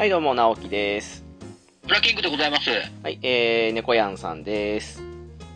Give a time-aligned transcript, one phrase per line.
[0.00, 1.22] はい、どうも、直樹です。
[1.86, 2.70] ブラキングでございます。
[3.02, 5.02] はい、えー、猫やんさんです。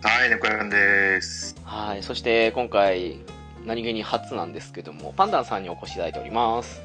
[0.02, 1.56] はい、猫やんです。
[1.64, 3.16] はい、そして今回、
[3.64, 6.82] 何気に初なんですけども、パンダンさんにお越しいただいております。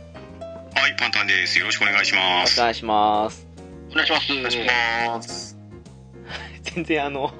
[0.74, 1.60] はい、パンタンです。
[1.60, 2.58] よろしくお願いします。
[2.62, 3.46] お願いします。
[3.92, 4.32] お願いします。
[4.32, 5.58] お願いします。
[6.64, 7.34] 全然あの、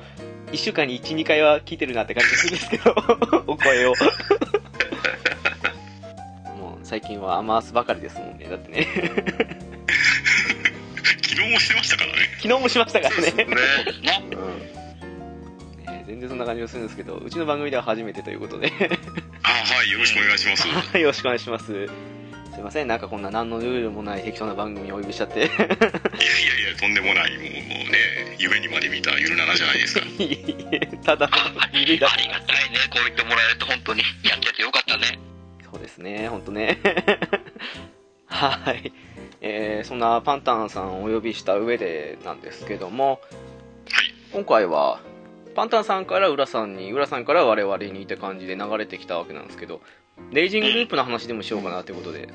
[0.52, 2.94] 1週間に1、2回は聞いてるなって感じするんですけど、
[3.48, 3.94] お声を。
[6.60, 8.48] もう最近は甘ーすばかりですもんね。
[8.50, 8.86] だってね、
[12.42, 13.32] 昨日もしましたからね。
[16.08, 18.72] 全然そんな感じがするんですけど、うちの番組では初めてということで。
[19.44, 20.68] あ、はい、よろしくお願いします。
[20.68, 21.66] はい、よろしくお願いします。
[21.66, 21.74] す
[22.60, 25.40] いません、なんかこんな何のルールもない適当な番組をお呼びしちゃって。
[25.40, 25.52] いやいやい
[26.72, 27.38] や、とんでもない。
[27.38, 27.52] もうもう
[27.92, 30.06] ね、夢にまで見たゆるななじゃないですか。
[30.18, 30.38] い
[30.72, 32.78] えただああゆるだりがたいね。
[32.90, 35.20] こう言ってもらえると本当にやっててよかったね。
[35.72, 36.80] そうですね、ほんとね。
[38.26, 38.92] はい。
[39.42, 43.22] えー、そんなパンタンさんをお呼びした上でなんですけども、
[44.34, 45.02] 今回は、
[45.56, 49.82] パンタンさんから浦さんに、浦さんから我々にって感じで流れてきたわけなんですけど、
[50.32, 52.30] レイジングループの話でもしようかなということで、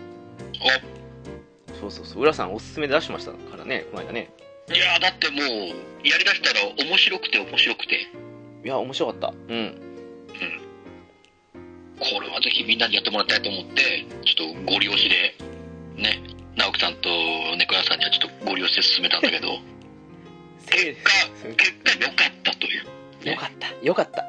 [1.81, 4.31] そうそうそう、浦さんおすすめで出しましたからね、この間ね。
[4.73, 8.09] いやーだってもう、やりだしたら面白くて面白くて、
[8.65, 9.29] いや、面白かった。
[9.29, 9.81] うん。
[12.01, 15.35] これはぜひみんなにやってもらいたいと思って、ちょっとご利用しで、
[15.97, 16.21] ね、
[16.57, 17.09] 直樹さんと
[17.57, 19.59] 猫屋さんにはちょっとご利用して進めたんだけど、
[20.71, 21.11] 結果、
[21.57, 23.31] 結果良かったという。
[23.31, 24.25] よかった、よかった。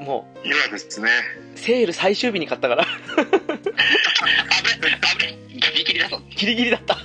[0.00, 1.08] もいかがですね。
[1.54, 2.86] う、セール最終日に買ったから、あ
[3.18, 6.20] ぶね、あぶね、ギリギリだぞ。
[6.36, 6.98] ギリギリだった。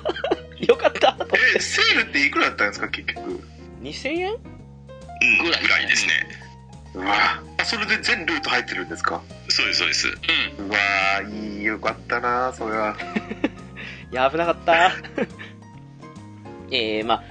[0.66, 1.16] よ かった。
[1.56, 3.44] え、セールっていくらだったんですか、結局。
[3.84, 4.32] 2000円
[5.22, 6.28] うん、ぐらいですね。
[6.96, 9.22] うわあそれで全ルート入ってるんですか？
[9.50, 10.08] そうです、そうです。
[10.58, 10.68] うん。
[10.68, 10.78] うわ
[11.30, 12.98] いい、よかったな、それは。
[14.16, 14.92] や、危なかった。
[16.72, 17.24] えー、まあ、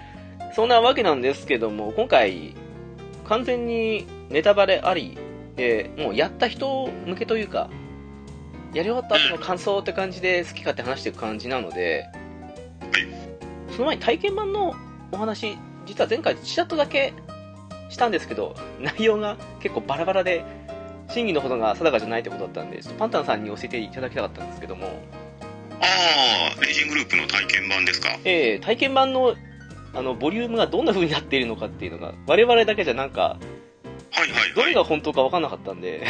[0.54, 2.54] そんなわけなんですけども、今回、
[3.24, 5.18] 完全にネタバレあり
[5.56, 7.68] で、もうやった人向けというか、
[8.74, 12.06] やり終わった後の感想って感じで好き勝手話していく感じなので、
[13.70, 14.74] その前に体験版の
[15.12, 15.56] お話、
[15.86, 17.12] 実は前回ちらっとだけ
[17.88, 20.44] したんですけど、内容が結構バラバラで、
[21.08, 24.88] 真偽のほどが定かじゃないってことだったんで、ちょっとパンタンさんに教えていただきたかったんですけども、
[25.80, 28.18] ああ、レイジングループの体験版ですか？
[28.24, 29.36] えー体験版の
[29.94, 33.38] あのボリュームがどんな風になっているのかっていうのが我々だけじゃなんか
[34.10, 34.54] はいはいはい。
[34.54, 36.06] どれが本当か分かんなかったんで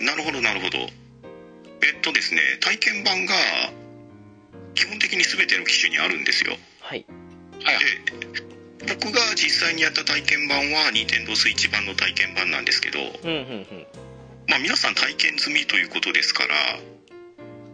[0.00, 0.78] なるほど、なるほど。
[0.78, 3.34] えっとですね、体験版が、
[4.74, 6.56] 基本的に全ての機種にあるんですよ。
[6.80, 7.04] はい
[7.62, 7.84] はいはい。
[8.86, 13.38] で、僕が実際にやった体験版は、任天堂スイッチ版の体験版なんですけど、うんうんう
[13.74, 13.86] ん
[14.48, 16.54] まあ、皆さん体験済みということですから、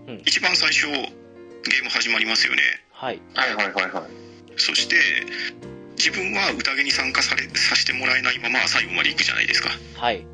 [0.06, 0.22] うん。
[0.24, 2.62] 一番最初ゲーム始まりますよね。
[2.90, 3.20] はい。
[3.34, 4.04] はいはいはいはい。
[4.56, 4.96] そして
[5.96, 9.70] 自分は宴に参加されさせてもらえないまま最後まで行くじゃないですか。
[9.96, 10.26] はい。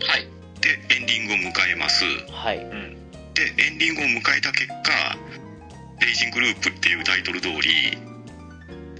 [0.00, 0.26] はい。
[0.60, 2.04] でエンディングを迎えます。
[2.30, 2.58] はい。
[2.58, 5.16] でエンディングを迎えた結果
[6.00, 7.92] 「レイジングループ」っていうタイトル通り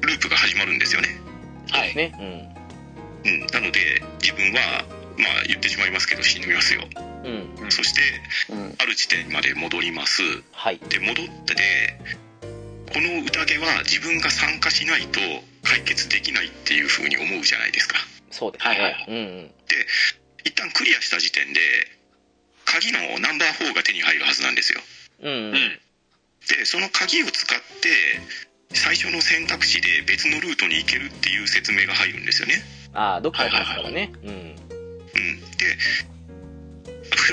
[0.03, 1.09] ループが始まるんですよね、
[1.71, 1.95] はい。
[1.97, 2.13] ね。
[3.25, 4.85] うん、なので自分は
[5.19, 6.83] まあ言ってしまいますけど死にますよ
[7.71, 8.01] そして
[8.51, 8.75] うん。
[8.79, 10.23] ある地点まで戻ります。
[10.53, 10.79] はい。
[10.79, 11.63] で戻ってで
[12.93, 15.21] この宴は自分が参加しないと
[15.63, 17.97] 解決できないっていう風に思うじゃないですか。
[18.31, 19.07] そうですね、はいはい。
[19.09, 19.51] うんうん。
[20.45, 21.61] 一旦クリアした時点で
[22.65, 24.81] 鍵のナンバー4が手に入るはずなんですよ。
[25.23, 25.55] うんうん。
[25.55, 25.81] うん。
[26.49, 27.91] でその鍵を使って
[28.73, 32.63] 最初の選択肢で別のルートに行けるっていう説明が入るんですよね。
[32.95, 34.13] ああ、どっかありますからね。
[34.23, 34.31] うん。
[34.31, 36.05] うん、でふ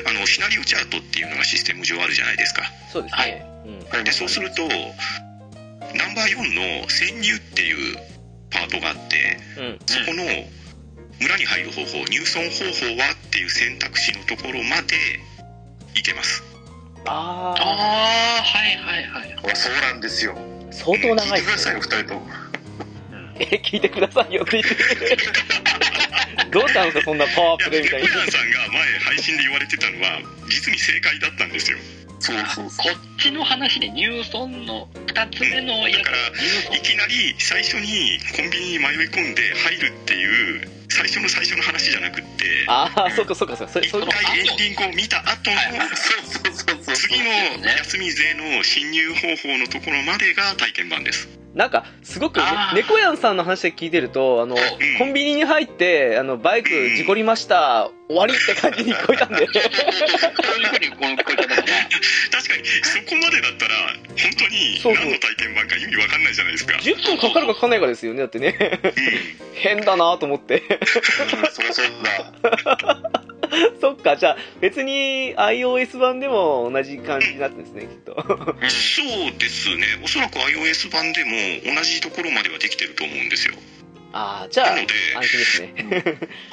[0.07, 3.45] あのシナリオチャートっていうのがシステム上あるじゃないですかそうですね。
[3.93, 4.03] うん。
[4.03, 7.97] でそうするとナンバー4の潜入っていう
[8.49, 9.79] パートがあってうん。
[9.85, 10.23] そこの
[11.19, 14.95] 村に入る方法入村方法はっていう選択肢のところまで
[15.95, 16.43] 行けます
[17.05, 21.79] あああはいはいはいそうなんですよあ、相当長いですね聞いてくださいよ。
[21.81, 22.21] 二人とも
[23.37, 24.75] え、聞いてくださいよって言って。
[26.55, 28.19] どうしたんですか、そんなパワーいやプレイみたいにペコ。
[28.19, 31.77] ヤンさんが前配信で言われてたのは実に正解だったんですよ
[32.19, 36.17] そうそうそこっちの話で入村の2つ目のやつだから
[36.71, 43.73] 入いきなり最初にコンビニに迷い込んで入るっていう最初の最初の話じゃなくってああ、そっかそっかそっか。
[43.73, 44.07] そういうこと。
[44.07, 47.25] 回エンディングを見た後のはいはいそうそうそうそう次の
[47.83, 52.41] 休み勢の侵入方法のところまでが体験版ですなんか、すごく、
[52.75, 54.57] 猫やんさんの話で聞いてると、あの、ん。
[54.99, 59.47] コンビニに入って、あの、バイク事故りました、終わりって感じに聞こえたんで。
[59.47, 59.67] 確か
[62.57, 63.75] にそこまでだったら
[64.17, 66.77] 本当に何の体験版か意味わかんないじゃないですか。
[66.77, 68.79] 10分かかるかかかんないかですよね、だってね。
[68.83, 68.93] う
[69.55, 70.59] 変だなと思って。
[70.59, 70.67] うん
[71.51, 71.85] そりゃそう
[72.83, 73.14] だ
[73.81, 78.13] そっか、じゃあ、別に iOS 版でも同じ感じになってるんですね、きっと。
[78.13, 83.55] んそうですねおそらく iOS 版でも同じところまではできてると思うんですよ
[84.13, 85.73] ああ、じゃあ、なので安心ですね。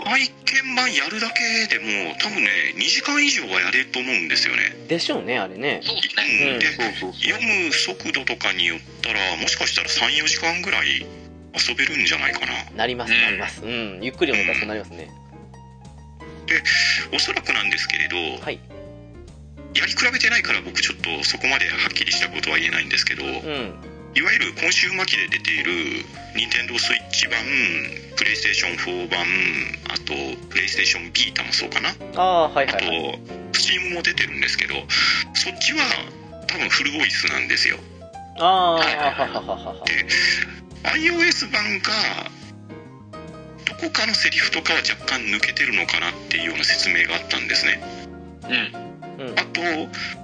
[0.02, 5.80] 体験版やるだけでも多分ね2時間以上はやれると思うんですよねでしょうね、あれね。
[5.82, 11.06] そうですね読む速度とかによったらもしかしたら34時間ぐらい
[11.54, 13.64] 遊べるんじゃないかななります、うんなります。
[13.64, 15.21] うん、ゆっくり読むからそうなりますね。
[17.14, 18.58] おそらくなんですけれど、はい。
[19.74, 23.92] やり比べてないから僕ちょっとそこまではっきりしたことは言えないんですけど、うん。
[24.14, 26.04] いわゆる今週末期で出ている
[26.36, 27.40] 任天堂スイッチ版
[28.16, 29.24] プレイステーション4版
[29.88, 30.12] あと
[30.50, 33.20] プレイステーションビータもそうかなああ、はいあとはいはい。
[33.54, 34.74] スチームも出てるんですけど
[35.32, 35.80] そっちは
[36.46, 37.78] 多分フルボイスなんですよ
[38.38, 39.84] ああ、ははははは。
[40.92, 41.92] iOS 版が
[42.24, 42.41] ど
[43.82, 47.82] こかのセリフとかは若干抜けてるのかなっていうような説明があったんですね。
[49.18, 49.26] うん。
[49.26, 49.38] うん。
[49.38, 49.42] あ。
[49.52, 49.60] と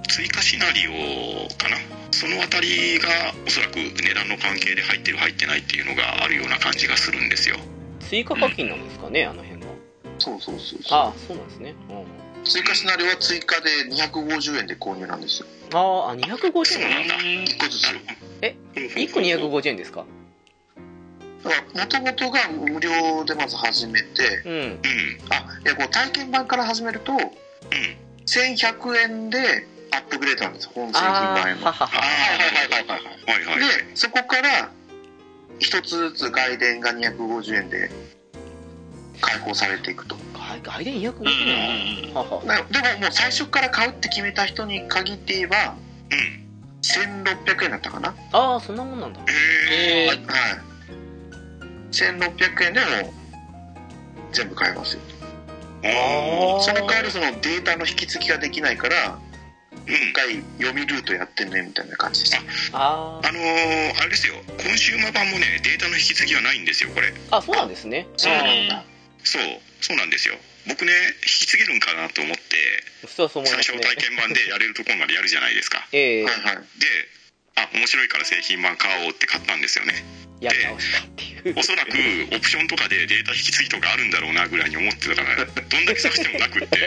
[0.07, 1.77] 追加シナリオかな。
[2.11, 3.07] そのあたりが
[3.45, 7.57] おそらく値段の関係で入ってる入ってないっていうのがあるような感じがするんですよ。
[8.01, 9.67] 追加課金なんですかね、あの辺が。
[10.17, 10.97] そうそうそうそう。
[10.97, 11.75] ああ、そうなんですね。
[11.89, 12.43] うん。
[12.45, 15.47] 追加シナリオは追加で250円で購入なんですよ。
[15.73, 17.19] ああ、あ250円なんだ。
[17.19, 17.51] そうなんだ。
[17.51, 17.85] 1個ずつ
[18.41, 20.05] え1 1個250円ですか？
[21.43, 24.79] もともとが無料でまず始めて、うん、
[25.29, 27.19] あえこう体験版から始めると、うん、
[28.25, 31.61] 1100円でアップグレードなんです本製品版への。
[33.59, 34.69] でそこから
[35.59, 37.89] 1つずつ外伝が250円で
[39.21, 40.17] 開放されていくと。
[40.63, 42.23] 外伝250円、うん、でも
[42.99, 45.75] もう最初から買うって決めた人に限って言えば、
[46.11, 46.39] うん、
[46.81, 48.15] 1600円だったかな。
[48.33, 49.21] ああそんなもんなんだ。
[49.21, 50.68] へえー、はい。
[51.91, 53.13] 1600円でも
[54.31, 55.01] 全部買えますよ。
[55.83, 59.17] ああその代わりそのデータの引き継ぎができないから
[59.71, 62.35] うん一回読みルートやってねみたいな感じです。
[62.73, 64.35] ああのー、あれですよ。
[64.45, 67.13] コンシューマー版もねデータの引き継ぎはないんですよこれ。
[67.31, 67.37] あ。
[67.37, 68.07] あ、そうなんですね。
[68.17, 68.83] そうなんだ。
[69.23, 69.41] そう。
[69.81, 70.35] そうなんですよ。
[70.67, 70.91] 僕ね
[71.23, 72.43] 引き継げるんかなと思って
[73.07, 73.75] 普通はそう思い最。
[73.75, 76.85] 初体験版でやれるところまでやるじゃないですかええはいはいで
[77.65, 79.93] あ面白いから製品版買おうって買ったんですよね
[80.39, 81.59] やり直したっていう。
[81.59, 81.91] おそらく
[82.31, 86.79] オプションとかでデータ引き継ぎとかあるんだろうなぐらいに思ってたからどんだけ探してもなくって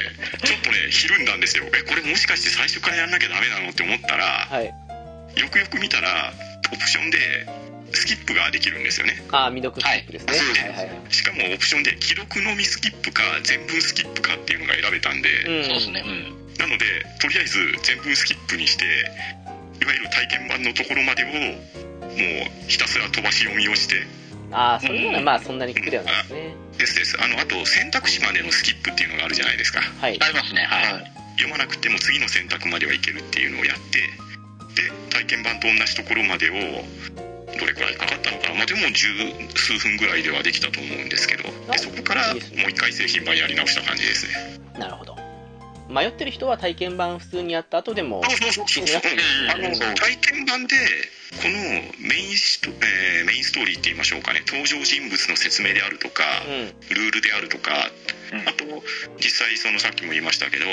[0.44, 4.66] ちょっとねひるんだんですよえこれもしかして最初からやんなきゃダメなのって思ったらはい。
[5.36, 6.32] よくよく見たら
[6.72, 7.18] オプションで
[7.92, 10.32] スキップができるんですよねああ、未読スキップですね。
[10.32, 11.12] はいはいはいはい。
[11.12, 15.64] しかもオプションで記録のみスキップか全文スキップかっていうのが選べたんで、うん。
[15.64, 16.84] そうですねうんなので
[17.20, 18.84] とりあえず全文スキップにして
[19.82, 24.06] いわゆる体験版のところまでをもうひたすら飛ばし読みをして。
[24.52, 26.54] ああ、それならまあそんなに苦ではないですね。
[26.78, 27.16] ですです。
[27.22, 29.80] あのあと選択肢までのスキップっていうのがあるじゃないですか。
[29.80, 30.18] はい。
[30.20, 30.62] ありますね。
[30.62, 30.92] はい。
[30.92, 33.98] はい読まなくても次の選択まではいけるっていうのをやって
[34.74, 36.52] で体験版と同じところまでを
[37.58, 39.08] どれくらいかかったのかな、まあ、でも十
[39.54, 41.44] 数分ぐらいではできたと思うんですけど。
[41.70, 44.60] でそこからもう一回製品版やり直した感じですね。
[44.78, 45.16] なるほど。
[45.92, 50.76] 迷ってる人は体験版普通にやった後でも、あの体験版で
[51.40, 51.52] この
[52.08, 54.42] メインスト、えーメインストーリーって言いましょうかね。
[54.46, 56.94] 登場人物の説明であるとかうん。
[56.94, 57.70] ルールであるとか
[58.32, 58.48] うん。
[58.48, 58.64] あと
[59.18, 60.66] 実際そのさっきも言いましたけど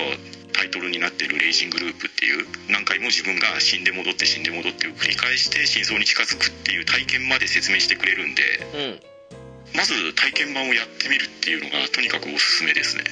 [0.54, 9.00] タイトルになってる「レイジングループ」っていう何回も自分が死んで戻って死んで戻ってを繰り返して真相に近づくっていう体験まで説明してくれるんでうん。
[9.76, 13.04] まず体験版をやってみるっていうのがとにかくおすすめですね。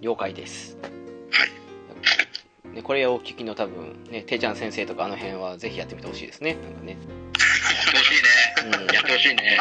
[0.00, 0.76] 了解です
[1.36, 2.74] はい。
[2.74, 6.54] ね、これをお聞きの多分ねてーちゃん先生とかあの辺はぜひやってみてほしいですね。
[6.62, 8.78] なんかね、やってほしいね。
[8.78, 9.58] うん、やってほしいね。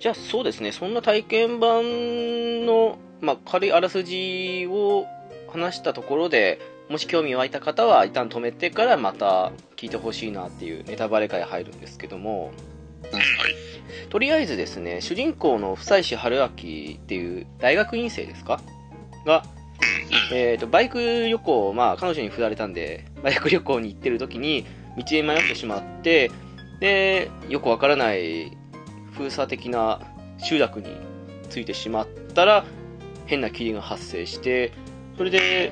[0.00, 0.72] じゃあそうですね。
[0.72, 5.06] そんな体験版の、まあ、軽いあらすじを
[5.48, 12.46] 話したところでもし興味湧いた方は一旦止めてからまた聞いてほしいなっていうネタバレ会入るんですけども。
[12.46, 12.52] はい。
[14.08, 18.60] とりあえずですね主人公の夫妻師春明っていう大学院生ですか？
[19.24, 19.44] が、
[20.32, 24.64] えー、とバイク旅行、まあ、彼女に振られたんで バイク旅行に行ってる時に
[24.96, 26.30] 道へ迷ってしまって
[26.80, 28.56] でよくわからない
[29.12, 30.00] 封鎖的な
[30.38, 30.86] 集落に
[31.48, 32.64] ついてしまったら
[33.26, 34.72] 変な霧が発生して
[35.16, 35.70] それで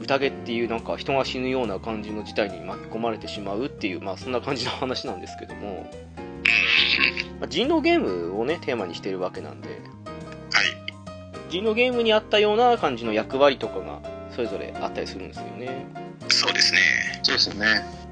[0.00, 5.90] 宴っていうなんか人が死ぬような感じの事態に巻き込まれてしまうっていう、まあ、そんな感じの話なんですけども、
[7.40, 9.68] まあ人狼ゲームをねテーマにしてるわけなんで。
[9.68, 10.85] はい
[11.48, 14.00] 人狼ゲームにあったような感じの役割とかが
[14.30, 15.86] それぞれあったりするんですよね、
[16.28, 16.80] そうですね。
[17.22, 18.06] そうですよね。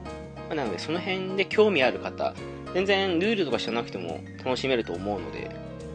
[0.48, 2.34] まあなのでその辺で興味ある方
[2.74, 5.50] 全然ルールとか知らなくても楽しめると思うので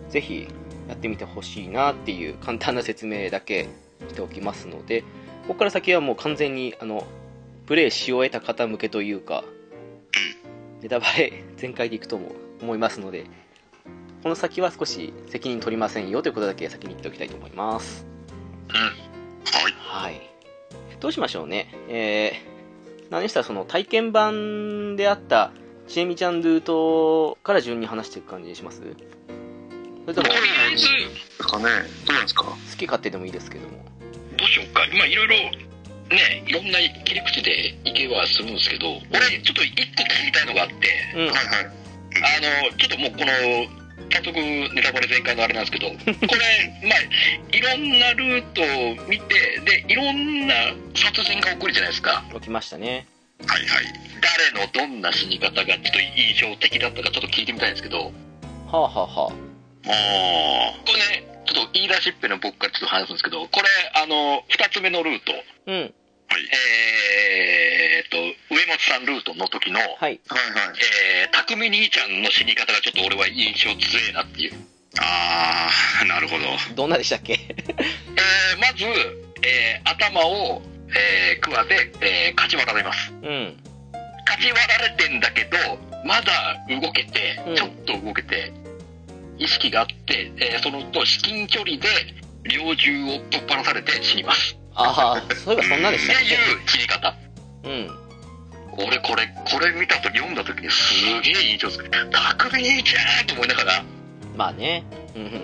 [0.09, 0.47] ぜひ
[0.87, 3.67] やってみてほしいなっていう簡単な説明だけ
[4.07, 5.01] しておきますので
[5.47, 7.05] ここから先はもう完全にあの
[7.67, 9.43] プレイし終えた方向けというか
[10.81, 12.31] ネタバレ全開でいくとも
[12.61, 13.25] 思いますので
[14.21, 18.05] この先は少し責任取りませんよということだけ先に言っておきたいと思います。
[18.67, 18.91] は
[20.07, 20.11] い。
[20.11, 20.21] はい。
[20.99, 21.73] どうしましょうね。
[21.87, 25.51] えー、何でしたらその体験版であった、
[25.87, 28.81] ちえみちゃんルートから順に話していく感じにします？
[28.81, 28.93] それ
[30.13, 30.89] とも、とりあえずで
[31.39, 31.63] すかね。
[32.05, 32.43] どうなんですか？
[32.43, 33.85] 好き勝手でもいいですけども。
[34.37, 34.81] どうしようか。
[34.97, 35.35] まあいろいろ
[36.09, 40.75] ねいろんな切り口でいけはするんですけど俺ちょっと一個聞きたいのがあって。
[41.15, 41.21] うん。
[41.21, 41.39] はいはい。
[42.19, 43.78] あのちょっともうこの
[44.11, 44.33] 早速
[44.73, 46.99] ネタバレ全開のあれなんですけど これまあ
[47.55, 50.55] いろんなルートを見てでいろんな
[50.95, 53.07] 殺人が起こるじゃないですか起きましたね。
[53.47, 53.85] はいはい
[54.21, 58.11] 誰のどんな死に方がちょっと印象的だったかちょっと聞いてみたいんですけどは
[58.71, 59.33] あはあはあ
[60.85, 65.35] これねちょっと言い出しっぺの僕からちょっと話すんですけどこれあの2つ目のルートあ。
[65.67, 65.93] うん。
[66.29, 66.43] あはい。
[66.45, 68.17] えーっと
[68.55, 69.89] 上松さんルートの時の、はい。
[69.97, 70.19] はいはい。
[71.23, 74.53] えー、匠兄ちゃんの死に方がちょっと俺は印象強いなっていう。
[74.99, 75.69] あ
[76.01, 76.45] あなるほど。
[76.75, 77.33] どんなでしたっけ？
[77.33, 78.85] えーまず、
[79.43, 83.11] えー頭を、えー、クワで、えー、かち割られます。
[83.11, 83.57] うん。
[84.25, 85.57] かち割られてんだけど
[86.05, 87.55] まだ動けてうん。
[87.55, 88.51] ちょっと動けて、
[89.37, 91.87] 意識があって、えーそのと至近距離で
[92.43, 97.13] 猟銃をぶっ放されて死にますああ、そういえばそんなでしたっいう死に方？
[97.63, 97.89] けうん。
[98.77, 101.89] 俺これこれ見た時読んだ時にすげえ印象つく。
[101.89, 103.83] 匠兄ちゃんと思いながら。
[104.37, 104.85] まあね。
[105.15, 105.35] うんうんう。
[105.35, 105.41] ん。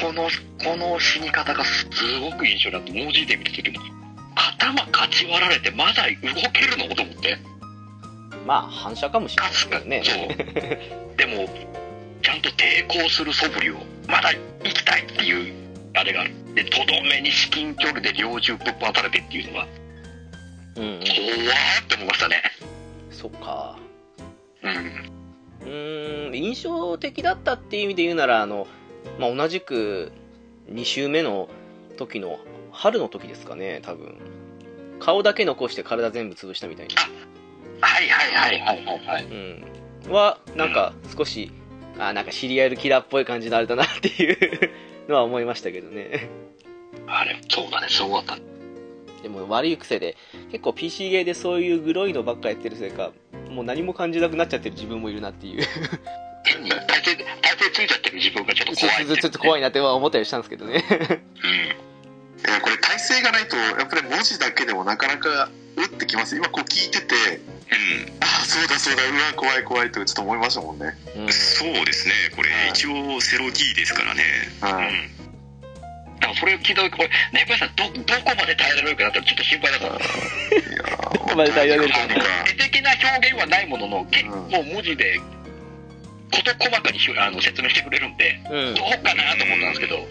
[0.00, 0.30] この
[0.64, 1.86] この死に方がす
[2.20, 3.78] ごく印象になって文字で見た時に
[4.34, 6.10] 頭かち割られてまだ動
[6.52, 6.94] けるの？
[6.94, 7.36] と思って。
[8.46, 10.02] まあ反射かもしれないですけどね。
[10.04, 10.12] そ
[11.14, 11.16] う。
[11.16, 11.46] でも
[12.22, 13.76] ちゃんと抵抗する素振りを
[14.08, 14.30] まだ
[14.64, 15.61] 生きたいっていう
[15.94, 16.54] あれがある。
[16.54, 19.66] でとどめに至近距離で猟銃ぶっ放されてっていうのが
[20.76, 21.00] うんうん。
[21.00, 22.42] 怖ーって思いましたね。
[23.10, 23.78] そっか。
[24.62, 24.72] うん。
[25.62, 28.66] うーん印象的だったっていう意味で言うならあの、
[29.18, 30.12] まあ、同じく
[30.70, 31.48] 2週目の
[31.96, 32.38] 時の
[32.70, 34.16] 春の時ですかね多分。
[34.98, 36.94] 顔だけ残して体全部潰したみたいな、
[37.80, 39.24] はいはいはいはいはいはい。
[39.24, 41.50] うん、はなんか少し、
[41.98, 44.70] あなんかシリアルキラーっぽい感じのあれだなっていう
[45.08, 46.28] のは思いましたけどね。
[47.06, 47.88] あれそうだね。
[47.88, 48.52] すごかった。
[49.22, 50.16] でも悪い癖で
[50.50, 53.12] 結構 PC ゲーでそういうグロいのばっかやってるせいか
[53.48, 55.62] もう何も感じなくなっちゃってる自分もいるなっていう。
[55.62, 57.16] 体勢
[57.72, 60.84] ついちゃってる自分がちょっと怖いっとちょっと怖いなっては思ったりしたんですけどね。
[61.84, 61.91] うん
[62.46, 66.36] いやこれ体勢がないとやっぱり文字だけでもなかなか打ってきます。
[66.36, 68.12] 今こう聞いててうん。
[68.20, 69.02] ああそうだそうだ。
[69.02, 70.92] うわ怖い怖いとちょっと思いましたもんね。
[71.16, 71.32] うん。
[71.32, 72.14] そうですね。
[72.36, 72.68] これはい。
[72.70, 74.22] 一応セロ D ですからね。
[74.60, 74.92] はい。
[76.20, 81.94] だからそれを聞いた時これ猫屋さんどどこまで耐えられるかなってちょっと心配だった いやーまで耐えられる。
[81.94, 82.00] か。
[82.50, 85.18] 絵的な表現はないものの結構文字で
[86.30, 88.74] 事細かにあの説明してくれるんでうん。
[88.74, 90.06] どうかなと思ったんですけど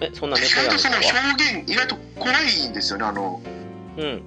[0.00, 3.40] えそんな意猫や外とその表現意外と怖いんですよねあの
[3.96, 4.22] うん。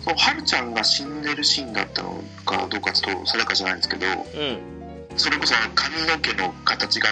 [0.00, 4.58] そのはるちゃんが死んでるシーンだったのかどうかちょっと定かじゃないんですけどうん。
[5.16, 7.08] それこそ髪の毛の形が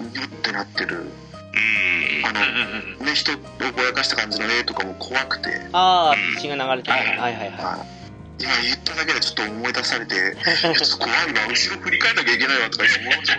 [0.00, 2.26] ニュってなってるうん。
[2.26, 3.36] あの、うんうんね、人を
[3.76, 6.96] ぼやかした感じの絵とかも怖くて、ああうん血が流れてる。
[6.96, 7.06] はい。
[7.06, 8.02] はいはいははい。
[8.38, 10.14] 今言っただけでちょっと思い出されて、
[10.60, 13.38] ちょっと怖いわ、後ろ振り返んなきゃいけないわとか思っちゃう。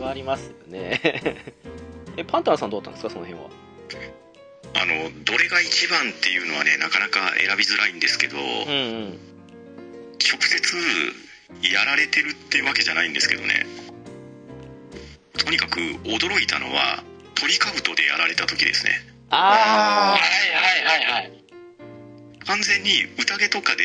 [0.00, 1.00] はありますよね。
[2.16, 3.50] えパンタナさんどうだったんですかその辺は？
[4.74, 8.76] あのどれが一番っていうのはねなかなか選びづらいんですけど、うんう
[9.08, 9.18] ん
[10.20, 10.76] 直接
[11.72, 13.66] やられてるってわけじゃないんですけどね。
[15.38, 17.02] とにかく驚いたのは
[17.34, 18.92] 鳥かぶとでやられた時ですね。
[19.30, 20.20] あはい
[20.84, 21.32] はいはいはい。
[22.46, 23.82] 完全に宴とかで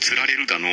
[0.00, 0.68] 釣られるだの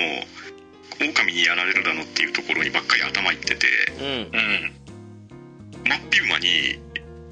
[1.06, 3.68] 狼にやられるだのっていうところにばっかり頭いってて
[4.00, 4.72] うんうん
[5.88, 6.80] 真っ昼間に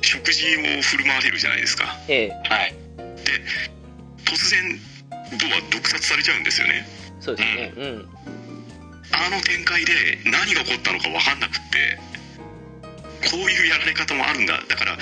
[0.01, 2.73] 食事を振る舞われるじゃないですかええはい
[3.25, 3.31] で
[4.25, 4.79] 突然
[5.38, 6.88] ドア毒殺されちゃうんですよね
[7.19, 8.09] そうですねうん
[9.11, 9.93] あの展開で
[10.25, 11.99] 何が起こったのか分かんなくって
[13.31, 14.97] こういうやられ方もあるんだだから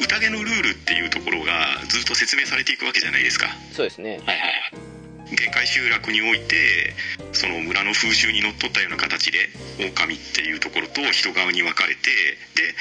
[0.00, 4.97] 宴のルールっていうところがずっと説明されていくわけじゃないですかそうですねはいはい
[5.30, 6.94] 限界集落において
[7.32, 9.38] その村の風習にのっとったような形で
[9.78, 12.10] 狼っていうところと人側に分かれて
[12.54, 12.74] で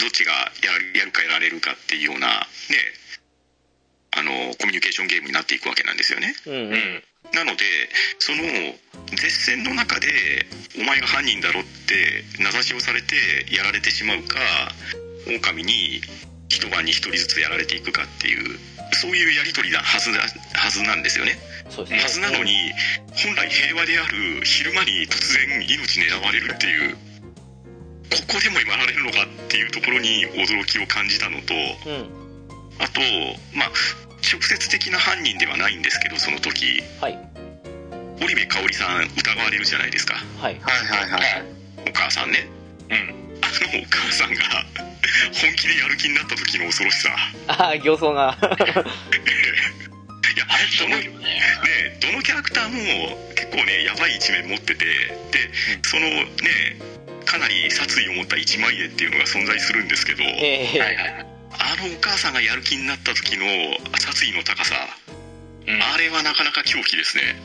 [0.00, 2.44] どっちがやるやるかやられるかっていうようなね
[4.12, 6.34] あのコミュニケーションゲームになっていくわけなんですよね。
[6.46, 6.72] うんうん。
[6.72, 7.02] うん
[7.32, 7.62] なので
[8.18, 8.42] その
[9.10, 10.08] 絶戦の中で
[10.80, 13.14] お前が犯人だろって名指しをされて
[13.54, 14.36] やられてしまうか
[15.28, 16.00] 狼に
[16.48, 18.58] 一晩に一人ずつやられていくかっていう
[18.92, 21.38] そういうやり取りなはずだはずなんですよね。
[21.68, 22.30] そうですね。
[22.30, 22.72] はずなのに
[23.14, 26.96] 本来平和である昼間に突然命狙われるっていう。
[28.10, 31.54] ここでもやられるのかっていうところに驚きを感じたのと
[31.86, 32.10] うん。
[32.82, 33.00] あと
[33.54, 33.70] まあ
[34.20, 36.82] 直接的な犯人ではないんですけどその時。
[37.00, 37.18] はい。
[38.20, 40.14] 織部香織さん疑われるじゃないですか。
[40.38, 40.58] はい。
[40.60, 41.20] はいはいはい。
[41.20, 41.44] はい。
[41.88, 42.48] お母さんね。
[42.90, 44.42] うんお母さんが
[45.32, 47.10] 本気でやる気になった時の恐ろしさ。
[47.48, 48.36] ああ形相が。
[48.40, 48.44] い
[50.38, 51.10] やあれすどのね。
[52.00, 55.50] どのキャラクターも結構ねやばい一面持っててで
[55.82, 56.26] そのね
[57.24, 60.78] かなり殺意を持った一枚絵っていうのが存在するんですけどええ。
[60.80, 61.26] はいはいはい。
[61.52, 63.44] あのお母さんがやる気になった時の
[63.98, 64.74] 殺意の高さ
[65.66, 65.82] うん。
[65.82, 67.36] あれはなかなか狂気ですね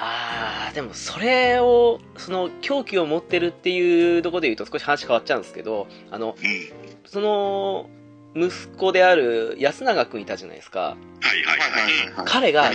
[0.00, 7.90] ああでもそれをその狂気を持ってるっていうところで言うと少し話変わっちゃうんですけどあのうんその
[8.34, 10.96] 息子である安永君いたじゃないですかは
[11.34, 12.26] いはいはい。
[12.26, 12.70] 彼が。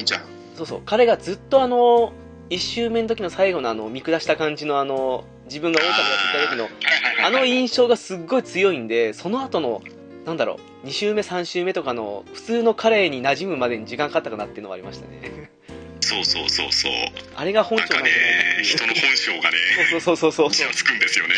[0.55, 2.13] そうそう彼がずっとあの
[2.49, 5.97] 1周目の時の最後のあの見下した感じのあの自分が狼やっ
[6.31, 9.81] ていた時のあの印象がすっごい強いんでその後の
[10.25, 15.49] なんだろう2周目3周目とかの普通の彼に馴染むまでに時間かかったかなっていうのはありましたね
[16.03, 16.91] そうそうそうそう。
[17.35, 19.57] あれが本性なんじゃないかっていう人の本性がね
[19.89, 20.51] そうそうそうそうそう。
[20.51, 21.33] 血がつくんですよね。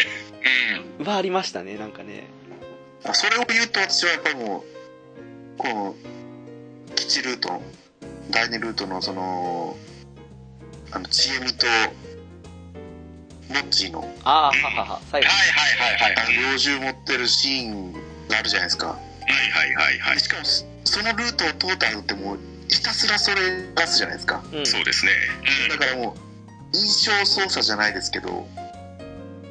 [1.00, 1.06] うん。
[1.06, 2.28] はありましたねなんかね。
[3.04, 5.96] あそれを言うと私はやっぱりもう、この、
[6.96, 7.62] 基地ルートの、
[8.32, 9.78] 第二ルートのその、
[10.92, 11.68] あの、ちえみと、
[13.50, 15.02] モッチーの、ああははは。
[15.12, 17.94] 最後はいはいはいはいあの、猟銃持ってるシーン
[18.28, 18.88] があるじゃないですか。
[18.88, 20.14] はいはいはいはい。
[20.16, 23.36] でしかも、そそのルートを通ったのってもう、ひたすらそれ
[23.76, 24.44] 出すじゃないですか。
[24.52, 24.66] うん。
[24.66, 25.12] そうですね。
[25.70, 28.48] だからもう、印象操作じゃないですけど、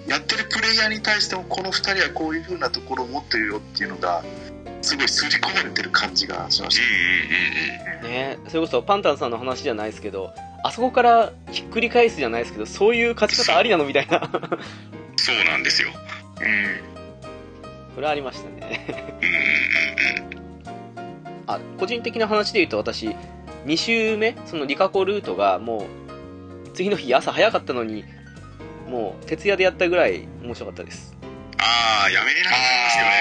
[0.06, 4.22] やってるプレイヤーに対しても、この二人はこういう風なところを持ってるよっていうのが、
[4.84, 8.10] すごい刷り込まれてる感じがしましうんうんうんうん。
[8.10, 14.20] ねそれこそパンタンさんの話じゃないですけどあそこからひっくり返すじゃないですけどそういう勝ち方ありなのみたいな。
[15.16, 15.88] そうなんですよ。
[15.88, 16.80] うん。
[17.94, 18.86] それはありましたね。
[19.22, 20.43] うんうんうんうん
[21.46, 23.14] あ個人的な話で言うと私
[23.66, 25.86] 2周目そのリカコルートがも
[26.66, 28.04] う次の日朝早かったのに
[28.88, 31.14] もう徹夜でやったぐらい面白かったです。
[31.58, 32.62] ああやめれなくなり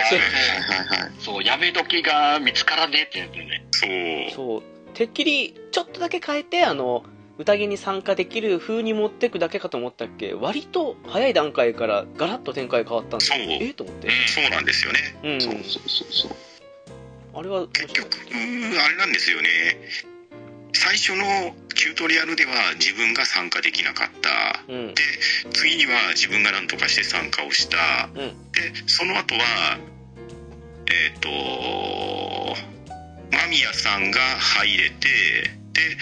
[0.02, 1.12] ますよねいはいはい。
[1.20, 3.66] そうやめ時が見つからねえってやつね。
[3.72, 4.32] そう。
[4.32, 4.64] そう。
[4.94, 7.04] てっきりちょっとだけ変えてあの
[7.38, 10.34] 宴に参加できる風に持ってくだけかと思ったっけ。
[10.34, 13.38] 割と早い段階からガラッと展開変わったんでそう。
[13.40, 14.10] えっと思って。
[14.28, 15.00] そうなんですよね。
[15.24, 15.42] うん。
[15.42, 16.53] そうそうそうそう。
[17.36, 19.50] あれは面結局あれなんですよね。
[20.74, 24.64] 最初のチュートリアルでは自分が参加できなかった。
[24.72, 24.94] うん。
[25.54, 28.16] 次には自分が何とかして参加をした、うん。
[28.52, 29.80] でその後は
[30.86, 31.30] えっ、と
[33.32, 35.98] 間宮さんが入れてで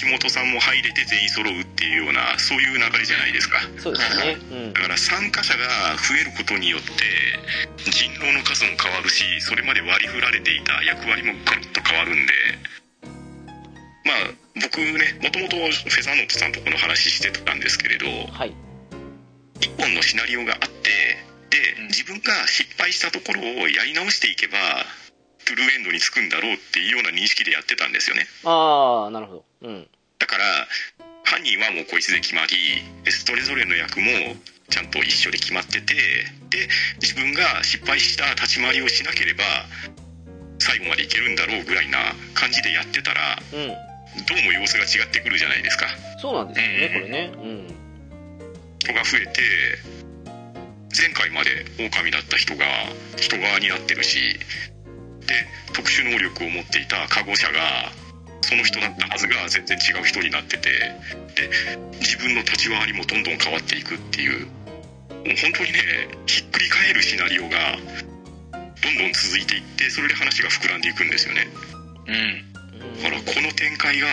[0.00, 3.60] 橋本さんも入れて全員揃うっていうようなそういう流れじゃないですか。
[3.78, 4.36] そうですね。
[4.50, 4.72] うん。
[4.72, 5.68] だから参加者が
[6.00, 6.88] 増えることによって
[7.90, 12.32] 人狼の数も変わるしそれまで割り振られていた役割もガラッと変わるんで。
[14.04, 18.54] まあ僕ねもともとフェザーノートさんとこの話してたんですけれどはい。
[19.60, 20.88] 一本のシナリオがあって
[21.50, 21.86] でうん。
[21.88, 24.56] 自分が失敗したところをやり直していけば
[25.46, 29.44] トゥルーエンドにつくんだろうっていうような認識でやってたんですよねああ、なるほど。
[29.62, 29.88] うん。
[30.18, 30.44] だから
[31.24, 34.06] 犯人はもうこいつで決まりでそれぞれの役も
[34.68, 35.94] ちゃんと一緒で決まってて
[36.50, 36.68] で
[37.00, 39.44] 自分が失敗した立ち回りをしなければ
[40.58, 41.98] 最後までいけるんだろうぐらいな
[42.34, 43.90] 感じでやってたらうん。
[44.26, 45.86] どうも様子が違ってくるじゃないですか
[46.18, 47.32] そうなんですよね、これね。
[47.36, 47.80] うん。
[48.80, 49.40] 人が増えて
[50.96, 52.64] 前回まで狼だった人が
[53.16, 54.79] 人側になってるしで
[55.72, 57.92] 特殊能力を持っていたカゴ者が
[58.42, 60.70] その人だったはずが全然違う人になってて
[61.36, 61.50] で
[62.00, 67.76] 自分の立ち回りもどんどん変わっていくっていうもう本当にねひっくり返るシナリオが
[68.52, 71.46] どんどん続いていってそれで話が膨らんでいくんですよね。
[72.08, 72.14] うん。
[72.14, 72.50] うん
[73.02, 74.08] だからこの展開が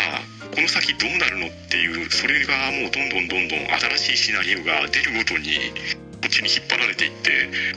[0.53, 3.59] この先どうなるのっていうそれがもうどんどんどんどん
[3.97, 5.71] 新しいシナリオが出るごとに
[6.19, 7.29] こっちに引っ張られていって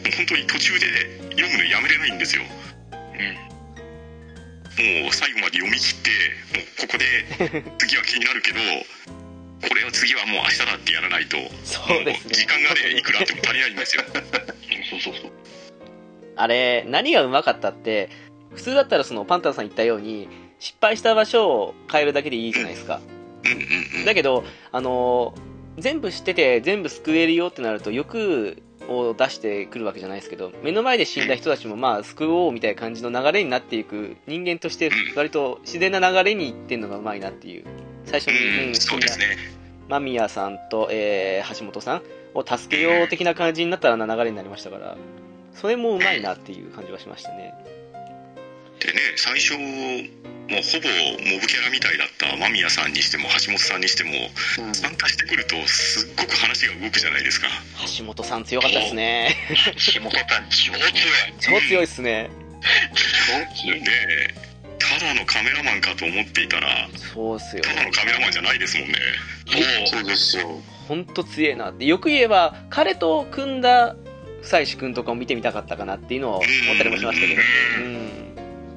[0.02, 0.86] もう本当に途中で
[1.30, 2.42] 読むのやめれないんですよ
[3.20, 6.10] もう最後まで読み切って
[6.56, 8.58] もうここで次は気になるけど
[9.68, 12.34] これは次はもう明日だってやらないとそうですね。
[12.34, 14.02] 時間がねいくらあっても足りないんですよ。
[14.90, 15.30] そうそうそう
[16.36, 18.08] あれ、何がうまかったって、
[18.54, 20.26] 普通だったらそのパンタンさん言ったように、
[20.58, 23.02] 失敗した場所を変えるだけでいいじゃないですか。
[23.44, 23.52] うん。
[23.52, 23.58] うん
[23.98, 37.64] うんだけど、あのー全部知ってて全部救えるよってなると欲を出してくるわけじゃないですけど目の前で死んだ人たちもまあ救おうみたいな感じの流れになっていく人間として割と自然な流れにいってんのがうまいなっていう
[38.04, 39.36] 最初に、うんうんそうですね。
[39.88, 42.02] 間宮さんと、えー橋本さん
[42.34, 44.96] を助けよう的な感じになったらな流れになりましたから
[45.52, 47.54] それもうまいなっていう感じはしましたね
[48.80, 49.56] でね最初
[50.50, 50.88] もうほぼ
[51.30, 54.10] モブキャラみたいだった間宮さんにしても橋本さんにしても
[54.66, 54.74] うん。
[54.74, 57.46] 参加してくるとすっごく話が動くじゃないですか。
[57.98, 59.36] 橋本さん強かったですね。
[59.76, 62.30] 下本さん超強い超強いっすね。
[63.54, 63.90] 超強いで
[64.78, 67.62] ただのカメラマンかと思っていたらそうっすよ。
[67.62, 68.94] ただのカメラマンじゃないですもんね。
[69.46, 70.60] そうそうですよ。
[70.88, 71.84] ほんと強えなって。
[71.84, 73.94] よく言えば彼と組んだ
[74.42, 77.40] 久石君とかを見てみたかったかなっていうのを思ったりもしましたけど。
[77.76, 78.29] うん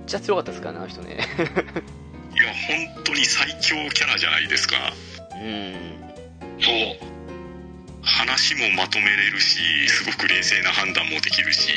[0.06, 1.13] ちゃ強かったですからねあの人ね。
[1.16, 2.52] いや
[2.96, 4.76] 本当に最強キャラじゃないですか。
[5.34, 5.74] うん。
[6.60, 7.13] そう。
[8.02, 11.72] 話もまとめれるしすごく冷静な判断もできるし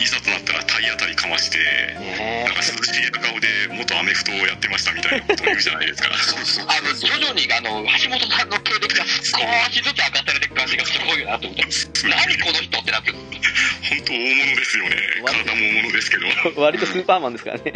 [0.00, 6.08] いざとなったら体当たりかましてねなんか涼しげな顔で元アメフトをやってましたみたいなことを言うじゃないですか。
[6.16, 9.38] そうそうあの徐々にあの橋本さんの経歴が少
[9.70, 11.64] しずつ明かされていく感じがすごいなと思って。
[12.08, 13.18] 何この人ってなってる。
[13.20, 14.96] 本当大物ですよね。
[15.24, 16.26] 体も大物ですけど。
[16.26, 17.72] え割とスーパーマンですからね。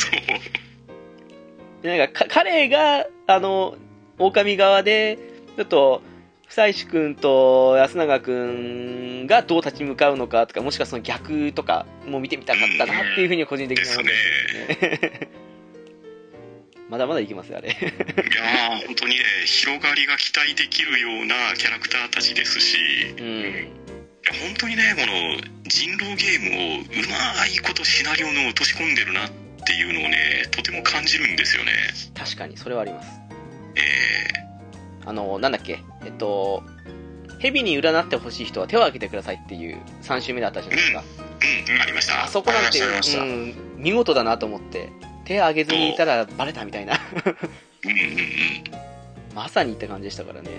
[0.00, 1.82] そう。
[1.82, 3.76] でなんかか彼があの
[4.18, 5.18] 狼側で
[5.56, 6.02] ちょっと
[6.50, 15.20] 久石君と安永君がどう立ち向かうのかとかもしくはその逆とかも見てみたかったなっていうふうには個人的に思ってねます。
[15.22, 15.30] ね
[16.90, 23.54] まだまだいきますよあれいやー本当にね広がりが期待できるようなキャラクターたちですしいうん。
[23.54, 26.84] や本当にねこの人狼ゲームをう
[27.38, 29.30] まいことシナリオに落とし込んでるなっ
[29.64, 31.70] ていうのをねとても感じるんですよね。
[32.12, 33.08] 確かにそれはあります。
[33.76, 34.49] え
[35.06, 35.80] あのなんだっけ？
[36.04, 36.62] えっと
[37.38, 41.02] 蛇に占ってほしい人は手を挙げてくださいっていう3週目だったじゃないですか。
[41.40, 42.24] ーうんありました。
[42.24, 44.90] あそこなんて、うん、見事だなと思って
[45.24, 46.98] 手を挙げずにいたらバレたみたいな。
[47.84, 49.34] うんうんうん。
[49.34, 50.50] まさにって感じでしたからね。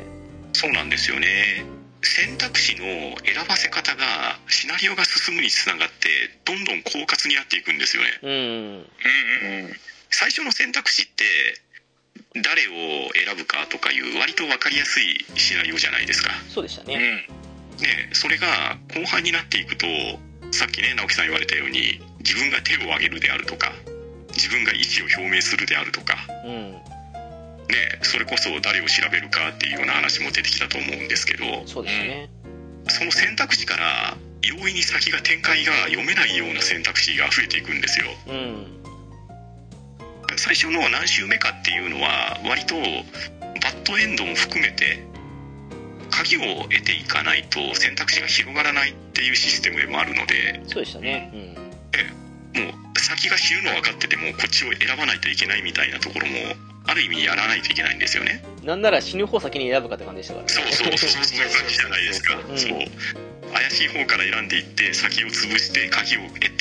[0.53, 1.63] そうなんですよね。
[2.01, 2.83] 選択肢の
[3.23, 4.03] 選ばせ方が
[4.47, 6.09] シナリオが進むにつながって
[6.45, 8.09] どんどん狡猾になっていくんですよね。
[8.23, 9.73] うんうんうん。
[10.09, 11.23] 最初の選択肢って
[12.33, 16.31] 誰を選ぶかとかいう割と分かりやすいシナリオじゃないですか。
[16.49, 17.27] そうでしたね。
[17.75, 17.77] うん。
[17.81, 19.85] でそれが後半になっていくと
[20.51, 23.71] さっきね直樹さん言われたように自分が手を挙げるであるとか
[24.33, 26.15] 自分が意思を表明するであるとか。
[26.45, 26.71] うん。
[27.71, 32.29] ねそれこそ誰を調べるかっていうような話も出てきたと思うんですけどそうですね。
[32.87, 38.05] その選択肢から容易に先が展開が読めないような選択肢が増えていくんですよ。
[38.27, 38.80] うん
[40.37, 45.03] 最初の何周目かっていうのは割とバッドエンドも含めて
[46.09, 51.31] 鍵を得ていかないと選択肢が広がらないっていうシステムでもあるのでそうでしたね。
[51.33, 51.61] うん。
[52.53, 56.33] もう先が死ぬの分かっててもこっちを選ばないといけないみたいなところも
[56.85, 58.43] ある意味やらないといけないんですよね。
[58.63, 60.51] なんなら死ぬ方先に選ぶかって感じでしたからね。
[60.51, 62.71] そうそうそうそういう感じじゃないですか、う んそう
[63.53, 66.51] 怪しい方から選んでいって先を潰して鍵を得て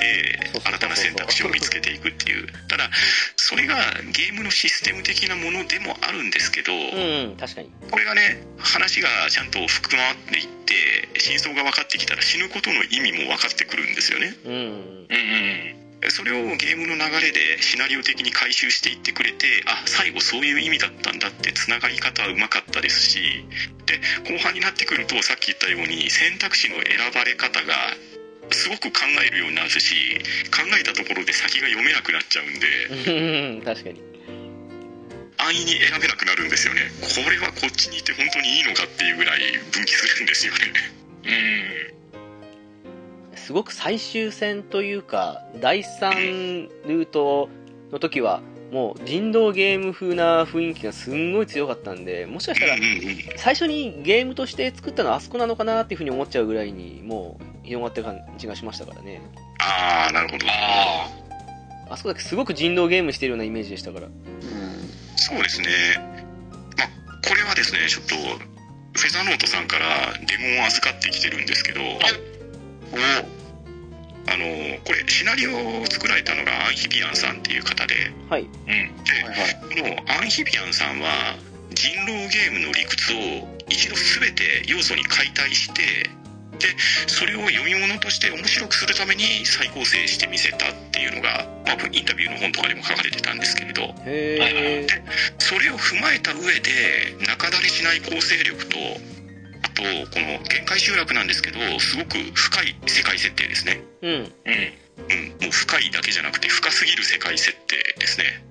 [0.64, 2.90] 新たな選択肢を見つけていくっていうただ
[3.36, 3.76] それが
[4.12, 7.70] ゲームのシステム的なものでもあるんですけど、うん、確かに。
[7.90, 14.52] これがね話がちゃんと含まっていって真相が分かってきたら死ぬことの意味も分かってくるんですよねうん。
[14.52, 23.44] うんうんそれをゲームの流れでシナリオ的に回収していってくれてあ最後そういう意味だったんだってつながり方はうまかったですし
[23.84, 27.74] で後半になってくるとさっき言ったように選択肢の選ばれ方が
[28.50, 34.10] すごく考えるようになるし考えたところで先が読めなくなっちゃうんでうん、確かに。
[35.40, 36.82] 安易に選べなくなるんですよね。
[37.00, 39.40] これはこっちにいて本当にいいのかっていうぐらい
[39.72, 40.58] 分岐するんですよね。
[41.24, 41.99] うん
[43.50, 47.48] すごく最終戦というか、第3ルート
[47.90, 52.76] の時は、もう人道ゲーム風な雰囲気がすんごい強かったんで、もしかしたら
[53.38, 59.20] 最初にゲームとして作ったのはあそこなのかなっていうふうに思っちゃうぐらいに、もう広がってる感じがしましたからね。
[59.58, 60.46] ああなるほど。
[60.46, 61.08] あ
[61.90, 64.06] あそこだけすごく人道ゲームしてるようなイメージでしたから。
[64.06, 64.12] うん。
[65.16, 65.66] そうですね。
[66.78, 66.88] まあ
[67.28, 69.86] これはですねちょっとフェザーノートさんから
[70.24, 71.80] デモを預かってきてるんですけど
[74.30, 74.46] あの
[74.86, 77.94] これシナリオを作られたのがアンヒビアンさんっていう方で
[78.28, 78.46] はい。
[78.46, 81.34] あうんでこのアンヒビアンさんは
[81.74, 85.82] 人狼ゲームの理屈を一度全て要素に解体して
[86.60, 86.68] で
[87.06, 94.88] それを読み物として面白くするために再構成してみせたっていうのが、まあ、インタビューの本とかでも書かれてたんですけれどへー。
[95.38, 99.19] それを踏まえた上で中だれしない構成力とあ
[99.80, 103.82] とこの限界集落なんですけどすごく深い世界設定ですね。
[104.02, 104.10] うん。
[104.12, 104.28] うん。
[105.00, 108.44] うん、もう深いだけじゃなくて深すぎる世界設定ですね。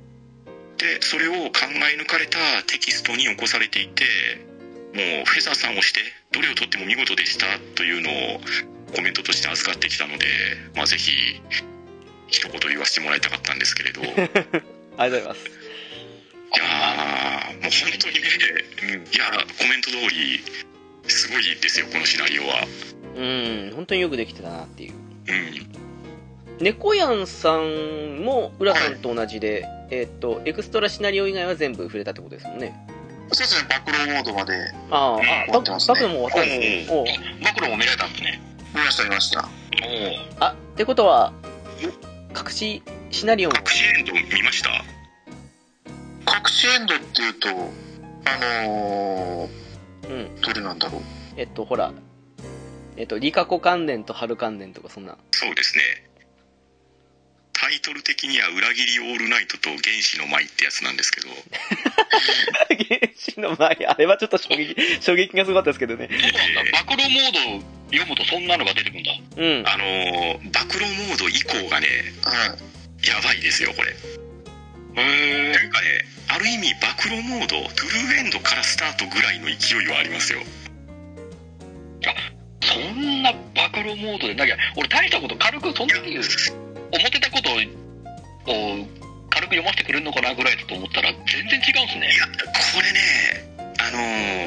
[0.78, 4.04] でそれを考え抜かれたテキストに起こされていて
[4.96, 6.00] もうフェザーさんをして
[6.32, 8.40] どれをとっても見事でしたというのを
[8.96, 10.26] コメントとして預かってきたので、
[10.76, 11.12] まあ、ぜひ
[12.28, 14.02] 一言言わせてもらいたかったんですけれど。
[14.02, 14.54] い やありがとう
[14.98, 15.60] ございます。
[16.52, 19.26] ーもう本当にね、いや
[19.58, 20.42] コメント通り
[21.08, 22.68] すごいですよこのシナリオは。
[23.16, 24.94] うん、本当によくできてたなっていう。
[24.94, 26.64] うん。
[26.64, 32.76] 猫やんさんも浦さんと同じで、えーっと、エクストラシナリオ以外は全部触れたってことですもんね。
[33.32, 34.54] そうですね、暴露モードまで
[34.90, 35.94] ああ、あ、終バわってますね。
[35.94, 36.46] バクも終わったん。
[36.46, 37.14] ですね。
[37.42, 38.42] 暴露も見られたんですね。
[38.74, 39.48] 見ました、見ました。
[40.40, 41.34] おおあ、ってことは、
[42.36, 44.70] 隠しシナリオも、隠しエンド見ました？
[44.70, 47.54] 隠しエンドっていうと、あ
[48.66, 49.50] の
[50.10, 50.16] うん。
[50.36, 51.02] ー、どれなんだろう？
[51.38, 51.94] えっと、ほら、
[52.98, 55.18] えっと、リカコ関連と春関連とかそんな。
[55.32, 55.84] そうですね
[57.54, 61.28] タイトル的には「裏切りオールナイト」と「原始の舞」ってやつなんですけど
[62.70, 66.08] 原始の前、あれはちょっと衝撃、衝撃がすごかったですけどね。
[66.10, 69.64] そうなんだ暴露モードを読むとそんなのが出てくるんだうん。
[69.68, 71.88] あのー暴露モード以降がね
[72.24, 73.08] はい。
[73.08, 73.94] やばいですよこれ
[74.96, 75.88] へえというかね
[76.28, 80.40] ある意味暴露モードトゥルーエンドからスタートぐらいの勢いはありますよ。
[82.62, 87.56] そんな暴露モードでなきゃ俺大したこと軽くその時思ってたことを
[89.30, 92.14] 軽く読ませてくれるのかなぐらいだと思ったら全然違うんですね。
[92.14, 93.00] いやこれね
[93.80, 93.98] あの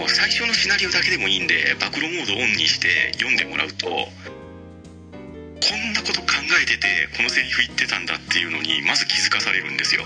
[0.07, 6.27] ー最初のシナリオだけでもいいんで暴露モードオンにして読んでもらうとこんなこと考
[6.61, 10.03] えててこのセリフ言ってたんだっていうのにまず気づかされるんですよ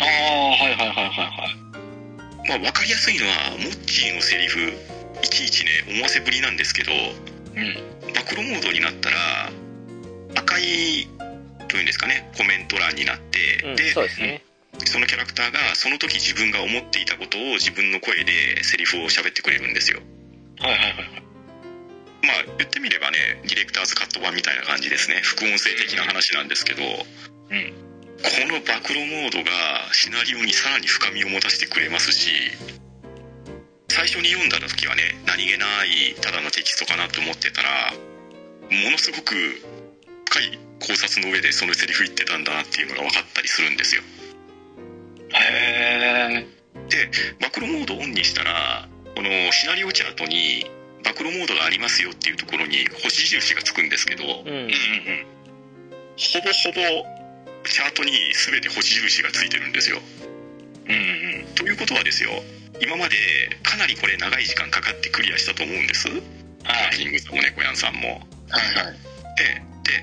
[0.00, 2.48] ああはいはいはいはいはい。
[2.48, 4.72] まあ、分かりやすいのはモッチーのセリフ
[5.22, 7.74] いちいちね思わせぶりなんですけどうん。
[8.12, 9.16] 暴露モードになったら
[10.36, 11.08] 赤い
[11.68, 14.42] というんですかねコメント欄になって、うん、でそうですね。
[14.86, 20.00] そのキャラクターがその時自分が思っていたことを自分の声でセリフを喋ってくれるんですよ。
[20.60, 21.22] はいはいはい
[22.22, 25.20] まあ言ってみればねディレクターズカット版みたいな感じですね。
[25.22, 26.86] 副音声的な話なんですけど、ん。
[26.86, 26.96] こ
[28.46, 29.50] の暴露モードが
[29.92, 32.30] シナリオにさらに深みを持たせてくれますし
[33.88, 39.34] 最初に読んだ時はね何気ないただのテキストかなと思ってたらものすごく
[40.30, 44.02] 深い考察の上でそのセリフ言ってたんだなっていうのが分かったりするんですよ。
[45.34, 46.46] へえ
[47.40, 50.64] 暴露モードオンにしたらこのシナリオチャートに
[51.04, 54.56] 暴露モードがありますよっていうところに星印がつくんですけど、うんうん。
[54.56, 54.70] うん。
[56.16, 57.21] ほぼほぼ
[57.64, 59.98] チャートに全て星印がついてるんですよ。
[60.86, 61.00] うんうん
[61.46, 62.30] うんということはですよ
[62.80, 63.16] 今まで
[63.62, 66.08] かなりこれ長い時間かかってクリアしたと思うんです。
[66.08, 66.14] は
[66.92, 68.20] いキングさんも猫やんさんも。
[68.50, 68.96] はいはい。
[69.38, 70.02] でで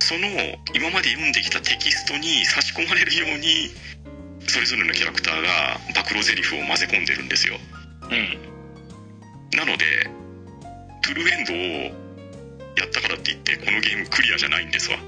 [0.00, 0.26] その
[0.74, 3.70] 今まで読んできたテキストに差し込まれるように
[4.46, 7.56] それぞれのキャラクターが暴露ゼリフを混ぜ込んでるんですよ。
[8.10, 8.56] うん
[9.56, 9.84] なので
[11.02, 11.56] トゥルーエンドを
[12.76, 14.98] やったからって言ってこのゲームクリアじゃないんですわ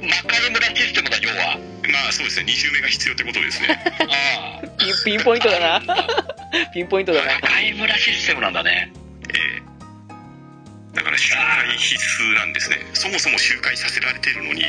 [0.00, 1.56] 魔界村システムだ要は
[1.92, 2.46] まあそうですね。
[2.52, 3.68] 20目が必要ってことですね。
[4.00, 4.68] ああ。
[5.04, 5.96] ピンポイントだな。
[6.74, 7.34] ピンポイントだな。
[7.34, 8.92] 魔界村システムなんだね。
[9.34, 9.62] ええ。
[10.96, 12.78] だから周回必須なんですね。
[12.94, 14.64] そもそも周回させられてるのに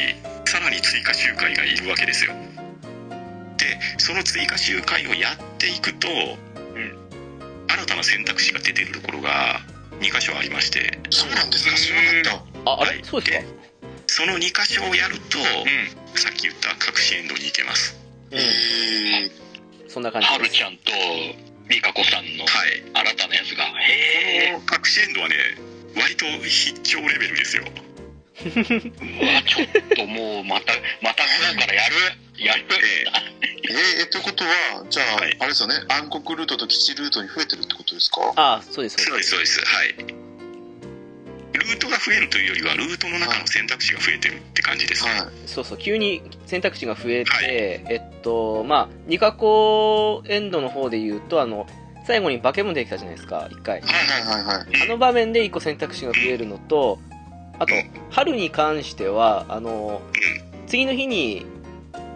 [0.45, 2.33] さらに追加周回がいるわけですよ。
[3.57, 6.07] でその追加周回をやっていくと、
[7.67, 9.61] 新たな選択肢が出てるところが
[9.99, 10.99] 2箇所ありまして。
[11.09, 11.75] そうなんですか？
[11.77, 12.91] 知らなかっあ、あれ？
[12.91, 13.01] はい。
[13.03, 13.45] そうですか？
[14.07, 17.97] その2箇所をやると、うさっき言った隠しエンドに行けます
[19.87, 20.27] そんな感じ。
[20.27, 20.91] はるちゃんと
[21.69, 22.83] リカ子さんのはい。
[22.93, 23.63] 新たなやつが。
[23.65, 25.35] へえこの隠しエンドはね
[25.95, 27.63] 割と必聴レベルですよ。
[27.63, 31.95] うわちょっともうまたまた今からやる？
[32.43, 32.65] やる？
[32.71, 33.05] え
[33.69, 34.01] え。
[34.01, 35.37] ー、えということはじゃあ、はい。
[35.39, 35.75] あれですよね。
[35.89, 38.33] 暗黒ルートと基地ルートに増えてるってことですか？
[38.35, 39.23] あ、そうです、そうそうで。
[39.23, 39.59] すそうです。
[39.63, 40.22] はい
[41.53, 45.21] ルートが増えるというよりはルートの中の選択肢が増えてるって感じですね、はい。
[45.45, 47.45] そうそう、急に選択肢が増えて、はい。
[47.95, 51.67] えっと、まあ、二カコエンドの方で言うと、あの、
[52.05, 53.81] 最後に化け物出てきたじゃないですか、一回。
[53.81, 54.83] はいはいはいはい。
[54.83, 56.99] あの場面で一個選択肢が増えるのと、
[57.59, 57.73] あと、
[58.09, 60.01] 春に関しては、あの、
[60.67, 61.45] 次の日に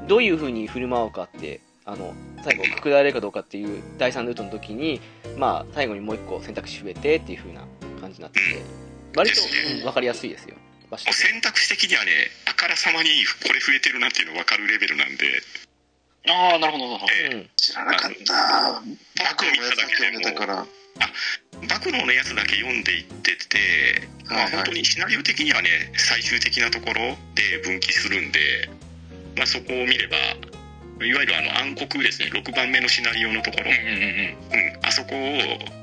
[0.07, 4.99] どういう風に振る舞おうかって、あの、最後、くくられるかどうかっていう第3ルートの時に、
[5.37, 7.61] まあ、最後にもう一個選択肢増えてっていう風な
[8.01, 8.86] 感じになってて、
[9.17, 10.55] 割と、うん、分かりやすいですよ。
[11.11, 13.09] 選択肢的にはねあからさまに
[13.43, 15.25] これ増えてるなっていうの分かるレベルなんで、
[16.29, 17.13] ああなるほどなるほど。
[17.13, 17.49] えうん。
[17.55, 18.81] 知らなかった。
[18.81, 20.65] 暴露のやつだけ読んでたから。
[21.61, 23.57] 暴露のやつだけ読んでいってて、
[24.29, 28.39] まあ、本当にシナリオ的にはね最終的なところで分岐するんで、
[29.35, 30.17] まあ、そこを見れば
[31.05, 32.29] いわゆるあの暗黒ですね。
[32.33, 34.75] 6番目のシナリオのところ、うんうんうん。
[34.77, 35.76] うん、あそこを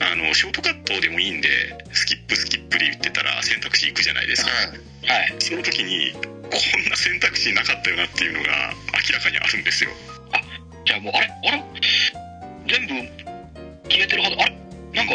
[0.00, 1.48] あのショートカットでもいいんで
[1.92, 4.50] スキップスキップで言ってたら選択肢いくじゃないですか。
[4.50, 4.68] はい
[5.08, 5.40] はい。
[5.40, 8.72] その時にこんな選択肢なかったよなっていうのが
[9.08, 9.90] 明らかにあるんですよ。
[10.84, 11.26] じゃあもうあれ？
[11.26, 11.62] あれ？
[12.66, 12.94] 全部
[13.90, 14.36] 消えてるはず？
[14.36, 14.56] あれ？
[14.94, 15.14] なんか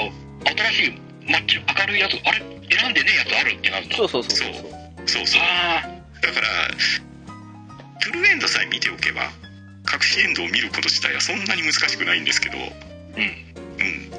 [0.72, 2.40] 新しいマッチ明るいやつあれ？
[2.76, 3.96] 選んでねえやつあるってなるんだ。
[3.96, 4.74] そうそうそうそう。
[5.06, 5.82] そうそうあ
[6.22, 6.48] だから
[8.02, 9.24] トゥルーエンドさえ見ておけば
[9.94, 12.72] 隠しエンドを見ること自体はそんなに難しくないんですけどうん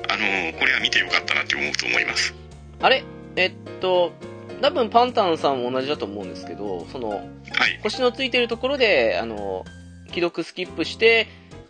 [0.09, 0.51] あうん。
[0.51, 2.35] あのこれは見てよかったなって思うと思います。
[2.81, 3.05] あれ？
[3.37, 4.13] えっと、
[4.61, 7.81] 多分パンタンさんも同じだと思うんですけど、その、はい。
[7.83, 9.65] 星のついてるところで、あの、
[10.09, 11.27] 既読スキップして、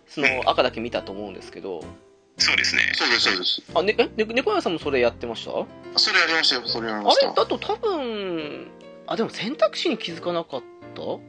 [0.06, 1.82] その赤だけ見たと思うんですけど、
[2.36, 2.82] そうですね。
[2.94, 3.62] そうですそうです。
[3.74, 5.52] あ、ね、猫屋さんもそれやってました？
[5.52, 5.64] あ
[5.96, 7.28] それやりましたよそれやりました。
[7.28, 7.34] れ？
[7.34, 8.66] だと多分、
[9.06, 10.62] あ、でも選択肢に気づかなかっ
[10.94, 11.20] たのか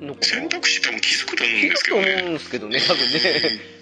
[0.00, 0.14] な？
[0.22, 3.73] 選択肢多分気づくと思うん気づくと思ですけどねうんですけどね、多分ね。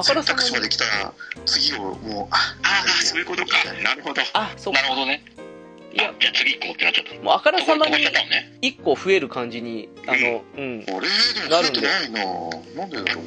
[0.00, 0.68] あからさま選択肢まで。
[0.68, 1.12] 来たら
[1.46, 5.22] 次をもうああそういうことかなるほどあ、そうなるほどね
[5.92, 10.84] いやじゃあ次行こうってなっちゃったもうあからさまに飛ばしちゃったのね一個増える感じに、あの、うん。
[10.86, 12.10] あれでも増えてない
[12.76, 13.24] なんでだろう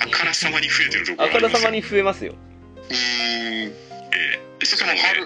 [0.00, 2.34] あからさまに増えてるところあからさまに増えますよ。
[2.90, 5.22] え、えーしかもね春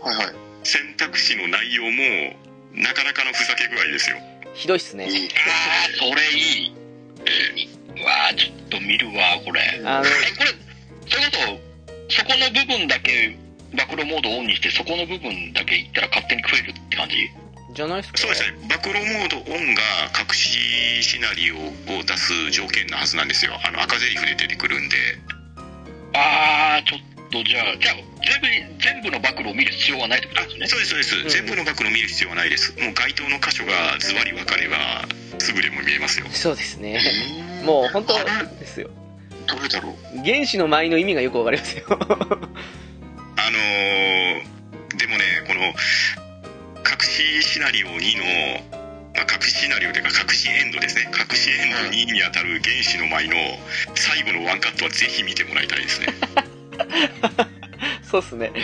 [0.00, 0.34] はいはい
[0.64, 2.36] 選択肢の内容も
[2.74, 4.16] なかなかのふざけ具合ですよ
[4.54, 5.06] ひどいっすね。
[5.06, 6.74] ああそれいい
[7.24, 9.60] えうわあちょっと見るわこれ。
[9.60, 10.54] えあの、これ
[11.08, 11.60] それこ
[12.08, 13.36] そそこの部分だけ
[13.72, 17.28] 暴露モードをオンにしてそこの部分だけいったら勝手に食えるって感じ？
[17.72, 18.18] じゃないっすか？
[18.18, 18.56] そうですね。
[18.68, 23.58] 暴露モードオンが隠しシナリオを出す条件のはずなんですよ。
[23.64, 24.96] あの赤ゼリフで出てくるんで。
[26.14, 27.00] ああちょっ
[27.30, 30.66] とじゃあじゃあ全部に全部の暴露を見る必要はないってことですね。
[30.66, 31.46] そうですそうです、うん。
[31.46, 32.76] 全部の暴露を見る必要はないです。
[32.78, 34.76] もう該当の箇所がズバリ分かれば
[35.38, 36.26] すぐでも見えますよ。
[36.28, 37.00] そうですね。
[37.62, 38.14] うんもう本当
[38.58, 38.90] ですよ。
[39.46, 39.94] どれだろう？
[40.24, 41.84] 原子の舞の意味がよくわかりますよ。
[41.88, 42.12] あのー
[44.98, 45.72] でもねこの隠
[47.02, 48.24] しシナリオ2の、
[49.14, 53.36] まあ、隠しシナリオというか隠しエンドですね隠しエンド2に当たる原子の舞の
[53.94, 56.06] 最後のワンカットはぜひ見てもらいたいですね
[58.02, 58.52] そうっすね。
[58.54, 58.58] あ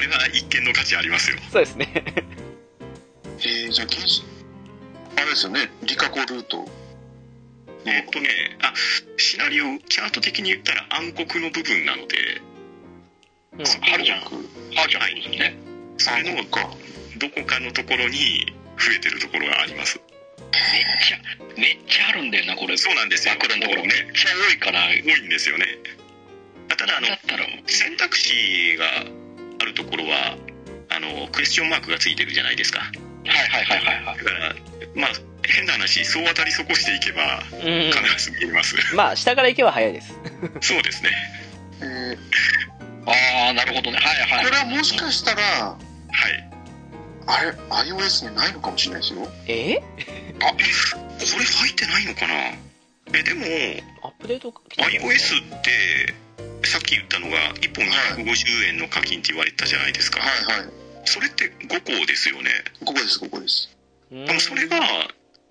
[0.00, 2.04] れは一見の価値ありますよそうですね。
[3.40, 4.22] えー、じゃあ原子
[5.16, 6.64] あれですよねリカコルート
[7.84, 8.28] えっとね
[8.62, 8.72] あ
[9.16, 12.16] シナリオチャート的に言ったら暗黒の部分なので
[13.52, 13.60] うん。
[13.62, 14.22] あるじゃん。
[14.22, 15.14] あるじゃない。
[15.14, 15.56] ですね
[15.98, 18.46] それのどこかのところに
[18.78, 20.00] 増えてるところがあります。
[20.40, 21.18] めっちゃ
[21.56, 22.76] めっちゃあるんだよなこれ。
[22.76, 23.34] そうなんですよ。
[23.34, 23.82] 暴露のところ。
[23.82, 24.88] めっちゃ多いから。
[24.88, 25.66] 多いんですよね。
[26.68, 27.06] ただあの
[27.66, 28.84] 選択肢が
[29.60, 30.36] あるところは
[30.88, 32.80] あのクエスチョンマークがついてるじゃないですか。
[32.80, 34.18] はいはいはいはいはい。
[34.18, 34.54] だから
[34.94, 35.10] まあ
[35.44, 37.90] 変な話そう当たり損していけばうん。
[37.90, 40.12] 必ず見えます、 まあ、下から行けば早いです。
[40.60, 41.10] そうですね。
[41.80, 43.98] えー、ああなるほどね。
[43.98, 44.44] はいはい。
[44.44, 45.76] これはもしかしたらは
[46.28, 46.48] い。
[47.26, 49.28] あれ iOS にないのかもしれないですよ。
[49.46, 49.76] え？
[49.76, 49.84] こ
[50.58, 50.64] れ
[51.44, 52.34] 入ってないのかな？
[53.14, 53.44] えでも
[54.02, 56.14] アップデート iOS って
[56.66, 57.84] さっき言ったのが1本
[58.24, 60.60] 250円の課金って言われたじゃないですか、はい。
[60.60, 60.68] はい
[61.04, 62.50] それって5個ですよね？
[62.84, 63.68] ここですここです。
[64.12, 64.26] うん。
[64.26, 64.78] 多分それが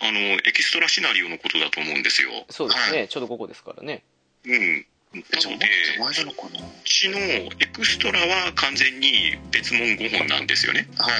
[0.01, 2.29] あのエキストラシナリオのことだと思うんですよ。
[2.49, 4.03] そうですね、ちょうど5個ですからね。
[4.45, 4.85] うん。
[5.13, 6.59] でと前なのかな？
[6.59, 10.87] うちのエクストラは完全に別物5本なんですよね。
[10.97, 11.13] はい。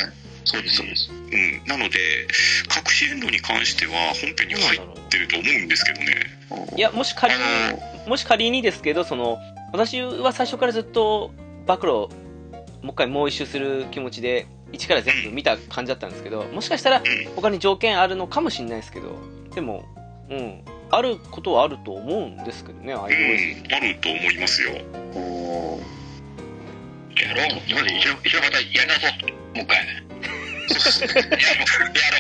[0.46, 1.12] そうですそうです。
[1.12, 1.68] うん。
[1.68, 2.00] なので
[2.76, 6.16] 隠しエンドに関しては本編に入ってると思うんですけどね。
[6.76, 7.72] いや、もし仮に、あ
[8.04, 9.40] のもし仮にですけど、その、
[9.74, 11.32] 私は最初からずっと、
[11.68, 17.04] 暴露、もう一回もう一周する気持ちで、一から全部見た感じだったんですけど、もしかしたらん。
[17.36, 19.18] 他に条件あるのかもしれないですけど、
[19.54, 19.86] でも、
[20.30, 24.72] うん、あることはあると思うんですけどね、う iOS んあると思いますよ。
[24.72, 24.78] や
[27.36, 29.94] ろう今まで一緒一緒またやり直そうもう一回やろう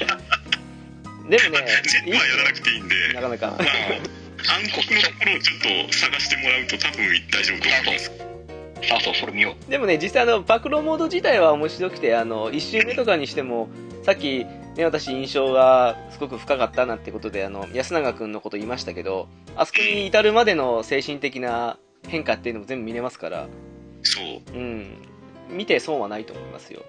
[0.01, 0.21] やろう。
[1.29, 3.13] でもね、全部はやらなくていいんで。
[3.13, 3.47] なかなか。
[3.47, 3.53] ま。
[3.53, 3.57] あ
[4.41, 8.05] 暗黒のところをちょっと探してもらうと多分大丈夫と思います。
[8.05, 8.11] さ
[8.91, 9.71] あそうそれ見よう。
[9.71, 13.69] でもね、実際あの、暴露モード自体は面白くて、あの、一周目とかにしても、
[14.03, 21.77] さっき、ね、私印象がすごく深かったなってことで、あの、安永くんのこと言いましたけど、あそこに至るまでの精神的な
[22.07, 23.47] 変化っていうのも全部見れますから、
[24.03, 24.57] そう。
[24.57, 24.95] うん。
[25.49, 26.81] 見て損はないと思いますよ。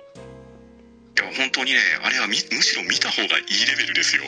[1.18, 4.22] いや本当にねあれはみむしろ見た方がいいレベルですよ。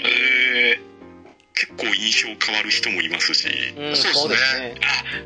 [0.00, 0.89] へえ
[1.54, 3.48] 結構印象変わる人もいますし。
[3.76, 4.74] うん、そうですね。
[4.74, 4.80] ね。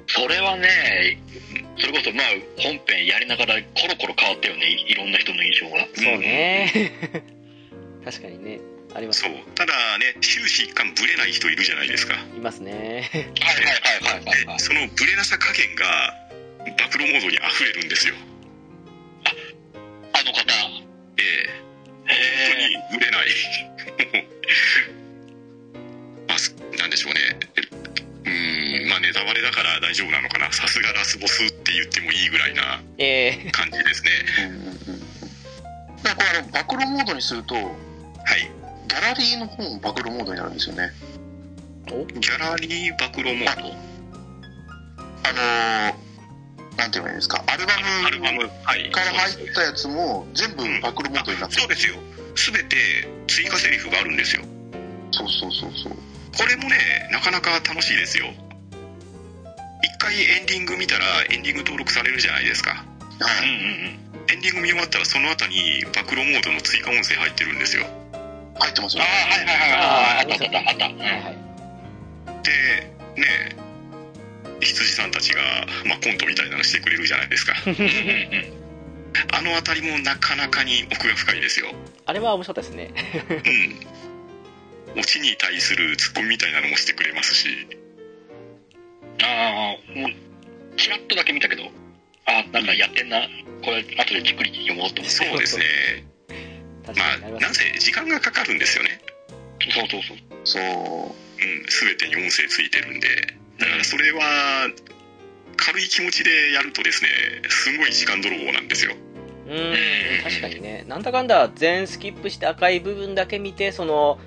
[0.06, 1.20] それはね
[1.78, 2.26] それこそまあ
[2.58, 4.66] 本編やりながらコロコロ変わったよね。
[4.66, 5.86] いいろんな人の印象が。
[5.94, 6.92] そうね。
[8.04, 8.60] 確かにね、
[8.94, 9.22] あります。
[9.22, 9.32] そう。
[9.54, 12.14] ただね終始一貫ブレない人いるじゃないですか。
[12.14, 12.72] いますね。
[12.72, 13.64] はいはい
[14.00, 16.14] はいはいはいでそのブレなさ加減が
[16.58, 18.14] 暴露モードに溢れるんですよ。
[20.12, 20.40] あの方。
[21.18, 21.64] ええ。
[22.06, 22.14] へ
[22.48, 22.56] 本
[22.90, 23.26] 当にブレない
[26.76, 27.20] なんでしょうね。
[28.24, 30.52] うーんまあネタバレだから大丈夫なのかな。
[30.52, 34.10] さすがラスボスって言ってもいいぐらいなえ感じですね。
[34.48, 34.66] うんうんうん。
[34.66, 35.04] うん
[36.04, 36.22] だか
[36.52, 37.70] らこれあの暴露モードにするとギはい。
[38.88, 40.90] ャラリーの方も暴露モードになるんですよね。
[41.86, 43.62] ギャラリー暴露モード？
[45.26, 46.04] あのー
[46.76, 47.42] なんて言えばいいんですか。
[47.46, 47.72] アルバ
[48.06, 48.42] アルバム。
[48.42, 48.90] ムはい。
[48.90, 50.64] から入ったやつも全部暴
[51.02, 51.60] 露モードになってる。
[51.62, 51.94] そうですよ。
[52.52, 52.76] 全て
[53.28, 54.42] 追加セリフがあるんですよ。
[55.12, 55.96] そうそうそうそう
[56.36, 58.26] これもねなかなか楽しいですよ。
[59.82, 62.70] 一回エンディング見たらエンディング登録されるじゃないですか。
[62.74, 63.48] はい。
[63.48, 64.30] うんうんうん。
[64.32, 67.84] エンディング見終わったらその後に暴露モードの追加音声入ってるんですよ。
[68.58, 69.10] 入ってますあよね。
[69.10, 69.80] あはいはいはいはい。
[70.20, 71.44] あったあったあったあったー、はいはい。
[72.44, 73.56] でね
[74.60, 75.40] 羊さんたちが、
[75.86, 77.88] まあ、コントみたいなのしてくれるじゃないですかうんうんうん
[79.32, 81.66] あの辺りもなかなかに奥が深いですよ
[82.06, 82.90] あれは面白かったですね。
[83.28, 84.03] うん
[84.96, 87.48] オチに対するツッコミみたいなのもしてくれますし。
[89.22, 90.10] ああもう
[90.76, 91.62] チラッとだけ見たけど。
[92.26, 93.20] あなんかやってんな。
[93.62, 95.10] これ後でじっくり読もうと思って。
[95.10, 95.64] そうですね。
[96.86, 97.04] 確ま
[97.36, 97.52] あな。
[97.52, 99.00] ぜ時間がかかるんですよね。
[99.72, 100.18] そうそうそう。
[100.44, 103.08] そううん全てに音声ついてるんで。
[103.58, 104.68] だからそれは
[105.56, 107.08] 軽い気持ちでやるとですね
[107.48, 108.94] すごい時間泥棒なんですよ。
[109.46, 109.74] うん、
[110.22, 110.84] 確かにね。
[110.88, 114.18] なんだかんだ全スキップして赤い部分だけ見て、その、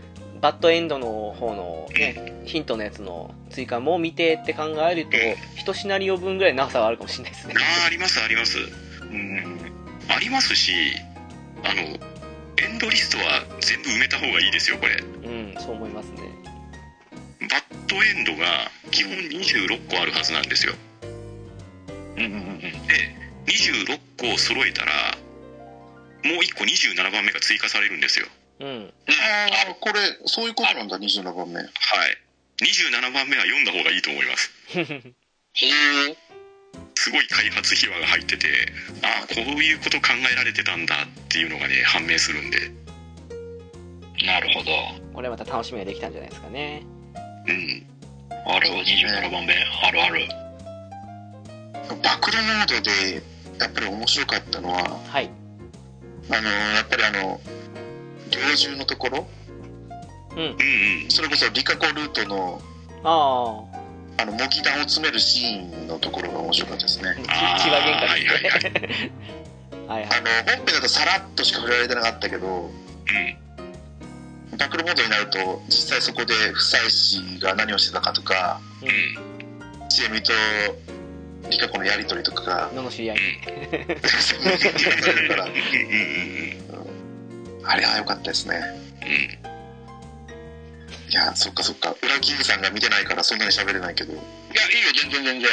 [0.42, 5.18] バッドエンドの方のね、ヒントのやつの追加も見てって考えると、
[5.56, 7.54] 一シナリオ分ぐらい長さはあるかもしれないですね。
[7.58, 8.58] ああありますあります。
[8.60, 9.58] うん。
[10.10, 10.72] ありますし
[11.64, 14.96] あのエンドリストは全部埋めた方がいいですよこれ。
[14.96, 16.18] うん、そう思いますね。
[17.42, 20.74] バッドエンドが基本26個あるはずなんですよ。
[22.18, 22.60] うんうんうんうん。
[22.60, 24.92] で26個を揃えたら
[26.24, 28.28] もう1個27番目が追加されるんですよ
[28.60, 28.94] うん。
[29.08, 31.60] ああこれそういうことなんだ27番目。
[31.60, 31.70] はい。
[32.60, 34.52] 27番目は読んだ方がいいと思います。
[34.74, 34.86] ほう
[36.96, 38.48] すごい開発秘話が入ってて
[39.02, 42.58] ああこういうこと考えられてたんだっていうのがね判明するんで。
[44.26, 44.72] なるほど。
[45.14, 46.84] これまた楽しみができたんじゃないですかね。
[47.48, 47.86] うん。
[48.46, 49.54] ある27番目。
[49.84, 50.28] あるある。
[51.88, 53.24] 暴露モードで
[53.60, 55.30] やっぱり面白かったのははい。
[56.30, 57.40] あのやっぱりあの
[58.32, 59.28] 猟銃のところ？
[60.36, 60.42] うん。
[60.42, 60.46] う
[61.08, 62.62] んそれこそリカコルートの
[63.04, 63.64] あ
[64.20, 64.26] あ。
[64.26, 67.16] の模擬弾を詰めるシーンのところが面白かったですね。
[67.28, 69.12] あ、ち血が喧嘩はいはいはいですね。
[69.88, 70.10] はいはい。
[70.10, 70.22] あ。
[70.22, 72.70] の本編だとさらっとしか触れられてなかったけどう
[74.56, 74.58] ん。
[74.58, 79.90] 暴露モードになると実際そこで夫妻子が何をしてたかとかうん。
[79.90, 80.34] チエミと
[81.50, 83.18] リカ子のやりとりとかがのの知り合い
[85.30, 86.67] からうんうんうん
[87.68, 88.62] あれは良かったですね。
[89.02, 89.48] うん。
[91.10, 91.96] いやそっかそっか。
[92.02, 94.14] 裏キングさんが見てないからそんなに喋れないけど。
[94.14, 94.28] いや、いい
[94.86, 95.50] よ、全然全然。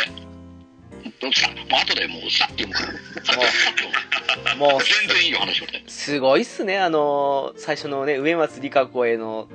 [1.33, 2.93] さ、もう後でもうさって読むから。
[2.93, 3.83] さってさって。
[3.83, 4.81] 読むもう。
[4.81, 5.85] 全然いいよ、話をね。
[5.87, 6.79] すごいっすね。
[6.79, 9.49] あの最初のね植松里香子への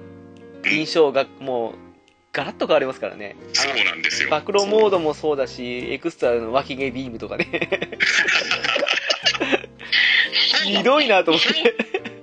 [0.66, 1.74] 印象がもう
[2.32, 3.36] ガラッと変わりますからね。
[3.54, 4.30] そうなんですよ。
[4.30, 7.48] 暴露モードもそうだしエクストラの脇毛ビームとかね。
[10.66, 12.19] ひどいなと思って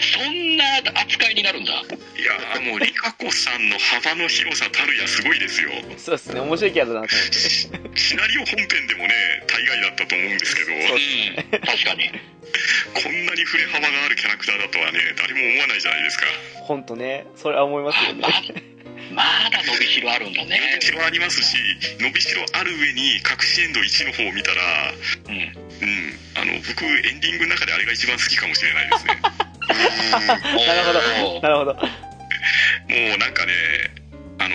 [0.00, 0.64] そんな
[1.00, 1.72] 扱いになるんだ。
[1.72, 9.14] いやーもうリカ子さんの幅の広さたるやすごいですよそうですね面白いキャラだなと思ってシナリオ本編でもね
[9.46, 12.10] 大概だったと思うんですけどうん、確かに。
[12.94, 16.24] こんなに振れ幅があるキャラクターだとはね誰も思わないじゃないですか
[16.64, 18.22] 本当ねそれは思いますよね
[19.12, 20.58] ままだ伸びしろあるんだね。
[20.74, 21.56] 伸びしろありますし
[22.00, 24.62] 伸びしろある上に隠しエンド1の方を見たら
[25.28, 25.36] うん。
[25.36, 29.20] うんあの僕エンディングの中であれが一番好きかもしれないですね
[30.66, 31.40] なるほど。
[31.40, 31.74] なるほど。
[31.74, 31.80] も
[33.14, 33.52] うなんかね
[34.38, 34.54] あの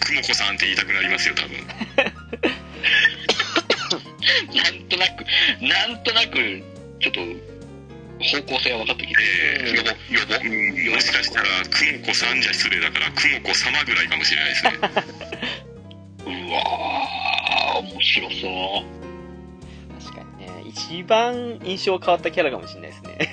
[0.00, 1.56] 久美子さんって言いたくなりますよ多分。
[4.54, 5.24] なんとなく、
[5.60, 6.62] なんとなく、
[7.00, 7.20] ちょっと、
[8.22, 9.22] 方向性は分かってきて、
[9.60, 10.48] うん予防、予防、う
[10.90, 14.72] んもしかしたら久美子さんじゃ失礼だから久美子様ぐらいかもしれないですね
[16.24, 19.01] うわー、面白そう。
[20.74, 23.12] 一番印象変わったキャラかもしれないですね。
[23.12, 23.24] いや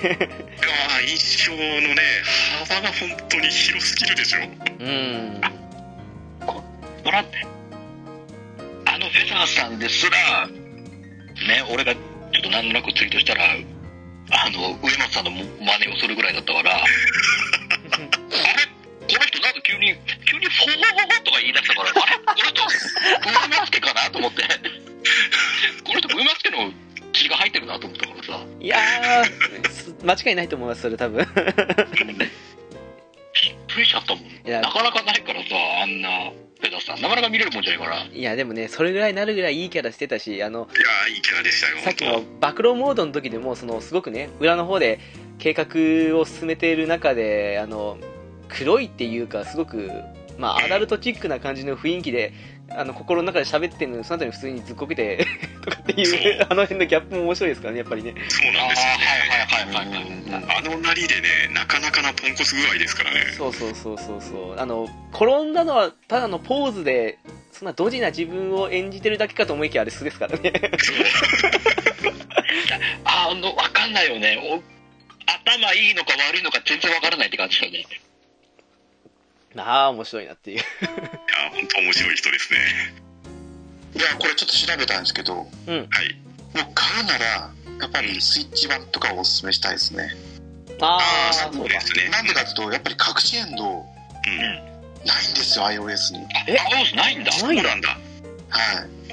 [1.01, 1.57] ー印象の
[1.95, 2.01] ね
[2.67, 4.39] 幅が本当に広すぎるでしょ。
[4.39, 5.41] うん。
[7.03, 7.23] ほら、あ
[8.97, 10.53] のフェザーさんですら、ね、
[11.71, 12.01] 俺がちょ
[12.39, 13.55] っとなんとなくツイートしたら、あ
[14.51, 15.45] の、上松さんの真似
[15.95, 16.89] をするぐらいだったから、あれこ
[19.15, 19.95] の人なんか急に、
[20.29, 20.71] 急にフォー
[21.23, 21.95] とか言い出したから、あれ？
[21.95, 22.01] こ
[22.35, 24.11] の人、上松家かな？
[24.11, 24.43] と思って、
[25.83, 26.71] この人上松家の
[27.13, 31.17] 血が入ってるなと思ったからさ、いやーす間違いないと思いますそれ多分。
[31.19, 31.27] びっ
[33.73, 34.25] くりしちゃったもん。
[34.45, 34.61] や。
[34.61, 35.47] なかなかないからさ、
[35.83, 38.03] あんなフェザーさん、なかなか見れるもんじゃないから。
[38.03, 44.99] いやでもねそれぐらいになるぐらいいいキャラしてたしあのいやーいいキャラでしたよさっき本の暴露モードの時でもそのすごくね裏の方で
[45.37, 47.97] 計画を進めている中であの
[48.49, 49.89] 黒いっていうかすごく
[50.37, 52.33] まあアダルトチックな感じの雰囲気で
[52.71, 55.25] あの心の中で喋ってるのにその後に普通にずっこけて
[55.65, 56.19] とかっていそう。
[56.19, 58.13] うあの辺のギャップも面白いですからねやっぱりね。
[58.15, 58.85] 当そうなんですよ。
[58.85, 60.57] ねはいはいはいはいはい。
[60.57, 63.25] あのなりでねなかなかなポンコツ具合ですからね。
[63.37, 64.59] そうそうそうそうそう。
[64.59, 67.17] あの転んだのはただのポーズで
[67.51, 70.53] そんなドジな自分を演じてるだけかと思いきやあれ素ですからね。
[73.03, 74.39] あの、わかんないよね。
[74.43, 74.61] お
[75.25, 77.85] 頭いいのか悪いのか全然わからないって感じだよね。
[79.57, 80.57] ああ面白いなっていう。
[80.57, 80.65] いや
[81.51, 82.59] 本当面白い人ですね。
[83.95, 85.75] いやこれちょっと調べたんですけどもうん。
[85.75, 85.87] はい、う
[86.75, 87.25] 買うなら
[87.81, 90.09] やっぱりスイッチ版とかをおすすめしたいですね。
[90.81, 90.99] あ
[91.31, 92.09] あそううですね。
[92.09, 93.85] なんでかっていうとやっぱり隠しエンドうん。
[95.05, 96.25] ないんですよ iOS に。
[96.35, 96.45] あ、
[96.75, 97.31] iOS ないんだ？
[97.31, 97.89] そうなんだ。
[97.89, 97.99] はい。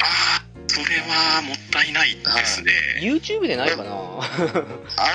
[0.03, 3.84] ああそれはもったいないですね、YouTube でないかな。
[3.84, 4.22] あも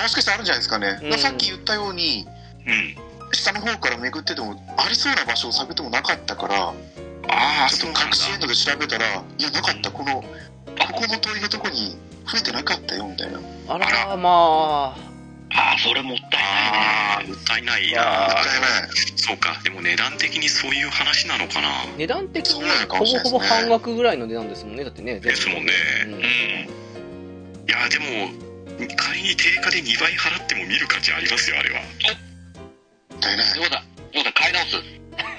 [0.08, 1.18] しかしてあるんじゃないですかね、うん。
[1.18, 2.26] さっき言ったように
[2.66, 2.96] うん
[3.32, 6.74] 下の方から巡っててもありそうな場所を探ってもなかったからあ
[7.66, 10.22] あちょっと隠しエンドで調べたらいやなかったこのこ
[10.94, 13.40] この問いのとこに増えてなかったよみたいな。
[13.68, 14.94] あらま
[15.54, 17.28] あ、それもったいああないね。
[17.28, 19.60] もったいないあなもったいないそうか。
[19.62, 21.68] でも値段的にそういう話なのかな。
[21.68, 25.28] あ値段的にそうなのかほぼほぼ半額ぐらいの値段ですもんねだってね全部。
[25.28, 25.72] ですもんね。
[26.06, 26.14] うん。
[26.14, 26.20] うん。
[26.20, 26.24] い
[27.68, 28.04] やでも
[28.96, 31.80] 仮に定価で2倍払っても見る価値ありますよあれは。
[31.80, 31.86] も
[33.22, 33.44] ったいな。
[33.44, 34.76] いどうだ、どうだ、買い直す。
[34.76, 34.82] も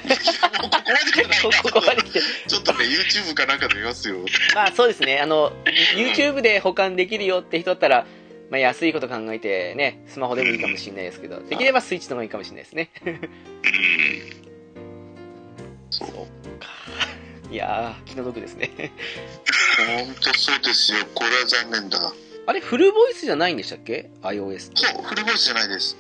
[0.10, 4.18] うここまで来てないここまで来てちょっとね YouTube かなんかで見ますよ。
[4.54, 5.20] まあそうですね。
[5.20, 5.52] あの
[5.96, 8.06] YouTube で保管できるよって人だったら
[8.50, 12.90] まあ安いこと考えてねスマホでもいいかもしれないですけどできればスイッチの方がいいかもしれないですね。
[13.06, 13.30] うん。
[15.90, 16.10] そう。
[16.60, 16.70] か。
[17.50, 18.72] いやー気の毒ですね。
[18.78, 21.00] 本当そうですよ。
[21.16, 22.14] これは残念だ。
[22.46, 25.96] あれフルボイスじゃないんでしたっけ？iOS ってそうフルボイスじゃないです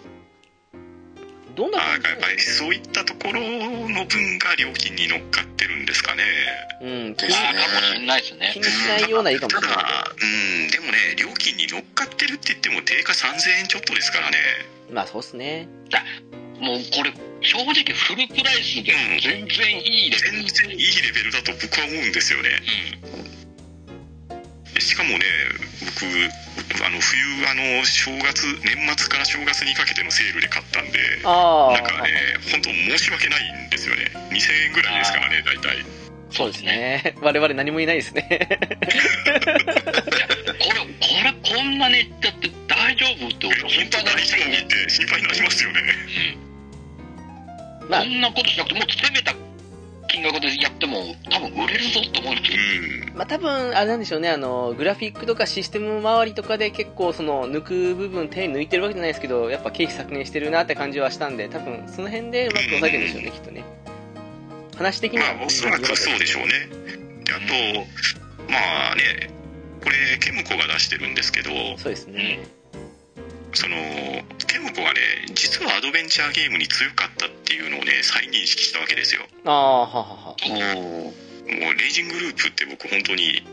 [1.55, 6.23] どんなあ感じーやっぱりそういったところの分が料金に乗っかってるんですかね。
[6.81, 8.59] うん気にですかもしんないですね気。
[8.59, 14.37] にしないようないいかもしれないただうんでもね料金に乗っかってるって言っても定価3000円ちょっとですからね。
[14.91, 15.67] まあそうっすね。
[16.59, 20.43] もうこれ、正直フルプライスで全然いいレベル。
[20.43, 22.49] 全然いいレベルだと僕は思うんですよね
[24.79, 25.25] しかもね
[25.85, 34.11] 僕あの冬あの正月年末から正月にかけてのセールで買ったんでなんかね本当申し訳ないんですよね。
[34.31, 36.03] 2000円ぐらいですからね大体。
[36.33, 37.15] そうですね。
[37.21, 38.27] 我々何も言えないですね。
[38.27, 38.47] これ、
[40.99, 45.81] これ、こんなにだって大丈夫って俺心本当配大丈夫って心配になりますよね。
[47.87, 48.01] まあ。
[48.01, 49.35] こんなことしなくてもっと攻めた
[50.13, 52.57] 金額でやっても多分売れるぞって思うんですよ。
[53.07, 63.63] うんまあ多分、あれなんでしょうね、あの、グラフィックとかシステム周りとかで結構その、抜く部分手抜いてるわけじゃないですけど、やっぱ経費削減してるなって感じはしたんで、多分その辺でうまく抑えてるんでしょうね、きっとね。
[64.77, 66.49] 話的には、まあおそらくそうでしょうね
[67.23, 69.29] であとまあね
[69.83, 72.39] これケムコが出してるんですけどそうですね。
[73.55, 73.75] その
[74.47, 74.99] ケムコがね
[75.33, 80.35] 実はアドベンチャーゲームに強かったっていうのをね再認識したわけですよああ、ははは。
[81.43, 83.43] もうレイジングループって僕本当に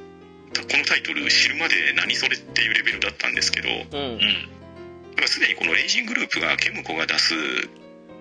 [0.55, 4.15] このタイトル知るまで何それっていうレベルだったんですけどうん。
[4.15, 5.29] うん。
[5.29, 7.35] すでにこのレイジングループがケムコが出す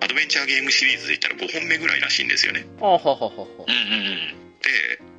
[0.00, 3.30] アドベンチャーゲームシリーズで言ったら5本目ぐらいらしいんですよねああ、はははは。
[3.30, 4.50] うんうんうん。
[4.60, 5.10] で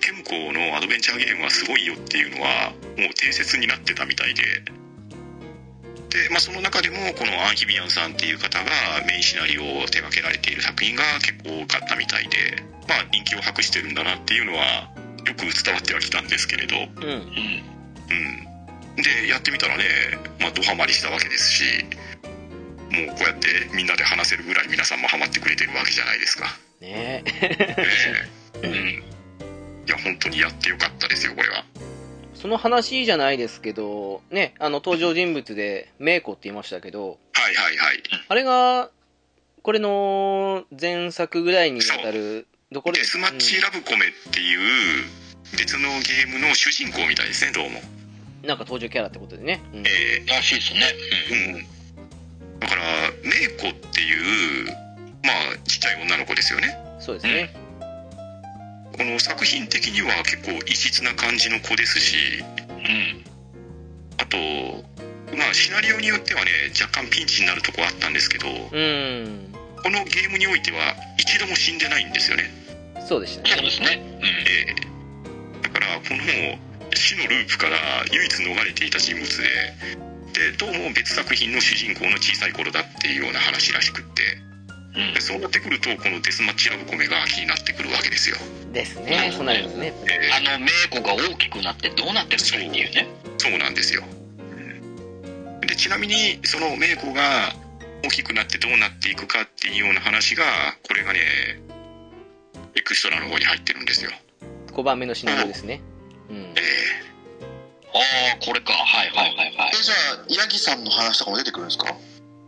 [0.00, 4.42] ケムコのアドベンチャーゲームはすごいよっていうのはもう定説になってたみたいで
[6.10, 8.70] で、まあ、その中でもこのアンヒビアンさんっていう方が
[9.06, 14.90] メインシナリオを手掛けられている作品が結構多かったみたいで、まあ、人気を博してるんだなっていうのは
[15.24, 17.06] よく伝わってはきたんですけれど、うん。
[17.06, 17.70] うん。
[18.10, 19.84] うん、でやってみたらね、
[20.40, 21.64] まあ、ドハマりしたわけですし
[22.90, 26.46] もうこうやってみんなで話せるぐらい皆さんもハマってくれてるわけじゃないですか。
[26.80, 27.34] ねえ。
[27.42, 28.28] え
[28.62, 31.64] えうん、いや本当にやってよかったですよこれは。
[32.40, 38.02] その話じゃないですけど、ね、あの、登場人物で、メイコって言いましたけど、はいはいはい。
[38.28, 38.90] あれが、
[39.62, 45.04] これの前作ぐらいにあたる、どころデですスマッチラブコメっていう
[45.58, 47.80] 別のゲームの主人公みたいですねどうも。
[47.80, 48.00] うん
[48.46, 49.60] なんか登場キャラってことでね。
[49.74, 50.80] うんえらしいですね。
[51.36, 52.60] えうん。
[52.60, 52.82] だから
[53.22, 54.66] メイコっていう
[55.22, 56.74] まあちっちゃい女の子ですよね。
[57.00, 57.54] そうですね。
[59.00, 62.76] この作品的には結構異質な感じの子ですしうん。
[62.76, 63.24] うん。
[64.20, 64.36] あと
[65.34, 69.52] まあシナリオによってはね若干ピンチになるとこあったんですけどこうん。
[69.90, 72.52] のゲームにおいては一度も死んでないんですよね。
[73.08, 73.50] そうでしたね。
[73.56, 74.02] そうですね。
[74.20, 79.48] ええだからこの死のループから唯一逃れていた人物で
[80.36, 84.44] でどうも別作品の主人公の小さい頃だっていうような話らしくってうん。
[84.44, 84.49] うん
[84.92, 85.20] で。
[85.20, 88.36] そうなってくるとこのデスマッチラブコメが気になってくるわけですよ
[88.72, 89.32] ですね。
[89.34, 89.92] そうなりますね。
[90.10, 93.06] えあの、メイコが大きくなってどうなってるんだっていうね。
[93.38, 94.02] そうなんですよ
[95.62, 97.22] でちなみにそのメイコが
[98.04, 100.44] 大きくなってどうなっていくかっていうような話が
[100.86, 101.20] これがね
[102.74, 104.10] エクストラの方に入ってるんですよ
[104.72, 105.80] 5番目のシナリオですね。
[106.30, 106.60] うんえ。
[107.92, 108.72] ああ、これか。
[108.72, 109.82] はいはいはいはいえ。
[109.82, 109.94] じゃ
[110.40, 111.92] あヤギさんの話とかも出てくるんですか？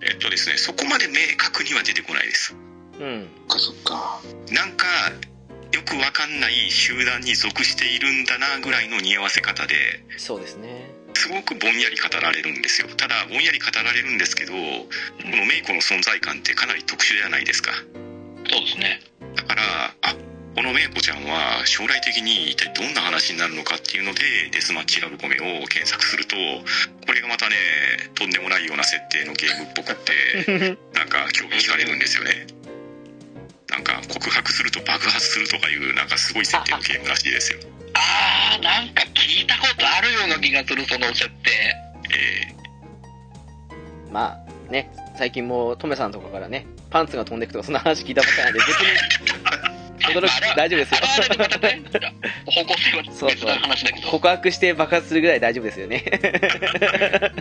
[0.03, 2.55] ええっとですねそこまで明確には出てこないです
[3.01, 3.29] うん。
[3.49, 4.21] そっかそっか
[4.53, 4.87] なんか
[5.73, 9.75] よくわかんない集団に属しているんだなぐらいの匂わせ方で
[10.19, 10.91] そうですね。
[11.15, 14.59] すごくぼんやり語られるんですよただぼんやり語られるんですけどこ
[15.25, 17.73] のメイコの存在感ってかなり特殊じゃないですか
[18.51, 19.01] そうですね。
[19.37, 19.63] だから
[20.03, 20.17] あ
[20.55, 24.21] このメイコちゃんは将来的に一体どんな話になるのかっていうので
[24.53, 26.37] デスマッチラブコメを検索すると
[27.07, 27.57] これがまたね
[28.15, 32.47] とんでもないような設定のゲームっぽくって なんか興味惹かれるんですよね。
[33.71, 37.59] なんか告白すると爆発するとかいうなんかすごい設定のゲームらしいですよ。
[37.95, 41.51] ああ、なんか聞いたことあるような気がする、その設定。
[42.15, 42.53] え
[44.11, 44.37] ま
[44.69, 49.73] あ、ね、最近もトメさんとかからね、パンツが飛んでいくとか、そんな話聞いたばっかりなんで、別に、
[50.03, 54.09] 驚く、大丈夫ですよ方向性はそう別な話だけど。
[54.09, 56.05] 告白して爆発するぐらい大丈夫ですよね。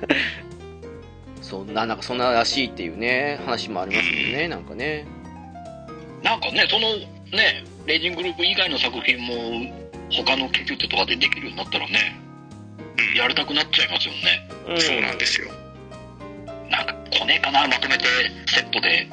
[1.42, 5.06] そんな、なんかそんならしいっていうね、話もありますもんね、なんかね。
[6.24, 6.98] なんかね、その
[7.36, 9.74] ね、レイジングループ以外の作品も、
[10.12, 12.32] 他の研究手とかでできるようになったらね、うん
[13.16, 14.48] やりたくなっちゃいますよね。
[14.68, 15.50] うえそうなんですよ
[16.70, 18.06] なんか来ねえかな、まとめて
[18.48, 19.08] セットで、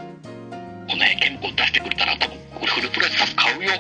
[0.89, 2.37] この辺健康出してくれたら、多分
[2.67, 3.71] フルプライスさん買うよ。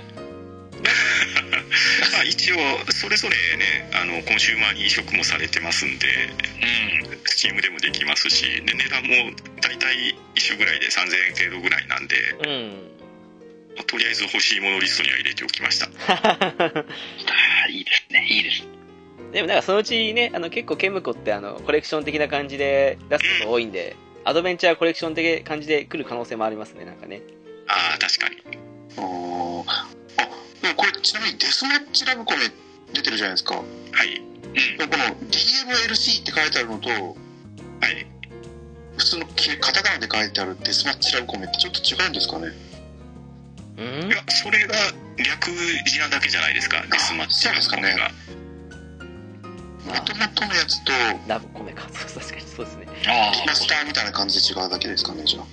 [2.12, 2.56] ま あ一応
[2.92, 6.06] それぞれねあのコンシューマーに移植もされてますんで
[7.06, 7.18] うん。
[7.24, 12.88] スチームでもできますしで値段も大体一緒ぐらいで3000円程度ぐらいなんで、うん。
[13.76, 18.64] まあとりあえず欲しいものリストには入れておきましたああ、 いいですね、いいです。
[19.32, 27.20] でもなんかそのうちね、あの結構ケムコってあのコレクション的な感じで出すこと多いんで、アドベンチャーコレクション的な感じで来る可能性もありますね、なんかね。
[27.68, 29.88] ああ確かにあ
[30.62, 32.40] でもこれちなみにデスマッチラブコメ
[32.92, 33.54] 出てるじゃないですか。
[33.56, 33.62] は
[34.04, 34.22] い。
[34.78, 38.06] でもこの DMLC って書いてあるのとはい。
[38.96, 42.48] 普通のきカタカナで書いてあるデスマッチラブコメってちょっと違うんですかね。
[43.78, 44.08] うん？
[44.08, 44.74] いやそれが
[45.16, 45.50] 略
[45.86, 47.94] 字なだけじゃないですかデスマッチそうですかね。
[47.94, 48.10] が
[49.86, 50.92] もともとのやつと
[51.28, 51.82] ラブコメか。
[51.92, 52.86] そう確かにそうですね。
[53.06, 55.44] あマスターみたいな感じで違うだけですかねじゃあ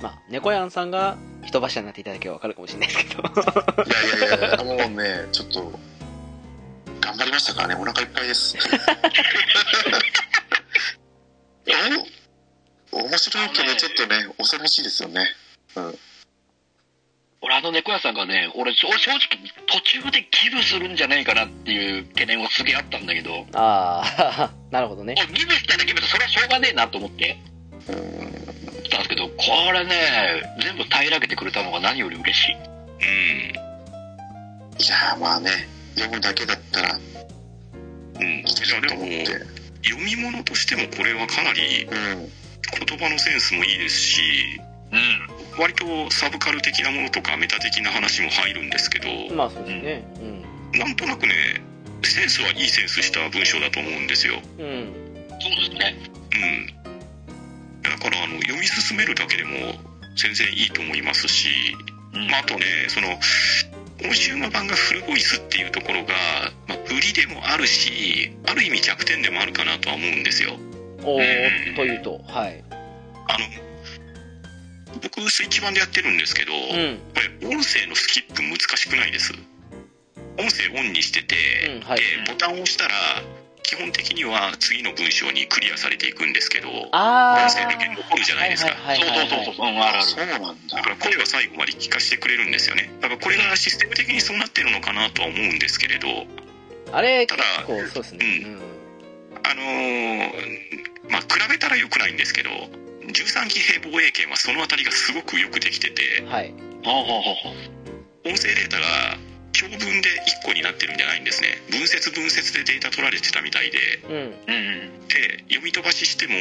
[0.00, 3.22] まあ猫やんさんが人柱になっていただけばわかるかもしれないですけど。
[3.22, 3.26] い
[4.20, 5.72] やいやいやもうねちょっと
[7.00, 7.74] 頑張りましたからね。
[7.76, 8.56] お腹いっぱいです。
[12.92, 15.26] お面白いけどちょっとね恐ろしいですよね。
[17.42, 19.18] 俺あの猫屋さんがね俺正正直
[19.66, 23.46] 途中でギブするんじゃないかなっていう懸念はすげえあったんだけど。
[23.54, 25.14] ああ なるほどね。
[25.18, 27.38] 俺ギブしたらギブしてそれはしょうがねえなと思って
[28.96, 29.92] たんですけどこれね
[30.62, 32.54] 全部平らげてくれたのが何より嬉しい。
[32.54, 32.62] うん。
[34.78, 35.50] いやーまあね。
[35.94, 38.22] 読むだけだったらうん。
[38.22, 39.04] いやでも
[39.82, 42.28] 読み物としてもこれはかなりうん
[42.88, 44.20] 言葉のセンスもいいですし
[44.92, 45.60] うん。
[45.60, 50.04] 割とサブカル的なものとかメタ的な話も入るんですけどまあそうですね。
[50.74, 51.32] なんとなくね
[52.02, 54.34] センスはいいセンスした文章だと思うんですよ。
[54.58, 54.64] うん。
[54.64, 55.06] うん
[55.38, 55.94] そうですね
[56.86, 56.95] うん
[57.90, 59.50] だからあの読み進めるだけでも
[60.16, 61.48] 全然いいと思いますし、
[62.14, 62.28] うん。
[62.28, 63.08] まあ、あとねその
[64.02, 66.14] コンシューマー版がフルボイスっていうところが、
[66.68, 70.56] まあ、売りでもあるしある意味弱点でもあるかなとは思うんですよ。
[71.02, 72.64] おーというとはい。
[73.28, 76.98] あの僕スイッチ版でやってるんですけど、うん。
[77.14, 79.32] これ音声のスキップ難しくないです。
[80.38, 81.36] 音声オンにしてて、
[81.80, 81.98] うんはい。
[81.98, 82.94] でボタンを押したら
[83.66, 89.66] 基本的には次の文章にクリアされていくんですけど音あ声だけ残るじゃないですか、そうそうそうそう。
[89.66, 90.02] うんあるある。
[90.04, 90.76] そうなんだ。
[90.76, 96.06] だから声は最後まで聞かせてくれるんですよねだからこれがシステム的にそうなってるのかなとは思うんですけれど。
[96.92, 98.46] あれただ結構そうですね。
[99.42, 106.54] あのーまあ比べたら良くないんですけど13騎兵防衛圏はそのあたりがすごくよくできててうんはい。
[106.84, 108.86] ほうほうほうほう音声データが
[109.56, 111.48] 教文で1個になってるんじゃないんですね。
[111.72, 113.78] 分節分節でデータ取られてたみたいで。
[114.04, 114.12] うん。
[114.12, 116.34] うんうんで読み飛ばししても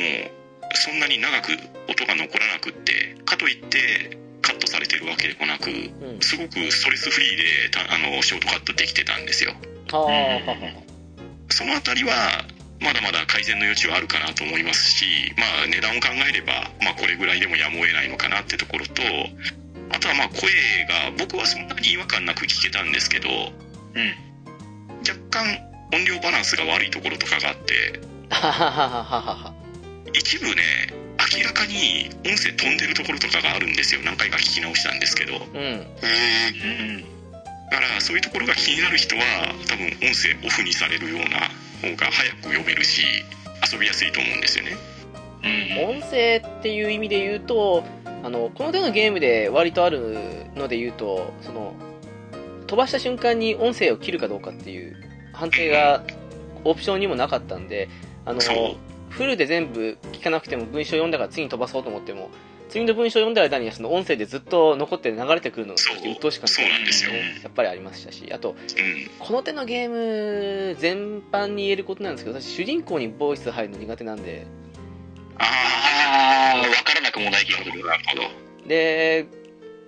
[0.74, 1.54] そんなに長く
[1.88, 6.20] 音が残らなくってかといってカットされてるわけでもなくうん。
[6.20, 9.54] すごくストレスフリーでたあのショートカットできてたんですよ。
[9.92, 10.02] はあ。
[10.02, 10.12] はあ
[10.52, 10.84] は
[11.52, 12.12] そのあたりは
[12.82, 15.06] まだまだ改善の余地はあるかなと思いますし
[15.38, 19.02] まあ値段を考えれば、まあ、これぐらいでもやむを得ないのかなってところと
[19.96, 20.52] あとはまあ声
[20.86, 23.30] が僕はそんなに違和感なく聞けたんですけど
[25.00, 25.46] 若干
[25.94, 28.00] 音量バランスが悪いところとかがあって
[30.14, 30.96] 一部ね
[31.36, 34.02] 明らかに音声飛んでるところとかがあるんですよ。
[34.04, 35.34] 何回か聞き直したんですけど。
[35.34, 35.60] だかうん。
[35.60, 37.06] へうん
[37.72, 39.24] らそういうところが気になる人は
[39.68, 41.50] 多分音声オフにされるような
[41.90, 43.04] 方が早く読めるし
[43.72, 44.72] 遊びやすいと思うんですよね。
[45.44, 45.48] う
[45.90, 47.84] ん音声っていう意味で言うと
[48.26, 50.18] あのこの手のゲームで割とある
[50.56, 51.76] ので言うとその
[52.66, 54.96] 飛ばした瞬間に音声を切るかどうかっていう
[55.32, 56.04] 判定が
[56.64, 57.88] オプションにもなかったんで
[58.26, 58.42] あの
[59.10, 62.32] フルで全部聞かなくても文章読んだから次に飛ばそうと思っても
[62.70, 67.12] 次の文章読んだ間にその音声でずっと残って流れてくるのが鬱陶しかったそうなんですよ。
[67.44, 68.58] やっぱりありましたしあとうん。
[69.20, 74.48] この手のゲーム全般に言えることなんですけど私主人公にボイス入るの苦手なんで
[75.38, 79.28] あああ分からなくもない気がするあなるほどで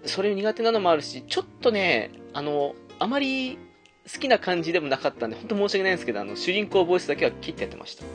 [0.06, 3.58] それ苦手なのもあるしちょっとねあのあまり
[4.12, 8.04] 好きな感じでもなかったんで本当申し訳ないんですけどあの主人公ボイスだけは切ってやってました。
[8.04, 8.08] じ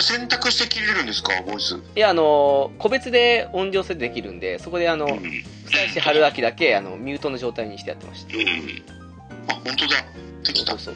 [0.00, 1.74] あ選択して切れるんですかボイス？
[1.74, 5.20] いやあの個別で音量設定できるんでそこであのうん。
[5.68, 8.36] 久石春明だけあのミュートの状態にしてやってました。
[8.36, 8.44] うん。
[9.48, 9.96] あ本当だ。
[10.44, 10.72] できた。
[10.72, 10.94] そうそう。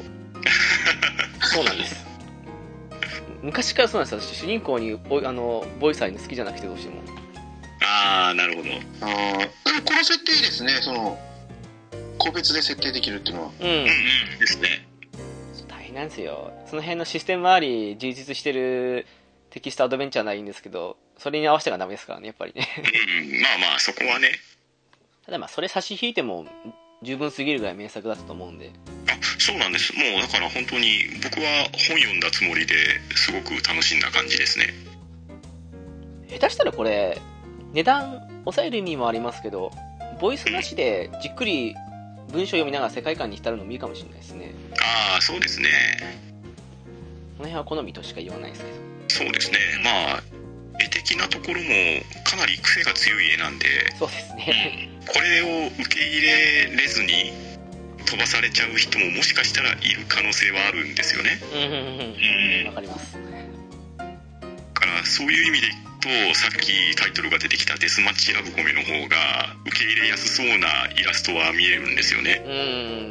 [1.43, 2.10] そうなんです
[3.43, 4.35] 昔からそうなんですよ。
[4.35, 7.01] 私主人公にボイあのボイス入るの好きじゃなくてどうしても。
[7.83, 8.69] ああなるほど。
[9.01, 9.39] あー。
[9.39, 9.51] でも
[9.85, 10.73] この設定いいですね。
[10.83, 11.19] その
[12.19, 13.51] 個別で設定できるっていうのは。
[13.61, 13.67] うん。
[13.67, 13.85] うんうん
[14.39, 14.87] ですね。
[15.69, 16.53] 大変なんですよ。
[16.69, 19.07] その辺のシステム周り充実してる
[19.51, 22.69] テキストアドベンチャーならいいんですけどそれに合わせてがダメですからねやっぱりね。
[22.77, 24.29] うんまあまあそこはね。
[25.25, 26.47] ただまあそれ差し引いても
[27.03, 28.71] 十分すぎるぐらい名作だったと思うんで。
[29.09, 29.95] あそうなんです。
[29.95, 32.75] もうだから本当に僕は本読んだつもりで
[33.17, 34.67] すごく楽しんだ感じですね。
[36.29, 37.19] 下手したらこれ
[37.73, 39.73] 値段抑える意味もありますけど
[40.21, 41.75] ボイスなしでじっくり
[42.33, 44.55] 文章読みながら世界観に浸るのもいいかもしれないですね。
[44.81, 45.69] ああそうですね。
[47.39, 48.77] この辺は好みとしか言わないですけど。
[49.09, 49.59] そうですね。
[49.83, 50.23] まあ
[50.79, 51.65] 絵的なところも
[52.25, 53.67] かなり癖が強い絵なんで。
[53.99, 57.33] そうですねこれを受け入れれずに
[58.07, 61.41] 飛ばされちゃう人ももしかしたらいる可能性はあるんですよね。
[61.53, 61.59] うん。
[61.59, 61.75] うんうん
[62.61, 63.17] うんわかります。
[63.99, 64.05] だ
[64.75, 65.69] からそういう意味で
[66.01, 72.43] とさっきタイトルが出てきたデスマッチラブコメの方が受け入れやすそうなイラストは見えるんですよね。
[72.47, 72.49] う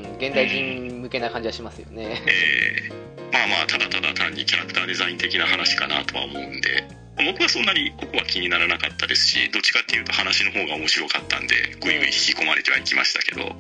[0.10, 0.16] ん。
[0.18, 2.22] 現代人向けな感じはしますよね。
[2.26, 6.84] えーまあまあただただ単にキャラクターデザイン的な話かなとは思うんで
[7.26, 13.56] 僕はそんなにここは気にならなかったですしどっちかっていうと話の方が面白かったんでぐいぐい引き込まれてはいきましたけど、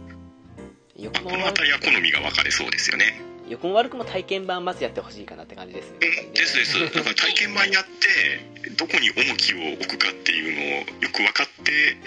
[1.03, 3.21] まあこの辺りは好みが分かれそうですよね。
[3.49, 6.79] よくも悪くも体験版まずやってほしいかなって感じですよねねですです。
[6.79, 11.97] だから体験版やってどこに重きを置くかっていうのをよく分かって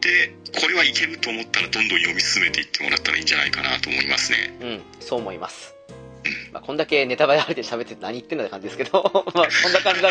[0.00, 4.56] でこれはいけると思ったらどんどん読み進めていってもらったらいいんじゃないかなと思いますね。
[4.60, 5.73] うん、そう思います。
[6.52, 9.02] まあ、こんだけネタバレありで喋ってて何言ってんだって感じですけど、
[9.34, 10.10] まあ、こんな感じだ。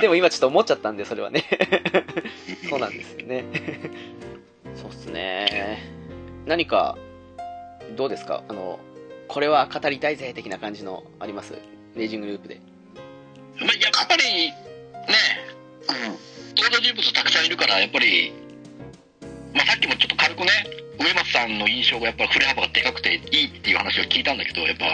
[0.00, 1.44] でも今ちょっと思っちゃったんで、それはね。
[2.68, 3.44] そうなんですよね。
[4.74, 5.82] そうっすね。
[6.46, 6.96] 何か、
[7.96, 8.42] どうですか？
[8.48, 8.80] あの、
[9.28, 11.54] これは語りたいぜ的な感じのあります？
[11.96, 12.60] レイジングループで。
[13.60, 14.52] まあ、やっぱり、ね、
[16.56, 18.32] 登場人物たくさんいるから、やっぱり、
[19.54, 20.50] まあ、さっきもちょっと軽くね、
[20.98, 24.86] 上松さんの印象がやっぱり振れ幅がでかくていいっていう話を聞いたんだけど、やっぱ、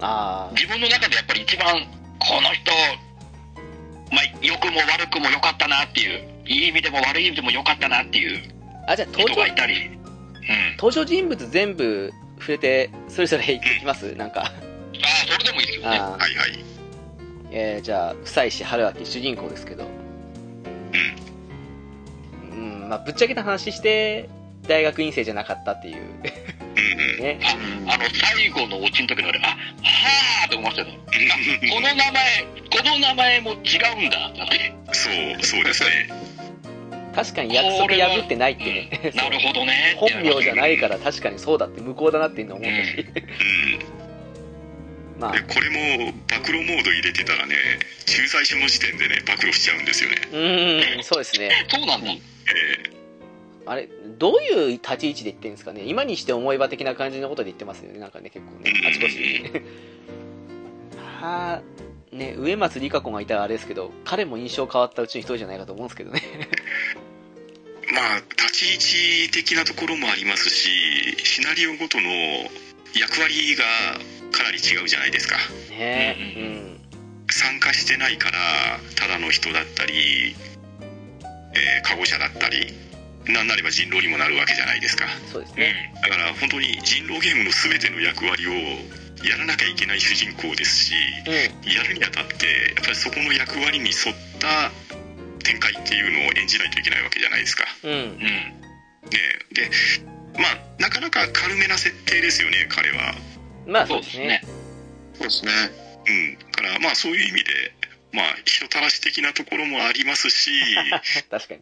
[0.00, 1.86] あ自分の中でやっぱり一番、
[2.18, 2.72] この人、
[4.12, 8.42] まあ、良くも悪くも良かったなっていう、いい意味でも悪い意味でも良かったなっていう
[8.86, 8.92] あ。
[8.92, 9.96] あ、じゃあ登場人が、いたり、うん。
[10.76, 14.14] 登場人物全部触れて、それぞれいきます？
[14.14, 14.42] なんか。
[14.42, 14.52] ああ、
[15.30, 15.88] それでもいいですよね。
[15.88, 16.64] はいはい
[17.50, 19.86] えー、じゃあ、久石春明主人公ですけど。
[22.52, 24.28] うん、まあ、ぶっちゃけた話して、
[24.66, 25.96] 大学院生じゃなかったっていう。
[25.96, 27.40] うんうんね。
[27.86, 30.88] ああの、最後のオチの時のあれ、あ、はーって思いましたよ。
[30.88, 34.32] あこの名前、この名前も違うんだ。
[34.92, 36.08] そうそうですね
[37.14, 39.12] 確かに約束破ってないってね。
[39.14, 39.96] なるほどね。
[39.98, 43.06] 本名じゃないから確かにそうだって無効だなっていうのを思ったし。
[43.08, 43.96] うん
[45.18, 47.54] まあで、これも暴露モード入れてたらね
[48.04, 51.50] 駐在所の時点でね暴露しちゃうんですよねうーん、そうですね。
[51.70, 52.10] そうなんだ。
[52.10, 52.95] え
[53.66, 53.88] あれ、
[54.18, 55.82] どういう立ち位置で言ってるんですかね？
[55.84, 57.98] 今にして思えば的な感じのことで言ってますよね。
[57.98, 59.62] なんかね、結構ね、あちこちでね。
[61.20, 61.60] は
[62.12, 66.22] あ、ね、上松里香子がいたらあれですけど、彼も印象変わったうちの一人じゃないかと思うんですけどね。
[67.90, 72.10] ーまあ立ち位置的なところもありますしシナリオごとの
[72.94, 73.64] 役割が
[74.32, 75.36] かなり違うじゃないですか
[75.70, 76.80] ねううん。
[77.30, 78.38] 参加してないから
[78.96, 80.34] ただの人だったり、
[81.54, 82.72] えー、カゴ者だったり
[83.28, 85.92] なんなれば人狼にもなるわけじゃないですかそうですね。
[86.02, 88.52] だから本当に人狼ゲームの全ての役割を
[89.24, 90.94] やらなきゃいけない主人公ですし
[91.26, 91.72] うん。
[91.72, 92.46] やるにあたって
[92.76, 94.70] やっぱりそこの役割に沿った
[95.42, 97.64] 展開っていうのを演じないといけないわけじゃないですか。
[97.82, 97.90] うん。
[97.90, 98.18] うん。
[98.18, 98.60] ね、
[99.52, 99.70] で
[100.38, 103.14] まあなかなか軽めな設定ですよね彼は。
[103.66, 104.42] まあそそううですすね。
[105.14, 105.52] そうですね。
[106.06, 107.50] うん、だからまあそういう意味で、
[108.12, 110.50] まあ、人たらし的なところもありますし、
[111.30, 111.60] 確かに。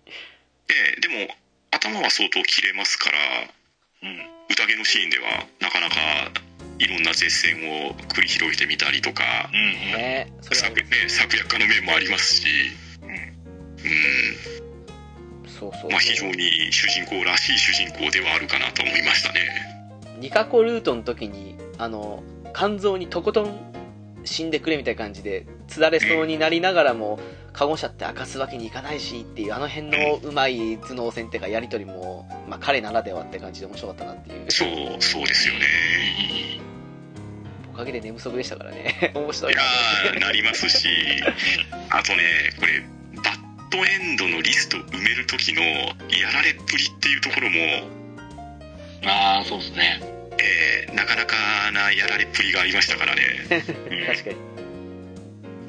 [0.68, 1.34] ええでも
[1.74, 3.18] 頭は相当切れますから、
[4.02, 4.34] うん。
[4.50, 5.24] 宴のシーンでは
[5.60, 5.96] なかなか
[6.78, 7.56] いろんな絶戦
[7.88, 9.72] を繰り広げてみたりとか、うん。
[9.96, 12.46] ね策,、ね、策略家の面もありますし、
[13.02, 14.64] うん
[15.48, 19.40] そうそうまあ、非常に主人公らしい主人公ではあるかなと思いましたね。
[20.18, 22.22] ニカコルートの時にあの
[22.54, 23.74] 肝臓にとことん
[24.24, 27.18] 死んでくれみたいな感じでつられそうになりながらも
[27.54, 34.50] カゴ車って明かすわけにいかないしっていうあの辺のうまい頭脳戦っていうかやり取りも、まあ、彼ならではって感じで面白かったなっていう。
[34.50, 34.68] そう、
[35.00, 35.60] そうですよね。
[37.72, 39.12] おかげで寝不足でしたからね。
[39.14, 39.52] 面白い。
[39.52, 40.88] いなやーなりますし、
[41.90, 42.22] あとね、
[42.58, 42.80] これ、
[43.22, 43.38] バッ
[43.70, 47.60] ドエンドのリスト埋める時のやられっぷりっていうところも、
[49.06, 50.00] ああ、そうですね。
[50.38, 51.36] えーなかなか
[51.72, 54.53] なやられっぷりがありましたからね、 確かに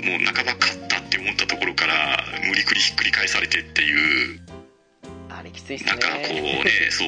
[0.05, 4.39] もう半ば勝ったって思ったところから、無理くりひっくり返されてっていう、
[5.29, 7.07] あれきついっすなんかこうねね、 そう、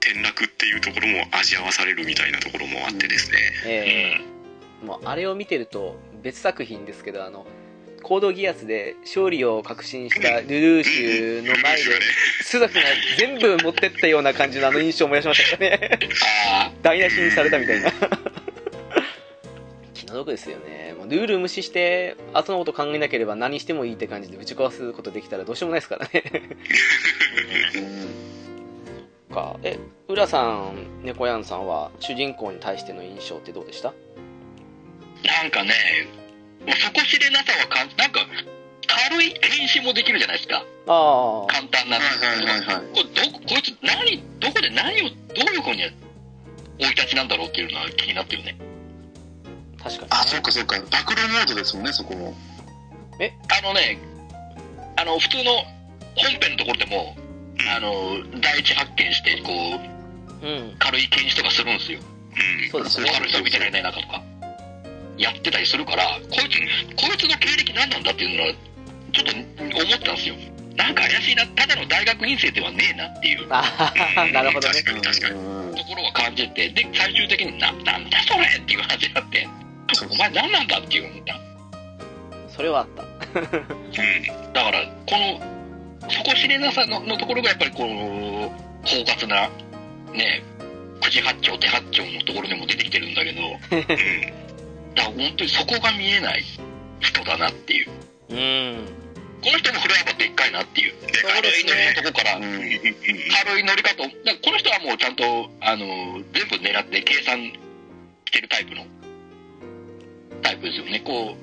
[0.00, 4.20] 転落っていうところも味わわされるみたいなところもあってですね、え
[4.82, 4.86] え。
[4.86, 7.46] もうあれを見てると別作品ですけどあの
[8.02, 11.82] コードギアスで勝利を確信したルルーシュの前で
[12.42, 12.80] スザクが
[13.18, 15.98] 全部持ってったような感じのあの印象を燃やしましたからね
[16.48, 17.92] あ台無しにされたみたいな
[19.92, 26.22] 気の毒ですよねルール無視して後のこと考えなければ何してもいいって感じで打ち壊すことできたらどうしようもないですからね
[29.32, 33.90] かえ浦さん猫やんさんは主人公に対しての印象ってどうでした？
[33.90, 33.92] あ、
[35.42, 35.72] なんかね、
[36.66, 38.20] もう底知れなさはかん、なんか、
[38.86, 40.64] 軽い変身もできるじゃないですか。
[40.86, 41.96] ああ簡単な。
[41.98, 42.86] はいはいはいはい。
[42.92, 45.14] これどこ、こいつ何、どこで何を、ど
[45.48, 45.82] ういうふうに
[46.78, 48.56] 生い立ちなんだろうっていうのは気になってるね。
[49.82, 50.76] 確かに、ね、あ、そうかそうか。
[50.78, 52.34] 暴露モードですもんね、そこも。
[53.20, 53.98] あのね、
[54.96, 55.52] あの普通の
[56.16, 57.16] 本編のところでも
[57.68, 59.52] あの第一発見してこ
[60.42, 60.76] ううん。
[60.78, 62.00] 軽い検視とかするんですよ。
[62.00, 62.70] うん。
[62.70, 63.10] そうですね。
[63.10, 64.22] 他の人見てられない中とか。
[65.18, 66.56] やってたりするからこいつ
[66.96, 68.54] こいつの経歴何なんだっていうのは
[69.12, 70.34] ちょっと思ったんですよ。
[70.76, 73.46] なんか怪しいなただの大学院生ではねえなっていう。
[73.50, 74.80] ああ、なるほどね。
[74.80, 74.84] 確。
[74.84, 75.34] かに確かに。
[75.34, 79.48] うんところは感じてで最終的にななんだそれっていう話になって
[80.10, 81.40] お前何なんだっていう思った。
[82.48, 83.02] それはあった。
[83.02, 84.52] うん。
[84.52, 88.52] だからこの底知れなさののところがやっぱりこの
[88.84, 89.48] 狡猾な
[90.12, 90.42] ね
[91.00, 93.40] 九時八丁手八丁のところでも出てきてるんだけど
[94.94, 96.44] だから本当にそこが見えない
[97.00, 97.88] 人だなっていう。
[98.30, 98.86] うん。
[99.42, 100.92] この人もフライパンでっかいなっていう。
[101.00, 102.42] で軽いノリのねとこからうん。
[102.42, 105.24] 軽い乗り方をだこの人はもうちゃんと
[105.60, 105.86] あの
[106.32, 108.84] 全部狙って計算してるタイプの
[110.42, 111.00] タイプですよね。
[111.00, 111.36] こううんうん。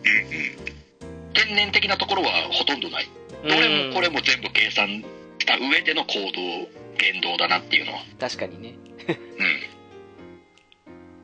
[1.33, 3.09] 天然的なところはほとんどない。
[3.43, 5.03] どれもこれも全部計算
[5.39, 6.67] した上での行動
[6.97, 8.73] 言動だなっていうのは、確かにね。
[9.07, 9.11] う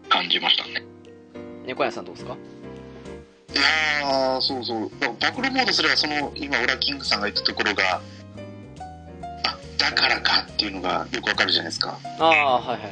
[0.05, 0.83] ん、感じましたね。
[1.65, 2.37] 猫屋さんどうですか？
[3.53, 4.89] いやーそうそう。
[4.89, 8.01] 暴露モードすればその今ウラキングさんが言ったところが
[9.45, 11.97] あだからかっていうのがよくわかるじゃないですか。
[12.19, 12.91] ああ、はいはいはい。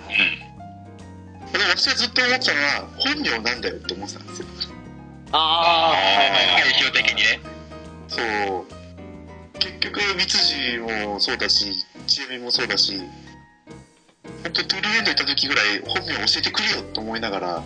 [1.52, 4.48] でも私はずっと思ってたのは本名なんだよって思ってたんですよ
[5.34, 6.92] ああ、はいはいはい。
[6.92, 7.40] 的にね。
[8.08, 8.82] そう。
[9.60, 11.74] 結局三辻もそうだし
[12.08, 12.98] ちえみもそうだし
[14.44, 17.64] 本当トゥルーエンド行った時ぐらい本名教えてくれよと思いながら。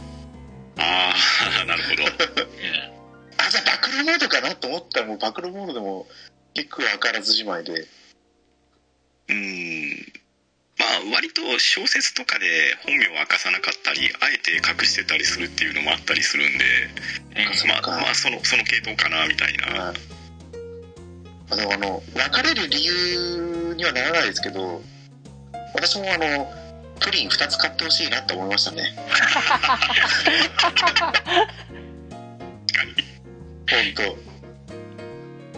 [0.77, 1.13] あ
[1.61, 2.03] あなるほど。
[3.37, 6.07] あじゃあ暴露モードかなと思ったらもう暴露モードでも
[6.53, 7.87] 結構明からずじまいで。
[9.29, 10.13] うん
[10.77, 16.65] まあ割と小説とかで本名を明かさなかったりあえて隠してたりするっていうのもあったりするんで
[17.55, 19.83] そっかまあまあそのその系統かなみたいな。
[19.89, 20.15] はい
[21.51, 24.81] あのあの別れる理由にはならないですけど
[25.75, 26.51] 私もあの
[26.99, 28.83] プリン2つ買ってほしいなって思いましたね。
[33.67, 33.93] 本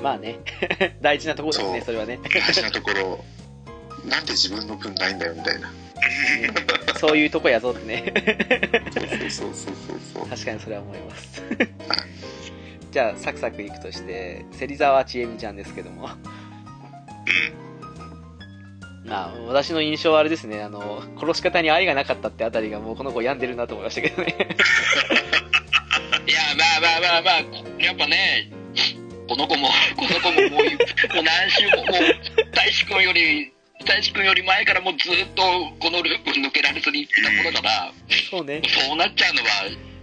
[0.01, 0.39] まあね。
[1.01, 2.19] 大事なところですね、それはね。
[2.23, 3.25] 当大事なところ
[4.07, 5.71] なんで自分の分ないんだよみたいな
[6.99, 8.13] そういうとこやぞってね。
[9.29, 11.43] そうそうそうそうそう確かにそれは思います。
[12.91, 16.09] じゃあ、サクサクいくとして、芹沢千恵美ちゃんですけども。
[19.05, 24.35] まあ、私の印象はあれですね、あの、殺し方に愛がなかったってあたりがもうこの子病んでるなと思いましたけどね。
[26.27, 28.51] いやまあまあまあまあやっぱね
[29.29, 33.53] この子もこの子ももうもう何週ももう大志くんより
[33.85, 35.41] 大志くんより前からもうずっと
[35.79, 37.93] このループ抜けられずにいったものだから
[38.29, 38.61] そうね。
[38.67, 39.47] そうなっちゃうのは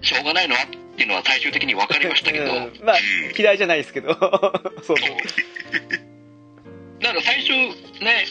[0.01, 0.67] しょうがないのはっ
[0.97, 2.97] ていうのは最終的に分かりましたけど、うん、まあ、
[3.37, 4.15] 嫌いじゃないですけど。
[4.83, 6.17] そうそう。
[7.01, 7.51] だから最初
[8.03, 8.25] ね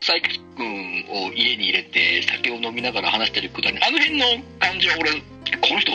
[0.00, 4.26] 佐伯君を家に入れて酒を飲みながら話してるくだりあの辺の
[4.58, 5.92] 感じは俺この人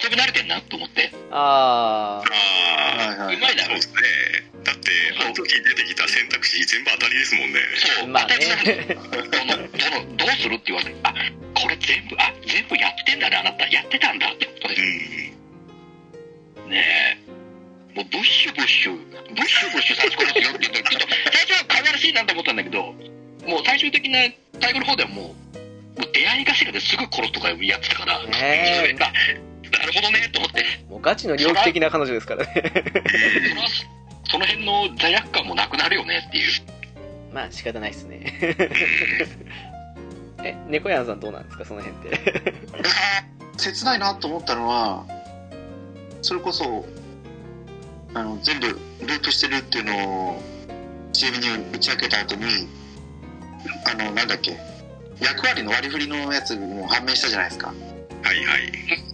[0.00, 1.10] 遊び慣れてんなと思って。
[1.30, 2.28] あああ
[2.96, 3.36] はいはい。
[3.36, 3.80] うまいだろ。
[3.80, 4.52] そうですね。
[4.64, 4.90] だって
[5.20, 7.60] あの時出てきた選択肢全部当たりですもんね。
[7.76, 8.94] そう、あ、まあ当たりなんですね。
[8.94, 11.14] どのどのどうするって言われてあ
[11.54, 13.68] これ全部あ全部やってんだねあなた。
[13.68, 14.74] やってたんだってことで。
[14.74, 14.80] う
[16.68, 17.96] んねえ。
[17.96, 18.96] もうブッシュブッシュ。
[18.96, 24.18] ブッシュブッシュ最初からですよって言うとちょっと最初は可愛らしいなと思ったんだけどもう最終的な
[24.60, 29.12] 最後の方ではもうもう出会い頭ですぐ殺すとかやってたから、ねあ
[29.72, 32.72] なるほどねと思ってもうガチの猟奇的な彼女ですからね。
[33.50, 33.62] その
[34.24, 36.52] その辺の罪悪感もなくなるよねっていう
[37.34, 38.38] まあ仕方ないっすね。
[40.44, 42.52] え、猫屋さんどうなんですか、その辺って。
[43.56, 45.06] 切ないなと思ったのは
[46.20, 46.84] それこそ
[48.14, 50.42] あの全部ループしてるっていうのを
[51.12, 52.44] チームに打ち明けた後に
[53.86, 54.58] あのなんだっけ
[55.20, 59.11] 役割の割り振りのやつも判明したじゃないですかはいはい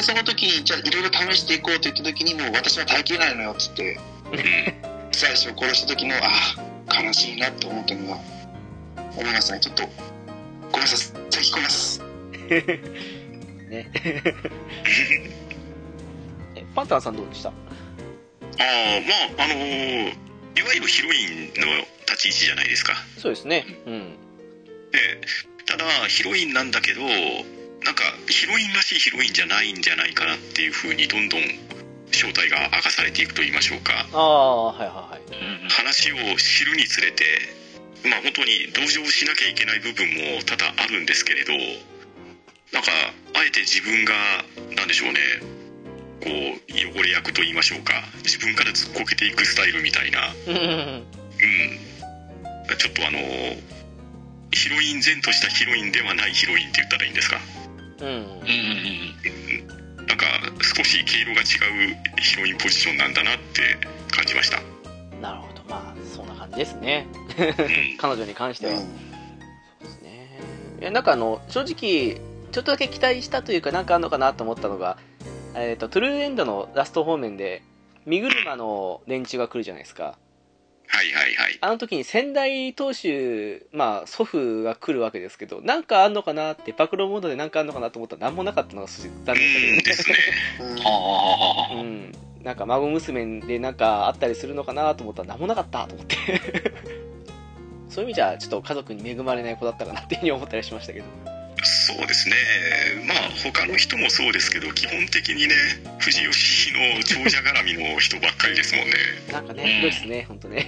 [0.00, 3.98] でその時にじゃあいろいろ試していこうと言った時にもう私は耐えきれないのよっつって
[5.12, 6.20] 最初殺した時のあ
[6.88, 8.18] あ悲しいなと思ったのが
[9.12, 9.82] 思いましたねちょっと
[10.72, 10.98] ごめんなさい
[11.30, 12.00] 先聞こえます
[13.70, 13.90] ね。
[16.56, 17.50] え、パンタンさんどうでした？
[17.50, 17.54] ああ
[19.36, 20.08] まああのー
[20.58, 21.66] いわゆるヒロインの
[22.08, 23.64] 立ち位置じゃないですかそうですね。
[23.86, 24.16] うん。
[24.90, 25.20] で
[25.66, 27.02] ただヒロインなんだけど
[27.84, 31.40] なんかヒロインらしいヒロインじゃないんじゃないかなっていう風にどんどん
[32.12, 34.06] 正体が明かされていくと言いましょうか。
[34.12, 35.70] ああ、はいはいはい。
[35.70, 37.24] 話を知るにつれて
[38.04, 41.52] まあ本当に同情しなきゃいけない部分も多々あるんですけれど
[42.72, 42.90] なんか
[43.34, 44.12] あえて自分が
[44.76, 45.18] なんでしょうね
[46.20, 47.94] こう汚れ役と言いましょうか。
[48.24, 50.28] 自分からずっこけていくスタイルみたいな。
[50.46, 50.54] うん。
[50.56, 51.04] うん。
[52.76, 53.18] ちょっとあの
[54.52, 57.40] ヒロイン前としたヒロインではないヒロインって言ったらいいんですか？
[58.00, 58.08] うん。
[58.08, 58.16] うん。
[58.18, 60.06] うん。
[60.06, 60.16] なん。
[60.16, 60.26] か
[60.76, 61.46] 少し毛色が違う
[62.20, 63.14] ヒロインポジションなん。
[63.14, 63.62] だなって
[64.10, 64.58] 感じました
[65.20, 66.26] なるほどまあそん。
[66.26, 67.06] な感じですね
[67.98, 68.78] 彼女に関しては、うん。
[68.78, 70.28] そうですね
[70.80, 71.02] いやなん。
[71.02, 72.20] かあの正直
[72.52, 73.86] ちょっとだけ期待したというかなん。
[73.86, 74.96] かあるのかなと思ったのが、
[75.54, 77.62] えー、とトゥルーエンドのラスト方面で
[78.06, 80.16] 身車の連中が来るじゃないですか
[80.92, 90.16] はいはいはいあの時に仙台当主、まあ、祖父が来るわけですけど、なんかあんのかなって、暴露モードでなんかあんのかなと思ったら、なんもなかったのが残念だうんですね
[90.60, 92.12] うんはあはあはあけど、うん。
[92.42, 96.16] なんか孫娘でなんかあったりするのかなと思ったら、なんもなかったと思って。
[97.88, 101.39] そういう意味じゃ、ちょっと家族に恵まれない子だったかなっていうふうに思ったりしましたけど。
[101.64, 102.36] そうですね
[103.06, 105.54] まあ他の人もそうですけど基本的にね
[105.98, 108.92] 藤吉の長者絡みの人ばっかりですもんね
[109.32, 110.66] なんかね、うんひどいですね、ほんとね。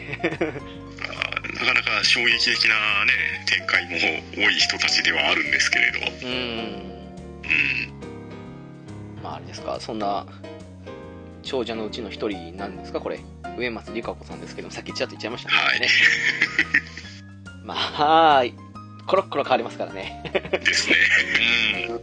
[1.55, 3.12] なかなか衝撃的なね
[3.47, 3.90] 展開も
[4.36, 6.32] 多い人たちではあるんですけれどうん。
[6.32, 8.03] うん
[9.22, 10.26] まあ、あれですか、そんな、
[11.43, 13.20] 長者のうちの一人なんですか、これ。
[13.57, 15.57] 上松理香子さんですけど、さっきちらっと言っちゃいましたね。
[15.57, 15.88] はいね
[17.64, 18.45] まあ、
[19.07, 20.22] コロッコロ変わりますからね。
[20.64, 20.96] ですね。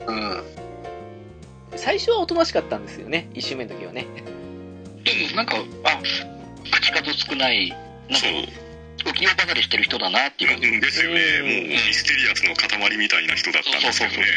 [0.08, 0.43] うん。
[1.76, 4.06] 最初はおとなしかったんですよね、一周目の時はね。
[4.26, 6.02] うんなんかあ
[6.72, 8.28] 口数少ないなんか
[9.06, 10.68] 浮世離れしてる人だなっていう感じ。
[10.68, 11.22] うんですよね。
[11.39, 11.45] うん。
[11.45, 11.52] も
[11.84, 14.28] うミステリアスの塊みたいな人だったんですけどね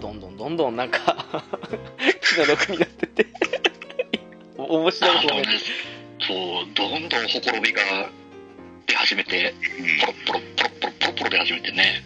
[0.00, 1.42] どんどんどんどんなんか、
[2.20, 3.26] 気の毒になってて。
[4.56, 5.58] お面白いと思いあのね
[6.20, 7.82] そうどんどんほころびが
[8.86, 10.00] 出始めてうん。
[10.00, 12.04] ポロッポロポロッポロポロポロ出始めてね。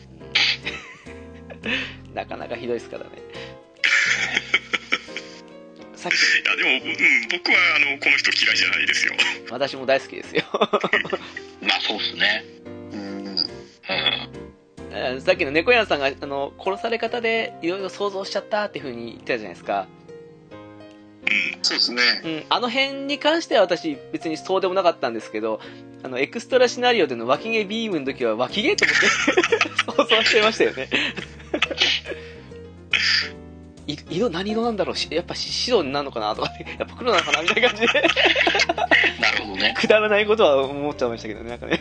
[2.15, 3.11] なかなかひどいですからね。
[5.95, 9.15] さっき、いやでも、うん、僕はあのこの人嫌いじゃないですよ。
[9.51, 10.45] 私も大好きですよ。
[11.61, 12.45] まあそうっすね。
[12.93, 13.27] うん。
[13.27, 13.39] うん。
[14.93, 19.87] えーさっきの猫屋さんが、あの、殺され方でいろいろ想像しちゃったっていう風に言ってたじゃないですか。
[21.63, 22.03] そうですね。
[22.25, 25.61] うん、あの辺に関しては私別にそうでもなかったんですけど、
[26.03, 30.89] あの、エクストラシナリオでの脇毛ビームの時は脇毛と思って想像 してましたよね。
[33.89, 34.97] い色何色なんだろう？
[34.97, 38.03] しやっぱし白になるのかなとか、やっぱ黒なのかなみたいな感じで、
[39.19, 39.75] なるほどね。
[39.75, 41.81] くだらないことは思っちゃいましたけどね、なんかね。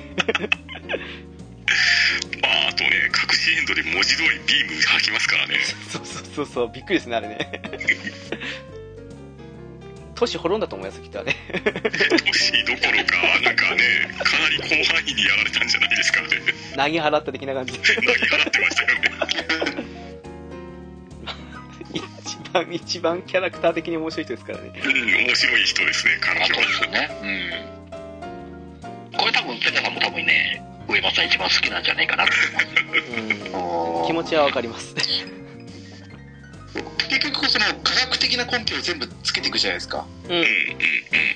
[2.41, 5.55] まああとね隠しエンドで文字通りビーム吐きますからね。
[5.91, 7.37] そうそうそうそう、びっくりですね、あれね。
[10.17, 11.35] 都市滅んだと思います、きっとあれ。
[11.51, 16.27] 年どころかなんかねかなり広範囲にやられたんじゃないですかね
[16.75, 17.79] 投げ払った的な感じで。
[17.79, 19.85] 投げ払ってましたよね
[21.93, 24.73] 一番、一番キャラクター的に面白い人ですからね。
[24.83, 24.91] うん
[25.27, 27.09] 面白い人ですね彼女あそうですよね
[29.13, 32.33] うんこれ多分ペタさんも多分ね上松さん一番好きなんじゃないかなって
[32.81, 34.07] 思いますうん。
[34.07, 34.95] 気持ちはわかります。
[36.73, 40.05] 結局その科学的な根拠を全部つけていくじゃないですか。
[40.25, 40.31] うん。
[40.31, 40.47] はい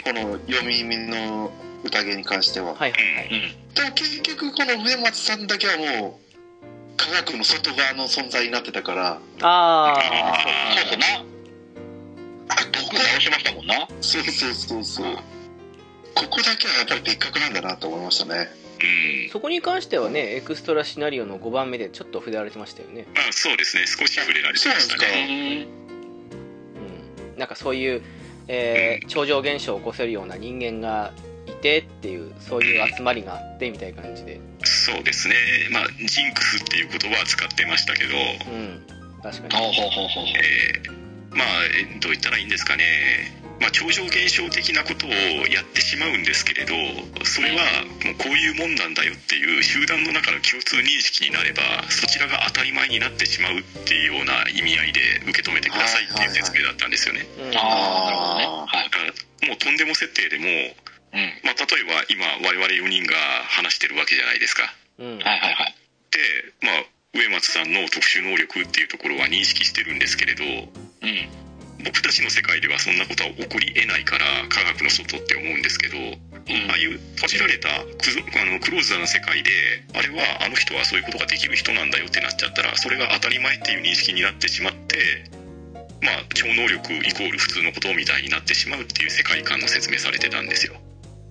[0.04, 1.52] この読み耳の
[1.84, 2.76] 宴に関しては。
[2.76, 3.30] はいはい。
[3.32, 6.20] うんでも結局この上松さんだけはも
[6.64, 9.20] う科学の外側の存在になってたから。
[9.42, 9.94] あ
[10.76, 11.08] そうそうな
[12.50, 13.88] あここ僕直しましたもんな。
[14.02, 15.16] そうそうそうそう。
[16.14, 18.50] ここだけはやっぱり別格なんだなと思いましたね
[19.32, 23.06] そこに関してはね、エクストラシナリオの5番目でちょっと触れられてましたよね。
[23.16, 25.68] まあそうですね少し触れられてましたね
[27.34, 27.40] うん。
[27.40, 28.02] なんかそういう、
[28.48, 31.14] えー超常現象を起こせるような人間が
[31.48, 34.40] いてっていう、そういう集まりがあってみたいな感じで。
[34.64, 35.36] そうですね
[35.72, 38.10] まあジンクスっていう言葉は使ってましたけど
[38.51, 38.82] うん。
[39.24, 39.54] 確かに。
[39.55, 41.47] ほうほうほうほうえーまあ
[41.80, 42.84] えどう言ったらいいんですかね
[43.62, 45.12] まあ、超常現象的なことを
[45.47, 46.74] やってしまうんですけれど
[47.24, 47.62] それは
[48.04, 57.25] もうこういうもんなんだよっていう集団の中の共通認識になればそちらが当たり前になってしまうっていうような意味合いで受け止めてくださいっていう説明だったんですよね。
[57.38, 57.58] うん。
[57.58, 61.33] ああだからもうとんでも設定でも、うん。
[61.46, 63.16] まあ、例えば今我々4人が
[63.46, 64.74] 話してるわけじゃないですか。
[64.97, 65.17] うん。
[65.20, 65.75] はいはいはい
[66.12, 66.20] で、
[66.62, 66.83] まあ、
[67.13, 71.51] 植松さんの特殊能力っていうところは認識してるんですけれどうん
[71.83, 77.70] 僕たちの世界ではそんなことは起こり得ないから科学の外って思うんですけど、ああいう閉じられた
[78.01, 79.51] クゾあのクローズな世界で
[79.93, 85.29] あれはあの人はそういうことができる人なんだよってなっちゃったらそれが当たり前っていう認識になってしまって
[86.01, 90.74] まあ超能力イコール普通のことみたいになってしまうっていう世界観の説明されてたんですよ。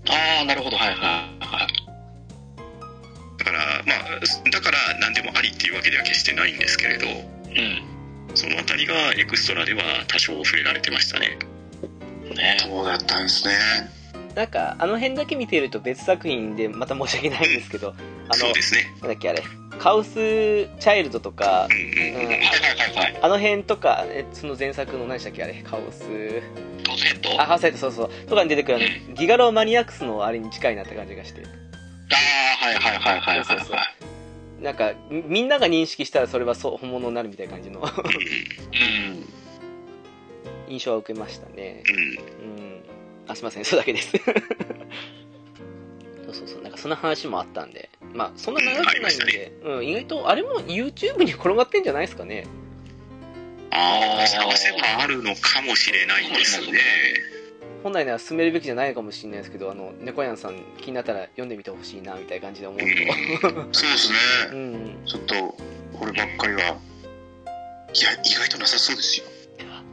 [0.09, 0.77] ああなるほど。
[0.77, 1.91] はいはいはい。
[3.39, 7.11] だからまあだから何でもありっていうわけでは決してないんですけれどう
[7.53, 8.00] ん
[8.35, 11.39] そのあたりがエクストラでは多少触れられてましたね。
[12.35, 12.57] ね。
[12.61, 13.55] そうだったんですね。
[14.35, 17.95] なんかあの辺だけ見てると別作品でまた申し訳ないんですけど
[18.29, 18.87] あのそうですね。
[19.01, 19.43] なんだっけあれ
[19.79, 22.27] カオスチャイルドとか、うんうんうん。
[22.29, 22.47] はいはいは
[22.93, 23.19] いはい。
[23.21, 25.55] あの辺とかえその前作の何でしたっけあれ？
[25.63, 26.01] カオス。
[26.85, 27.41] トセット？
[27.43, 28.11] あハーサイトそうそう。
[28.29, 31.43] とかに出てくるあのギガロマニアックスのあれに近いなって感じがして。
[31.43, 31.47] あ
[32.63, 33.77] あはいはいはいはいはいそうそうそう。
[33.77, 34.00] はい
[34.61, 37.81] なんかみみんなが認識したらそれはそう本物になるみたいな感じの。
[37.81, 37.89] うん。
[40.69, 41.83] 印象は受けましたね。
[42.41, 42.83] うん。
[43.27, 43.65] あすいません。
[43.65, 44.13] それだけです。
[46.27, 46.63] そうそうそう。
[46.63, 47.91] なんかそんな話もあったんで。
[48.13, 52.47] まあそんな長くないんで、うん、意外とあれも YouTube に転がってんじゃないですかね。
[53.71, 56.79] ああ探せばあるのかもしれないですね
[57.83, 64.19] 本来なら進めるべきじゃないかもしれないですけどあの猫やんさん気になったら読んでみてほしいなみたいな感じで思うそうですね。
[64.51, 64.99] とうん。
[65.07, 65.35] ちょっと
[65.99, 69.27] こればっかりはいや意外となさそうですよ。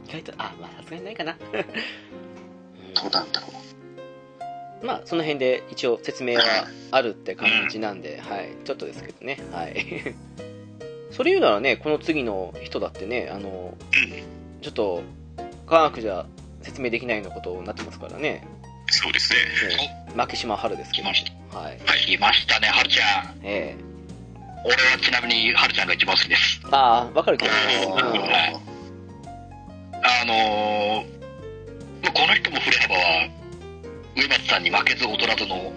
[0.06, 1.36] 意外とあまあさすがにないかな、
[2.94, 3.50] どうなんだろう。
[3.52, 3.58] うん
[4.80, 6.44] まあその辺で一応説明は
[6.92, 8.50] あるって感じなんで、はい。
[8.64, 9.38] ちょっとですけどね。
[9.50, 10.14] はい。
[11.10, 13.76] それ言うならねこの次の人だってねあの
[14.62, 15.02] ちょっと
[15.66, 16.26] 科学じゃ
[16.62, 18.46] 説明できないようなことになってますからね。
[18.90, 19.38] そうですね。
[19.76, 21.04] ね牧島春ですけど。
[21.04, 21.58] 来ました。
[21.58, 21.78] はい。
[22.06, 23.38] 来ましたねはるちゃん。
[23.42, 23.88] ええ。
[24.64, 26.60] 俺はちなみにはるちゃんが一番好きです。
[26.70, 28.56] ああわかるけど、はい。
[30.02, 31.18] あのー
[32.02, 33.28] まあこの人も振れ幅は
[34.16, 35.72] 上松さんに負けず劣らずの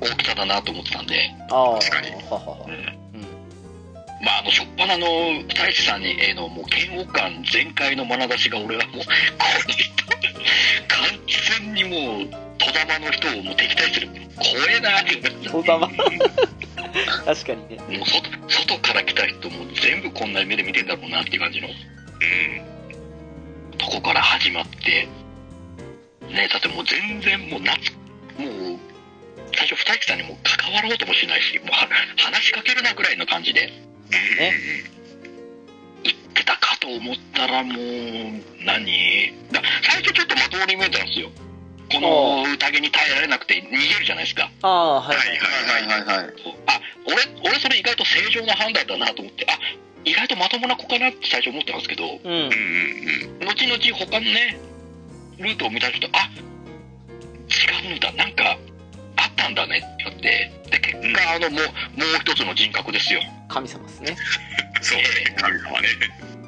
[0.00, 1.78] 大きさだなと思ってたんで、ああ。
[1.78, 2.10] 確かに。
[2.24, 2.64] ははは。
[2.66, 3.01] うんうん
[4.22, 9.00] まあ、あの、初っ端の太一さんにへのもう嫌悪感全開の眼差しが俺はもう、こ
[9.66, 9.92] の人、
[10.88, 11.06] 完
[11.58, 12.28] 全にもう、
[12.58, 14.08] 戸玉の人をもう敵対する。
[14.36, 15.16] 怖えなって
[15.48, 15.88] 戸玉
[17.24, 21.74] 確かにねもう外、外から来た人も全部こんな目で見てんだろうなっていう感じのうん
[23.78, 25.08] とこから始まって、
[26.28, 27.92] ね、だってもう全然もう夏、
[28.38, 28.78] もう、
[29.54, 33.72] 最初二木さんにも関わろうともしないし、もう話しかけるなぐらいの感じで
[34.12, 34.54] ね。
[36.04, 37.76] 言ってたかと思ったらもう、
[38.64, 39.32] 何？
[39.52, 41.30] だ最初ちょっとまともに見えたんですよ。
[41.92, 44.50] この宴に耐えられなくて逃げるじゃないですか。
[44.62, 45.16] ああはい。
[45.16, 46.34] はいはいはいはい。
[46.66, 49.58] あ、俺、俺それ意外と正常な判断だなと思って、あ、
[50.04, 52.32] 意外とまともな子かなって最初思ってたんですけど、うん。
[52.32, 54.58] うんうんうん後々他のね、
[55.38, 56.30] ルートを見た人、あ、
[57.50, 58.56] 違うんだ、なんか、
[59.16, 63.20] あったんだねって言って、で、結果、あの、もう、もう一つの人格ですよ。
[63.52, 64.16] 神様ですね。
[64.80, 65.04] そうね
[65.36, 65.88] 神様ね。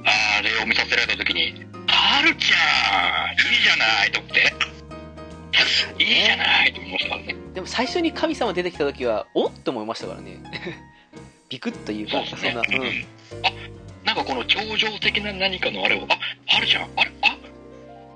[0.06, 4.54] あれを見させられた時に、はるちゃん、いいじゃないと思って、
[6.02, 7.36] いいじゃないと思いましたからね。
[7.52, 10.38] でも最初に神様出てきた時はおっと思いましたからね。
[11.50, 12.42] ビクッというかそね。
[12.42, 12.62] そんな。
[12.68, 13.06] うん。
[14.04, 17.36] なんかこの超常的な何かのあれを、あ、はるちゃん、あれ、あ、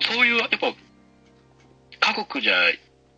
[0.00, 0.74] そういう、やっぱ、
[2.14, 2.54] 家国じゃ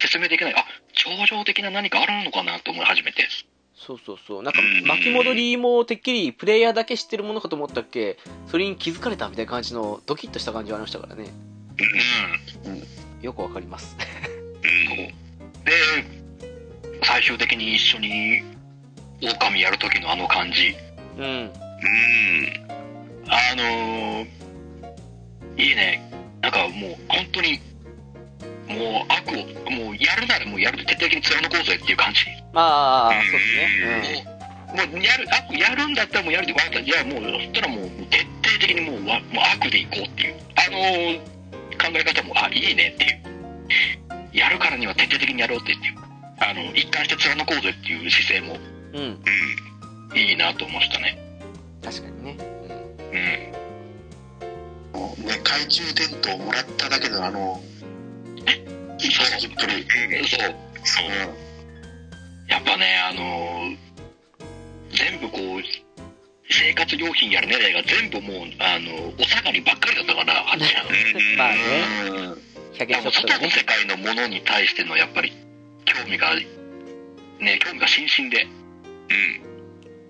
[0.01, 3.27] 説明できない、あ、超常的な何かあるのかなと思い始めて。
[3.87, 4.43] そうそうそう。
[4.43, 8.19] なんか巻き戻りもてっきりプレイヤーだけ知ってるものかと思ったっけ？
[8.47, 11.31] それに気づかれたみたいな感じのドキッとした感じはありましたからね。
[13.23, 13.97] うよくわかります。
[15.65, 15.73] で、
[17.03, 18.43] 最終的に一緒に、
[19.23, 20.75] 狼やる時のあの感じ。
[21.17, 21.25] うん。
[21.25, 21.51] うん。
[23.29, 24.27] あのー、
[25.57, 26.03] いいね。
[26.41, 27.61] なんかもう、本当に、
[28.69, 29.29] もう悪
[29.67, 30.79] を、もうやるならもうやる。
[30.79, 32.21] で徹底的に貫こうぜっていう感じ。
[32.53, 34.41] まあそうですね
[34.71, 36.83] もうやる、悪やるんだったらもうやるで分かった。
[36.83, 40.37] じゃあもう、そしたらもう徹底的にもうわもう悪でいこうっていう。
[40.55, 41.19] あのー、
[41.75, 43.21] 考え方も、あ、いいねっていう。
[44.33, 45.95] やるからには徹底的にやろうってっていう。
[46.39, 48.57] あの、一貫して貫こうぜっていう姿勢も
[48.93, 49.07] うんうん
[50.13, 51.19] うんいいなと思いましたね。
[51.83, 52.37] 確かにね
[54.95, 55.01] うん。
[55.01, 57.61] もうね懐中電灯をもらっただけのあの
[58.37, 60.55] 引っ張りっぷりそう。
[60.85, 61.50] そう
[62.51, 63.91] やっぱね、あのー
[64.93, 65.63] 全部こう、
[66.51, 70.67] 生活用品やらねえが全部もう、あのお下がりばっかりだったから、まあね。
[72.09, 72.51] うん。
[72.75, 75.33] 100いや円もう外の世界のものに対してのやっぱり
[75.85, 78.47] 興味が、ね、興味が津々で、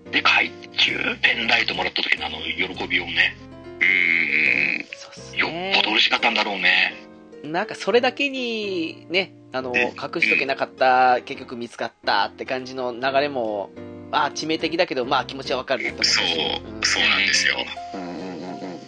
[0.05, 0.11] うん。
[0.11, 3.37] で、懐中、ペンライトもらった時のあの喜びをね、
[3.79, 7.10] うんよっねぽど嬉しかったんだろうね。
[7.43, 9.93] なんかそれだけにねあのね。
[10.01, 13.69] 隠しとけなかった結局見つかったって感じの流れも
[14.09, 16.35] まあ致命的だけどまあ気持ちはわかるなと思そうし、
[16.83, 17.55] そうなんですよ。
[17.95, 18.79] うんうんうんうん。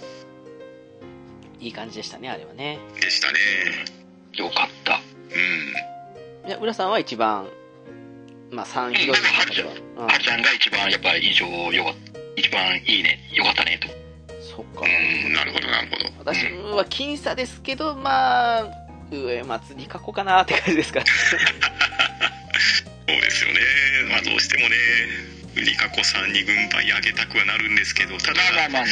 [1.59, 2.79] いい感じでしたねあれはね。
[2.99, 3.39] でしたね。
[4.33, 4.99] よかった。
[6.43, 6.49] うん。
[6.49, 7.47] いや浦さんは一番
[8.51, 12.19] まあ3ヒロインの中では、はるちゃんが一番やっぱ印象よかった。
[12.35, 14.02] 一番いいね、よかったねと。
[14.57, 14.85] うん、そっか。
[14.85, 16.31] うんなるほどなるほど。
[16.31, 18.67] 私は僅差ですけどまあ
[19.11, 21.05] 上松理香子かなって感じですかね。
[23.07, 23.59] そうですよね。
[24.09, 24.75] まあどうしてもね
[25.55, 28.91] リカ子さんに軍配あげたくはなるんですけどただまあまあまあね。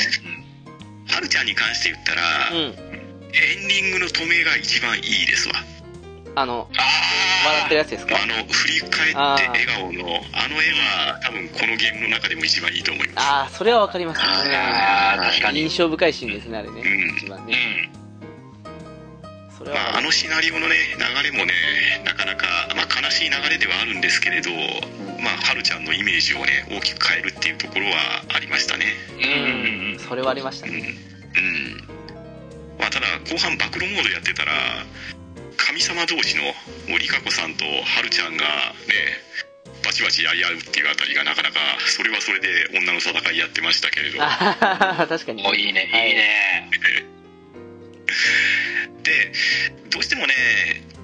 [1.08, 2.22] はるちゃんに関して言ったら、
[2.52, 2.58] うん。
[2.58, 5.56] エンディングの止めが一番いいですわ
[6.36, 6.82] あのあ
[7.46, 8.16] 笑ってるやつですか？
[8.16, 10.00] あの振り返って笑顔の
[10.34, 13.26] あの絵は多分このゲームの中でも一番いいと思います。
[13.26, 14.28] ああそれはわかりますね。
[14.56, 15.62] あー確かに。
[15.62, 16.88] 印象深いシーンですねあれね、うん。
[16.88, 17.54] う一番ね。
[17.54, 17.92] ん。
[19.58, 21.54] それはまあ、あのシナリオのね流れもね
[22.06, 22.46] なかなか、
[22.76, 24.50] まあ、悲しい流れではあるんですけれど、
[25.22, 28.86] まあ、はるちゃんのイメージをね大きく変えるっていうところはありましたね。
[29.20, 30.00] うん。
[30.00, 30.82] それはありましたうん、うん。
[30.82, 30.96] ね
[32.80, 34.52] まあ、ただ後半暴露モードやってたら
[35.62, 36.44] 神様同士の
[36.90, 38.44] 森か子さんとはるちゃんが
[38.90, 39.22] ね
[39.86, 44.20] バチバチやり合うっていうあたりがなかなかそれはそれで女の戦いやってましたけれど。
[44.20, 45.46] 確かに。
[45.48, 45.90] おいいね、い。
[45.90, 46.70] いはね。
[49.04, 49.32] で
[49.90, 50.34] どうしてもね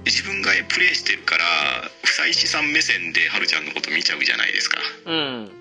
[0.05, 4.79] 自分がプレイしてるから久石さん目線ではるちゃんのこと見ちゃうじゃないですか。
[5.05, 5.15] うん。
[5.15, 5.51] うん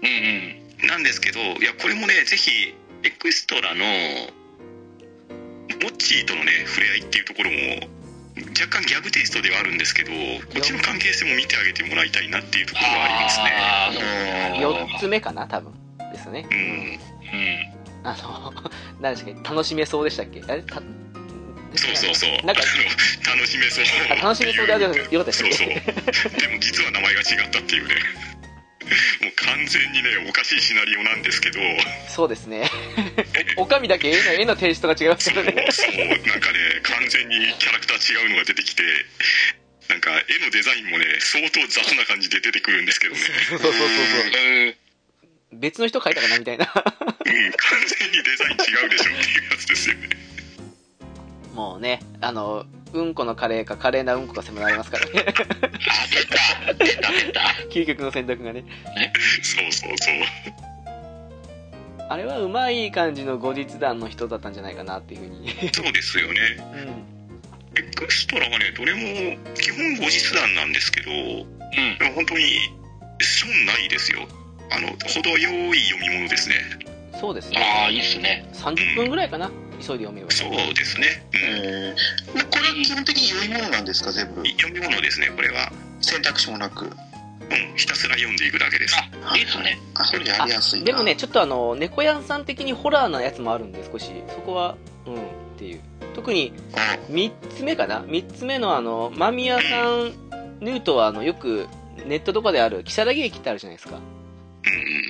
[0.83, 0.87] うん。
[0.87, 3.85] なんですけどいやこれもねぜひエクストラの
[5.83, 7.57] モッチーとのね触れ合いっていうところも
[8.37, 10.17] 若干ギャグテイストではあるんですけどこ
[10.59, 13.45] っちの関係性も見てあげてもらいたいなっていうところがありますね。
[13.57, 13.93] ああ、
[14.61, 14.75] そう。
[14.87, 15.73] 4つ目かな多分
[16.13, 16.47] ですね。
[16.51, 16.59] うん。
[16.59, 18.09] うん。
[18.09, 18.53] あの
[19.01, 19.49] 何でしたっけ？
[19.49, 20.43] 楽しめそうでしたっけ？
[20.47, 20.83] あれたそ
[21.93, 22.31] うそうそう。
[22.47, 23.85] なんか楽しめそう。
[24.11, 25.69] あ楽しめそうであるよかったですそうそう。
[25.69, 25.83] ね
[26.39, 27.95] でも実は名前が違ったっていうね
[29.23, 31.59] もう完全にねおかしいシナリオなんですけど。
[32.09, 32.71] そうですね。
[33.59, 35.67] おおかみだけ絵の絵のテイストが違いますそうからね。
[35.71, 38.83] そうなんかね完全にキャラクター違うのが出てきて
[39.89, 43.21] なんか絵のデザインもね相当雑な感じで出てくるんですけどね。
[43.49, 43.89] そうそうそうそう。
[45.53, 45.61] うん。
[45.61, 46.65] 別の人描いたかなみたいな。
[46.67, 46.83] うん完
[47.87, 50.09] 全にデザイン違うでしょっていうやつですよね。
[51.55, 55.35] もうねあのうんこのカレーかカレーなうんこが迫られますからね。
[57.77, 58.65] 究極の選択がね。
[59.43, 60.15] そうそうそう。
[62.09, 65.51] あれはうまい感じの後日談の人だったんじゃないかなっていうふうに。
[65.73, 66.41] そうですよね。
[66.59, 67.79] うん。
[67.79, 72.09] エクストラはねどれも基本後日談なんですけどでうん。
[72.09, 72.45] も本当に
[73.21, 74.21] 損ないですよ。
[74.71, 76.55] あの程よい読み物ですね。
[77.21, 77.59] そうですね。
[77.59, 78.49] ああ、いいっすね。
[78.55, 79.51] 30分ぐらいかな。
[79.81, 80.31] 急いで読めば。
[80.31, 81.41] そうですね、うん。
[81.41, 84.47] えー、これは基本的に読み物なんですか全部？
[84.47, 85.71] 読み物ですねこれは。
[86.01, 86.91] 選択肢もなく
[87.51, 88.97] うんひたすら読んでいくだけです。
[88.97, 89.79] あ、いいっすね。
[89.95, 90.87] あそれやりやすいな。
[90.87, 94.11] でもねちょっとあの猫屋さん的にホラーなやつもあるんで少し。
[94.29, 95.19] そこはうんっ
[95.57, 95.81] ていう。
[96.15, 100.13] 特にあ3つ目かな？3つ目のあの間宮さん
[100.61, 101.69] ヌートはあのよく
[102.07, 104.01] ネットとかである如月駅ってあるじゃないですか。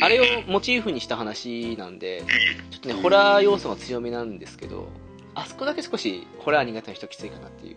[0.03, 2.23] あれをモチーフにした話なんで
[2.71, 4.91] ちょっとねホラー要素が強めなんですけど
[5.35, 7.77] あそこだけ少しホラー苦手な人きついかなっていう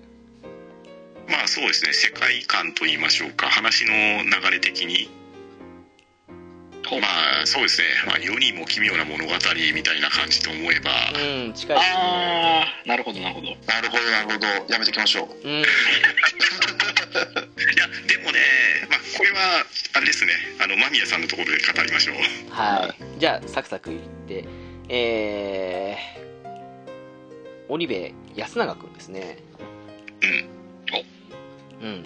[1.30, 3.94] まあそうですね世界観といいましょうか話の
[4.24, 5.10] 流れ的に。
[6.90, 6.98] ま
[7.44, 9.32] あそうですね、まあ、世にも奇妙な物語
[9.76, 10.90] みたいな感じと思えば。
[11.14, 11.18] う
[11.50, 11.94] ん近いですね。
[11.96, 13.56] ああ、なるほどなるほど。
[13.68, 14.48] なるほどなるほど。
[14.74, 15.28] やめておきましょう。
[15.48, 15.60] うん。
[15.62, 15.68] いや
[18.08, 18.40] でもね、
[18.90, 20.34] まあ、これはあれですね。
[20.60, 22.16] あの間宮さんのところで語りましょう。
[22.50, 22.96] はい。
[23.20, 24.46] じゃあサクサクいって。
[24.90, 26.50] えー、
[27.72, 29.38] 織部安永くんですね。
[30.24, 30.50] うん、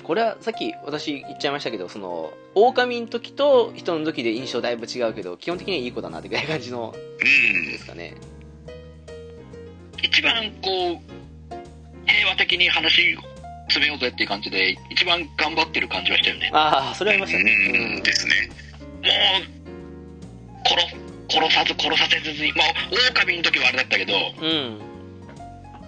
[0.03, 7.71] これはさっき私言っちゃいましたけどその狼の時と人の時で印象だいぶ違うけど基本的にはいい子だなってぐらい感じのうん。
[7.71, 8.13] ですかね
[10.03, 13.17] 一番こう、平和的に話
[13.69, 16.51] 詰めようぜっていう感じで、一番頑張ってる感じはしたよね。
[16.53, 17.95] ああそれはありましたね。
[17.95, 18.03] うん。
[18.03, 18.33] ですね。
[19.01, 19.09] も
[20.61, 22.67] う、殺、殺さず殺させずに、まあ、
[23.09, 24.81] 狼の時はあれだったけど、うん、うん、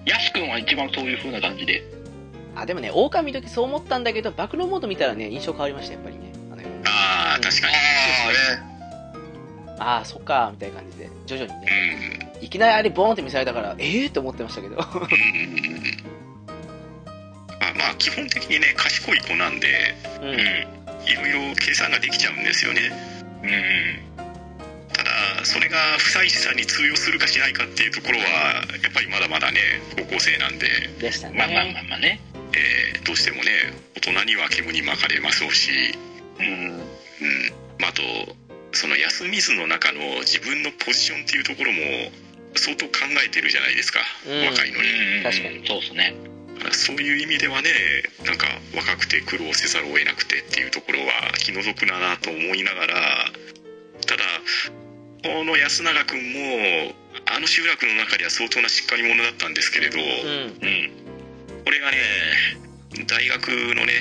[0.05, 1.83] ヤス君は一番そういう風な感じで。
[2.55, 6.31] あでもね狼の時そう思ったんだけど暴露モード見たらね印象変わりましたやっぱりね。
[6.51, 7.73] あのああ確かに。
[9.77, 11.09] ああそっかみたいな感じで。
[11.25, 12.45] 徐々にうねん。
[12.45, 14.75] いきなりあれボーンって見せられたからええー、って思ってましたけど。
[14.75, 14.81] うん。
[14.81, 16.15] うんうん
[17.59, 19.67] まあまあ基本的にね賢い子なんで
[20.21, 20.29] うん。
[20.29, 20.37] うん。
[20.37, 22.81] いろいろ計算ができちゃうんですよね。
[23.43, 24.15] うん。
[24.93, 25.09] ただ
[25.43, 29.59] それが不採さんに通用するかしないかっていうところはやっぱりまだまだね
[29.97, 30.67] 高校生なんで、
[30.99, 31.37] でしたね。
[31.37, 32.21] まあまあまあまあね。
[32.55, 33.51] えーどうしてもね
[33.95, 35.71] 大人には煙に巻かれますし、
[36.39, 36.45] うん。
[36.45, 36.81] うん。
[37.79, 38.01] まあ、あと
[38.71, 41.79] その休みずの中の自分のポジションっていうところも
[42.55, 42.91] 相当考
[43.25, 44.45] えてるじゃないですか、うん。
[44.47, 44.89] 若いのに。
[45.17, 45.67] うん確かに。
[45.67, 46.15] そうですね。
[46.71, 47.69] そういう意味ではね
[48.25, 52.95] なんか若くて苦労せざるを得なくてっていうところは気の毒だなと思いながら
[54.07, 54.23] ただ
[55.23, 56.95] この安永君も
[57.27, 60.67] ああの集落の中では相当なしっかり者だったんですけれど、うん。
[60.67, 61.04] うん
[61.65, 61.97] これがね
[63.07, 63.93] 大学のね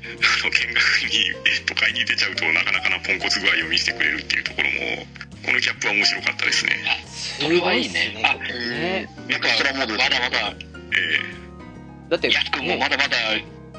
[0.00, 0.80] あの見学
[1.12, 5.04] に都会に出ちゃうとなかなかなポンコツ具合を見せてくれるっていうところも
[5.44, 6.72] このギャップは面白かったですね。
[7.06, 10.54] すごいっすねあねなんかエクストラモードまだまだ。
[10.96, 13.16] えだってやすくんもねまだまだ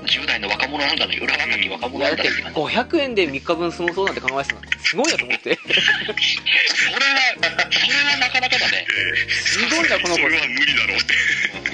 [0.05, 1.17] 10代の若者なんだね。
[1.17, 2.53] 裏若き若者いやだってなん。
[2.53, 5.55] だね500円で3日分済もそうなんて考えてたのすごいなと思って。
[5.55, 5.91] それは
[7.71, 8.87] それはなかなかだね。
[9.29, 10.21] すごいなこの子。
[10.21, 11.13] それは無理だろうって。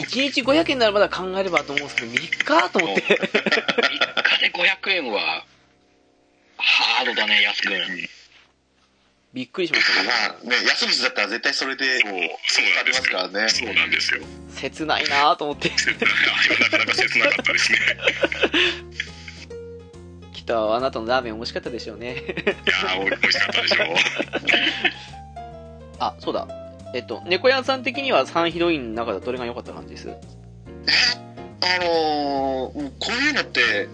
[0.04, 3.02] 1日500円ならまだ考えればと思うんですけど3日と思って。
[3.04, 5.46] 3日で500円は
[6.58, 8.17] ハードだねやすくん
[9.38, 12.68] びっくりしました ねまあね安光だったら絶対それでそうそうなんですよ。
[12.80, 13.48] ありますからね。
[13.50, 14.22] そうなんですよ。
[14.56, 15.70] 切ないなと思って。
[15.78, 15.98] 切ない。
[16.00, 16.06] あ
[16.50, 17.78] れはなかなか切なかったですね。
[20.34, 22.14] きっとあなたのラーメン美味しかったでしょうね。
[22.14, 23.88] いやーお美味しかったでしょう。
[26.00, 26.48] あそうだ。
[26.96, 30.10] えっと猫屋さん的には3ヒロインの中ではどれが良かった感じです？
[30.10, 30.14] あ
[31.84, 33.88] のー、こういうのって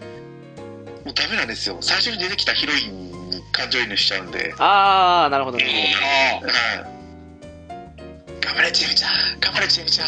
[1.04, 1.80] もうダメなんですよ。
[1.82, 3.13] 最初に出てきたヒロインに
[3.54, 4.54] 感情移入しちゃうんで。
[4.58, 5.94] ああなるほどね。
[6.42, 6.52] あは
[6.90, 6.94] い
[8.42, 9.12] 頑張れちえみちゃん。
[9.40, 10.08] 頑張れちえみちゃん。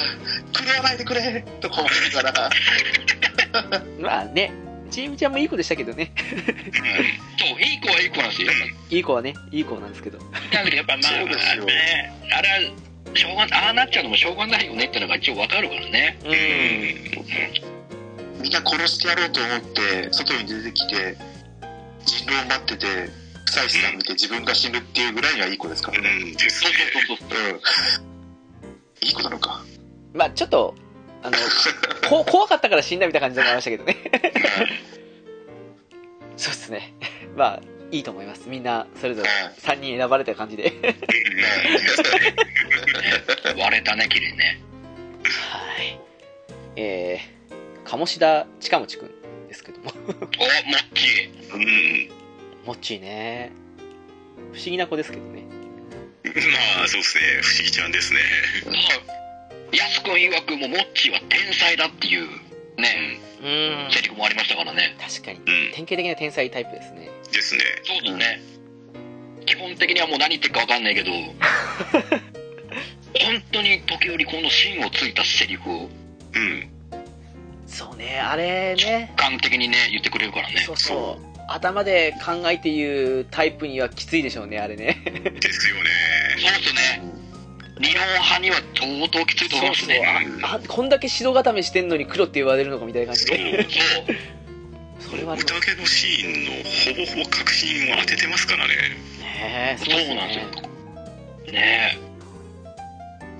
[0.52, 1.46] 狂わないでくれ。
[1.62, 2.50] とか思いながら。
[4.02, 4.52] まあね
[4.92, 6.12] ちえみちゃんもいい子でしたけどね。
[7.38, 8.52] そういい子はいい子なんですよ。
[8.90, 10.18] いい子はねいい子なんですけど。
[10.52, 12.12] だけどやっぱまあそうですよね。
[12.32, 12.60] あれは
[13.14, 16.18] しょうがああなっちゃうのもしょうがないよねってのが一応わかるからね。
[16.24, 16.32] うん。
[18.42, 21.18] みんな殺してやろうと思って外に出てきて
[22.06, 23.10] 人狼を待ってて
[23.46, 26.78] 臭いさん見て自分が死ぬっていうぐらいにはいい子ですからうねんですそうね
[27.08, 27.50] そうそうそう。
[27.50, 29.08] うん。
[29.08, 29.64] いい子なのか。
[30.14, 30.76] まあちょっと
[31.24, 31.38] あの
[32.10, 33.98] こ 怖かったから死んだみたいな感じでもありましたけどね。
[36.38, 36.94] そうですね。
[37.36, 37.62] まあ
[37.92, 38.50] いいと思います。
[38.50, 39.30] みんなそれぞれ
[39.62, 40.74] 3人選ばれた感じで。
[43.58, 44.60] 割れたね綺麗ね。
[45.24, 46.00] はい。
[46.76, 49.92] えー、鴨志田近持くんですけども。
[49.96, 50.26] おもっ
[50.94, 52.25] ちうん
[52.66, 53.52] もっちーね。
[54.54, 55.44] 不思議な子ですけどね。
[56.24, 56.32] ま
[56.84, 57.24] あそうですね。
[57.42, 58.20] 不思議ちゃんですね。
[58.64, 58.74] そう
[59.76, 62.22] やすくん曰くもモッチーは天才だっていう
[62.78, 63.92] ねうん。
[63.92, 64.96] セリフもありましたからね。
[65.00, 65.38] 確かに。
[65.40, 65.46] うん。
[65.74, 67.10] 典型的な天才タイプですね。
[67.32, 67.62] ですね。
[67.84, 68.42] そうですね。
[69.46, 71.36] 基本的にはもう何言ってるかわかんないけど 本
[73.52, 75.90] 当に時折この芯をついたセリフを
[76.34, 76.68] うん。
[77.68, 79.14] そうねあれね。
[79.16, 80.64] 感的にね言ってくれるからね。
[80.66, 85.02] そうそう頭で考えて言うタイプにはきついでしょうねあれね。
[85.06, 85.82] ですよね。
[86.38, 87.14] そうですね。
[87.80, 90.42] 理論派には相当きついと思いますね。
[90.44, 93.70] ああこんだけ白固めしてんのに黒って言われるのかみたいな感じそうでそ
[94.02, 95.12] う。
[95.12, 95.56] それはあります。
[95.56, 98.74] 宴のシーンのほぼほぼ確信を当ててますからね。
[99.20, 100.40] ねそうなんです
[101.48, 101.52] よ。
[101.52, 102.16] ねえ。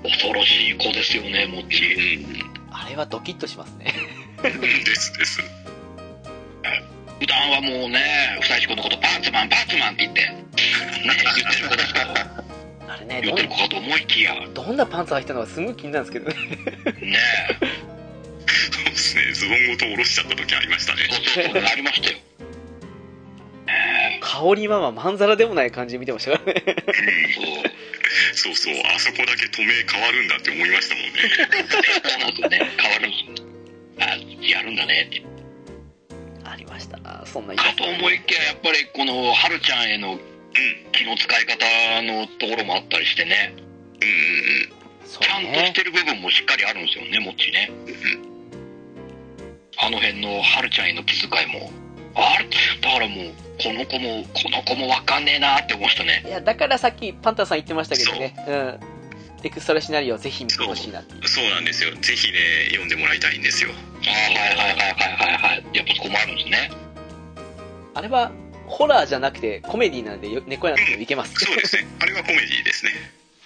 [0.08, 2.26] 恐ろしい子ですよねモッチー
[2.70, 3.94] あれはドキッとしますね。
[4.38, 4.60] うん。
[4.60, 5.40] ですです
[7.18, 10.20] 普段はもうねふさし子のことパンツマンパンツマンって言って。
[10.20, 10.36] ね
[11.06, 12.44] 言ってる子ですから
[12.88, 14.34] あれね言ってる子かと思いきや。
[14.34, 16.34] ねどんなパンツ履いてたのかすごい気になるんですけどね。
[18.46, 21.02] そうですねズボンごと下ろしちゃった時ありましたね。
[21.10, 22.16] そうそうそうありましたよ。
[23.66, 26.64] ね香りママまんざらでもない感じで見てましたからね。
[26.66, 28.54] うそう。
[28.54, 31.10] そうあそこだけ止め変わるんだって思いましたもんね。
[32.04, 32.70] そうなんですよね。
[32.76, 33.46] 変わるんですよ
[33.98, 34.04] あ
[34.42, 35.35] やるんだねって
[37.26, 40.18] そんなかと思いきややっぱりこのはるちゃんへの
[40.92, 43.54] 気の使い方のところもあったりしてね。
[43.56, 44.76] うんうん
[45.06, 47.70] そうちゃんとしねてる部分もしっかりあるんですよねもっちね。
[49.78, 51.70] あの辺のはるちゃんへの気遣いも。
[52.14, 52.48] あれ
[52.80, 53.32] だからもう
[53.62, 56.24] この子もこの子もわかんねえなって思いましたね。
[56.26, 58.34] いやだからさっきパンタンさん言ってましたけどね。
[58.48, 58.52] う。
[58.52, 58.96] ん。
[59.44, 61.50] エクストラシナリオをぜひ見てほしいなそう。
[61.50, 61.94] なんですよ。
[61.94, 62.38] ぜひね
[62.70, 63.70] 読んでもらいたいんですよ。
[63.70, 65.64] ああはいはいはいはいはいはい。
[65.72, 66.85] やっぱそこもあるんですね
[67.96, 68.30] あれは
[68.66, 71.34] ホラーじゃなくてコメディなんでよ猫屋なんいけます。
[71.42, 71.86] そうですね。
[71.98, 72.92] あれはコメディですね。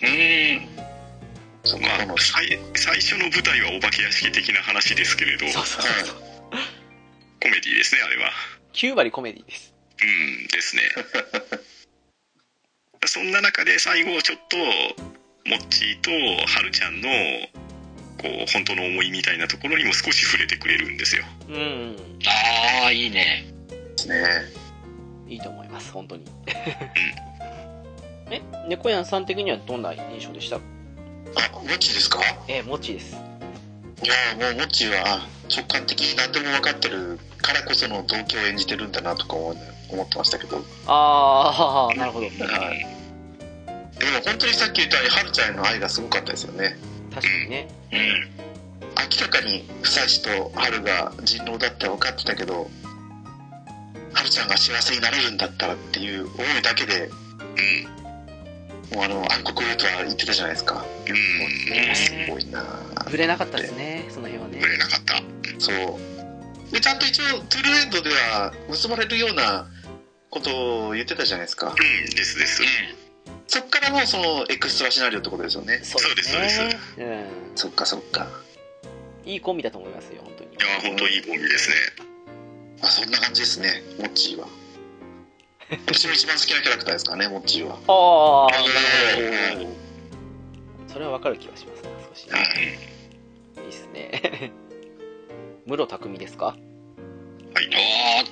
[0.02, 1.80] うーん。
[1.80, 5.46] まあ最最初の舞台はお化け屋敷的な話ですけれど。
[5.50, 6.16] そうそうそう。
[6.20, 8.32] コメディですねあれは。
[8.72, 9.72] 9割コメディです。
[10.02, 10.82] うんですね。
[13.06, 14.56] そんな中で最後ちょっと
[15.48, 16.10] モッチーと
[16.48, 17.08] ハルちゃんの
[18.18, 21.24] こう本当の思いみたいなところにも少し触れてくれるんですよ。
[21.48, 21.96] うん。
[22.26, 23.59] ああいいね
[24.08, 24.24] ですね。
[25.28, 26.24] いいと思います本当に。
[28.30, 28.40] え？
[28.68, 30.56] 猫屋さん的にはどんな印象でした？
[30.56, 30.60] あ
[31.52, 32.20] モッチーですか？
[32.48, 33.16] えー、もっちーです。
[34.02, 34.14] いや
[34.46, 35.20] もうモッチーは
[35.54, 40.64] 直感的に何でも分かってるからこその動機を演じてるんだなとか思ってましたけど。
[40.86, 42.26] ああ なるほど。
[42.26, 42.30] は
[42.74, 42.86] い。
[43.98, 46.76] でも本当にさっき言ったように、はるちゃんへの愛がすごかったですよね。
[47.14, 47.68] 確かにね。
[47.92, 47.98] うん。
[48.00, 52.70] 明らかに、夫妻と春が人狼だって分かってたけど、
[54.12, 57.10] はるちゃんが幸せになれるんだったらっていう思いだけで、
[58.94, 60.84] もうあの、暗黒ルートは言ってたじゃないですか。
[61.06, 61.88] うん。
[61.88, 61.94] うん。
[61.94, 62.64] すごいな
[63.08, 64.66] ぶれなかったですね、その辺はねぶ。
[64.66, 65.22] れなかった。
[65.58, 66.72] そう。
[66.72, 69.68] で、ちゃんと一応、トゥルーエンドでは結ばれるような
[70.30, 71.68] ことを言ってたじゃないですか。
[71.68, 72.62] うん、ですです。
[73.46, 75.80] そっからのそのエクストラシナリオってことですよね。
[75.82, 76.78] そうですそうですね。
[76.98, 77.56] うん。
[77.56, 78.28] そっかそっか。
[79.24, 80.50] いいコンビだと思いますよ、本当に。
[80.50, 82.09] いや、本当いいコンビですね。
[82.82, 84.46] あ、そんな感じですね、モッチーは。
[85.86, 87.74] 私も一番好きなキャラクターですからね、モッチーは。
[87.86, 88.66] ああ、な
[89.52, 89.70] るほど
[90.92, 92.28] それはわかる気がしますね、少し。
[93.56, 93.62] うん。
[93.64, 94.52] いいっすね。
[95.66, 96.46] 室匠ですか？
[96.46, 96.56] はい。
[96.56, 98.24] ああ、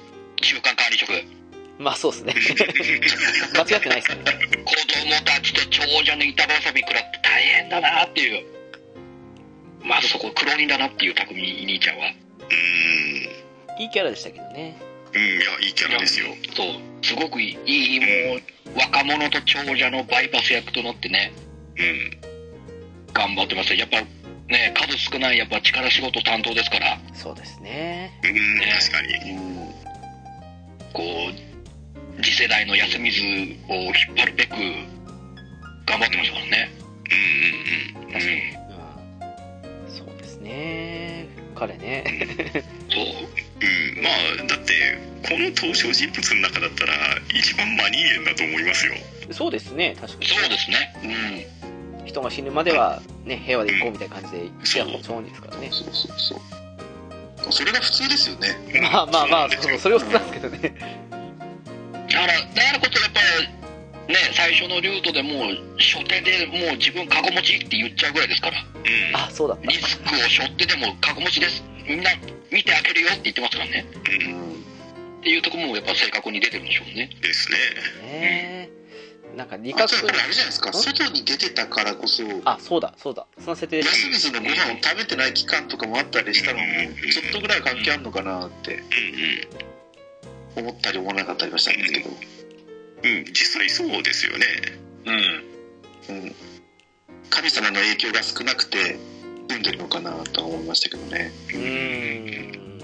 [0.43, 1.13] 中間管理職。
[1.79, 2.35] まあそうですね。
[3.55, 4.25] 間違ってないですね。
[4.65, 8.45] 子供たちと長者の板挟み食らって大変だなっていう。
[9.85, 12.07] まずそこ苦労人だなっていう匠兄ちゃんは。
[12.07, 12.15] うん。
[13.79, 14.77] いいキャラでしたけどね。
[15.15, 16.27] うん、いや、いいキャラですよ。
[16.55, 16.67] そう。
[17.03, 18.07] すごくいい、いいも
[18.37, 21.33] う、若者と長者のバイパス役となってね、
[21.79, 22.19] うん。
[23.13, 24.01] 頑張ってますよやっぱ
[24.49, 28.13] ね、数少ないやっぱ力仕事担当ですから、そうですね。
[28.25, 29.33] うん、確かに。
[29.33, 29.57] うん。
[30.93, 31.03] こ
[32.19, 33.23] う、次世代の安水
[33.69, 34.51] を引っ張るべく、
[35.87, 36.71] 頑張ってましたからね。
[37.11, 38.15] うんうんうん。
[38.15, 38.23] うん。
[38.23, 39.91] うん。
[39.91, 41.27] そうですね。
[41.55, 42.05] 彼ね。
[42.91, 43.05] そう。
[43.61, 44.99] うん、まあ、だって、
[45.29, 46.95] この登場人物の中だったら、
[47.35, 48.95] 一番真人間だと思いますよ。
[49.31, 50.27] そうですね、確かに。
[50.27, 50.95] そうですね。
[51.03, 52.07] うん。
[52.07, 55.69] 人が死ぬまでは、ね、平和で行こうみたいな感じで言ってたそうですからね。
[55.71, 56.41] そうそうそう。
[57.53, 58.57] それが普通ですよね。
[58.81, 60.59] まあまあまあ、そうそそれを普通なんですけどね。
[60.61, 63.21] だから、だからこそやっぱ
[64.09, 69.17] り、ね、最初のルートでもう、初手でもう自分カゴ持ちって言っちゃうぐらいですから、うん。
[69.17, 69.59] あ、そうだ。
[69.63, 71.63] リスクを背負ってでもカゴ持ちです。
[71.89, 72.11] みんな
[72.53, 73.87] 見てあげるよって言ってますからね。
[73.95, 74.31] うん。
[74.31, 74.53] うん。
[74.53, 77.11] っていうところもやっぱ正確に出てるんでしょうね。
[77.23, 77.59] ですね。
[78.11, 78.71] ね
[79.37, 83.27] なんか、理あ覚とこれあれじゃないですか、外に出てたからこそ、あ、そうだ、そうだ。
[83.39, 84.07] その設定です。
[84.07, 86.65] 安水のご飯を食べてない期間とかもあったりしたのも、
[87.13, 92.11] ちょっとぐらい関係あるのかなってうん思ったり思わなかったりはしたんですけど。
[92.11, 93.17] うん。
[93.19, 94.47] うん、実際そうですよね。
[96.09, 96.17] うん。
[96.17, 96.35] うん。
[97.31, 98.97] 神様の影響が少なくて、
[99.49, 101.33] 済んでるのかなとは思いましたけどね。
[101.49, 102.81] うーん。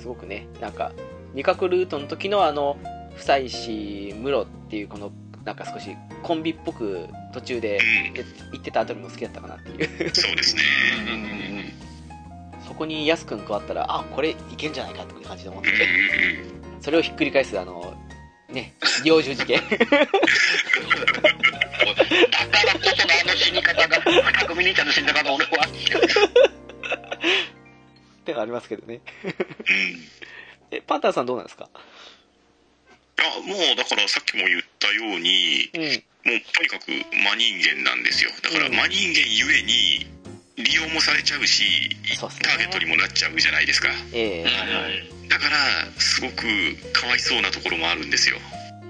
[0.00, 0.92] すごくね、なんか、
[1.32, 2.76] 二角ルートの時のあの、
[3.16, 5.12] 夫妻子、室っていうこの、
[5.44, 7.78] なんか少しコンビっぽく途中で
[8.08, 8.14] うん。
[8.14, 10.14] で言ってたあたりも好きだったかなっていう。
[10.14, 10.62] そうですね。
[11.06, 12.64] うんうんうん。
[12.66, 16.82] そこにヤスくん加わったら、あ、これいけんじゃないかっていう感じで思ってうんうんうん。
[16.82, 17.94] それをひっくり返す、あの、
[18.48, 18.74] ね、
[19.04, 19.60] 猟銃事件。
[22.30, 24.00] だからこそのあの死に方が、
[24.32, 25.66] 匠兄ちゃんの死に方が俺は。
[25.66, 25.70] っ
[28.24, 29.00] てのありますけどね。
[30.70, 31.78] え、パンタンさんどうなんですかあ
[33.46, 35.82] もうだからさっきも言ったようにうん。
[36.24, 37.04] もうとにかく真
[37.36, 40.06] 人間なんですよだから真人間ゆえに
[40.56, 41.62] 利用もされちゃうし
[42.00, 44.48] うっすねターゲットにもなっちゃうじゃないですかえー、は
[44.88, 45.56] いだから
[46.00, 46.46] すごく
[46.92, 48.38] かわいそうなところもあるんですよ
[48.84, 48.88] うん。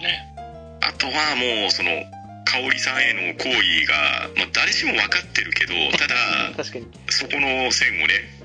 [0.00, 0.37] ね。
[0.88, 1.90] あとはもうその
[2.48, 6.16] 香織さんへの行為が、まあ、誰しも分かってるけど ただ。
[7.10, 8.38] そこの線をね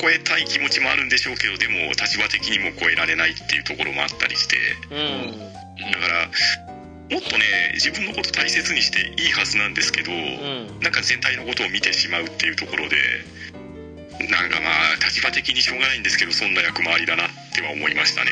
[0.00, 4.56] 超えたい気持ちもあるんでしょうけどでも立場的にも超えられないっていうところもあったりして
[4.90, 5.38] うん。
[5.92, 6.30] だから
[7.10, 7.44] もっとね
[7.74, 10.80] 自分のこと大切にしていいはずなんですけど、うん。
[10.80, 12.96] なんか全体のことを見てしまうっていうところで
[14.30, 18.30] なんかまあ立場的にしょうがないんですけどそんな役回りだなっては思いましたね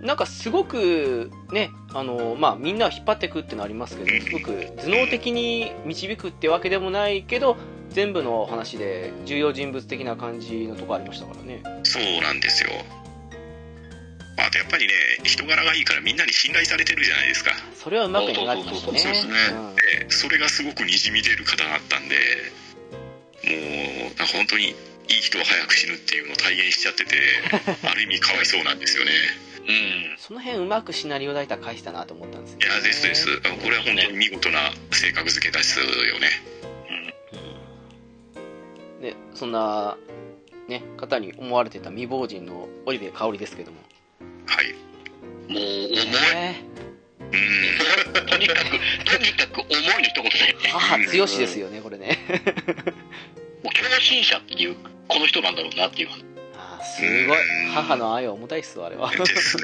[0.00, 7.56] なんかすごくね、あの、まあみんなを引っ張っていくっていうのはありますけど、すごく頭脳的に導くってわけでもないけど、
[7.90, 11.62] 全部の話で重要人物的な感じのとこありましたからね。
[11.82, 12.70] そうなんですよ。
[14.38, 17.50] あとやっぱりね人柄がいいからみんなに信頼されてるじゃないですか。
[17.74, 18.98] それはうまく描いてましたね。
[18.98, 19.76] そうん。
[19.76, 22.16] でそれがすごくにじみ出る方だったんで
[23.44, 24.74] もう本当にいい
[25.20, 27.16] 人は早く死ぬっていうのを体現しちゃってて
[27.86, 29.10] ある意味かわいそうなんですよね
[29.66, 30.16] うん。
[30.18, 32.66] その辺うまくシナリオライター返したなと思ったんですよ、ね。
[32.66, 34.58] いやですですあこれは本当に見事な
[34.92, 35.84] 性格付けですよ
[36.18, 36.28] ね
[38.98, 39.96] うんで、そんな、
[40.68, 43.78] ね、方に思われてた未亡人のオリベ香織ですけども。
[44.46, 44.74] はい
[45.50, 45.94] もう、重い。
[45.94, 46.64] ね
[47.20, 48.70] うんとにかく、
[49.04, 50.68] とにかく重いの一言だよね。
[50.68, 52.18] 母強しですよね、これね。
[53.62, 54.76] もう共振者っていう、
[55.08, 56.08] この人なんだろうなっていう。
[56.82, 57.38] すごい。
[57.72, 59.10] 母の愛は重たいっすわ、あれは。
[59.10, 59.62] ですね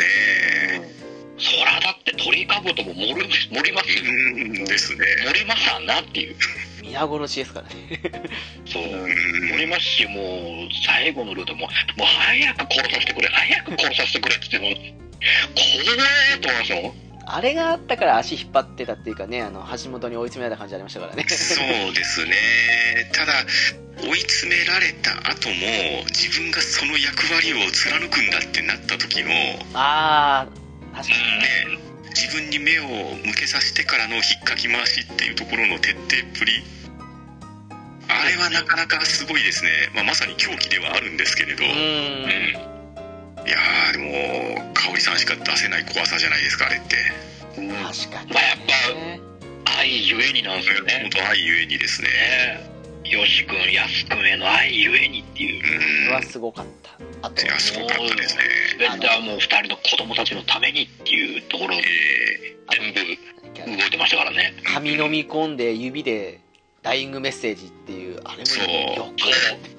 [1.38, 6.36] そらだって鳥かことも盛り盛りますうんですね盛りますわなっていう
[6.82, 8.01] 皆殺しですからね。
[8.64, 11.68] そううん盛りますしもう最後のルートももう
[12.06, 14.97] 早く殺させてくれ早く殺させてくれって言っても
[15.55, 16.94] 怖えと思いますよ
[17.28, 21.24] あれがあったから足引っ張ってたっていうかね、あの、橋本に追い詰められた感じありましたからね。
[21.28, 21.54] そ
[21.90, 23.10] うですね。
[23.12, 23.32] ただ
[23.98, 29.30] 追い詰められた後も自分がその役割を貫くんだってなった時の
[29.74, 31.76] あー、確かにね。
[31.76, 32.84] ね自分に目を
[33.26, 36.62] 向けさせてからの引っかき回しっていうところの徹底っぷり。
[38.08, 42.75] あれはなかなかすごいですね、まあ、まさに狂気ではあるんですけれど、う
[43.47, 43.51] い。
[43.51, 43.98] やーで
[44.64, 46.97] も香織さんしか出せない怖さじゃないですかあれって。
[47.59, 49.20] うん確かにまあやっね。
[49.64, 50.98] ぱ愛ゆえになんですよね。
[51.02, 52.09] 本当愛ゆえにですね。
[52.09, 52.77] ね
[53.10, 55.62] よし君やす君への愛ゆえにっていう。
[55.62, 55.68] こ
[56.09, 57.27] れはうんすごかった。
[57.27, 58.43] あとい、やすごかったですね。
[58.78, 64.55] 全てはもう二人の子供たちのためにっていうところでえ全部動いてましたからね。
[64.64, 66.40] 髪飲み込んで指で
[66.82, 68.66] ダイイングメッセージっていう、あれそう。
[68.66, 69.75] もよく、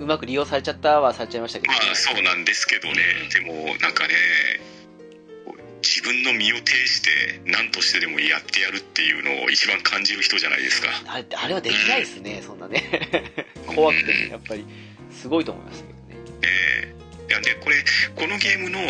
[0.00, 2.94] うまく利用されちゃったはされちゃいましたけど、まあそうなんですけどね。
[3.32, 4.14] でもなんかね
[5.82, 10.88] 自分の身を挺して何としてでもやってやるっていうのを一番感じる人じゃないですか。
[11.06, 12.82] あれあれはできないですね、そんなね。
[13.74, 14.64] 怖くてね、やっぱり、
[15.12, 16.16] すごいと思いましたけどね。
[16.42, 16.94] え
[17.28, 17.30] え。
[17.30, 17.76] いやでこれ
[18.16, 18.88] このゲームのま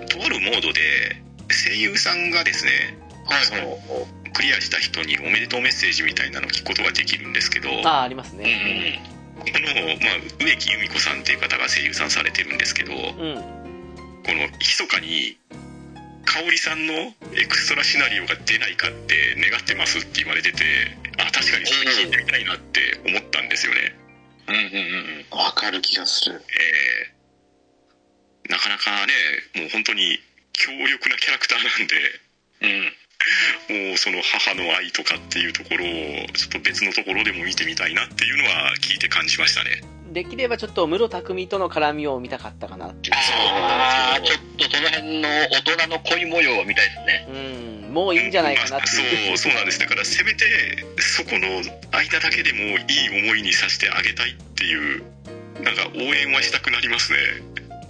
[0.00, 1.20] あとあるモードで
[1.50, 2.96] 声優さんがですね
[3.44, 3.78] その
[4.32, 7.68] クリアした人におめでとうメッセージみたいなのを聞くことができるんですけど。
[7.68, 8.54] こああ、ありますうんうね。
[8.54, 8.94] ん。
[8.94, 13.34] の、まあ、植木由美子さんっていう方が声優さんされてるんですけどこうん。
[13.34, 15.38] の密かに
[16.24, 16.92] 香織さんの
[17.32, 20.64] エクストラシナリオが出ないかって願ってますって言われてて
[21.18, 23.96] あ確かにそれ聞いてみたいなって思ったんですよね。
[24.48, 26.36] うんうんうんわかる気がする。
[26.36, 27.18] えー
[28.50, 29.12] なかなかね
[29.60, 30.18] もう本当に
[30.54, 31.96] 強力なキャラクターなんで。
[32.62, 32.92] うん
[33.68, 35.88] もうその母の愛とかっていうところを
[36.32, 39.82] ちょっと別のところでも見てみたいなっていうのは聞いて感じましたね
[40.12, 43.14] できればちょっと室匠との絡みを見たかったかなっていう。
[43.14, 49.36] ああちょっとその辺の大人の恋模様を見たいですねうん、もういいんじゃないかなってまあいう。
[49.36, 50.46] そうそうなんですだからせめて
[50.98, 55.02] そこの間だけでもいい思いにさせてあげたいっていう
[55.62, 57.18] なんか応援はしたくなりますね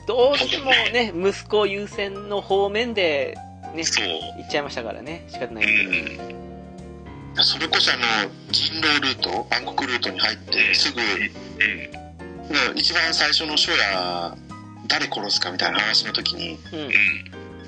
[0.09, 3.37] どうしてもね、息子優先の方面で、
[3.75, 4.07] ね、そう。
[4.07, 5.25] 行っちゃいましたからね。
[5.29, 6.25] 仕方なういけど。
[6.25, 12.79] んそれこそあの、人狼ルート、暗黒ルートに入って、すぐ、うん。
[12.79, 13.79] 一番最初の初夜、
[14.89, 16.79] 誰殺すかみたいな話の時に、うん。
[16.81, 16.87] うん。
[16.89, 16.93] も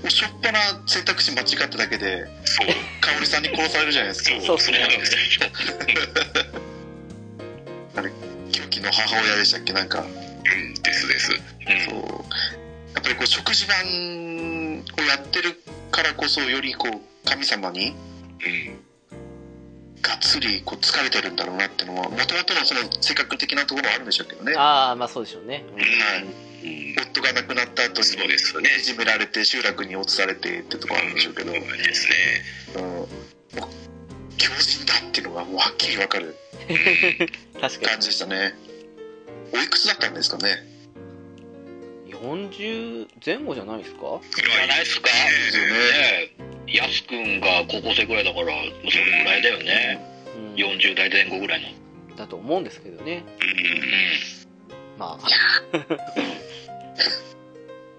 [0.07, 2.27] うしょっぱな選択肢間違っただけで、
[3.01, 4.31] 香織さんに殺されるじゃないですか。
[4.41, 4.59] そう。
[4.59, 5.47] そうなんですよ
[8.51, 9.73] 狂気の母親でしたっけ？
[9.73, 10.75] なんか、うん。
[10.83, 11.29] ですです。
[11.29, 11.39] そう。
[12.95, 13.85] やっぱりこう、食事版
[14.99, 18.91] をやってるからこそ、よりこう、神様に、うん
[20.03, 24.55] がっつりこう疲れてるんだろうなっていうのは、もともとのその性格的なところもあるんでしょうけどね。
[24.57, 25.63] ああ、まあそうでしょうね。
[25.77, 26.25] はい。
[26.25, 26.51] うん
[27.13, 32.09] 夫が亡くなった後にそうですよねいじめられて集落に落とされてってとこあるんでしょうけど、うん、です
[32.77, 33.09] ねもう
[34.37, 36.37] 強人だっていうのがもうはっきりわかる
[37.61, 38.55] 確か感じでしたね
[39.53, 40.70] おいくつだったんですかねに。
[42.23, 44.01] 40前後じゃないですか？
[44.35, 45.71] じゃないっすかですよね
[46.67, 50.01] ねやすくんが高校生ぐらいだからもうそれぐらいだよね
[50.37, 50.55] うん。
[50.55, 51.61] 40代前後ぐらい
[52.11, 53.25] のだと思うんですけどね。
[53.41, 55.27] うんまあ。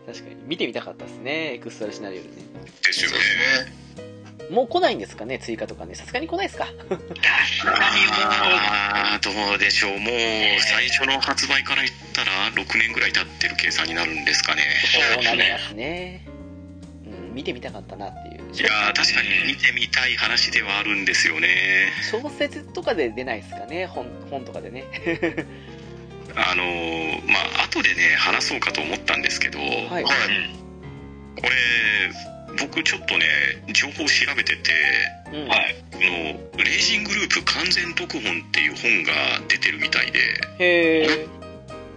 [0.06, 0.35] 確かに。
[0.45, 1.53] 見てみたかったですね。
[1.56, 2.35] エクストラシナリオでね。
[2.85, 3.18] ですよね
[4.52, 5.95] もう来ないんですかね追加とかね。
[5.95, 6.68] さすがに来ないですか
[7.65, 14.61] ああどうでしょうもう最初の発売から言ったら6年ぐらい経ってる計算になるんですかね
[15.15, 16.28] そうなりますね。
[17.06, 18.36] うん、見てみたかったなっていう。
[18.36, 24.84] いやー確かに見てみたい話ではあるんですよね小説とかで出ないですかね本、本とかでね。
[26.36, 29.88] あのーまあ後でね話そうかと思ったんですけど、はい。
[29.90, 30.61] はい
[31.36, 33.26] これ僕ちょっとね
[33.73, 34.72] 情報調べてて
[35.34, 35.45] うん。
[35.45, 35.76] うはい。
[35.91, 39.14] この「レイジングループ完全読本」っていう本が
[39.48, 40.19] 出てるみたいで、
[40.60, 41.28] へえ。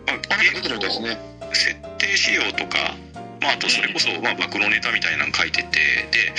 [0.06, 1.18] まあ出てるんですね。
[1.52, 2.94] 設定仕様とか、
[3.40, 5.78] まあ、あとそれこそ、まあ、暴露ネタみたいなの書いてて。
[6.10, 6.32] で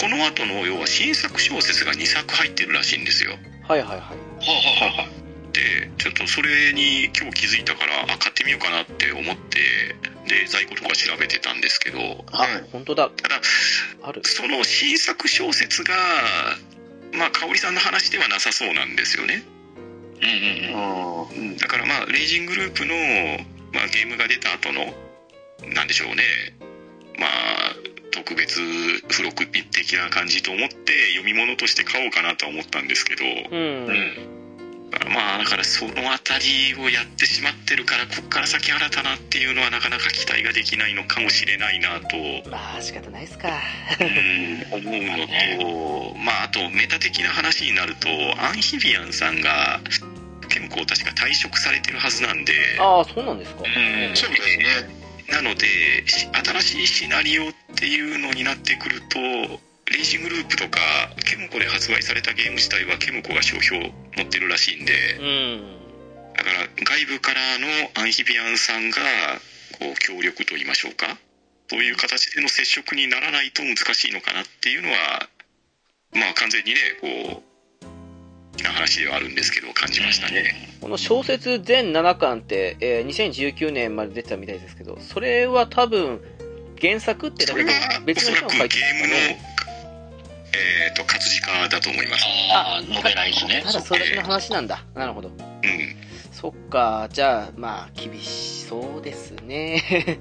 [0.00, 3.32] この後の要は新作小説が2作入ってるらしいんですよ。
[3.66, 3.98] はいはいはい。
[3.98, 5.25] はあはあはあ
[5.56, 9.96] でちょっとそれに今日気づいたからあ買ってみようかなって思って
[10.28, 11.98] で在庫とか調べてたんですけど。
[11.98, 12.68] はい。
[12.72, 13.08] 本当だ。
[13.08, 13.40] ただ
[14.02, 14.20] ある。
[14.24, 15.94] その新作小説が
[17.14, 19.44] まあ香織さんの話ではなさそうなんですよね。
[20.20, 21.50] うんうんうん。
[21.50, 21.56] うん。
[21.56, 22.94] だからまあレイジングループの、
[23.72, 24.92] まあ、ゲームが出た後の
[25.72, 26.22] なんでしょうね。
[27.18, 27.30] まあ
[28.10, 28.60] 特特別
[29.08, 30.74] 付録的な感じと思って
[31.14, 34.35] 読み物として買おうかなとは思ったんですけど、うん。
[35.10, 42.16] まあだからそのあたりをやってしまってるからこっから先新たなっていうのはなかなか期待ができないのかもしれないなと、
[42.50, 43.48] まあ、仕方ないっすか。
[44.00, 48.08] うん思うのと、まああとメタ的な話になると
[48.40, 49.80] アンヒビアンさんが
[50.48, 53.62] 結構確か退職されてるはずなんでああ、そうなんですか。
[53.62, 55.06] うんそうですね。
[55.28, 59.18] なのでし新しいシナリオっていうのになってくると
[59.92, 60.80] レイジグループとか
[61.24, 65.76] ケムコで発売されたゲーム自体はケムコが商標持ってるらしいんでうん。
[66.34, 68.96] だから外部からのアンヒビアンさんが
[69.78, 71.18] こう協力と言いましょうか
[71.68, 74.96] そういう形での接触にならないと難しいのかなっていうのは
[76.14, 77.56] まあ完全にねこう
[78.62, 80.76] な話ではあるんですけど感じましたね。
[80.80, 86.20] この小説全7巻って、えー2019年まで出てたみたいですけど、それは多分、
[86.80, 87.72] 原作ってだけで
[88.04, 89.14] 別の人が書いてるんームの、
[90.56, 92.24] えー、と活字化だと思います。
[92.52, 93.62] ああ、ノベライズね。
[93.64, 94.84] ただそれだけの話なんだ。
[94.94, 95.28] なるほど。
[95.28, 96.06] うん
[96.36, 99.82] そっか、じゃあ、まあ、厳しそうですね。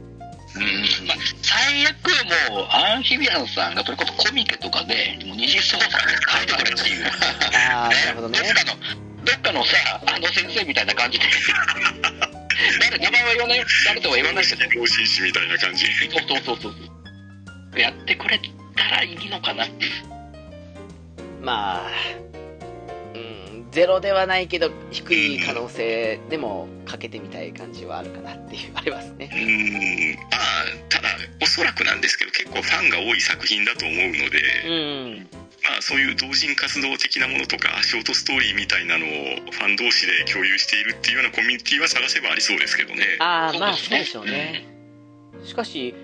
[0.56, 7.06] うん、まあ、最悪もう、アンヒビアンさんがそれこそコミケとかで、もう二次創作で書いてくれっていう。
[7.70, 8.54] ああ、なるほどねどっ。
[8.54, 9.76] かの、どっかのさ、
[10.08, 11.26] あの先生みたいな感じで。
[12.80, 13.66] 誰、名前は言わないよ。
[13.86, 14.62] 誰とは言わないけど。
[14.72, 15.86] 老人誌みたいな感じ。
[15.86, 17.80] そうそうそうそう。
[17.80, 18.40] やってくれ
[18.78, 20.15] たらいいのかなっていう。
[21.46, 21.82] まあ、
[23.14, 29.36] うん、ゼロではないけど、低い可能性でもかけてみたい感じはあるかなっていう、ありますねう。
[29.36, 31.10] ーんまあただ
[31.42, 34.72] おそらくなんですけど結構ファンが多い作品だと思うので、う
[35.22, 35.30] ん。
[35.64, 39.10] まあ、そういう同人活動的なものとかショートストーリーみたいなのを
[39.50, 44.66] ファン同士で共有しているっていうようなコミュニティは探せばありそうですけどねああ、まあそうでしょうね。
[45.44, 45.96] しかし、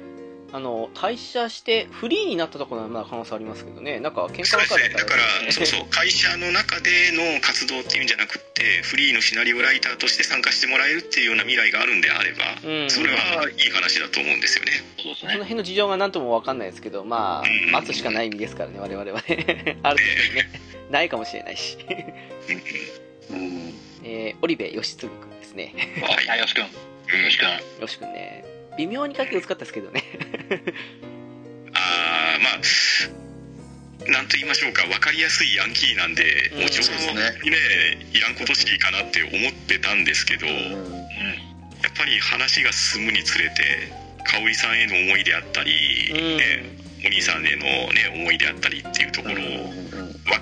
[0.53, 3.99] あの、退社してフリーになったところはまあ可能性ありますけどね。
[3.99, 12.89] なんか喧嘩そうです別れねだからそうそう会社の中での活動っていうんじゃなくってフリーのシナリオライターとして参加してもらえるっていうような未来があるんであればうん。
[12.89, 15.31] それはいい話だと思うんですよねそうですね。
[15.33, 19.77] その辺の事情が何とも分かんないですけど、まあ、待つしかない身ですからね、我々はね。
[19.83, 20.49] ある程度ね、
[20.89, 21.77] ないかもしれないし。
[23.29, 23.73] うん。
[24.03, 25.73] えー、織部義嗣くんですね。
[26.27, 26.65] はい、よし君。
[26.65, 27.81] よし君。
[27.81, 28.50] よしくんね。
[28.81, 30.03] 微妙に書き薄かったですけどね。
[31.73, 36.59] ああまあなんと言いましょうか分かりやすいヤンキーなんで、うん。
[36.61, 37.13] もうちょっそうですね
[37.43, 43.93] とねいらんことしいかなって思ってたんですけど、やっぱり話が進むにつれて
[44.25, 46.37] 香織さんへの思いであったり、うん。
[46.37, 46.43] ね、
[47.05, 49.45] お兄さんへの、ね、思いであったりっていうところを分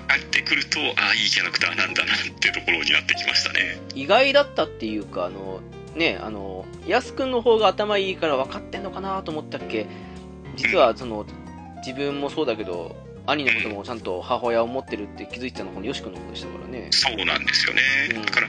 [0.08, 3.76] かってくるとああいいキャラクターなんだなっていうところになってきましたね。
[3.94, 5.60] 意外だったっていうか、あの、
[5.94, 9.86] ね、あの、やすくんの方が頭いいから分かってんのかなと思ったっけ？
[10.56, 11.26] 実は、その、
[11.86, 12.96] 自分もそうだけど、
[13.26, 16.88] 兄のこともちゃんと母親を持ってるって気づいてたのこのよしくんの方でしたからね。
[16.90, 17.82] そうなんですよね、
[18.14, 18.22] うん。
[18.26, 18.48] だから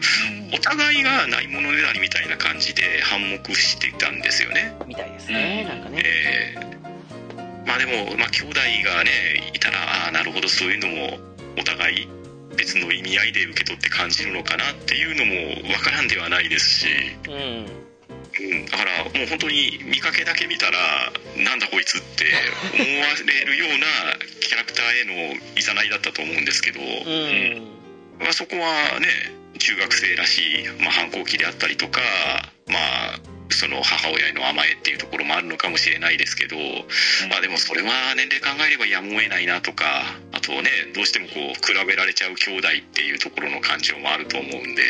[0.54, 4.76] お互いがないものねだりみたいな感じで反目していたんですよね。
[4.88, 6.02] みたいですね、なんかね。
[6.04, 6.72] えー
[7.64, 9.12] まあでも、まあ、兄弟がね
[9.54, 11.20] いたらああなるほどそういうのも
[11.60, 12.08] お互い
[12.62, 16.88] 別の意味合いで受け取って感じるのかなっていうのも分からんではないですし、
[17.28, 17.66] うん。
[18.32, 20.78] うん、だからもう本当に見かけだけ見たら
[21.36, 22.26] なんだこいつって
[22.78, 23.86] 思われるような
[24.40, 27.68] キャラクターへのいざないだったと思うんですけど、うん。
[28.20, 29.08] まあ、そこはね
[29.58, 32.00] 中学生らしい、まあ、反抗期であったりとか
[32.68, 33.20] まあ
[33.54, 36.56] その母親への甘えっていうところもあるのかもしれないですけど、
[37.30, 39.86] まあでもそれは年齢考えればやむを得ないなとか
[40.32, 44.84] あとねどうしてもこう比べられちゃう兄弟っていうところの感情もあると思うんで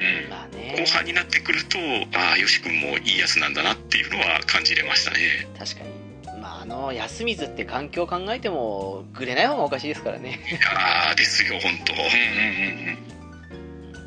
[0.00, 0.30] うん。
[0.30, 0.86] まあね後。
[0.90, 1.78] 半になってくると
[2.16, 5.98] ああよし君もいいやつなんだなっていうのは感じれましたね確かに。
[6.40, 10.38] まあ、あの、安水って環境考えても、ぐれない方がおかしいですからね。
[10.50, 13.17] いやーですよ本当うんうんうんうん。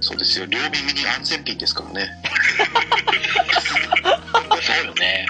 [0.02, 0.45] そうですよ。
[0.48, 2.10] 両耳に安全ピンですからね。
[4.61, 5.28] そうよね。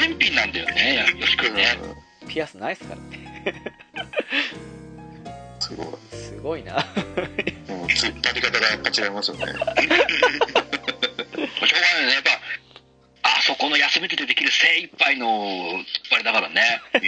[0.00, 1.78] 全品なんだよね、よし君ね。
[2.28, 3.54] ピアスないっすからね。
[5.60, 5.86] すごい。
[6.12, 6.76] すごいな。
[6.76, 9.46] うん、つなり方がやっぱ違いますよね。
[9.46, 9.88] しょうがないね。
[12.14, 12.30] やっぱ、
[13.22, 15.82] あそこの休みでできる精一杯の、
[16.12, 16.82] あれだからね。
[16.94, 17.00] うん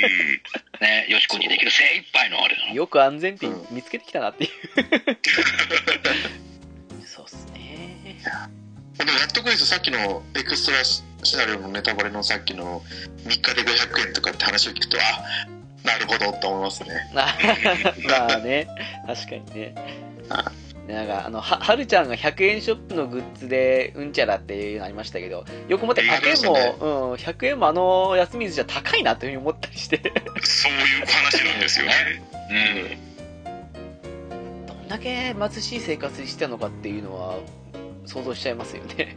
[0.81, 2.57] ね、よし君にできる精一杯のあれ。
[2.73, 4.51] よく安全ピン見つけてきたなっていう。
[8.29, 8.59] ね。
[8.99, 11.03] でも納得ですよさっきのエクストラシ
[11.37, 12.83] ナリオのネタバレのさっきの
[13.25, 17.37] 3日で500円とかって話を聞くとあなるほどと思いますねまあ
[18.29, 18.67] まあね、
[19.07, 19.75] 確かにね。
[20.89, 30.01] なんか、あの、は、はるちゃんが100円ショップのグッズで、うんちゃらっていうのありましたけど、よく思って100円ありましたねも、うん、100円もあの安水じゃ高いなというふうに思ったりして、
[30.43, 32.23] そういう話なんですよね。
[33.45, 33.45] う
[34.65, 34.67] ん。
[34.67, 37.39] どんだけ貧しい生活してたのかっていうのは、
[38.09, 39.15] 想像しちゃいますよね。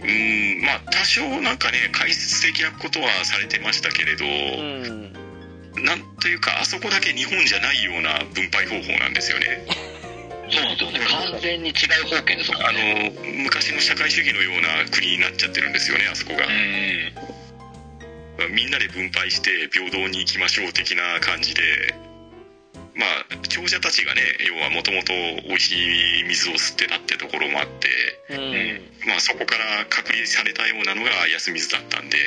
[0.00, 5.12] うん、まあ、多少なんかね、解説的なことはされてましたけれど、うん。
[5.84, 9.64] なんというか、あそこだけ日本じゃないような分配方法なんですよね。
[10.50, 10.98] そうなんですよね。
[11.32, 11.76] 完全に違う
[12.08, 13.12] 方形ですもんあね。
[13.14, 16.50] の、昔の社会主義のような国になっちゃってるんですよね、あそこがう。
[16.50, 17.12] ん。
[18.54, 21.62] みんなで分配して平等に行きましょう的な感じで、
[22.98, 25.12] まあ、長者たちがね、要はもともと
[25.46, 27.88] 美味しい水を吸ってたってところもあって、
[28.28, 29.08] うん。
[29.08, 32.18] まあそこから隔離されたようなのが安水だったんで、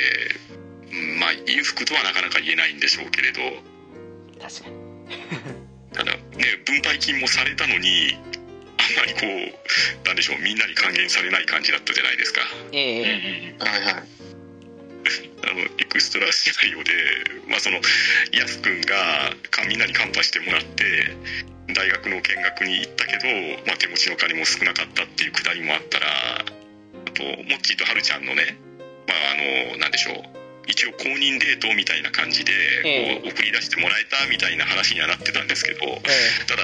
[0.90, 3.40] うんまあ裕福とはなかなか言えないんでしょうけれど、
[4.40, 4.76] 確かに。
[5.92, 12.40] ただね、分配金もされたのに、あんまりこう、なんでしょう、みんなに還元されない感じだったじゃないですか。
[12.72, 13.66] えうんえうん。
[13.66, 14.21] はいはい。
[15.44, 16.92] あの、エクストラシナリオで、
[17.48, 17.80] まあその、
[18.32, 19.34] ヤス君が
[19.66, 20.84] みんなにカンパしてもらって、
[21.74, 26.06] 大学の見学に行ったけど、まあ手持ちの金も少なかったっていうくだりもあったら、
[26.40, 26.44] あ
[27.12, 28.56] と、モッチーとハルちゃんのね、
[29.06, 32.52] まああの、なんでしょう、一応公認デートみたいな感じで、
[32.84, 36.00] ええこう送り出してもらえたみたいな話にはなってたんですけど、え
[36.46, 36.62] ただ、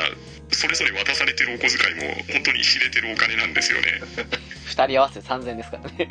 [0.51, 4.01] それぞれ渡されてるお小遣いも本当に知れてるお金なんですよね。
[4.16, 5.95] え二人合わせて3000円ですからね。
[5.99, 6.05] え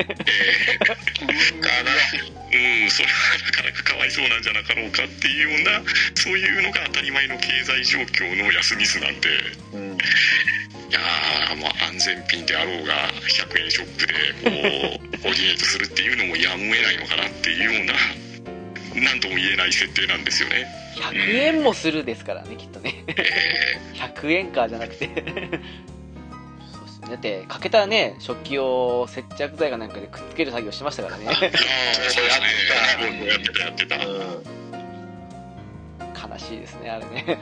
[2.53, 3.13] ーうん、それは
[3.45, 5.83] なかなかかわいそうなんじゃなかろうかっていうような、
[6.15, 9.29] そういうのが当たり前の経済状況の安ミスなんで、
[9.73, 9.97] うん。
[10.89, 17.93] いやー、もう安全ピンであろうが、100円ショップでこう、 コーディネートするっていうのもやむを得ないのかなっていうような、
[19.01, 20.67] なんとも言えない設定なんですよね。
[20.95, 23.03] 100円もするですからね、きっとね。
[23.07, 23.15] え
[23.93, 25.07] 100円かじゃなくて。
[25.07, 31.25] そうですねだって、かけたね、食器を接着剤かなんかでくっつける作業してましたからね。
[31.27, 32.39] ー、そうです
[32.99, 33.27] ね。
[33.27, 33.95] やってた、やってた。
[33.97, 33.99] う
[36.29, 36.31] ん。
[36.31, 37.37] 悲しいですね、あれね。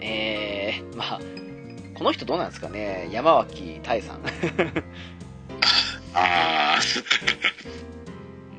[0.00, 1.20] えー、まあ、
[1.94, 4.20] この人どうなんですかね、山脇大さん。
[6.14, 6.78] あ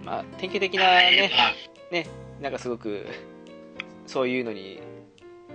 [0.03, 1.49] まあ、典型的なね、は
[1.97, 2.07] い
[2.41, 3.05] なんかすごく、
[4.07, 4.81] そういうのに、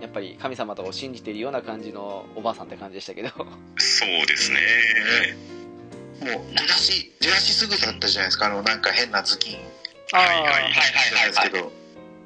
[0.00, 3.28] やっぱり神様とかを信じているような感じのおばあさんって感じでしたけど。
[3.28, 3.32] ー、
[3.78, 4.60] そうですね。
[6.20, 8.46] もう出だし、出だしすぐだったじゃないですか。
[8.46, 9.58] あの、なんか変な頭巾
[10.12, 11.72] あはいはいはいはいじゃないですはいけど、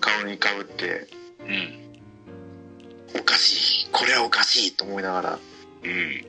[0.00, 1.06] 顔にかぶって、
[1.40, 3.20] うん。
[3.20, 3.88] おかしい。
[3.90, 5.38] これはおかしいと思いながら。
[5.82, 5.90] うん。
[5.90, 6.24] ね。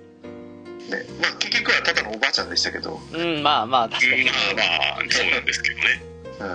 [1.22, 4.24] まあ結局はただのおばあちゃんでしたけど、うん、まあまあ、確かに。
[4.26, 5.84] まあまあ、そうなんですけどね。
[6.40, 6.48] うん。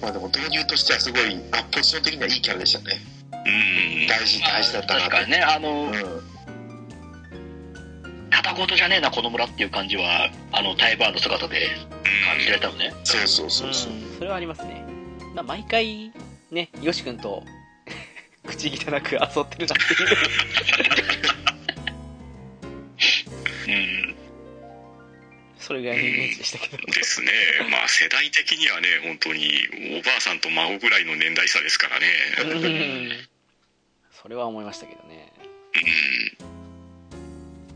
[0.00, 3.00] まあでも導入としてはすごい、あ、ポジション的にはいいキャラでしたね。
[3.32, 4.06] うん。
[4.06, 5.10] 大事、大事だったなと。
[5.10, 6.30] 確かにね、あの、うん。
[8.30, 11.68] 片言じゃねえな、この村っていう感じは、あの、タイバーの姿で
[12.26, 12.94] 感じられたのね。
[13.04, 13.92] そうそうう、そうんそう。
[14.18, 14.84] それはありますね。
[15.34, 16.12] まあ、毎回、
[16.50, 17.44] ね、よし君と、
[18.46, 20.08] 口汚く遊ってるなっていう。
[23.68, 24.09] うん。
[25.70, 26.82] それぐらいのイメージでしたけど。
[26.90, 27.30] ですね。
[27.70, 29.68] まあ世代的にはね、本当に
[30.00, 32.06] おばあさんと孫ぐらいの年代差ですからね。
[32.42, 33.28] うん
[34.10, 35.32] それは思いましたけどね。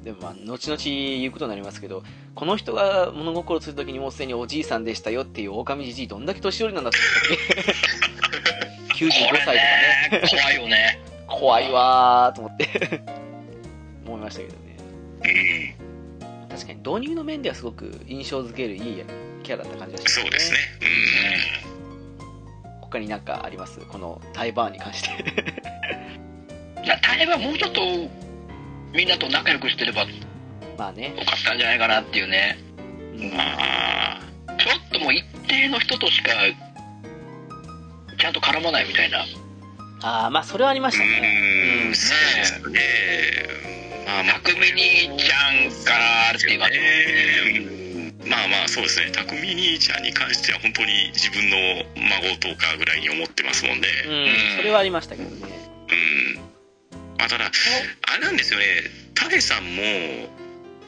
[0.03, 2.03] でもまあ、後々言うことになりますけど、
[2.35, 6.99] この人が物心するときにもうすでにおじいさんでしたよっていう狼じじい、どんだけ年寄りなんだって
[7.29, 9.53] 言ったっけ ?95 こ歳とか。
[9.53, 11.01] ね、怖いよね。
[11.29, 13.01] 怖いわーと思って
[14.05, 14.77] 思いましたけどね。
[15.79, 15.84] うん。
[16.55, 19.05] 確かに導入の面ではすごく印象づけるいい
[19.43, 20.59] キャラだった感じがしますそうですね。
[22.81, 23.81] 他になんかあります？
[23.81, 25.11] このタイバーンに関して。
[26.85, 27.81] いや、タイはもうちょっと、
[28.93, 30.09] みんなと仲良くしてればよ
[30.79, 31.13] まあね。
[31.17, 32.57] かったんじゃないかなっていうね。
[33.17, 33.35] うんうん。
[33.35, 34.55] ああ。
[34.57, 36.31] ちょっともう一定の人としか、
[38.19, 39.25] ちゃんと絡まないみたいな。
[40.05, 41.89] ああ、まあそれはありましたね。
[41.89, 42.81] うん、そうですね。
[44.05, 46.79] まあまあ、匠兄ちゃんからっていう感じ。
[46.79, 49.11] ねまあまあそうですね。
[49.13, 51.57] 匠兄ちゃんに関しては本当に自分の
[51.97, 53.89] 孫とかぐらいに思ってますもんで。
[53.89, 55.37] うん、それはありましたけどね。
[55.41, 56.37] うん。
[57.17, 58.67] まあただ、あれなんですよね。
[59.15, 59.83] タエさんも、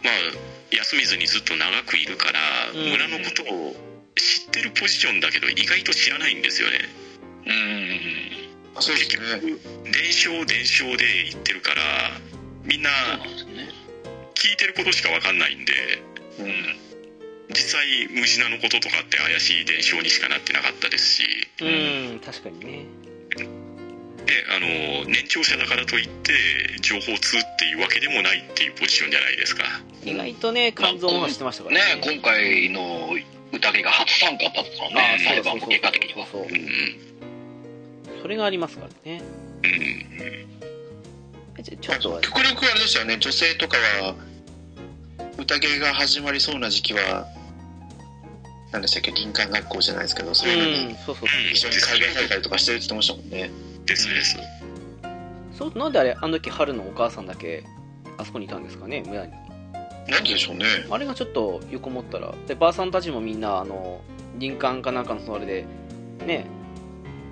[0.04, 2.40] まあ、休みずにずっと長くいるから、
[2.74, 3.74] うん村のことを
[4.14, 6.80] 知ってるポジションだけど意外と知らないんですよね。
[7.46, 7.52] う
[8.42, 8.45] ん。
[8.80, 9.58] そうですね。
[9.84, 11.82] 伝承伝承で言ってるから、
[12.64, 12.90] みんな。
[14.34, 15.72] 聞いてることしかわかんないんで、
[16.38, 16.86] うん。
[17.48, 21.24] 実際ムジナのこととかって怪しい伝承にしかなってなかったですし、
[21.60, 22.86] うん、確かにね。
[24.56, 26.32] あの年長者だからといって
[26.82, 29.64] 情報通っていうわけでもないっていうポジションじゃないですか
[30.04, 33.10] 意外とね肝臓も知ってましたからね今回の
[33.52, 37.15] 宴が初参加だったからね裁判も結果的にはそうそううん
[38.26, 39.22] それがありますからね。
[39.62, 39.70] うん
[41.58, 42.20] えちょちょっと。
[42.22, 43.18] 極力あれでしたよね。
[43.20, 44.16] 女性とかは
[45.38, 47.28] 宴が始まりそうな時期は
[48.72, 50.86] 何でしたっけ林間学校じゃないですけどそういうのに。
[50.86, 53.50] うんそうそう一緒に会話されたりとかしてるって言ってましたもんね。
[53.86, 54.36] ですです。
[55.56, 57.62] そうなんであれあの時春のお母さんだけ
[58.18, 59.32] あそこにいたんですかね村に。
[60.08, 60.64] なんででしょうね。
[60.90, 62.34] あれがちょっと横持ったら。
[62.48, 64.02] でばあさんたちもみんなあの
[64.40, 65.64] 林間かなんかのそれで
[66.26, 66.46] ね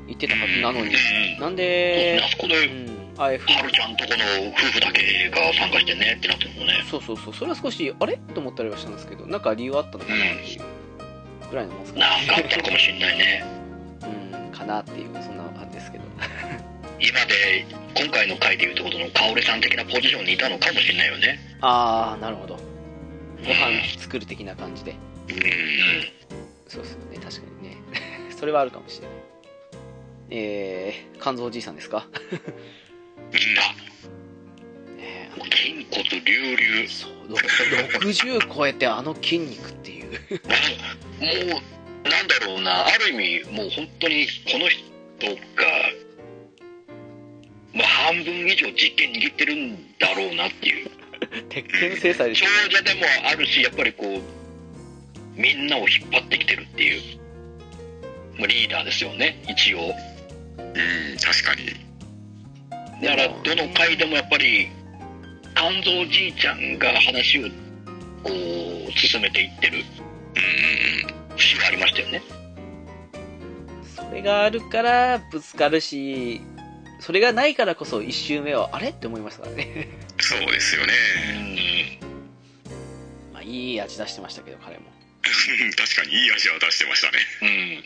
[0.06, 0.94] 行ってたはずなのに。
[0.94, 1.40] うん。
[1.40, 2.94] なんであそこでうん。
[3.16, 6.84] ああいうふちゃんとこの夫婦だけが参加してねってなってるのね。
[6.90, 7.34] そうそうそう。
[7.34, 8.16] それは少しあれ？
[8.34, 10.62] と思ったりはしたんですけどなんか理由あったのかなっていう
[11.48, 13.44] ぐらいのもんですかなんかあったのかもしれないね。
[14.42, 14.50] うん。
[14.52, 16.04] かなっていうそんな感じですけど。
[17.00, 17.66] 今で
[17.96, 21.38] 今回の回でいうところの香織さん的なポジションにいたのかもしれないよね。
[21.60, 22.56] ああなるほど。
[23.44, 24.92] ご飯作る的な感じで。
[24.92, 25.38] うん。
[26.66, 27.18] そうですよね。
[27.22, 27.76] 確かにね。
[28.36, 29.23] それはあるかもしれない
[30.30, 32.06] えー、肝臓おじいさんですか？
[33.32, 33.62] みんな。
[34.96, 37.36] ね筋骨隆々そうろ
[38.00, 40.10] 60超えてあの筋肉っていう。
[40.10, 40.16] も
[42.04, 42.86] うなんだろうな。
[42.86, 45.64] ある意味もう本当にこの人が、
[47.72, 50.90] まあ、半分以上実験握ってるんだろうなっていう。
[51.48, 54.20] 鉄拳制裁でし長ょ者でもあるしやっぱりこう
[55.40, 57.18] みんなを引っ張ってきてるっていう、
[58.38, 59.92] まあ、リーダーですよね一応
[60.58, 61.74] うん確かに。
[63.02, 64.68] だからどの回でもやっぱり
[65.54, 67.48] 肝臓じいちゃんが話を
[68.22, 68.30] こ
[68.88, 69.80] う進めていってるう
[71.32, 72.22] ん節がありましたよね。
[73.96, 76.40] それがあるからぶつかるし
[77.00, 78.88] それがないからこそ一周目はあれ？
[78.90, 79.88] って思いましたからね。
[80.20, 81.98] そうですよね。
[83.32, 84.84] まあいい味出してましたけど彼も。
[85.76, 87.18] 確かにいい味は出してましたね。
[87.42, 87.48] うん。
[87.48, 87.82] うん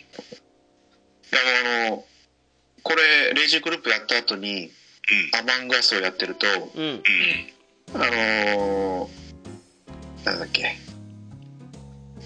[1.29, 1.41] でも
[1.87, 2.05] あの
[2.83, 4.71] これレイジグループやった後に
[5.39, 6.83] アマングアスをやってるとうん。
[6.83, 7.01] うん
[7.91, 10.77] あのー、なんだっけ。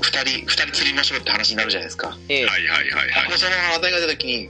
[0.02, 2.18] 二人二人釣りましょうって話になるじゃないですか。
[2.28, 2.46] ええ。
[2.46, 3.38] はいはいはいはい。
[3.38, 4.50] その話題が出た時に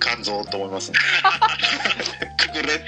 [0.00, 0.98] 肝臓と思いますね。
[2.40, 2.84] くくれって。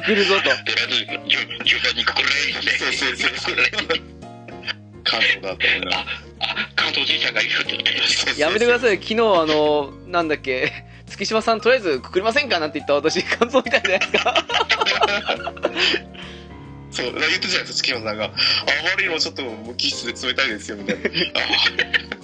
[0.00, 0.42] くくるぞと。
[0.42, 0.56] とりあ
[0.88, 4.16] えず順順番にくくれーってそうそうそうそう。
[5.06, 5.96] 肝臓だと思います
[6.40, 10.72] あ関東じいちゃんがいるって言ってやめてください昨日あのなんだっけ
[11.16, 14.44] 月島さんとりあえずくくりませんかなんて言った私肝臓みたいじゃないですか。
[16.92, 18.24] そう言ってたじゃないですか月山さんが。
[18.24, 18.34] あま
[18.98, 21.02] りにもちょっと無機質で冷たいですよみたいな。
[21.08, 21.10] あ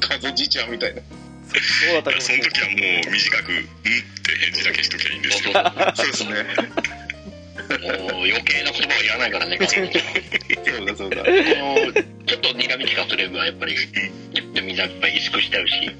[0.01, 1.01] 肝臓じいちゃんみたいな。
[1.01, 2.79] そうだったかその時はもう
[3.13, 5.53] 短く「うん」って返事だけしときゃいいんですよ。
[5.97, 6.31] そうですね。
[7.73, 11.23] もう余計な言葉は言わないからねそうだそうだ。
[11.23, 11.93] この
[12.27, 13.75] ちょっと苦味がすればやっぱり
[14.63, 15.91] みんなやっぱり萎縮しちゃうし、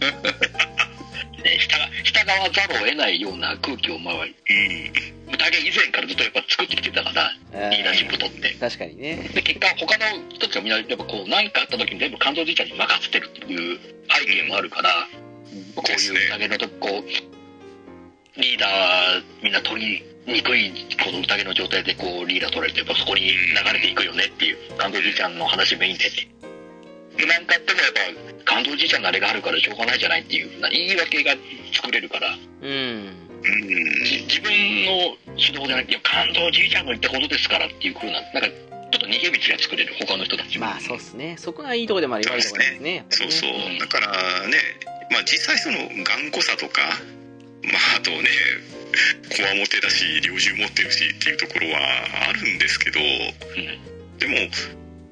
[1.43, 1.75] ね、従
[2.05, 4.31] 従わざるを得ないような空気をまあうん。
[5.33, 7.85] 宴以前からずっとやっぱ作ってきてたからリー。
[7.85, 8.55] ダーシップ取って。
[8.55, 9.31] 確かにね。
[9.35, 13.79] で結果他の人たちがみんなやっぱこう何かあった時に全部肝臓じいちゃんに任せてるっていう
[14.09, 14.91] 背景もあるから
[15.75, 20.71] こういう宴の時こうリーダーみんな取りにくい
[21.05, 23.33] この宴の状態でこうリーダー取られてやっぱそこに流
[23.73, 26.11] れていくよねっていう肝臓じいちゃんの話メインでで
[27.19, 28.01] なんかあってもやっぱ
[28.47, 31.33] 肝臓じいちゃんのあれがあるからしょうがないじゃないっていうふうな言い訳が
[31.73, 32.37] 作れるから。
[32.63, 32.69] うん。
[32.69, 34.05] うん。
[34.05, 34.51] じ自分
[34.87, 40.67] の主導じゃなくて肝臓じいちゃんの言ったことですからっていうふうななんかちょっと逃げ道が作れる他の人たちも。
[40.67, 41.37] まあそうっすね。
[41.39, 42.97] そこがいいとこでもあり悪いところですね。
[42.97, 43.77] やっぱりそうね。
[43.77, 44.59] そうだからね
[45.11, 46.83] まあ実際その頑固さとか
[47.63, 48.29] まああとね
[49.37, 51.81] こわもてだし猟銃持ってるしっていうところは
[52.29, 53.01] あるんですけど
[54.19, 54.37] でも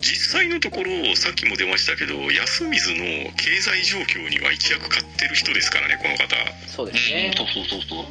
[0.00, 6.34] 実際のところさっきも出ましたけど安水の経済状況には一役買ってる人ですからねこの方。
[6.68, 7.32] そうですね。
[7.36, 8.04] そうそうそうそう。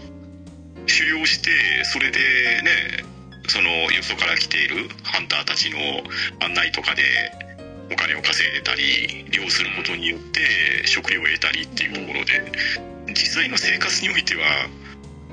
[0.87, 1.49] 狩猟して
[1.85, 2.19] それで
[2.63, 3.03] ね
[3.47, 5.77] そのよそから来ているハンターたちの
[6.45, 7.03] 案内とかで
[7.91, 12.89] お金を稼いでたり漁することによって食料を得たりっていうところで。
[13.13, 14.41] 実際の生活においては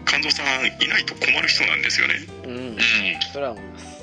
[0.04, 2.14] 神蔵さんいないと困る人なんですよね。
[2.44, 2.50] うん。
[2.50, 2.76] うん。
[3.32, 3.95] それは思います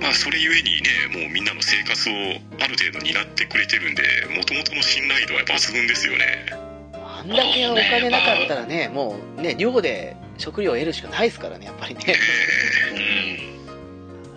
[0.00, 2.12] まあそれゆえにねもうみんなの生活を
[2.60, 4.02] ある程度担ってくれてるんで
[4.36, 6.46] もともとの信頼度は抜群ですよね。
[6.94, 12.14] あんだけお金なかったらねもうね漁で食料を得るしかないですからねやっぱりねえ。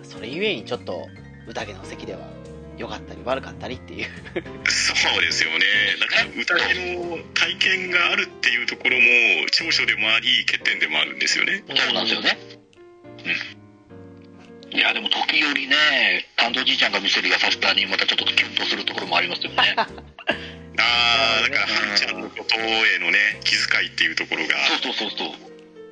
[0.00, 0.04] ん。
[0.04, 1.06] それゆえにちょっと
[1.46, 2.20] 宴の席では
[2.76, 4.08] 良かったり悪かったりっていう。
[4.66, 5.64] そうですよね。
[6.00, 9.02] だから宴の体験があるっていうところも
[9.52, 11.62] 長所でもあり欠点でもあるんですよね。
[11.68, 12.38] そうなんですよね。
[13.24, 13.61] うん。
[14.72, 19.74] いや、でも時折ね、担当じいちゃんが見せる優しさにまたちょっとキュンとするところもありますよね。
[19.76, 19.86] あ
[21.38, 24.54] あだからハルちゃんのことへのね気遣いっていうところが。
[24.66, 25.28] そうそうそうそう。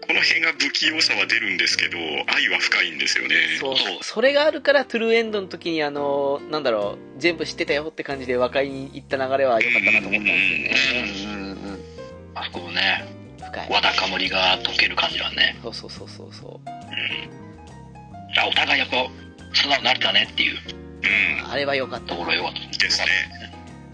[0.01, 3.37] この辺が不器用さは出るんですけど愛は深いんですよね。
[3.61, 3.77] そう。
[3.77, 3.99] そう。
[4.01, 11.07] それがあるからトゥルーエンドの時にあのなんだろう全部知ってたよって感じで和解に行った流れは良かったなと思ったんですよね。
[11.25, 11.81] うんうんうん
[12.33, 13.05] あそこもね、
[13.39, 13.71] 深い。
[13.71, 15.59] わだかまりが解ける感じはね。
[15.63, 16.33] そうそうそうそう。
[16.33, 17.50] そう
[18.37, 18.97] あ、お互いやっぱ
[19.53, 20.59] 素直になれたねっていう。
[21.03, 21.51] うん。
[21.51, 22.09] あれは良かった。
[22.09, 22.79] ところがよかった。
[22.79, 23.07] ですね。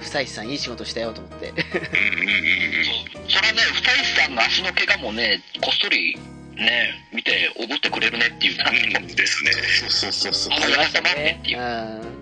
[0.00, 1.48] 久石さんいい仕事したよと思って。
[1.50, 3.28] うんうんうんうん。
[3.28, 6.16] それはね、二石さんの足の怪我もね、こっそり
[6.56, 8.86] ね、見て、おごってくれるねっていう感じ。
[8.88, 9.06] も、うん。
[9.06, 9.52] ですね。
[9.52, 10.52] そうそうそうそう。
[10.54, 11.58] あありましたねねっていう。
[11.58, 12.16] うん。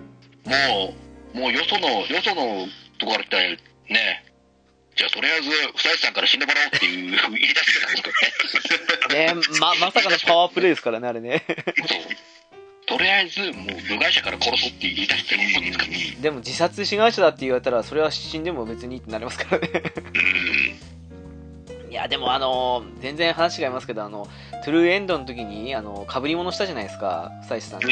[0.51, 0.93] も
[1.33, 2.67] う、もうよその、よその
[2.99, 3.37] ところから来た
[3.93, 4.23] ね、
[4.95, 9.25] じゃあとりあえず、二石さんから死んでもらおうっていう 言い出してたんですけどね。
[9.25, 11.43] ねままさかのパワープレイですからねあれね。
[12.87, 16.15] とりあえず、もう部外者から殺そうって言い出してるんですからね。
[16.21, 19.83] でも自殺志願者だって言われたらそれは死んでも別にってなりますからね
[21.89, 24.27] いやでもあの全然話違いますけどあの
[24.65, 27.87] トゥルーエンドの時にあの被り物したじゃないですか久石さんが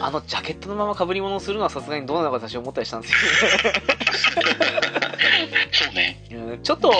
[0.00, 3.14] あのジャケットのまま被り物をするのはさすがにどうなのか私は思ったりしたんです
[5.86, 6.24] そうね。
[6.30, 6.92] よ、うん、ちょっと。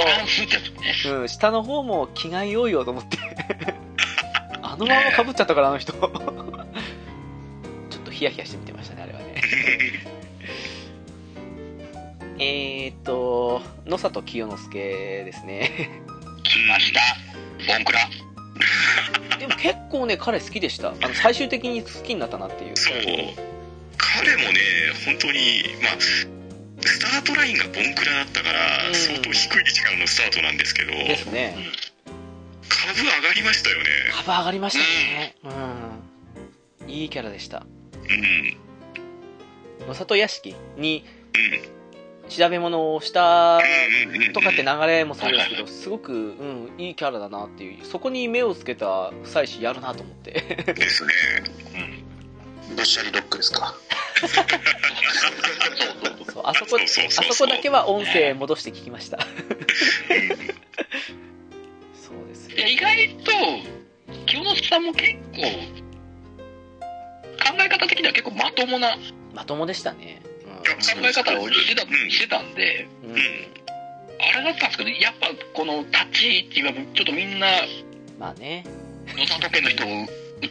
[1.08, 3.18] うん、下の方も気が良いよと思って。
[4.62, 5.92] あのまま被っちゃったからあの人。
[5.92, 6.10] ちょっ
[8.04, 9.42] とヒヤヒヤして見てましたねあれはね。
[12.40, 16.02] えーっと野里清之助ですね
[16.44, 17.00] 来ました。
[17.66, 18.00] ボンクラ。
[19.38, 20.90] でも結構ね彼好きでした。
[20.90, 22.76] あの最終的に好きになったなっていう。
[22.76, 22.94] そう。
[23.96, 24.60] 彼もね
[25.06, 28.94] 本当にまあスタートラインがボンクラだったから、うん。
[28.94, 30.92] 相当低い位置からのスタートなんですけど。
[30.92, 31.56] ですね。
[32.68, 33.84] 株上がりましたよね。
[34.12, 35.36] 幅上がりましたね。
[36.82, 36.90] うん。
[36.90, 37.66] いいキャラでした。
[39.80, 39.86] うん。
[39.86, 41.04] 野里屋敷に
[41.34, 41.74] うん
[42.28, 50.32] 調べ物をしたうんうんうんとかって流れもそうですけどすごく、うん、いいキャラだなっていうそこに目をつけた夫妻子やるなと思って。
[50.74, 51.12] ですね。
[52.72, 53.74] いブシャリロックですか。
[54.20, 54.48] そうそうそ
[56.30, 56.32] う。
[56.32, 56.86] そうあそこあ
[57.34, 59.18] そこだけは音声戻して聞きました。
[59.20, 59.26] そ
[62.12, 63.30] うですいや、意外と、
[64.26, 65.42] 清之助さんも結構、
[67.42, 68.98] 考え方的には結構まともな考
[69.34, 70.22] まともでしたね、
[70.66, 73.16] え方をしてたしてたんで、うん
[74.16, 77.46] あれだったんですけど、やっぱこの立ち位置はちょっとみんな、
[78.18, 78.64] まあね。
[79.16, 79.86] 野里家の人を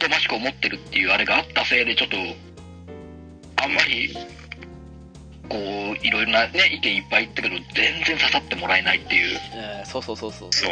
[0.00, 2.16] 疎ましく思ってるっていうあれがあったせいで、ちょっと、
[3.56, 4.14] あんまり、
[5.48, 9.40] こう、いろいろなね、意見いっぱい言ったけど、全然刺さってもらえないっていう。
[9.54, 10.52] えーそうそうそうそう。
[10.52, 10.70] そう。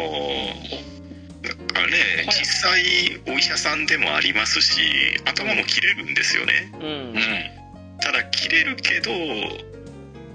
[1.43, 1.97] だからね
[2.27, 2.81] 実際
[3.27, 4.79] お医者さんでもありますし
[5.25, 6.71] 頭も切れるんですよね。
[6.73, 6.83] うん。
[6.85, 6.89] う
[7.19, 7.62] ん。
[8.03, 9.11] ただ切れるけど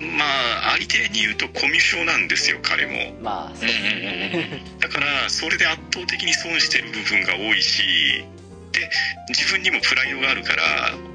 [0.01, 3.21] まあ相手に言うとコミュ障なんですよ彼も。
[3.21, 4.63] まあそうですね。
[4.81, 8.25] だからそれで圧倒的に損してる部分が多いし
[8.73, 8.89] で
[9.29, 10.63] 自分にもプライドがあるから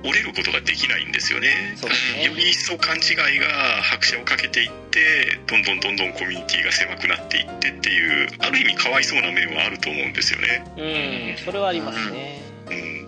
[0.03, 1.73] 折れることができないんですよね。
[1.77, 2.25] そうですね。
[2.25, 3.47] より一層勘違いが
[3.81, 10.63] 拍車をかけていってどんどんどんどんコミュニティが狭くなっていってっていうある意味かわいそうな面はあると思うんですよね。
[10.77, 12.41] うんそれはありますね。
[12.67, 13.07] うん。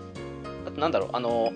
[0.66, 1.52] あとなんだろうあの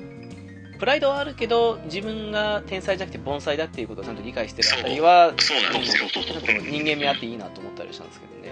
[0.80, 6.08] プライドはあるけど自分が天才じゃなくて盆栽だっていうことをちゃんと理解してるあたりはそうなんですよ。
[6.08, 8.50] 人間味あっていいなと思ったりしたんですけどね。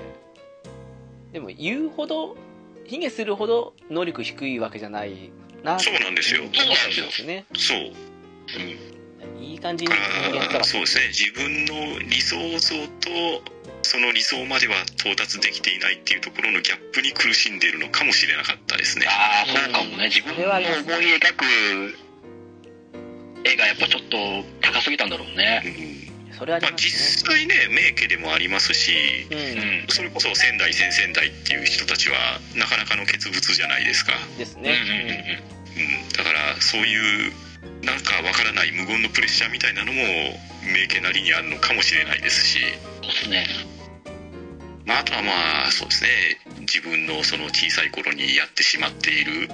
[1.33, 2.37] でも言うほど
[2.87, 5.31] 卑下するほど能力低いわけじゃない
[5.65, 6.43] なそうなんですよ。
[6.43, 7.47] 思ったりしたんですよね。
[7.57, 7.93] そう。
[9.43, 9.97] いい感じにだ
[10.31, 11.09] 人間そうですね。
[11.09, 13.43] 自分の理想像と
[13.83, 19.07] その理想までは到達できていないっていうところのギャップに苦しんでいるのかもしれなかったですね。
[19.09, 20.11] ああ、そうかもね。
[20.11, 22.08] 自分の思い描く
[23.45, 25.63] 絵がやっぱちょっと高すぎたんだろうね。
[26.31, 26.35] うん。
[26.35, 28.93] それはありまあ、実際ね名家でもありますし
[29.31, 29.85] ううん。
[29.85, 29.87] ん。
[29.89, 32.17] それこそ仙台先々代っていう人たちは
[32.55, 34.71] なかなかの傑物じゃないですか、ですうんうん。
[34.71, 34.77] うん。
[34.77, 35.43] ね
[35.79, 37.33] うん、だからそういう
[37.83, 40.03] なんかわからない無言のプレッシャーみたいなのも
[40.73, 42.59] 名家なりにあるのかもしれないですし、
[43.03, 43.47] ですね。
[44.85, 46.09] まあ、あとはまあそうですね。
[46.61, 49.49] 自分のその小さい頃にやってしまっている、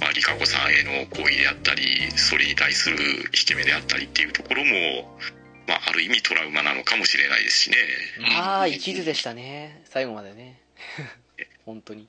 [0.00, 2.96] まあ、リカ子さんへの行為であったりそれに対する
[3.34, 5.18] 引け目であったりっていうところも、
[5.68, 7.76] まあ、ある意味トラウマなのかもしれないですしね。
[8.18, 9.82] うんああ一途でしたね。
[9.84, 10.60] 最後までね。
[11.66, 12.08] 本当に。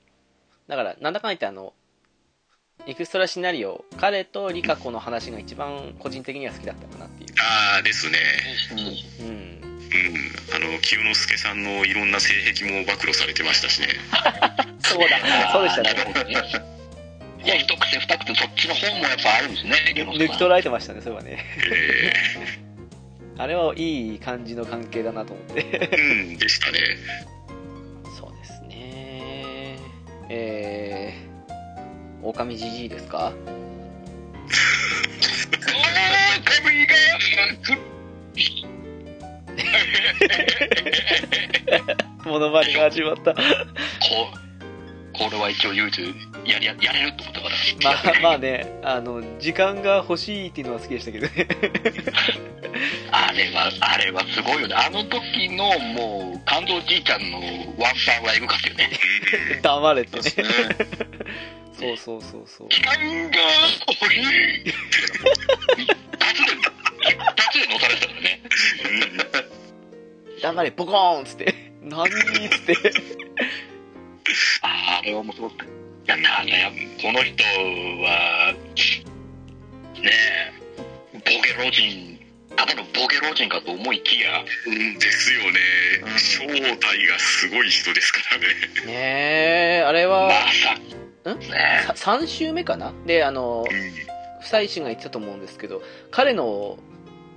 [0.68, 1.74] だからなんだかんだ言ってあの
[2.86, 7.30] エクストラシナリオ彼とリカ子の話が一番個人的には好きだったかなっていう。
[7.38, 8.18] ああですね。
[8.72, 9.28] うん。
[9.28, 9.62] うん。
[10.54, 13.88] あの清之助さんのいろんな性癖も暴露されてましたしね。
[14.80, 15.52] そうだ。
[15.52, 16.72] そうでしたね。
[17.44, 21.44] いや、一癖二癖、そっちの方もやっぱあるんですね、抜き取られてましたねそういえばね。
[21.70, 22.12] え
[23.38, 25.62] あれはいい感じの関係だなと思って。
[25.62, 26.00] ー
[26.30, 26.78] うんでしたね。
[28.18, 29.76] そうですね。
[30.28, 33.32] えー、狼じじいですか？
[36.54, 36.94] 神が
[42.24, 43.34] モノマネが始まった。
[43.34, 43.40] こ
[45.12, 45.98] これは一応唯一
[46.44, 51.48] やりややれるってことからまあまあねあの時間が欲しいっていうのは好きでしたけどね。
[53.12, 54.74] あれはあれはすごいよね。
[54.74, 58.90] あの時のもう感動じいちゃんのワンパンはエグかったよね。
[59.62, 60.22] 黙れってね。
[60.22, 60.76] そうですね。
[61.72, 62.68] そうそうそうそう。
[62.70, 62.94] 時間
[63.30, 63.38] が
[64.00, 64.74] 欲しい一
[66.18, 66.52] 発で
[67.10, 68.40] 一発で乗されてたからね。
[70.40, 71.72] 黙れボコーンっつって。
[71.82, 72.76] 何っつって
[74.62, 75.68] ああれは面白かったい
[76.06, 78.54] やただやこの人は
[80.00, 80.52] ねえ
[81.14, 82.18] ボケ老人
[82.56, 85.58] ただのボケ老人かと思いきやうんですよね。
[86.04, 88.46] うん正体がすごい人ですからね。
[88.86, 88.92] ね
[89.80, 90.28] えあれは。
[90.28, 90.34] ま
[91.32, 91.38] さん？
[91.38, 92.92] ねさ3週目かな？
[93.06, 94.12] であのうん。
[94.42, 96.76] 久石が言ってたと思うんですけど彼の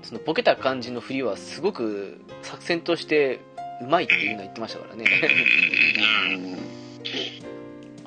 [0.01, 3.39] そのボケた感じの振りはすごく作戦として
[3.81, 5.05] うまいっていうのは言ってましたからね。
[6.33, 6.57] うん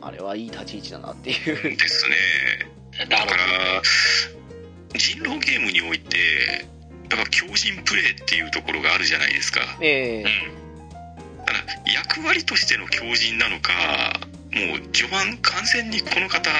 [0.00, 1.76] あれはいい立ち位置だなっていう。
[1.76, 2.16] ですね。
[3.08, 3.82] だからら
[4.94, 6.66] 人狼ゲームにおいて
[7.08, 9.60] だから強靭プレイっていうところがあるじゃないですか。
[9.80, 10.24] ええ。
[11.46, 11.58] ただ
[11.92, 13.72] 役割としての強靭なのか
[14.52, 16.50] もう序盤完全にこの方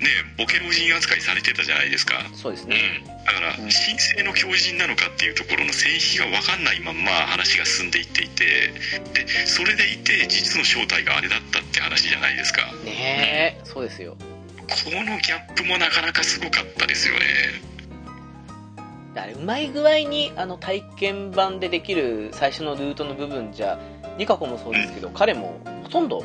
[0.00, 0.08] ね
[0.38, 2.14] ボケ老人扱いされてたじゃないですか。
[2.34, 2.76] そうですね。
[3.00, 3.06] うん。
[3.24, 3.56] だからうん。
[3.56, 12.72] 神聖の強靭なのかっていうところの性域が分かんないまんま話が進んでいっていてでそれでいて実の正体があれだったって話じゃないですか。
[12.84, 13.60] ねえ。
[13.64, 14.16] そうですよ。
[14.70, 17.70] このギャップもなかなかすごかったですよね。
[19.16, 23.78] あれうまい具合にあの体験版でできる最初のルートの部分じゃ
[24.18, 26.24] リカ子もそうですけど彼もほとんど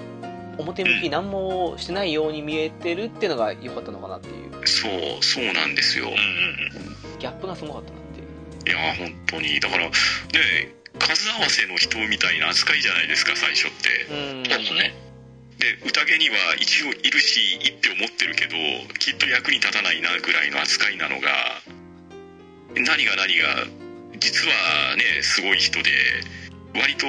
[0.57, 4.67] 表向き何もしてないように見えてるっていうのが良かったのかなっていう。
[4.67, 6.07] そうそうなんですよ。
[6.07, 8.77] うんうんギャップがすごかったなっていう。
[8.77, 9.59] いや本当に。
[9.59, 9.91] だからね
[10.99, 14.13] 数合わせの人みたいな扱いじゃないですか最初って。
[14.13, 14.45] うん。
[14.45, 15.05] そうですね。
[15.57, 18.55] で宴には一応いるし一票持ってるけど
[18.99, 21.29] きっと役に立たないなぐらいの扱いなのが
[22.75, 23.65] 何が何が
[24.19, 25.91] 実はねすごい人で
[26.75, 27.07] 割と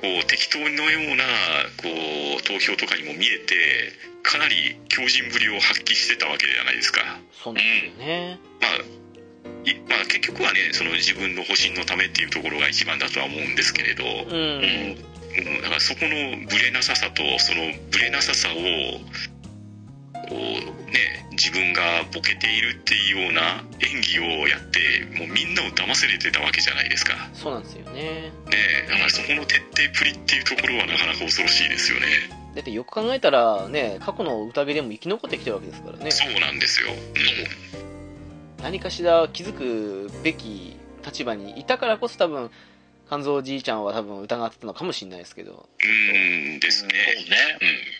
[0.00, 1.24] こう適当のような
[1.82, 1.88] こ
[2.38, 3.92] う投票とかにも見えて
[4.22, 7.00] かなり強靭ぶりを発揮してたわけじゃないですか。
[7.32, 8.38] そうですよね。
[8.60, 9.00] まあ
[9.64, 15.10] いまあ、結局はねその自分の保身のためっていうところが一番だとは思うんですけれど、うん、うん。
[15.30, 18.56] うん、だからそこのブレなささとそのブレなささを
[20.30, 21.82] こうね自分が
[22.14, 24.78] ボケているっていうような演技をやって
[25.18, 27.14] もうみんなを騙せれてたわけじゃないですか。
[27.14, 28.32] ねそうなんですよね。
[28.88, 32.06] だからそこの徹底プリっていうところはなかなか恐ろしいですよね。
[32.54, 36.10] だってよく考えたらね過去の宴でも生き残ってきてるわけですからね。
[36.12, 36.88] そうなんですよ、
[38.62, 42.50] 何かしら気づくべき立場にいたからこそ多分
[43.08, 45.68] 肝臓じいちゃんは多分疑ってたのかもしれないですけど。
[45.82, 46.90] うん、うんですね。
[47.16, 47.36] そうね。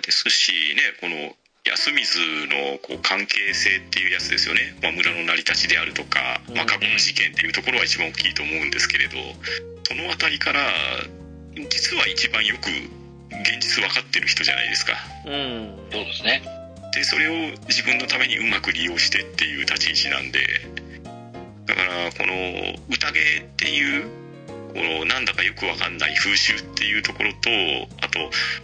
[0.00, 1.34] ですしねこの
[1.64, 2.18] 安水
[2.48, 9.14] のこう関係性っていうやつですよね、まあ、村の成り立ちであるとか、まあ、過去の事件っていうところは一番大きいと思うんですけれど
[9.86, 10.60] その辺りから
[11.68, 12.66] 実は一番よく
[13.40, 14.92] 現実分かってる人じゃないですか。
[15.26, 15.76] うんうん。
[15.90, 16.42] そうですね。
[16.94, 17.32] でそれを
[17.68, 20.40] 自分のためにうまく利用してっていう立ち位置なんで
[21.66, 24.21] だからこの宴っていう
[24.72, 27.50] このなんだかよくわかんない風習っていうところと
[28.00, 28.18] あと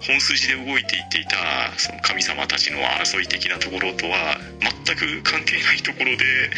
[0.07, 1.37] 本筋で動いていっていた
[1.77, 4.39] その神様たちの争い的なところとは
[4.87, 6.51] 全く関係ないところで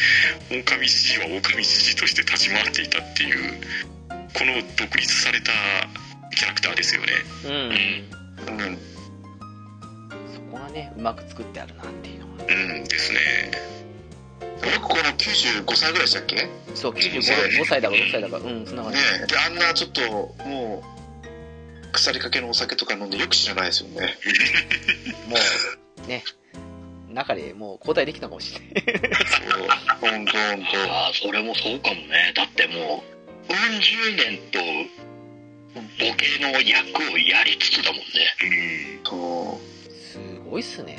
[0.51, 3.61] 狼知事は狼知事として立ち回っていたっていう
[4.35, 5.53] この独立された
[6.37, 7.09] キャラクターですよね。
[7.45, 8.63] うん、うん。
[8.63, 8.79] うん
[10.33, 12.85] そこがねうまく作ってあるなっていうのがうん。
[12.85, 13.19] ですね
[14.63, 16.35] 僕この95歳ぐらいでしたっけ？
[16.37, 17.21] ねそう95
[17.61, 17.81] 5歳。
[17.81, 18.99] だか6歳だかうんそんな感じ。
[19.23, 19.27] え。
[19.27, 20.01] であんなちょっと
[20.45, 24.17] もう腐りかけのお酒とか飲んでよく知らないですよね。
[25.29, 25.37] も
[26.05, 26.25] うね。
[27.13, 29.15] 中でもう交代できたかもしれない。
[29.27, 29.69] そう。
[30.01, 32.33] 本当本ああそれもそうかもね。
[32.37, 33.03] だっても
[33.49, 34.59] ううん十年と
[35.99, 38.05] ボケの役をやりつつだもんね。
[38.43, 39.01] うん。
[39.03, 39.61] 当そ
[40.13, 40.19] す
[40.49, 40.99] ごいっすね。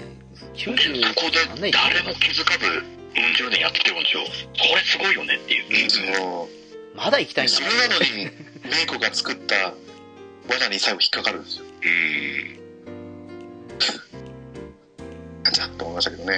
[0.54, 2.84] で、そこで誰も気づかず、
[3.16, 4.24] うん十年やってきてるんですよ。
[4.24, 5.90] これすごいよねっていう。
[5.90, 6.02] そ
[6.50, 8.26] うまだ行きたいんだそれなのに
[8.70, 9.74] メイコが作った
[10.50, 16.38] 罠に最後引っかかるんですようんゃっと思いましたけどね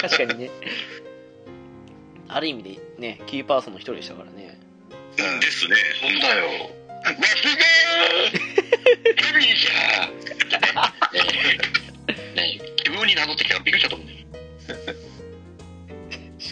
[0.00, 0.50] 確かにね。
[2.28, 4.58] ある意味でね、キーパーソンの一人でしたからね。
[5.16, 6.46] ですねそんだよ。
[6.46, 6.70] わ
[7.24, 10.24] すげー ヘビーじゃんね
[12.08, 14.17] え、ねえ、急に名乗ってきたらびっくりしたと思うんだよ。
[14.17, 14.17] し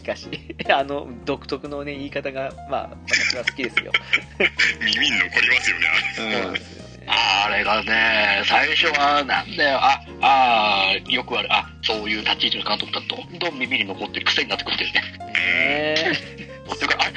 [0.06, 0.28] かし、
[0.72, 3.92] あの、独特のね、言い方が、まあ、私は好きですよ。
[4.80, 7.06] 耳に残りますよねそうなんですよね。
[7.08, 15.00] あれがね、最初はなんだよ、あ、あーよくある、あ、そういう立ち位置の監督だと、どんどん耳に残ってる癖になってくるんだよね。
[15.00, 17.12] ねえっていうか、あれ、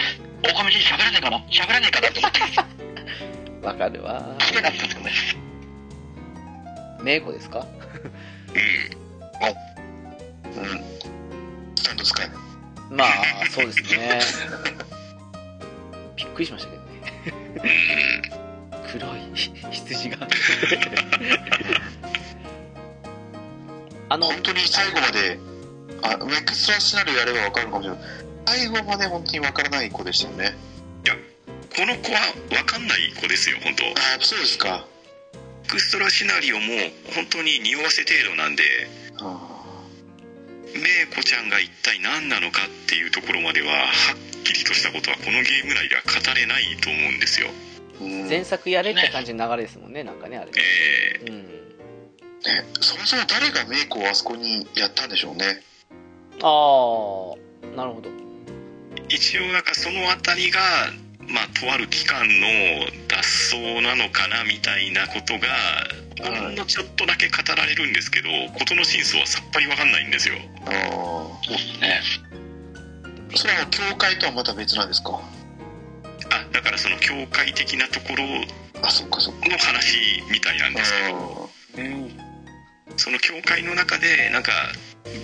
[0.51, 1.37] おかみじ喋らないかな？
[1.49, 2.07] 喋らないかな？
[2.09, 2.39] と思って、
[3.67, 4.35] わかるわ。
[4.39, 5.43] 癖になってたんですよね。
[7.01, 7.65] メイコですか？
[10.45, 10.83] うん
[11.75, 12.29] スタンド使い
[12.89, 13.09] まあ、
[13.49, 14.21] そうですね。
[16.15, 16.83] びっくりしましたけど
[17.63, 17.69] ね。
[18.91, 19.19] 黒い
[19.71, 20.17] 羊が。
[24.09, 25.39] あの、本当に最後まで
[26.01, 27.99] あエクストラシナリオやれば分かるかもしれない
[28.45, 30.55] 最後まで本当に分からない子でしたよね
[31.75, 33.89] この子は分かんない子ですよ本当あ
[34.19, 34.85] あそうですか
[35.65, 36.61] エクストラシナリオも
[37.15, 38.63] 本当に匂わせ程度なんで
[39.21, 39.58] あ
[40.75, 47.49] メイコちゃんが一体何なのかっていうところまでははっきりとしたことはこのゲーム内では語れないと思うんですよ
[47.99, 50.51] 前作やれって感じの流れですもんね、なんかね、あれ。
[50.55, 51.43] えうん。
[51.43, 55.61] ね、そもそも誰がメイクをあそこにやったんでしょうね
[56.41, 57.33] あ
[57.73, 58.09] あ、なるほど。
[58.09, 58.13] ー
[59.09, 60.61] 一応なんかそのあたりが
[61.27, 62.47] まあとある機関の
[63.07, 65.47] 脱走なのかなみたいなことが
[66.23, 70.35] ほんのちょっとだけ語られるんですけど事の真相はさっぱり分かんないんですよ。
[70.65, 70.71] ああ
[71.43, 72.01] そうっすね。
[73.35, 75.19] それは教会とはまた別なんですか？
[76.31, 78.43] あだからその教会的なところの
[78.83, 79.39] あそっかそっか。
[79.57, 81.49] 話みたいなんですけど。
[81.77, 82.19] うん。
[82.97, 84.51] その教会の中でなんか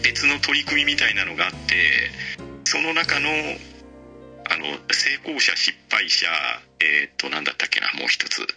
[0.01, 2.09] 別の取り組みみたいなのがあって
[2.63, 6.27] その中のあの成功者失敗者
[6.79, 8.47] えーっと何だったっけなもう一つ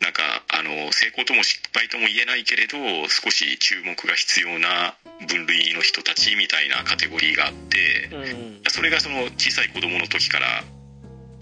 [0.00, 2.78] なんかあの成功とも失敗とも言えないけれど
[3.08, 4.96] 少し注目が必要な
[5.28, 8.62] 分類の人たちみたいなカテゴリーがあってうん。
[8.68, 10.64] それがその小さい子供の時から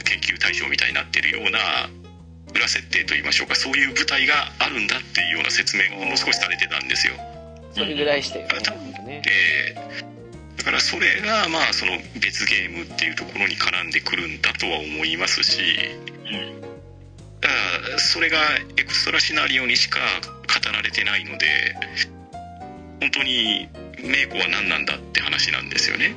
[0.04, 1.58] 研究対象みたいになってるような
[2.54, 7.14] 裏設定といいましょうかそういう舞台があるんだっていうような説明がほんの少しされてたんですよ。
[7.72, 8.50] それぐらいしてよね、
[8.96, 9.06] ほん。
[9.06, 9.22] で
[10.56, 15.60] だからそれがまあその別ゲームっていうところに絡んでくるんだとは思いますし
[16.62, 16.67] うん。
[17.40, 18.38] だそれが
[18.76, 21.46] エクストラシナリオにしか語られてないので
[23.00, 23.68] 本当に
[24.02, 26.14] メイコは何なんだって話なんですよね。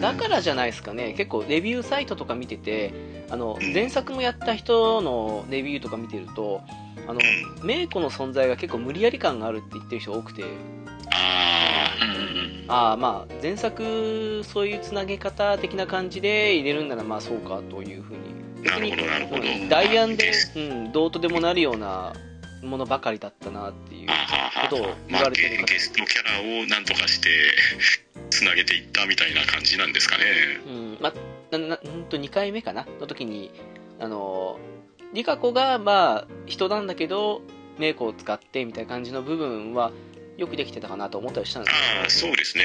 [0.00, 2.92] だからじゃないですかね、結構レビューサイトとか見てて、
[3.28, 6.62] あの前作もやった人のレビューとか見てると、
[7.06, 7.20] あの
[7.60, 10.44] うメイコの存在が結構無理やり感があるって言ってる人多くて、
[11.10, 18.20] あうんあ、まあ、前作、そういうつなげ方的な感じで入れるんなら、まあそうかというふうに、
[18.62, 22.12] なるほどなるほどうん代案で、うん、どうとでもなるような
[22.62, 24.08] ものばかりだったなっていう
[24.70, 27.28] ことを言われてる方ゲゲストキャラをなんとかして
[28.30, 30.24] つなげていったみたいな感じなんですかね。
[30.66, 33.50] うん、まあ、ななうんと2回目かなの時に、
[34.00, 34.58] あの、
[35.12, 37.42] リカ子が、まあ、人なんだけど、
[37.78, 39.92] メイコを使ってみたいな感じの部分は、
[40.38, 42.64] よくできてたかなと思ったりしたんですああそうですね。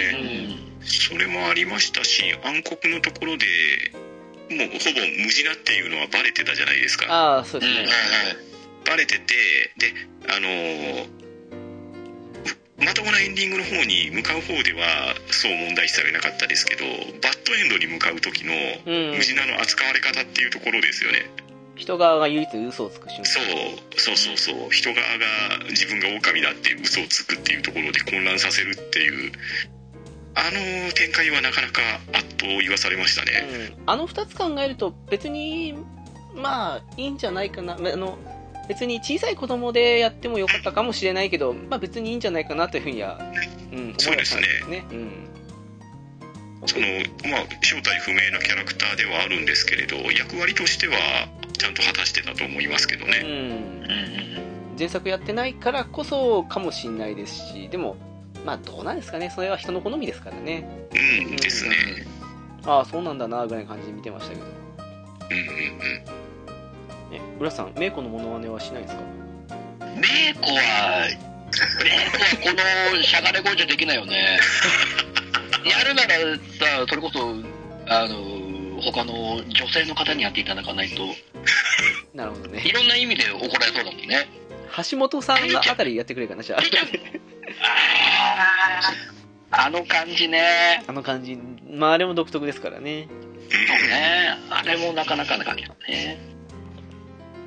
[0.81, 3.45] それもありましたし暗黒のところで
[4.49, 7.05] もうほぼ無地なっていうのはバレてたじゃないですか。
[7.09, 7.79] ああ、そうですね。
[7.79, 8.47] はいはい
[8.87, 9.35] バレてて
[9.77, 9.93] で
[10.29, 11.27] あのー
[12.79, 16.85] まともなエンディングの方に向かう方ではそう問題視されなかったですけど
[17.21, 21.29] バッドエンドに向かう時のうん無地なの扱われ方っていうところですよね、
[21.75, 23.25] 人側が唯一嘘をつく瞬間。
[23.25, 23.99] そう。
[23.99, 24.69] そうそうそう。
[24.71, 25.25] 人側が
[25.69, 29.31] 自分が狼だって嘘をつくっていうところで混乱させるっていう
[30.37, 31.81] あの展開はなかなか
[32.13, 35.73] あっと言わされましたね、うん、あの2つ考えると別に
[36.35, 37.73] まあいいんじゃないかな。
[37.73, 38.17] あの
[38.67, 43.17] 別に小さい子供でやってもよかったかもしれないけど、まあ、別にいいんじゃないかなというふうには、
[43.71, 44.41] うん、思いそうですね。
[44.67, 45.29] ね、うん、
[46.65, 46.85] その
[47.31, 50.95] まあ正体不明なキャラクターではあるんですけれど役割としては
[51.57, 53.21] ちゃんと果たしてたと思いますけどね。
[53.23, 54.77] うん。
[54.77, 57.95] 前作やってないからこそかもしれないですしでも
[58.47, 59.29] まあどうなんですかね。
[59.29, 60.65] それは人の好みですからね。
[60.93, 61.75] うんですね。
[62.65, 64.45] ああそうなんだなぐらいの感じで見てましたけど。
[64.45, 65.51] うんうんう
[67.11, 67.13] ん。
[67.13, 69.01] え浦さんメイコのモノマネはしないですか？
[69.97, 71.07] メイコは
[72.41, 74.39] このしゃがれ声じゃできないよね。
[75.69, 76.09] やるなら
[76.57, 77.19] さ、それこそ、
[77.89, 81.03] あの、他の女性の方にやっていただかないと、
[82.13, 82.61] なるほどね。
[82.65, 84.25] いろんな意味で怒られそうだもんね。
[84.91, 86.61] 橋本さんのあたりやってくれるかなじゃあ
[89.65, 90.83] あの感じね。
[90.87, 91.37] あの感じ
[91.71, 93.07] まああれも独特ですからね
[93.49, 94.35] そうね。
[94.49, 96.17] あれもなかなかな感じだね。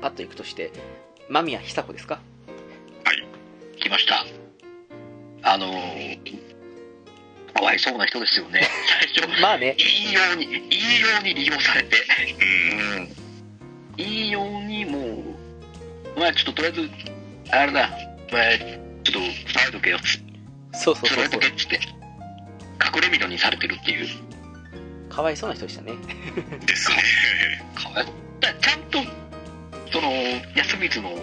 [0.01, 0.71] パッといくとして
[1.29, 2.19] 間宮久子ですか？
[3.79, 4.25] 来ました。
[5.43, 6.19] あのー、
[7.53, 8.67] かわいそうな人ですよね。
[9.15, 10.47] 最初、まあねいいように、い
[10.97, 11.97] いように利用されて、
[12.97, 13.09] うん
[13.97, 16.89] いいようにもう、まあちょっととりあえず、
[17.51, 17.89] あれだ、
[18.31, 18.57] まあ
[19.03, 19.31] ちょっと伝
[19.69, 19.99] えとけよ、
[20.73, 21.39] そうそうそうそう。
[21.39, 21.75] っつって、
[22.95, 24.07] 隠れ蓑にされてるっていう。
[25.09, 25.93] かわいそうな人でしたね。
[26.65, 26.95] ですね。
[27.75, 28.05] かわい
[28.39, 28.99] だちゃんと、
[29.91, 30.09] その、
[30.55, 31.19] 安光の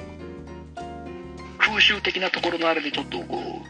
[1.58, 3.62] 風習的なところのあれでちょっとこ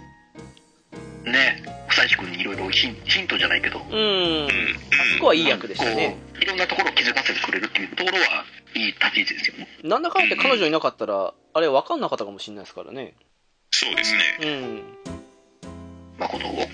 [1.25, 3.97] う、ね、久石君にいろいろヒンヒントじゃないけど、うん。
[3.97, 4.47] うん。
[4.47, 4.51] あ
[5.15, 6.17] そこはいい役でしたね。
[6.33, 8.45] こういろんなところを気づかせてくれるっていうところは
[8.79, 9.69] いい立ち位置ですよね。
[9.83, 13.15] なんだかんだ彼女いなかったらあれ分かんなかったかもしれないですからね
[13.71, 14.83] そうですねうん
[16.19, 16.65] まあ、この元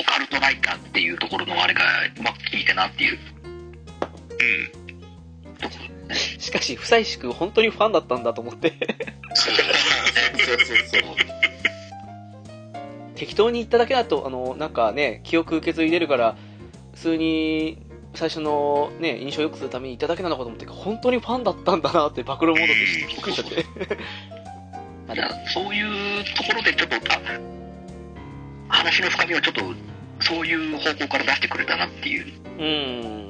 [0.00, 1.82] オカルトライカーっていうところのあれが
[2.18, 3.18] うまく効いてなっていう
[5.48, 6.38] うんところですね。
[6.42, 8.74] しかし久石君本当にファンだったんだと思って
[9.34, 11.16] そうそうそうそう。
[13.16, 16.36] 適当に言っただけだとあのなんかね記憶受け継いでるから
[16.94, 17.85] 普通に
[18.16, 22.74] 最初のね印象を良くするために言っただけなのかと思って本当にファンだったんだなって暴露モードで
[23.08, 23.64] びっくりしちゃって。
[25.06, 26.98] まだそういうところでちょっと、あ
[28.68, 29.62] 話の深みをちょっと、
[30.20, 32.24] そういう方向から出してくれたなっていう。
[32.24, 33.28] とうん。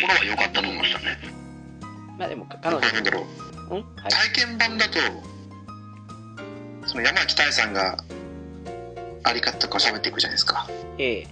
[0.00, 1.18] ころは良かったと思いましたね。
[2.18, 3.24] まあでも彼女なんだろう。
[3.74, 3.82] うん？
[3.96, 4.10] はい。
[4.32, 4.98] 体験版だと、
[6.86, 7.98] その山木大さんが、
[9.24, 10.66] あり方とかを喋っていくじゃないですか。
[10.96, 11.26] ええ。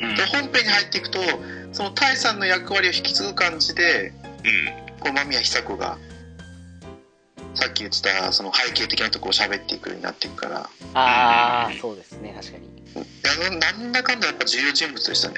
[0.00, 0.16] うん。
[0.16, 1.20] で、本編に入っていくと、
[1.72, 4.12] その大さんの役割を引き継ぐ感じで、
[4.44, 4.88] うん。
[5.00, 5.96] こう間宮久子が、
[7.54, 12.78] さっき言ってた、その背景的なところを喋っていくようになっていくから、ああそうですね確かに。
[13.50, 15.34] ななんだかんだやっぱ重要人物でしたね。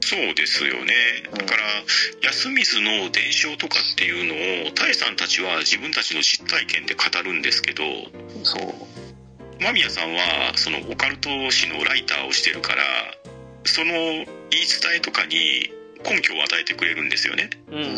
[0.00, 0.92] そうですよね。
[1.30, 1.62] だから
[2.22, 7.82] 安水の伝承とかっていうのをタエさんたちは自分たちの実体験で語るんですけど
[8.42, 9.62] そう。
[9.62, 12.82] 間宮さんはそのオカルト誌のライターをしてるから
[13.64, 15.72] その言い伝えとかに
[16.04, 17.50] 根拠を与えてくれるんですよね。
[17.70, 17.94] うん。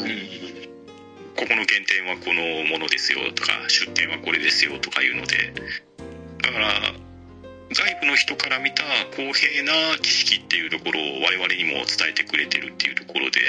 [1.37, 5.53] ここの原点はこのものですよとか出典はこれですよとかいうので。
[6.43, 6.69] だから
[7.74, 8.83] 外部の人から見た
[9.16, 13.41] 公平な知識っていうところを我々にも伝えてくれてるっていうところで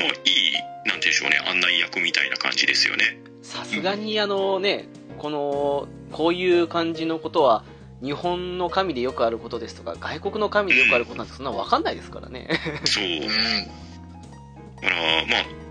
[0.00, 0.52] もういい
[0.86, 3.18] なんて言うんでしょうね案内役みたいな感じですよね。
[3.42, 4.88] さすがにあのね
[5.18, 7.64] このこういう感じのことは
[8.04, 12.48] 日本の神でよくあることですとか外国の神でよくあることなんてそんな分かんないですからね。
[12.84, 13.04] そう。
[13.04, 13.20] うん。
[13.20, 15.64] だからまあ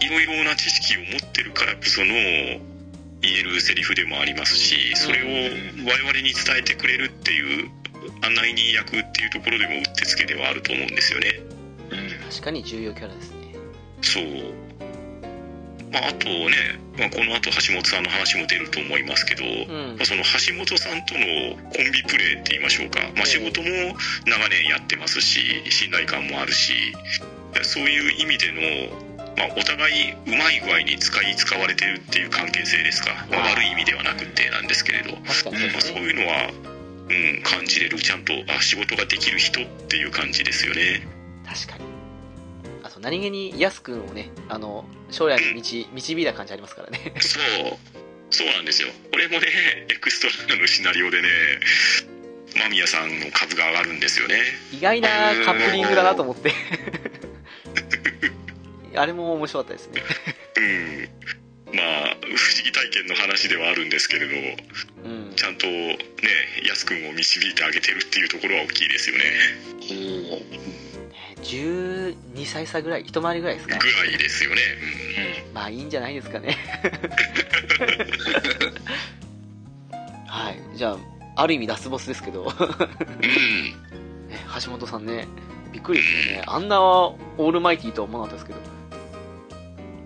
[0.00, 2.06] いろいろな知識を持ってるからこその
[3.20, 5.26] 言えるセリフでもありますしそれを
[5.86, 7.70] 我々に伝えてくれるっていう
[8.24, 11.28] 案内人役っていうところでもうってつけではあると思うんですよね。
[12.30, 13.54] 確かに重要キャラですね。
[14.00, 14.69] そう
[15.92, 19.96] まああとね、まあ、この後橋本さんの話も出ると思いますけど、うん。
[19.96, 23.68] まあその橋本さんとのコンビプレーって言いましょうか、まあ、仕事も
[24.26, 25.40] 長年やってますし
[25.70, 26.72] 信頼感もあるし
[27.62, 35.52] そういう意味での、まあ、お互いうまい具合に使い使われてるっていう関係性ですか、まあ、悪い意味ではなくてなんですけれど、まあ、そう
[35.98, 36.50] いうのは、
[37.08, 37.98] うん、感じれる。
[37.98, 41.06] ちゃんとあ仕事ができる人っていう感じですよね
[43.00, 47.14] 何気にヤス君をねあの将来に導導いた感じありますからね。
[47.20, 47.42] そう
[48.30, 48.88] そうなんですよ。
[49.10, 49.46] これもね
[49.88, 51.28] エクストラのシナリオでね
[52.54, 54.36] 間宮さんの株が上がるんですよね。
[54.72, 55.08] 意外な
[55.44, 56.52] カップリングだなと思って。
[58.96, 60.02] あれも面白かったですね。
[60.56, 61.76] うん。
[61.76, 64.34] まあ不思議体験の話ではあるんですけれど
[65.04, 65.32] うん。
[65.34, 65.98] ちゃんとね
[66.66, 69.24] 安くんを導いてあげてるっていうところは大きいですよね
[71.42, 74.56] 12歳差ぐらい一回りぐらいですかぐらいですよね、
[75.52, 76.56] まあいいんじゃないですかね。
[80.26, 80.60] はい。
[80.76, 80.98] じゃあ
[81.42, 82.42] ある意味ラスボスですけど。
[82.42, 82.48] うん。
[84.28, 85.26] ね橋本さんね
[85.72, 86.44] びっくりですよね。
[86.46, 88.70] あんなオールマイティーとは思わなかったですけど。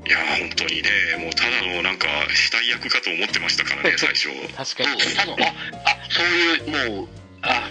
[0.02, 0.88] うん、いや本当にね
[1.18, 4.28] もうただのなんか死体役かと思ってましたからね 最初。
[4.56, 5.02] 確かに。
[5.44, 5.50] あ、
[5.86, 6.58] あ、そうい
[6.88, 7.08] う、もう、
[7.42, 7.68] あ、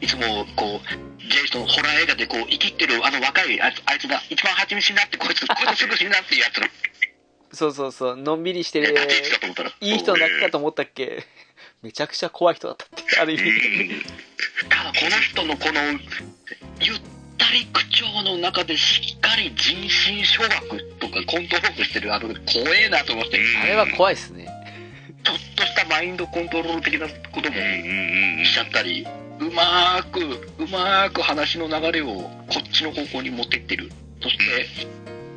[0.00, 6.68] いつも、こう、ジェイソン、ホラー映画でこう、生きってる、あの若い、あいつあいつだ、一番初め死んだって、こいつ、 こいつすぐ死んだっていうやつが、
[7.52, 8.16] そうそうそう。
[8.16, 8.94] のんびりしてる。
[9.80, 11.24] いい人だけかと思ったっけ？
[11.82, 13.42] めちゃくちゃ怖い人だったって、ある意味。
[13.50, 14.02] うん。
[14.68, 15.80] ただこの人のこの
[16.80, 17.00] ゆっ
[17.38, 23.40] たり口調の中でしっかり人心掌握とかコントロールしてるあの怖えなと思って。
[23.62, 24.46] あれは怖いですね。
[25.24, 27.66] ちょっとしたマインドコントロール的なこともうんう
[28.36, 28.44] んうん。
[28.44, 29.06] しちゃったり
[29.40, 33.90] うまーくうまーく話の流れをこっちの方向に持ってってる。
[34.20, 34.66] そして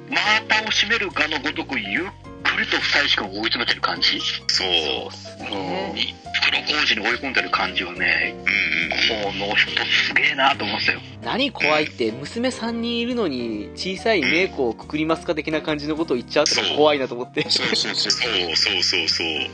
[0.09, 0.15] 真
[0.47, 2.03] 綿を締めるがのごとくゆっ
[2.43, 4.19] くりと久石君を追い詰めてる感じ。
[4.47, 6.21] そううん。
[6.33, 10.99] 袋小路に追い込んでる感じはねうんうんこの人すげえなと思ってたよ。
[11.23, 17.43] 何怖いって、娘3人いるのに、小さい猫をくくりますか的な感じのことを言っちゃうって怖いなと思って。
[17.49, 18.31] そうそうそうそう。
[18.55, 19.49] そうそうそうい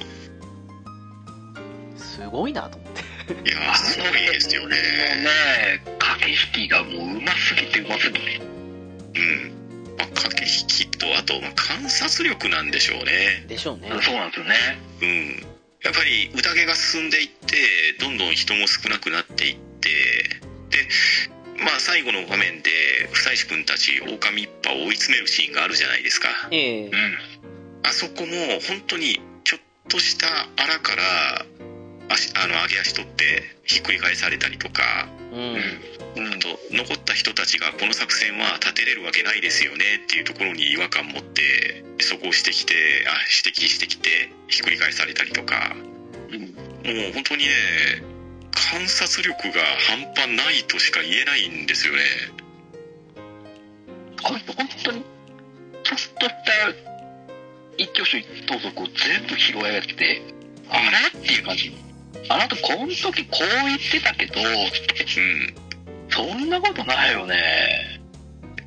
[1.98, 2.87] すごいなと思って。
[3.46, 4.68] やすごいですよね。
[4.68, 13.46] もうね駆け引きがもううますぎてうますぎてうん、まあ、駆け引きとあと、まあ、観察力なんでしょうね。
[13.48, 13.90] でしょうね。
[14.02, 14.56] そうなんですよね。
[15.02, 15.58] うん。
[15.84, 17.56] やっぱり宴が進んでいって
[18.00, 20.78] どんどん人も少なくなっていってで
[21.64, 22.72] まあ最後の場面で
[23.14, 26.30] 久石君たち狼一派を追い詰めるシーンがあるじゃないですか。
[26.52, 26.88] ええ。
[26.88, 26.92] うん。
[27.84, 30.28] あそこも本当にちょっとした
[30.58, 31.46] 荒から
[32.10, 35.08] 足あの上げ足取ってひっくり返されたりとか。
[35.32, 35.40] うん。
[36.16, 36.34] うん。
[36.34, 42.74] あと残った人たちがこの作戦は立てれるわけないですよねっていうところに違和感持ってそこをしてきて
[43.08, 43.12] あ
[43.44, 44.10] 指摘してきて
[44.48, 45.76] ひっくり返されたりとか。
[46.32, 46.42] うん。
[46.42, 47.52] もう本当にね
[48.52, 52.02] 観察力が半端ないとしか言えないんですよね。
[54.24, 54.40] 本
[54.84, 55.04] 当に
[55.84, 56.98] ちょっとした
[57.78, 60.22] 一挙手一投足を全部拾い上げて
[60.70, 60.78] あ
[61.14, 61.87] れっていう感じ
[62.30, 65.68] あなたこの時こう言ってたけどうん
[66.10, 67.36] そんなことないよね。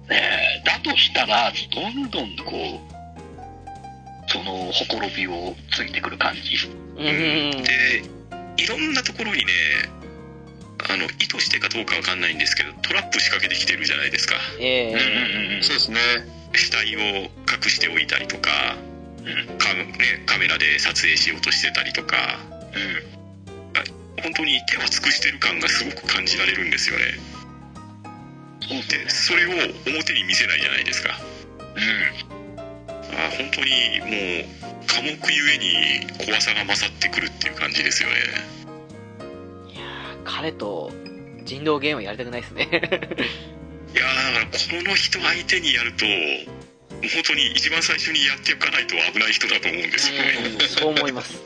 [0.08, 6.68] ねえだとしたらどんどんこうそのほころびをついてくる感じ。
[6.96, 7.06] うん。
[7.06, 7.10] う
[7.60, 7.62] ん。
[7.62, 8.02] で
[8.56, 9.52] いろんなところにね
[10.88, 14.36] あの意図してかどうかわかんないんですけどトラップ仕掛けてきてるじゃないですか。
[14.58, 15.56] ええ。
[15.56, 15.62] うん。
[15.62, 15.98] そうですね。
[16.54, 18.76] 死体を隠しておいたりとか
[19.18, 19.58] うん。
[19.58, 22.38] か、ね、カメラで撮影しようとしてたりとか。
[22.74, 23.19] うん
[24.22, 27.04] 本当に手は尽くしてる感がすごく感じられるんですよね。
[28.88, 29.50] でそれを
[29.86, 31.18] 表に見せないじゃないですか。
[33.12, 38.14] あ本当にもう寡黙ゆえに怖さが勝ってくるっていう感じですよね。
[39.72, 40.90] いやー彼と
[41.44, 42.68] 人狼ゲームはやりたくないですね。
[42.70, 43.18] いやーだか
[44.38, 46.06] らこの人相手にやると
[47.02, 50.34] 本当に一番最初にやっておかないと危ない人だと思うんですよね。
[50.60, 51.42] うんそう思います。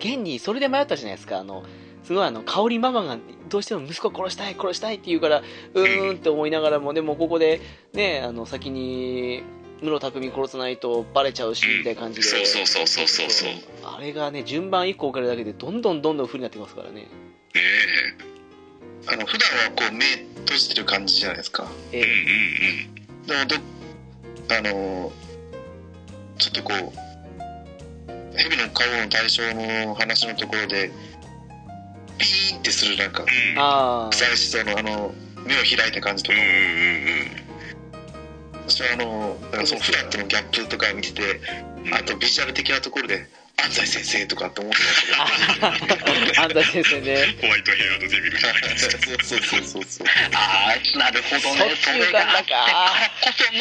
[0.00, 1.38] 現にそれで迷ったじゃないですか。
[1.38, 1.62] あの、
[2.02, 3.18] すごいあの、香りママが
[3.48, 5.42] どうしても息子殺したい、殺したいって言うから、
[5.74, 7.60] うーんって思いながらも、でもここで、
[7.92, 9.42] ね、あの、先に、
[9.82, 12.22] 室匠殺さないとバレちゃうし、みたいな感じで。
[12.22, 13.50] そうそうそうそうそうそう
[13.84, 17.02] あれがね、順番1個置かれるだけで、どんどんどんどん不利になってきますからね。
[17.02, 17.08] ね
[19.06, 20.04] あの普段はこう目
[20.40, 23.62] 閉じてる感じじゃないですかええうんえうんうんでも
[24.48, 25.12] どあの
[26.38, 27.09] ちょっとこう
[28.36, 30.90] 蛇の顔の対象の話のところで
[32.18, 33.28] ピーンってするなんかうん。
[33.58, 35.14] ああ、最初のあの
[35.46, 36.38] 目を開いた感じとか。
[36.38, 36.56] うんうんう
[38.66, 38.68] ん。
[38.68, 41.40] そしてあのだからその普段とのギャップとか見てて
[41.86, 41.94] うん。
[41.94, 43.26] あとビジュアル的なところで
[43.62, 46.64] 安西先生とかって思ってましたけど。
[46.64, 47.36] 安西先生ね。
[47.40, 51.58] ホワイトヘアードデビルじゃないですかそうそうそうそうそうああなるほどね。
[51.58, 52.56] そっちそれがあってか。
[52.56, 53.58] らかこその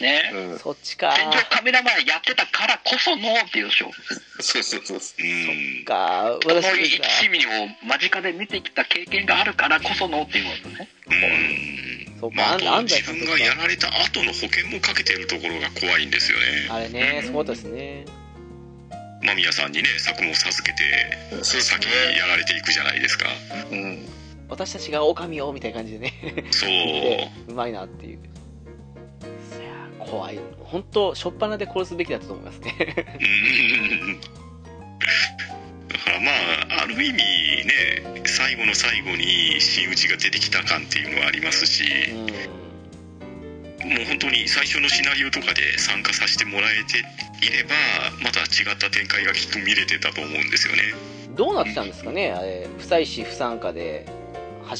[0.00, 0.58] ねうん。
[0.58, 1.14] そっちか。
[1.16, 3.90] 戦場カメラマンやってたからこそのっていうでしょ。
[4.40, 5.22] そうそうそうそう。
[5.22, 5.84] うん。
[5.84, 7.06] か、この私ですか。
[7.22, 7.50] 1ミリを
[7.82, 10.88] 間近で見てきた経験があるからこそのっていうのですね。
[11.06, 12.20] うん。
[12.20, 13.38] そうか、まあ、自分が。
[13.38, 16.44] やられた後の保険もかけてるところが怖いんですよね。
[16.70, 18.04] あれね、そうですね。
[19.24, 20.82] 間宮さんにね作務を授けて
[21.30, 23.26] そうです先にねやられていくじゃないですか
[23.70, 24.06] うん
[24.48, 26.12] 私たちが狼をみたいな感じでね。
[26.50, 28.18] そう でうまいなっていう。
[29.98, 30.38] 怖い。
[30.60, 32.74] 本当初っ端で殺すべきだったと思いますね。
[32.78, 33.24] う
[34.04, 34.20] ん
[35.88, 36.30] だからま
[36.78, 42.24] あある意味ね最後の最後に真打ちが出てきた感っていうのはありますしう
[42.60, 42.63] ん。
[43.84, 46.98] もう本当に最初のシナリオとかで参加させてもらえて
[47.46, 47.70] いれば
[48.22, 50.82] また違った展開がきっと見れてたと思うんですよね。
[51.36, 52.32] どうなってたんですかね？
[52.32, 54.06] あれ、不採士不参加で、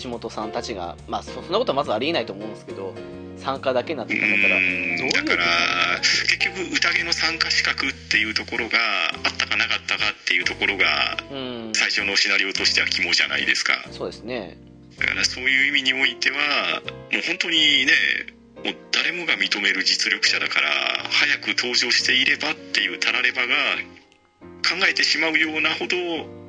[0.03, 2.95] 橋本さんたちが、まあそそんなことはまずありえないと思うんですけど、
[3.37, 4.31] 参加だけになってうたん。
[4.31, 8.79] だったら、だから結局宴の参加資格っていうところが
[9.25, 13.75] あったかなかったかっていうところがうん、最初のシナリオとしては肝じゃないですか。
[13.91, 14.57] そうですね。
[14.99, 16.37] だからそういう意味においては
[17.13, 17.93] もう本当にね
[19.05, 20.69] 誰もが認める実力者だから
[21.11, 23.49] 早く登場していればっていうたらればが
[24.67, 25.95] 考えてしまうようなほど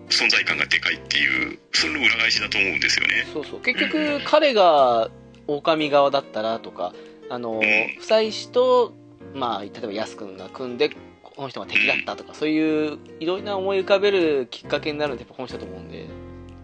[0.08, 3.28] 存在感がでかいっていうそれの裏返しだと思うんですよね。
[3.34, 3.60] そうそう。
[3.60, 5.10] 結局彼が
[5.48, 6.94] 狼側だったらとか
[7.30, 7.58] あの、ん。
[8.00, 8.94] 夫妻氏と
[9.34, 10.92] まあ例えば安君が組んで
[11.24, 16.08] この人が敵だったとか、そういういろいろな思い浮かべるきっかけになるのってやっぱこの人だと思うんで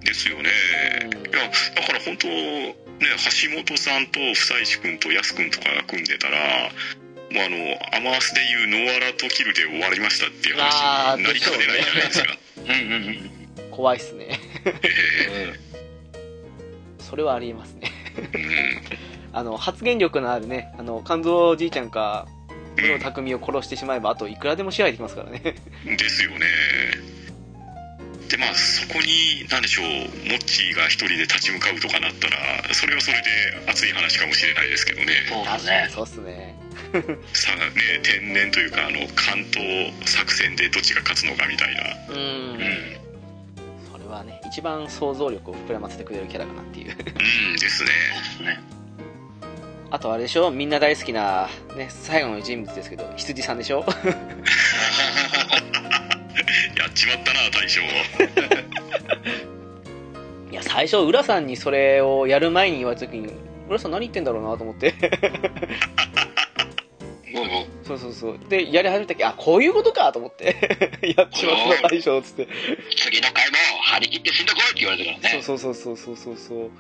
[0.03, 0.49] ですよね、
[1.03, 1.11] うん。
[1.11, 6.38] いやだから本当ね橋本さんと久石君と安君とかが組んでたら
[7.32, 12.73] もうあのアマースでいうノアラとキルで終わりましたっていう話になりかねないじゃないですか、うんう。
[12.73, 13.32] んうん
[13.72, 14.40] 怖いっすね。
[14.65, 15.53] え
[16.99, 17.90] それはありえますね。
[18.34, 18.82] えうん。
[19.34, 22.28] あの発言力のあるねあの肝臓じいちゃんか
[22.76, 25.56] 室匠を殺してしまえばあといくらでも支配できますからね。
[25.86, 26.45] ですよね
[28.32, 35.12] でまあそこに何でしょうモッチーが一人で立ち向かうとかなったらそれはそれで熱い話かもしれないですけどね。
[35.28, 35.90] そうだね。
[35.91, 36.56] そうっすね。
[37.34, 41.82] さあね天然というかあの関東作戦でどっちが勝つのかみたいな。
[42.14, 42.22] うん。
[42.22, 42.24] う
[42.56, 42.60] ん。
[43.91, 46.91] それはね一番想像力を膨らませてくれるキャラかなっていう。
[46.91, 46.95] うん
[47.58, 47.90] ですね。
[48.45, 48.60] ね。
[49.90, 50.52] あとあれでしょ？
[50.52, 53.86] みんな大好きな、ね、最後の人物ですけど羊さんでしょ？
[56.78, 57.82] やっちまったな大将
[60.52, 63.34] いや最初浦さんにそれをやる前に言われた時に
[63.70, 64.94] 浦さん何言ってんだろうなと思って。
[67.84, 68.40] そうそうそう。
[68.48, 70.56] でやり始めた時あこういうことかと思って。
[71.18, 72.48] やっちまった大将っつって。
[72.95, 75.41] 次の回も張り切って死んでこいって言われてからね。
[75.41, 76.58] そうそうそうそうそうそう。
[76.60, 76.72] そう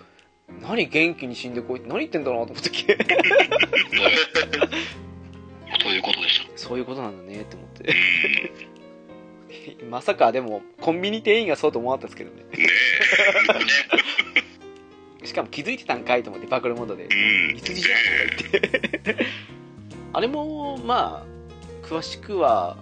[0.59, 2.85] 何元気に死んでこいって何言ってんだろうなと思った時
[5.83, 7.95] そういうことでしょそういうことなんだねって思っうて
[9.89, 12.43] まさかでもコンビニ店員がそうと思わなかったですけどね。
[12.43, 12.69] んね
[15.27, 17.07] しかも気づいてたんかいと思ってバクルモードで。
[17.09, 17.57] えうん。
[17.57, 19.25] 羊じゃんとか言って。
[20.13, 22.77] あれもまあ詳しくは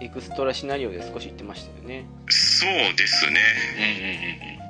[0.00, 2.04] エクストラシナリオで少し言ってましたよね。
[2.28, 3.40] そうですね。
[3.76, 3.84] うん
[4.46, 4.62] うん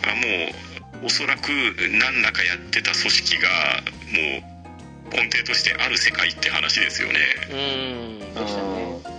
[0.00, 1.48] あもうおそらく
[1.90, 3.48] 何らかやってた組織が
[4.12, 4.38] も
[5.10, 7.18] う根底としてある世界って話ですよね。
[7.50, 9.17] うーんでしたね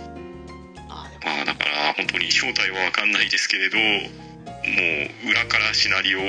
[1.24, 3.82] まあだから本当に正体は分かんないですけれども
[5.26, 6.22] う裏からシナリオを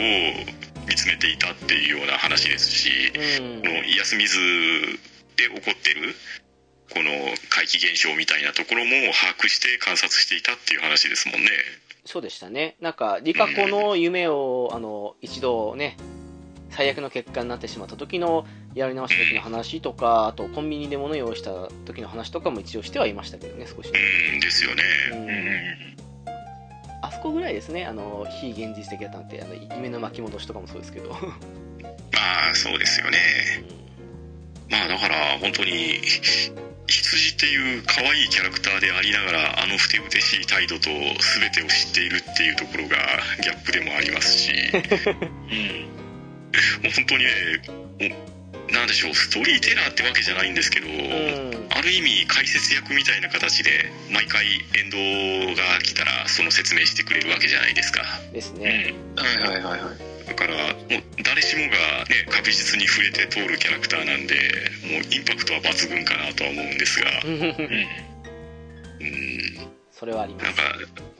[0.87, 2.89] 見つめていたっていうような話ですし
[3.39, 3.61] うん。
[3.61, 4.39] この安水
[5.37, 6.15] で起こってる
[6.93, 7.09] この
[7.49, 11.49] 怪奇現象みたいなところも把握して観察していたっていう話ですもんね。
[12.05, 12.75] そうでしたね。
[12.81, 15.95] なんかリカ子の夢をあの一度ね
[16.71, 23.99] 最悪の結果になってしまった時のやり直した時の話とかあとコンビニで物用意した時の話とかも一応してはいましたけどね少しね
[24.33, 24.83] うんですよね。
[25.11, 25.17] うん。
[25.19, 25.31] うんうんう
[25.87, 25.91] ん
[27.03, 31.09] あそこぐらいですねあの非現実的だったのってあの夢の巻き戻しとかもそうですけど。
[31.09, 31.17] ま
[32.51, 33.17] あそうですよね。
[34.69, 35.99] まあだから本当に
[36.87, 42.97] 羊っていう可愛いキャラクターでありながらあのふてぶてしい態度と全てを知っているっていうところが
[43.41, 44.51] ギャップでもありますし
[46.83, 48.13] もう本当にね
[48.69, 51.67] おなんでしょうストーリーテラーってわけじゃないんですけど、うん。
[51.71, 54.47] ある意味解説役みたいな形で毎回エ
[54.87, 54.97] ンド
[55.55, 58.03] が来たらその説明してくれるわけじゃないですか。
[58.31, 60.25] ですね、はいはいはいはい。
[60.25, 64.35] だからもう誰しもがね確実に触れて通るキャラクターなんで
[64.87, 67.09] もうインパクトは抜群かなとは思うんですが。
[67.25, 67.51] うん。
[69.91, 70.45] それはあります。
[70.45, 71.10] なんかね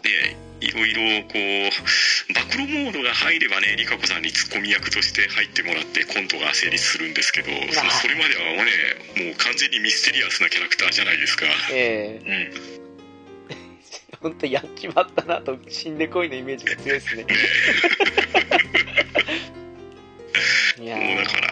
[0.61, 11.45] いろいろこう暴露モードが入ればねリカ子さんにツッコミ役として入ってもらってコントが成立するんですけどそそれまではねもう完全にミステリアスなキャラクターじゃないですか。
[11.71, 12.51] ええ
[14.21, 17.25] 本当やっちまったなと死んでこいのイメージが強いですね
[20.80, 21.51] もうだから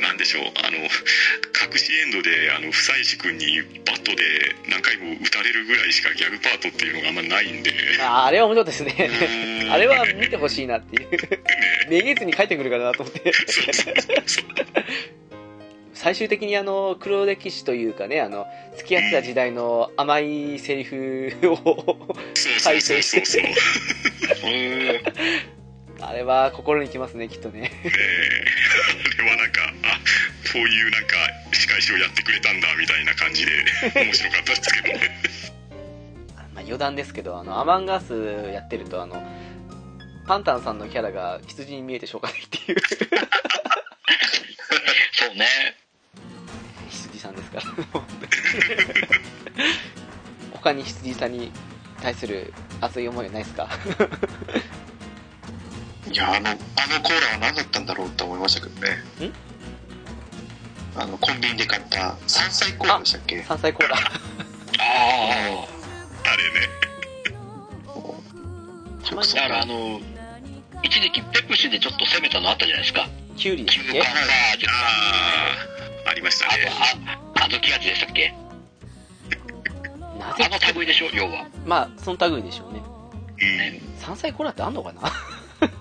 [0.00, 0.44] なんでしょう。
[0.64, 7.72] あの隠しエンドであの久石君にバットで何回も撃たれるぐらいしかギャグパートっていうのがあんまないんで。
[8.00, 9.70] ああれは面白かったですね。
[9.70, 11.10] あれは見てほしいなっていう。
[11.10, 11.18] ね。
[11.88, 13.32] めげずに帰ってくるかなと思って。
[13.32, 14.44] そうそうそうそう
[16.00, 18.46] 最終的にあの黒歴史というかねあの
[18.78, 21.56] 付き合ってた時代の甘いセリフを
[22.34, 23.42] そうそうそうそう。
[24.44, 25.59] ねへ
[26.02, 27.70] あれは心にきますねきっとね。
[27.84, 27.90] え。
[29.20, 29.98] あれはなんかあ
[30.52, 31.16] こういうなんか
[31.52, 33.52] 仕返しをやってくれたんだみたいな感じで
[34.04, 35.20] 面白かったですけどね。
[36.54, 39.22] まあ余談ですけどあのアマンガースやってるとあの
[40.26, 42.78] パンタンさんのキャラが羊に見えてしょうがないっていう。
[45.12, 45.46] そうね。
[46.90, 47.64] 羊さんですから
[50.52, 51.52] 他に羊さんに
[52.02, 53.68] 対する熱い思いはないですか？
[56.10, 56.58] いや、あの、あの
[57.02, 58.88] コーラは何だったんだろうって思いましたけどね。
[59.28, 59.32] ん？
[60.98, 63.42] あの、コンビニで買った山菜コーラでしたっけ？
[63.42, 63.96] 山菜コーラ。
[63.96, 64.04] ああ
[64.82, 66.68] あれね。
[69.04, 69.48] たまにだか。
[69.48, 70.00] らあの
[70.82, 73.08] 一時期ペプシでちょっと攻めたのあったじゃないですか。
[73.36, 73.92] キュウリでしたっけ？
[73.92, 74.72] キューカンバージュあ
[76.06, 76.64] あありましたあね
[77.34, 78.34] とああずき味でしたっけ？
[80.18, 81.46] なぜあの類でしょ要は。
[81.66, 82.80] まあその類でしょうね。
[82.80, 83.44] う
[83.96, 84.00] ん。
[84.00, 85.02] 山菜コーラってあんのかな？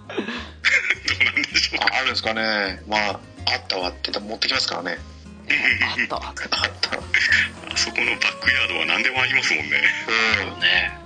[0.10, 2.82] なんでしょうかああるんですかね。
[2.88, 4.98] まああったわって持ってきますからね。
[5.82, 6.16] あった。
[6.16, 6.98] わあった。
[6.98, 9.82] あそこのバックヤードは何でもありますもんね。
[10.54, 10.60] うん。
[10.60, 10.98] ね。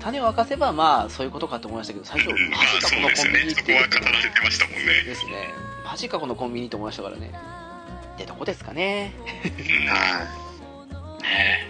[0.00, 2.50] 種を明かせばまあそういうことかと思いましたけど最初うん。
[2.50, 3.54] まマジかこのコンビニっね。
[3.54, 5.02] そこは語られてましたもんね。
[5.04, 5.32] ですね。
[5.84, 7.32] マジかこのコンビニと思いましたからね。
[8.18, 9.14] でどこですかね。
[9.44, 10.49] うんはね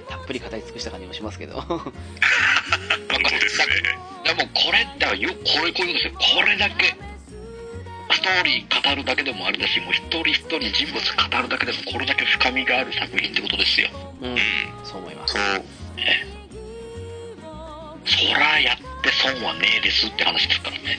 [0.09, 1.61] たっぷり語り尽くした感じもしますけど。
[1.61, 1.81] 本
[3.09, 3.67] 当ですね
[4.25, 6.13] でもこれだよこれこういうことですよ。
[6.15, 6.95] これだけ
[8.13, 13.89] ストーリー語るだけでもあれだしもう一人一人人物語るだけでもこれだけ深みがある作品ってことですよ。
[14.21, 14.33] うん。
[14.33, 14.39] うん。
[14.85, 15.35] そう思います。
[15.35, 15.65] そう。
[18.07, 20.99] そらやって損はねえですって話ですからね。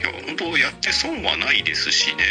[0.00, 0.12] うん。
[0.12, 2.24] いや本当やって損はないですしね。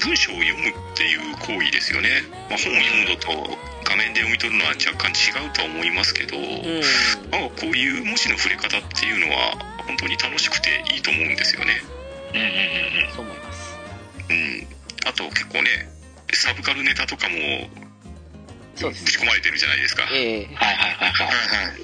[0.00, 2.08] 文章を読むっていう行為ですよね、
[2.50, 3.58] まあ、本を読むのと
[3.96, 6.44] 画面で読み取るのは若干違うとは思いますけど、うん。
[7.32, 9.56] まあ、こういう文字の触れ方っていうのは
[9.88, 11.80] 本当に楽しくていいと思うんですよね。
[12.34, 13.12] うんうんうんうん。
[13.16, 13.78] そう思います。
[14.28, 14.66] うん。
[15.08, 15.88] あと結構ね
[16.34, 17.34] サブカルネタとかも
[18.76, 20.04] ぶち込まれてるじゃないですか。
[20.12, 20.54] ええ。
[20.54, 21.26] はいはいはいはい。
[21.26, 21.80] はいはい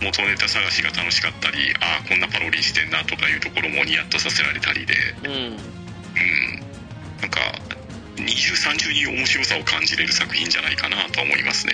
[0.00, 4.94] 元ネタ探しが楽しかったりああこんなパロディしてんなとかいうところもニヤッとさせられたりで。
[5.24, 5.32] うん。
[5.32, 5.56] うん。
[7.20, 7.40] なんか
[8.18, 11.72] 二重三重に面白さを感じれる作品じゃないかなとは思いますね。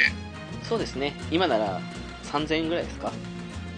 [0.63, 1.15] そうですね。
[1.31, 1.81] 今なら
[2.25, 3.13] 3000円ぐらいですか？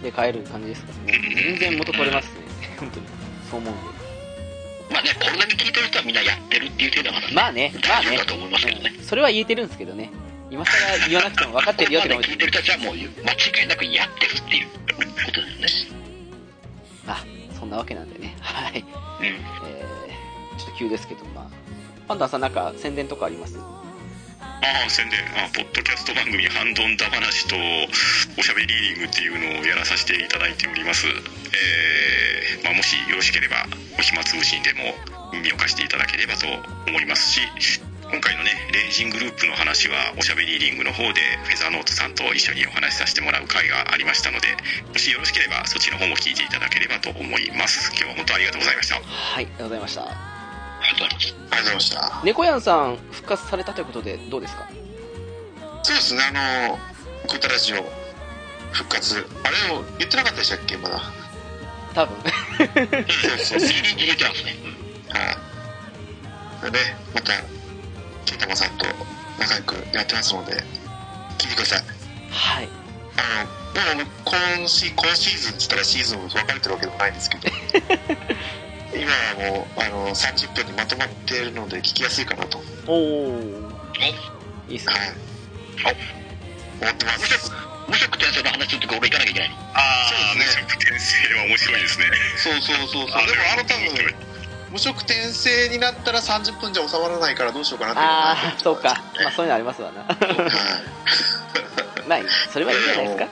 [0.03, 1.33] で買える感じですからね。
[1.35, 2.41] 全然元取れますね。
[2.79, 3.05] 本当に。
[3.49, 3.81] そう思うんで。
[4.91, 7.73] まあねこれだけ聞いてる人はみんなやってるっていう程度はまだねまあね。
[7.87, 8.17] まあね。
[8.17, 8.93] だと思いますけどね。
[8.97, 9.03] うん。
[9.03, 10.11] それは言えてるんですけどね。
[10.51, 14.67] 今更言わなくても分かってるよってここまかもで聞いてる人たちはもう間違いなくやってるっていう。
[14.67, 15.99] ことですよね。
[17.07, 17.23] あ
[17.59, 18.35] そんなわけなんでね。
[18.41, 18.79] はい。
[18.79, 19.25] うん。
[19.25, 21.49] えー、ちょっと急ですけどまあ
[22.07, 23.57] パンダさんなんか宣伝とかあります？
[23.57, 25.19] ああ宣伝。
[25.37, 27.55] あポッドキャスト番組「ハンドンダ話」と
[28.37, 31.07] 「おしゃべりリーディング」っていうのをやらさせていただいております。
[31.07, 33.65] えーまあ、もしよろしければ
[33.97, 34.93] お暇つぶしにでも
[35.33, 36.45] 耳を貸していただければと
[36.87, 37.41] 思いますし
[38.01, 44.47] 今回のねレイジングループの話はおしゃべりリーディングの方でフェザーノートさんと一緒にお話しさせてもらう会がありましたので
[44.93, 47.91] もしよろしければそっちの方も聞いていただければと思います。
[47.93, 48.95] 今日は本当ありがとうございました。
[48.95, 50.01] はいありがとうございました。
[50.03, 50.34] あ
[50.85, 51.35] りがとうございます。
[51.35, 52.21] ありがとうございました。
[52.23, 54.67] 猫やんさん復活されたということでどうですか？
[55.83, 56.21] そうですね。
[56.23, 56.31] あ
[56.69, 56.77] の
[57.29, 57.77] グッタラジオ
[58.71, 61.01] 復活あれも言ってなかったでしたっけまだ？
[61.93, 62.15] 多分。
[62.17, 63.69] そうそうそう。
[63.69, 64.55] ギリギリってますね
[65.09, 65.31] は
[66.67, 66.71] い。
[66.71, 66.79] でね
[67.13, 67.31] また
[68.25, 68.85] ケンタマさんと
[69.39, 70.53] 仲良くやってますので
[71.37, 71.83] 聞いてください。
[72.31, 72.69] はい。
[73.77, 74.05] あのもう
[74.59, 77.49] 今シ今シーズンっつったらシーズン分かれてるわけでもないんですけど
[79.01, 82.57] 今はもうあの30分にまとまっているので聞きやすいかなと。
[82.57, 83.39] はいおお
[84.69, 84.77] いい。
[84.77, 84.93] っすね
[86.81, 87.51] 思ってます
[87.87, 92.05] 無職転生の話とき俺行かなきゃいけないのああね無職転生は面白いですね
[92.37, 94.15] そうそうそうそうでもああの多分
[94.71, 100.15] 無職転生になったら30分じゃ収まらないからどうしようかなってああそうかまあそういうのありますわなはい
[102.07, 102.19] まあ
[102.51, 103.27] それはいいんじゃないですか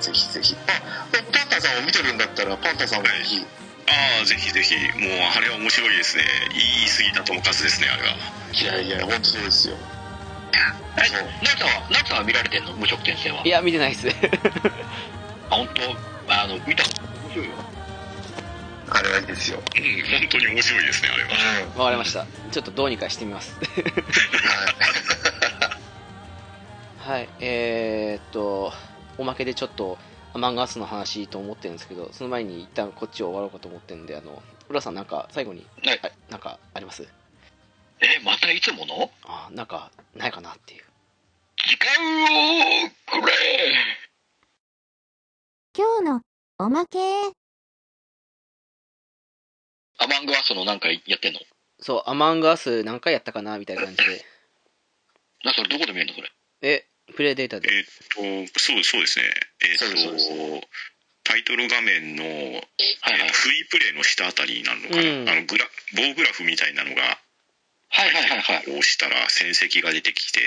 [0.00, 0.80] ぜひぜひあ
[1.12, 3.44] パンタさんを見てるんだったらパンタさんもぜひ
[3.90, 4.74] ああぜひぜひ。
[4.98, 6.24] もうあれは面白いですね。
[6.50, 8.16] 言い過ぎたともかすですねあれは。
[8.52, 9.76] いやいや本当そうですよ。
[10.96, 11.18] えそう。
[11.18, 12.72] さんはナオさんは見られてんの？
[12.74, 13.42] 無職転生は。
[13.44, 14.08] いや見てないっす。
[14.08, 16.32] あ本当？
[16.32, 17.52] あの見たこと面白いよ。
[18.92, 19.58] あれはいいですよ。
[19.58, 19.82] うん
[20.20, 21.30] 本当に面白いですねあれは。
[21.74, 21.78] うん。
[21.80, 22.26] わかりました。
[22.50, 23.56] ちょっとどうにかしてみます。
[26.98, 28.72] はい えー、っと
[29.18, 29.98] おまけでちょっと
[30.32, 36.00] アマンガースの話と思ってるんですけどその前に一旦こっちを終わろうかと思ってるんであの浦さんなんか最後にはい。
[36.02, 37.02] あなんかあります？
[38.00, 39.10] えまたいつもの？
[39.24, 40.84] あなんかないかなっていう。
[41.56, 41.88] 時間
[42.24, 42.90] を
[43.22, 43.32] くれ。
[45.76, 46.20] 今日の
[46.58, 46.98] おまけ。
[49.98, 51.40] アマングアスのなんかやってんの？
[51.80, 54.24] そうアマンガース何回やったかなみたいな感じで。
[55.44, 56.30] なそれどこで見れるのそれ？
[56.62, 56.86] え
[57.20, 57.68] プレイデータで。
[57.68, 59.28] えーっとそうそうですね。
[59.60, 60.66] えっと
[61.22, 62.62] タイトル画面の、えー
[63.02, 63.20] はい。
[63.20, 65.28] はいフリープレイの下あたりになるのかな、うん。
[65.28, 65.66] あのグラ
[66.00, 67.20] 棒グラフみたいなのが
[67.90, 68.56] はいはいはいはい。
[68.72, 70.40] 押したら戦績が出てきて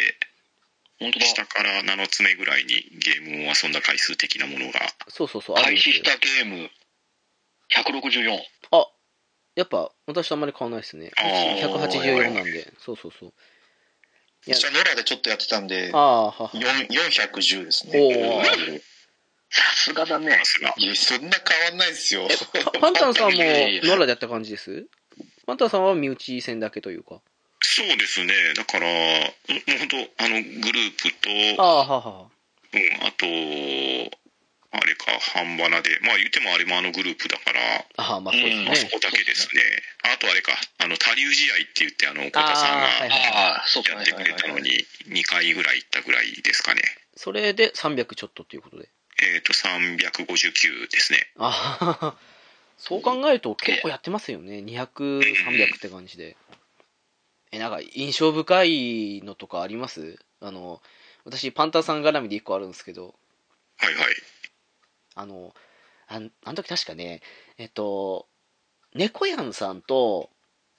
[0.98, 1.26] 本当だ。
[1.28, 6.72] 下から7つ目ぐらいにゲームを遊んだ回数的なものがそうそうそう開始したゲーム。
[7.70, 8.40] 164
[8.72, 8.88] あ。
[9.54, 11.12] やっぱ私とあんまり変わんないですね。
[11.18, 11.70] あー。
[11.70, 12.74] 184なんで。
[12.80, 13.30] そうそうそう。
[13.30, 13.34] い
[14.52, 18.82] や私はノラでちょっとやってたんでああはは4 410ですね
[19.54, 20.32] さすがだね。
[20.32, 20.74] さすが。
[20.78, 22.28] いや、そんな変わんないですよ。
[22.74, 24.88] パパンタンさんもいやいやいやノラでやった感じです？
[25.46, 27.22] パンタンさんは身内戦だけというか。
[27.62, 28.34] そうですね。
[28.56, 32.28] だから、もう本当あの、グループと、ああ、はあは
[32.74, 33.26] うん、あと、
[34.74, 37.62] あれか、半ばなで、まあ言ってもあれもあのグループだから、
[37.98, 38.14] あ。
[38.14, 38.90] ああ、まあそうですうんまあそね。
[38.94, 39.62] こだけですね。
[40.02, 46.82] あとあれか、あの、他流試合って言って、あの、岡田さんがああ、そうかやってくれたのに、2回ぐらい行ったぐらいですかね。
[47.16, 48.90] それで300ちょっとっていうことで。
[49.22, 51.30] えっ、と、359ですね。
[51.38, 52.18] あはは
[52.78, 54.58] そう考えると結構やってますよね。
[54.58, 56.36] 200、300って感じで。
[57.52, 60.18] え、なんか印象深いのとかあります？
[60.42, 60.82] あの、
[61.24, 63.16] 私パンタンさん絡みで1個あるんですけど、
[63.78, 64.16] はいはい。
[65.16, 65.54] あの、
[66.08, 67.22] あんあの時確かね、
[67.58, 68.28] えっと、
[68.94, 70.30] 猫やんさんと、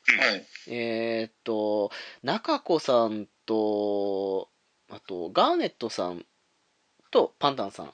[0.07, 0.47] はい。
[0.69, 1.91] えーっと、
[2.23, 4.49] 中子さんと、
[4.91, 6.25] あと、ガーネットさん
[7.11, 7.87] とパンタンさん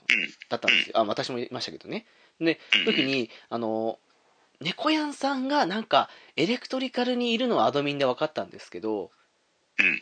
[0.48, 0.98] だったんですよ。
[0.98, 2.06] あ、私もいましたけどね。
[2.40, 3.98] で、うん時に、あの、
[4.60, 9.08] 猫やんさんがなんか、エレクトリカルにいるのはアドミンで分かったんですけど、うん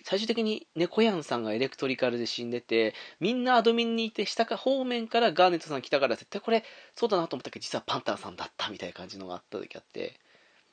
[0.04, 10.18] 最終的に猫やんさんがエレクトリカルで死んでて、みんなアドミンにいて、下か方面からガーネットさん来たから、絶対これ、そうだなと思ったけど、実はパンタンさんだったみたいな感じのがあった時あって、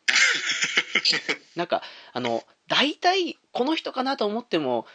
[1.55, 1.81] なんか、
[2.13, 4.87] あの、大体、この人かなと思っても、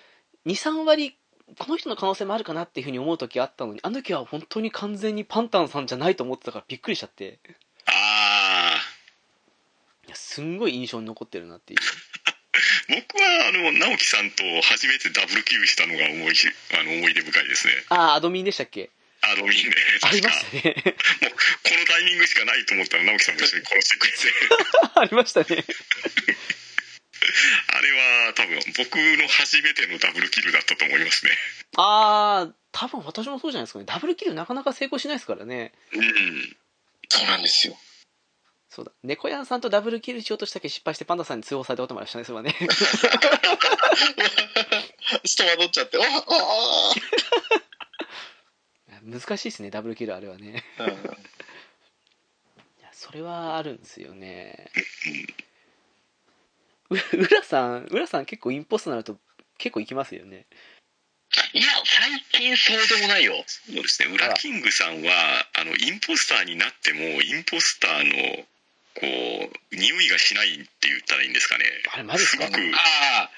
[0.46, 1.16] 2、3割、
[1.58, 7.40] この人の可能性もあるかなっていうふうに思う時あったのに、あの時は本当に完全にパンタンさんじゃないと思ってたからびっくりしちゃって、
[7.86, 8.76] あ
[10.06, 11.80] いやすんごい印象に残ってるなっていう。
[12.88, 16.48] ー、僕は、あの、直樹さんと初めてダブルキルしたのが思いし、
[16.78, 17.72] あの、思い出深いですね。
[17.88, 18.90] ああ、アドミンでしたっけ？
[19.22, 20.58] アドミンで、ありま確か。
[20.58, 20.74] したね。
[20.84, 20.96] もう、こ
[21.78, 24.18] のタイミングしかないと思ったら直樹さんと一緒に殺してくれて、
[25.00, 25.46] ありましたね。
[27.68, 27.92] あれ
[28.26, 31.32] は多分僕の初めてのダブルキルだったと思いますね。
[31.76, 33.84] ああ、多分私もそうじゃないですかね。
[33.86, 35.72] ダブルキルなかなか成功しないですからね。
[35.92, 36.56] うん。
[37.08, 37.78] そうなんですよ。
[38.70, 38.92] そうだ。
[39.02, 42.54] 猫やんさんとダブルキルしようとしたけど失敗してパンダさんに通報されたこともありましたね、それはね。
[45.24, 46.94] 人惑っちゃって、ああ
[49.02, 50.62] 難しいですね、ダブルキルあれはね。
[50.78, 50.92] あ、うんい
[52.80, 54.70] やそれはあるんですよね。
[56.90, 59.18] う浦さん、浦さん結構インポストになると
[59.58, 60.46] 結構行きますよね。
[61.52, 63.44] いや、最近そうでもないよ。
[63.46, 64.12] そうですね。
[64.12, 65.12] ウラキングさんは、
[65.54, 68.44] あの、インポスターになっても、インポスターの、
[68.94, 71.64] こう、匂いがしないって言ったらいいんですかね。
[71.92, 72.44] あれマジですか？
[72.46, 73.30] すごく、ああ、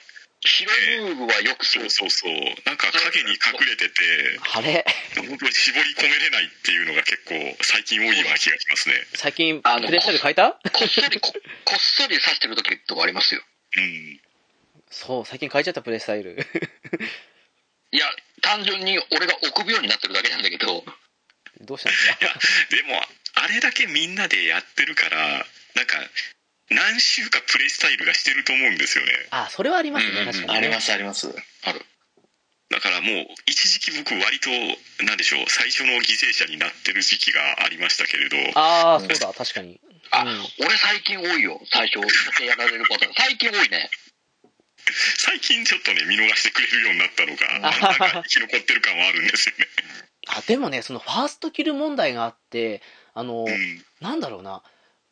[0.45, 0.73] 白
[1.07, 1.91] ブーグはよくそそうう。
[1.91, 2.33] そうそう。
[2.65, 4.85] なんか影に隠れてて、あれ？
[5.17, 8.95] 本当に絞り込めれないっていうのが結構最近多いような気がしますね。
[9.15, 10.53] 最近あのプレイスタイル変えた？
[10.53, 11.33] こっそりこ、
[11.65, 13.43] こっそり刺してる時とかありますよ。
[13.77, 14.21] うん。
[14.91, 16.35] そう、最近変えちゃったプレイスタイル。
[17.93, 18.07] いや、
[18.41, 20.85] 単純に俺が臆病になってるだけなんだけど、
[21.61, 22.19] どうしたんですか？
[22.21, 22.35] いや、
[22.71, 23.01] でも、
[23.35, 25.97] あれだけみんなでやってるから、なんか、
[26.71, 29.13] 何週かプレイスタイルがしてると思うんですよね。
[29.31, 30.59] あ、それはありますね、うん確かに、ね。
[30.59, 31.29] ありますあります。
[31.65, 31.85] ある。
[32.71, 34.49] だからもう、一時期僕割と、
[35.05, 39.81] なんでしょう、最初の犠牲者になってる時期がありましたけれど、ああ、そうだ、確かに。
[40.11, 41.61] あ、うん俺最近多いよ。
[41.71, 42.01] 最初
[42.45, 43.15] やられるパターン。
[43.15, 43.91] 最近多いね。
[45.19, 49.67] 最近ちょっとね、見逃してくれるようになったのが、生き残ってる感はあるんですよね。
[50.29, 52.83] あ、でもね、そのファーストキル問題があって、
[53.15, 53.85] あの、うん。
[54.01, 54.63] なんだろうな、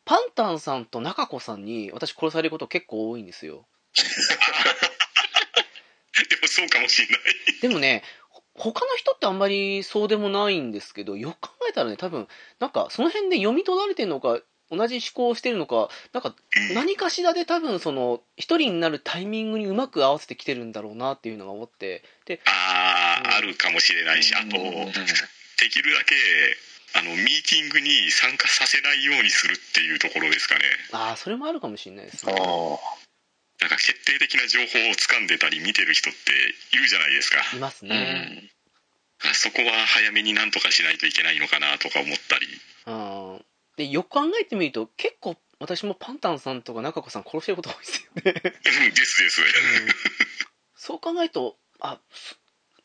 [0.05, 3.67] パンタンさんと中子さんに私殺されること結構多いんですよ。
[6.29, 7.19] でもそうかもしれない。
[7.61, 12.27] でもね、ほ他の人ってあんまりそうでもないんですけど、よく考えたらね、多分、
[12.59, 16.35] なんかその辺で読み取られてるのか、同じ思考をしてるのか、なんか
[16.73, 24.91] 何かしらで多分その、一人になるタイミングにうまく合わせてきてるんだろうなっていうのが思って、で、ああ、うんあるかもしれないし、あと、うん
[25.61, 26.15] できるだけ、
[26.93, 30.61] あの、ミーティングに参加させないようにするっていうところですかね。
[30.91, 32.35] ああ、それもあるかもしれないですあね。
[33.61, 36.31] なんか決定的な情報を掴んでたり見てる人って
[36.75, 37.37] いるじゃないですか。
[37.55, 38.49] いますうね。
[39.23, 39.33] ん。
[39.33, 42.47] そこは早めになんとかしないといけないのかなとか思ったり。
[42.87, 42.91] う
[43.37, 43.45] ん。
[43.77, 48.21] で、よく考えてみると、結構私もパンタンさんとか中子さん殺してること多いですよね。
[48.25, 49.41] うんですです。
[50.75, 51.99] そう考えると、あ、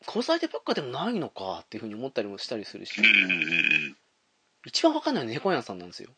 [0.07, 3.97] す殺されてばっかでもないのかっていうふうに思ったりもしたりするし、うんうんうん。
[4.65, 6.09] 一番わかんないのは猫やんさんなんですよ。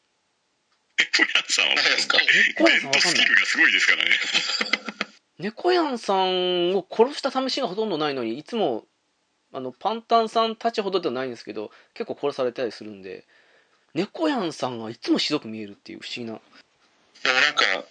[0.98, 2.18] ポヤンさんは、何ですか
[2.58, 3.26] 猫やんさんわかんない。
[3.26, 4.12] キルがすごいですからね。
[5.40, 8.86] 猫やんさんを殺した試しがほとんどないのに、いつも、
[9.54, 13.26] あの、パンタンさんたちほどではないんですけど、結構殺されたりするんで、
[13.94, 16.40] 猫やんさんがいつもひどく見えるっていう不思議な。
[17.24, 17.88] でもなんか、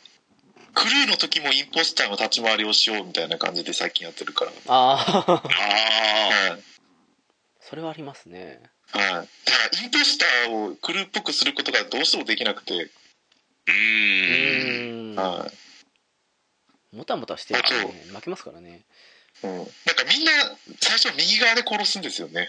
[0.78, 4.52] クルーの時もインポスターの立ち回りをしようみたいな感じで最近やってるから。
[4.68, 6.52] ああ、ああ。
[6.52, 6.62] はい
[7.60, 9.04] それはありますねはい。
[9.04, 9.26] だから、
[9.82, 12.90] インポスターをクルーっぽくすることがどうしてもできなくて、
[13.66, 15.50] うんーんは
[16.92, 16.96] い。
[16.96, 18.80] もたもたしてるとね負けますからね
[19.42, 19.50] うん。
[19.50, 19.68] なんか
[20.08, 20.32] みんな、
[20.80, 22.48] 最初右側で殺すんですよね。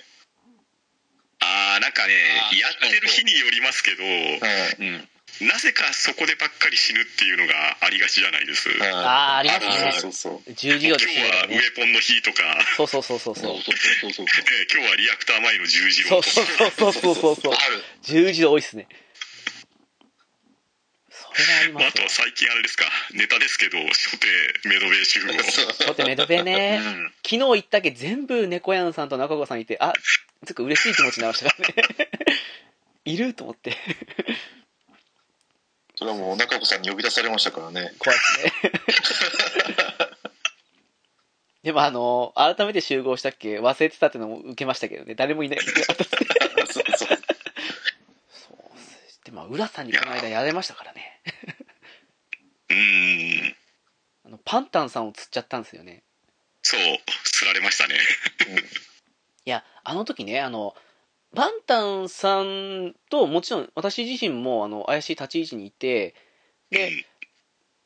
[1.41, 2.13] ああなんかね
[2.61, 4.75] やってる日によりますけどはい。
[4.79, 5.09] うん
[5.41, 8.69] なぜかそこでばっかり死ぬっていうのがありがちじゃないです。
[8.81, 9.91] ああありますね。
[9.93, 10.53] そうそう。
[10.53, 12.43] 重次郎で今日はウェポンの日とか。
[12.75, 13.45] そうそうそうそうそう。
[13.45, 14.25] そうそう
[14.73, 16.09] 今日はリアクター前の十字路。
[16.09, 17.53] とかそうそうそうそうそう。
[18.03, 18.87] 十字路多いっすね。
[21.39, 22.85] あ,まあ、とは最近あれですか。
[23.13, 24.27] ネタですけど初手
[24.67, 26.81] メドベー集合初手メドベーね、
[27.23, 29.93] 昨日行ったっけ全部猫屋んさんと中川さんいてあ
[30.45, 32.09] ちょっと嬉しい気持ちになりましたからね。
[33.05, 33.77] いると思って。
[35.99, 37.91] それはもう中子さんに呼び出されましたからね。
[37.99, 38.71] 怖いですね。
[41.61, 43.59] でもあの改めて集合したっけ？
[43.59, 45.13] 忘れてたってのも受けましたけどね。
[45.15, 45.59] 誰もいない。
[45.59, 46.83] そうそう。
[46.95, 47.17] そう
[49.25, 51.21] でも浦さんにこの間やられましたからね。
[52.69, 53.49] うー。
[53.49, 53.55] ん。
[54.27, 56.03] あのパンタンさんを釣っちゃったんですよね。
[56.61, 56.79] そう。
[57.25, 57.95] 釣られましたね。
[59.43, 60.75] いやあの時ねあの
[61.35, 66.15] パンタンさんともちろん私自身もあの怪しい立ち位置にいて
[66.71, 67.05] で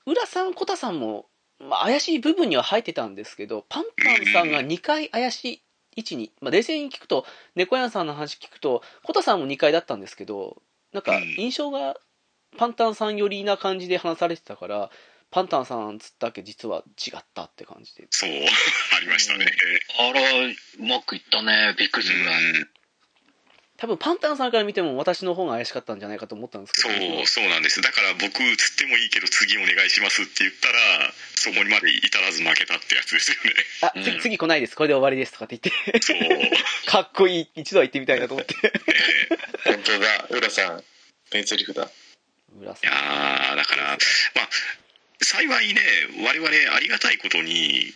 [0.05, 1.25] 浦さんコタさんも、
[1.59, 5.61] まあ、怪しい部分には入ってたんですけどパンタンさんが2回怪しい
[5.95, 10.61] 位置に、まあ、冷静に聞くと猫屋さんの話聞くとコタさんも2回だったんですけど
[10.93, 11.95] なんか印象が
[12.57, 14.89] パンタンさん寄りな感じで話されてたから
[15.31, 18.05] パンタンさんつったっけ実は違ったって感じで。
[18.11, 18.33] そうあ
[19.01, 19.47] りましたね。
[19.99, 20.53] あらう
[20.87, 21.73] まくいったね。
[21.75, 22.43] びっくりするぐらい。
[22.43, 22.69] うん
[23.83, 27.81] 多分パンタンさんから見ても私の方が怪しかったんじゃないかと思ったんですけそどうそうなんです。
[27.81, 33.51] だから僕釣ってもいいけど次お願いしますって言ったらそこにまで至らず負けたってやつですよね。
[33.81, 34.03] あ、うん。
[34.05, 34.77] 次次来ないです。
[34.77, 35.99] これで終わりですとかって言って。
[35.99, 36.17] そう。
[36.87, 37.49] かっこいい。
[37.59, 38.55] 一度は行ってみたいなと思って。
[39.65, 40.27] 本当だ。
[40.29, 40.83] 浦さん、
[41.33, 41.91] 名台詞だ。
[42.61, 44.49] 浦さいやーだからまあ
[45.19, 45.81] 幸いね
[46.23, 47.91] 我々ありがたいことに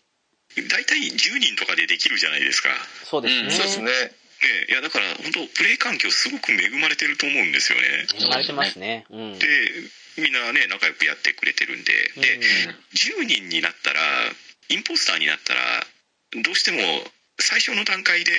[0.70, 2.72] 大体10人とかでできるじゃないですか。
[3.06, 4.27] そうですね、うんそうですね。
[4.46, 8.06] ねいやだから本当プレイ環境すごく恵まれてると思うんですよね。
[8.20, 9.06] 生まれてますね。
[9.10, 9.40] うん。
[9.40, 9.48] で
[10.18, 11.94] みんなね仲良くやってくれてるんで。
[12.16, 14.00] でうん10人になったら
[14.70, 15.62] インポスターになったら
[16.44, 16.80] どうしても
[17.40, 18.32] 最初の段階で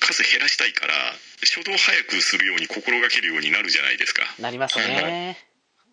[0.00, 0.94] 数減らしたいから
[1.40, 4.22] 初動早くするように心がけるようになるじゃないですか。
[4.38, 5.38] なりますね。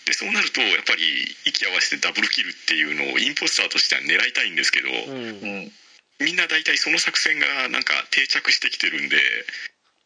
[0.06, 1.03] でそうなるとやっぱり
[1.45, 5.14] 息合わせてダブルキルっていうのをインポスターとしては狙いたいんですけど、うん。
[5.14, 5.72] うん。
[6.22, 9.17] みんな大体その作戦がなんか定着してきてるんで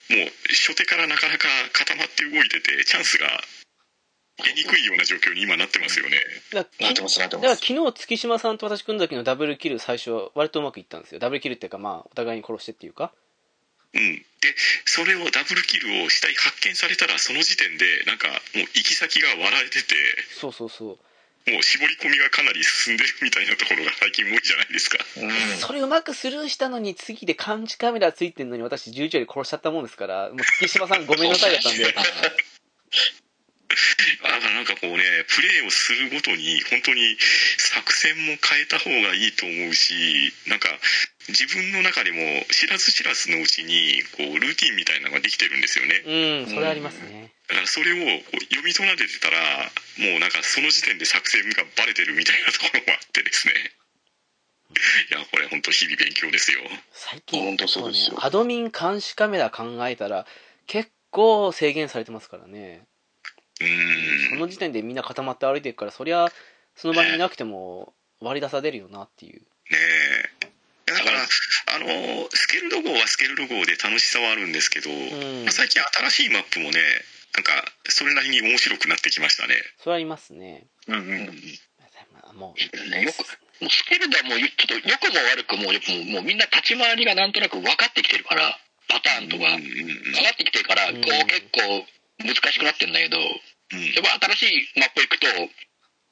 [0.10, 3.28] もう初手からなかなか固まって動いててチャンスが
[4.44, 6.18] 出にくいような状況に今なってますよね。
[6.52, 7.56] だからきなってます、なってだから。
[7.56, 11.20] 昨日月島さんと私組んだ時のダブルキル最初は割とうまくいったんですよ。
[11.20, 13.14] ダブルキルっていうかまあお互いに殺してっていうか。
[13.94, 14.26] うん、で
[14.84, 19.96] それをダブルキルを死体発見されたらその時点でなんかもう行き先が割られてて。
[20.38, 21.00] そうそうそう
[21.48, 24.98] もう絞り込みがかなり進んでるみたいなところが最近多いじゃないですか。
[25.22, 25.32] うん。
[25.58, 31.84] それうまくスルーしたのに次で監視カメラついてんのに私11より殺しちゃったもんですからもう月島さんごめんなさいだったんで。
[31.86, 31.92] だ
[34.30, 37.18] からなんかこうねプレーをするごとに本当に
[37.58, 40.70] 作戦も変えた方がいいと思うしなんか
[41.28, 42.18] 自分の中でも
[42.52, 46.46] 知らず知らずのうちにこうルーティンみたいなのができてるんですよね。
[46.46, 49.38] うんそれありますねだからそれをこう読み奏でてたら
[50.02, 53.54] もうなんかその時点で作戦がバレてるみたいなところもあってですね。
[55.10, 56.60] いやこれ本当日々勉強ですよ。
[56.92, 58.18] 最近本当そうですよ。
[58.18, 60.26] ねアドミン監視カメラ考えたら
[60.66, 62.84] 結構制限されてますからね。
[63.62, 64.30] うん。
[64.32, 66.28] その時点でみんな固まって歩いてるからそりゃ
[66.76, 69.40] その場にいなくても割り出されるよなっていう。
[69.40, 69.46] ね
[70.42, 70.92] え。
[70.92, 75.44] だからあのスケルド号はスケルド号で楽しさはあるんですけど、ん。
[75.46, 76.80] まあ最近新しいマップもね
[77.36, 77.52] なんか
[77.90, 79.56] それなりに面白くなってきましたね。
[79.84, 80.68] それありますね。
[80.88, 81.26] うんうん。
[82.14, 83.20] まあもうねよく
[83.62, 88.58] もうスケルダもちょっと良くも悪くもよくももうみんな立ち回りがなんとなく分かってきてるから
[88.88, 91.86] パターンとかうんうん分かってきてるから、うんこう結構
[92.24, 93.28] 難しくなってんだけどやっ
[93.74, 94.04] うん。
[94.20, 95.28] ぱ新しいマップ行くと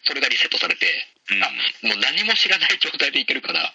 [0.05, 0.85] それがリセットされて、
[1.31, 1.43] うん。
[1.43, 1.47] あ
[1.87, 3.71] もう何も知らない状態でいけるから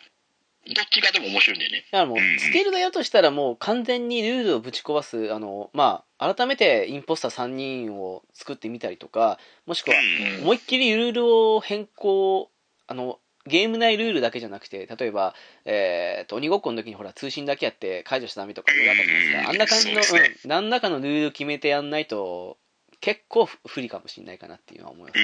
[0.69, 1.85] どっちがでも面白いんだよね。
[1.93, 2.39] だからもううん。
[2.41, 9.97] スケールだよとしたらもう完全にルールをぶち壊すあのまあ改めてインポスター3人を作ってみたりとかもしくは
[10.39, 10.43] うん。
[10.43, 12.51] 思いっきりルールを変更
[12.87, 20.37] あのゲーム内ルールだけじゃなくて例えば、えー、と鬼ごっこの時にほら通信だけやって解除しちゃダメとかいろいろあったじゃないですあんな感じの、ね。
[20.45, 22.59] うん、何らかのルール決めてやんないと
[23.01, 25.21] 結構不不利かもしれないかなっていうのは思います、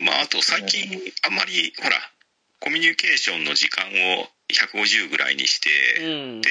[0.00, 0.06] うん。
[0.06, 1.96] まああと最近あんまりほら
[2.62, 5.68] コミュニケーションの時間を150ぐらいにして、
[6.00, 6.48] うんで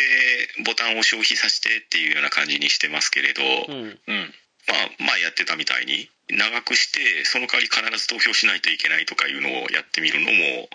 [0.65, 4.33] ボタンを消費させてっていうような感じにしてますけれど、うんうん。
[4.67, 10.69] まあ、まあやってたみたいに長くしてその代わり必ず投票しないといけないとかいうのをやってみるのも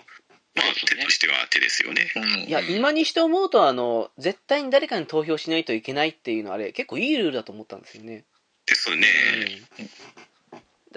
[0.55, 2.11] まあ手としては手ですよね。
[2.15, 2.23] うん。
[2.49, 8.25] いや今にして思うとあの絶対に誰かに投票しないといけないっていうのはあれ結構いいルールだと思ったんですよね、
[8.65, 9.07] ですね。
[9.79, 9.89] うん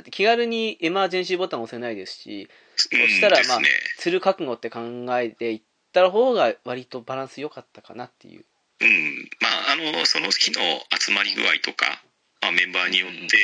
[0.00, 2.48] だって気軽にエマージェンシーボタン押せないですし
[2.90, 3.68] うんしたらですね。
[3.98, 4.80] する覚悟って考
[5.18, 5.62] えていっ
[5.92, 8.46] た方が割とバランス良かったかなっていう。
[8.80, 10.60] うん、まああのその日の
[10.98, 12.02] 集まり具合とか、
[12.40, 13.36] まあ、メンバーによって、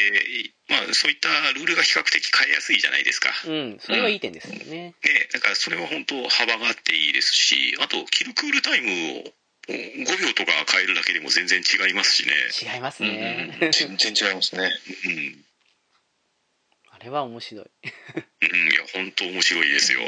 [0.70, 3.28] まあ、そういったルールが比較的変えやすいじゃないですか。
[3.46, 3.76] うん。
[3.78, 8.88] それはいい点ですよね、ね、だからそれは本当幅があっていいですしあとキルクールタイム
[9.20, 9.24] を
[9.68, 12.32] 5秒とか変えるだけでも全然違いますしね。
[12.72, 14.70] 違いますね、全然違いますね。
[15.04, 15.44] うん。
[15.44, 15.45] あ
[17.06, 17.64] れは面白い。
[17.64, 20.00] うん、いや本当面白いですよ。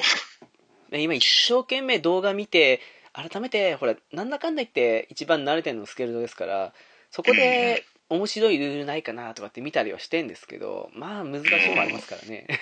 [0.90, 2.80] で 今一生懸命動画見て
[3.12, 6.74] 改めてほらなんだかんだ言って一番慣れてるのスケルトですから
[7.10, 12.46] そこで面白いルールないかなとかって見たりはしてんですけどまあ難しいのもありますからね。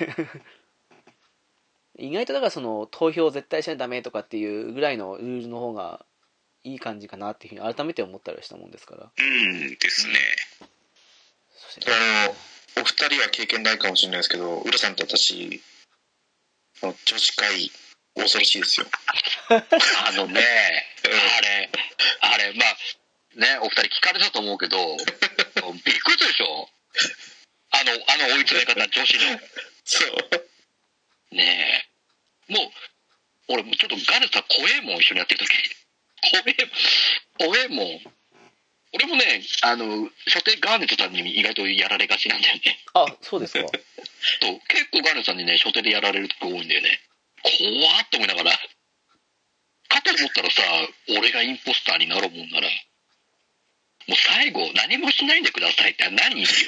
[1.99, 6.05] 意外とだからその投票絶対しないとダメとかっていうぐらいのルールの方が
[6.63, 9.11] いい感じかなっていうふうに改めて思ったりはしたもんですから。
[9.17, 10.15] うんですね。
[11.55, 12.35] そしてあの、
[12.79, 15.63] お二人は経験ないかもしれないですけど、浦さんと私、
[16.83, 17.71] 女子会、
[18.15, 18.87] 恐ろしいですよ。
[19.49, 20.41] あのね、
[21.03, 21.71] あれ、
[22.21, 22.77] あれ、まあ、
[23.35, 26.69] ね、お二人聞かれたと思うけど、びっくりするでしょ？
[27.71, 29.41] あの、あの追い詰め方、女子の。
[29.85, 31.35] そう。
[31.35, 31.89] ね
[32.49, 32.53] え。
[32.53, 32.73] もう、
[33.49, 35.77] 俺ちょっとガルさ怖えもん一緒にやってる時
[36.31, 36.57] 怖え、
[37.39, 38.16] 怖えもん。
[38.97, 42.79] 俺もね、あの、初手ガーネットさんに意外とやられがちなんだよね。
[42.95, 43.61] あそうですか
[44.41, 47.01] そう結構ガーネットさんにね、初手でやられる時多いんだよね。
[47.43, 48.53] 怖っと思いながら。
[49.89, 50.63] かと思ったらさ、
[51.19, 52.69] 俺がインポスターになるもんなら、
[54.09, 56.67] もう最後、何もしないでくださいって何ってい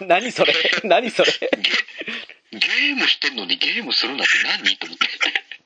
[0.00, 0.54] う 何それ？
[0.84, 1.32] 何それ？
[1.62, 4.76] ゲゲームしてんのにゲームするなって何？
[4.78, 5.06] と思って。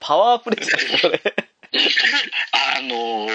[0.01, 1.21] パワープレイじゃないそれ
[2.53, 3.29] あの、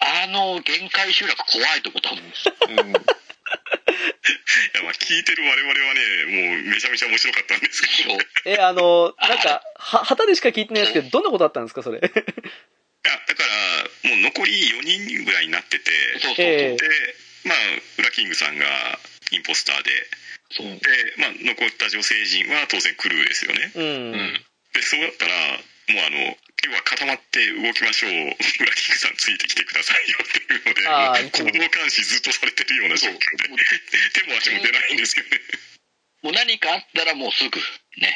[0.00, 2.88] あの限界集落怖いと思ったもん。
[2.88, 2.92] うん。
[2.94, 2.94] い
[4.74, 8.10] やまあ聞いてる我々はねもうめちゃめちゃ面白かったんですけど。
[8.10, 11.98] そうえあのなんかは旗でしか聞いてないですけどどんなことあったんですかそれ？
[12.00, 12.10] いや
[13.26, 13.44] だか
[14.04, 16.88] らもう残り4人ぐらいになっててそうそうええで
[17.44, 17.58] まあ
[17.98, 18.98] ウラキングさんが
[19.30, 19.90] インポスターで
[20.50, 20.66] そう。
[20.66, 24.44] で、まあ、残った女性陣は当然クルーですよねうん、うん。
[24.72, 26.18] でそうだったらもうあの
[26.62, 33.18] 要は固まって動きましょうウラキングさんついてきてくださいよっていうので行動監視ずっとされてるような状況で
[34.14, 35.70] 手も足も出ないんですよね
[36.22, 37.56] もう何かあったらもうすぐ、
[37.96, 38.12] ね。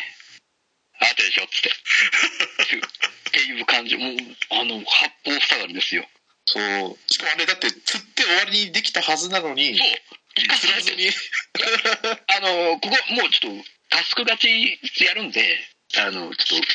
[1.00, 1.70] あてでしょっつって。
[1.70, 3.96] っていう感じ。
[3.96, 4.16] もう、
[4.50, 6.04] あの、八方塞がりですよ。
[6.46, 6.98] そう。
[7.10, 9.88] しかもあれだって、釣って終わりにできたはずなのに、そう。
[10.60, 11.08] 釣らずに。
[11.08, 15.40] あの、ここ、もうちょっと、タスク勝ちやるんで、
[15.96, 16.66] あの、ちょっと、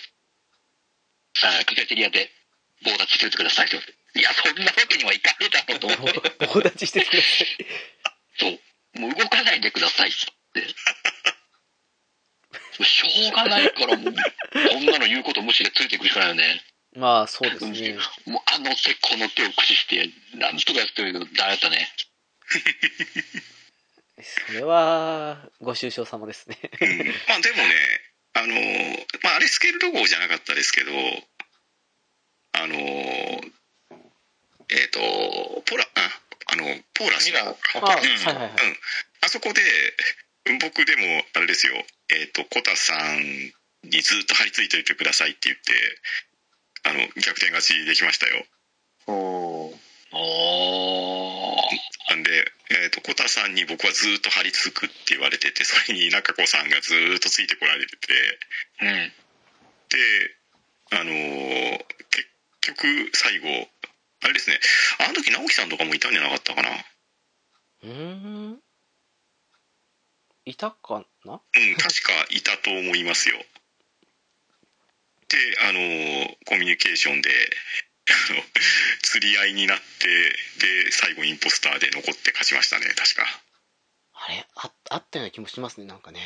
[1.48, 2.30] あクフェテリアで
[2.84, 3.78] 棒立ちしててくださいと。
[3.78, 6.46] いや、そんなわけにはいかねえだろうと思って。
[6.54, 7.48] 棒立ちしてください
[8.40, 9.00] そう。
[9.00, 10.64] もう動かないでくださいって。
[12.84, 16.62] しょうがないから、もう、こんなの言うこと無視でついていくしかないよね。
[16.96, 21.88] まあそうですねもう、あの手この手を駆使して、なんとかやってるけど、ダメだったね。
[24.48, 28.56] それはご愁傷様ですねうんまあでもねあの
[29.24, 30.92] まああれスケルロ号じゃなかったですけど
[32.54, 32.76] あの
[34.70, 35.00] えっ、と
[35.66, 37.48] ポラああのポーラスミラー。
[37.48, 38.52] あうんはいはいはい。
[39.22, 39.62] あそこで
[40.62, 41.74] 僕でもあれですよ。
[42.10, 43.22] えっ、とコタさん
[43.84, 45.74] にずっと張り付いておいてくださいって言って
[46.84, 48.46] あの逆転勝ちできましたよ。
[49.08, 49.76] おー。
[50.12, 51.60] おー。
[52.10, 58.14] なんで、えー、とコタさんに僕はずっと張り付くって言われててそれに中子さんがずっとついてこられてて。
[58.82, 59.12] うん。
[59.90, 59.98] で
[60.92, 62.28] あのー結
[62.62, 63.48] 局最後
[64.22, 64.60] あれですね
[65.04, 66.70] あの時直樹さんとかもいたんじゃなかったかな。
[67.84, 67.90] うー
[68.54, 68.60] ん。
[70.46, 71.34] いたかな？
[71.34, 73.38] うん確かいたと思いますよ。
[75.30, 77.30] であのーコミュニケーションで
[78.14, 78.42] あの
[79.02, 79.84] 釣り合いになって
[80.86, 83.24] で最後インポスターで残って勝ちましたね確か。
[84.14, 86.20] あれああったような気もしますねなんかね。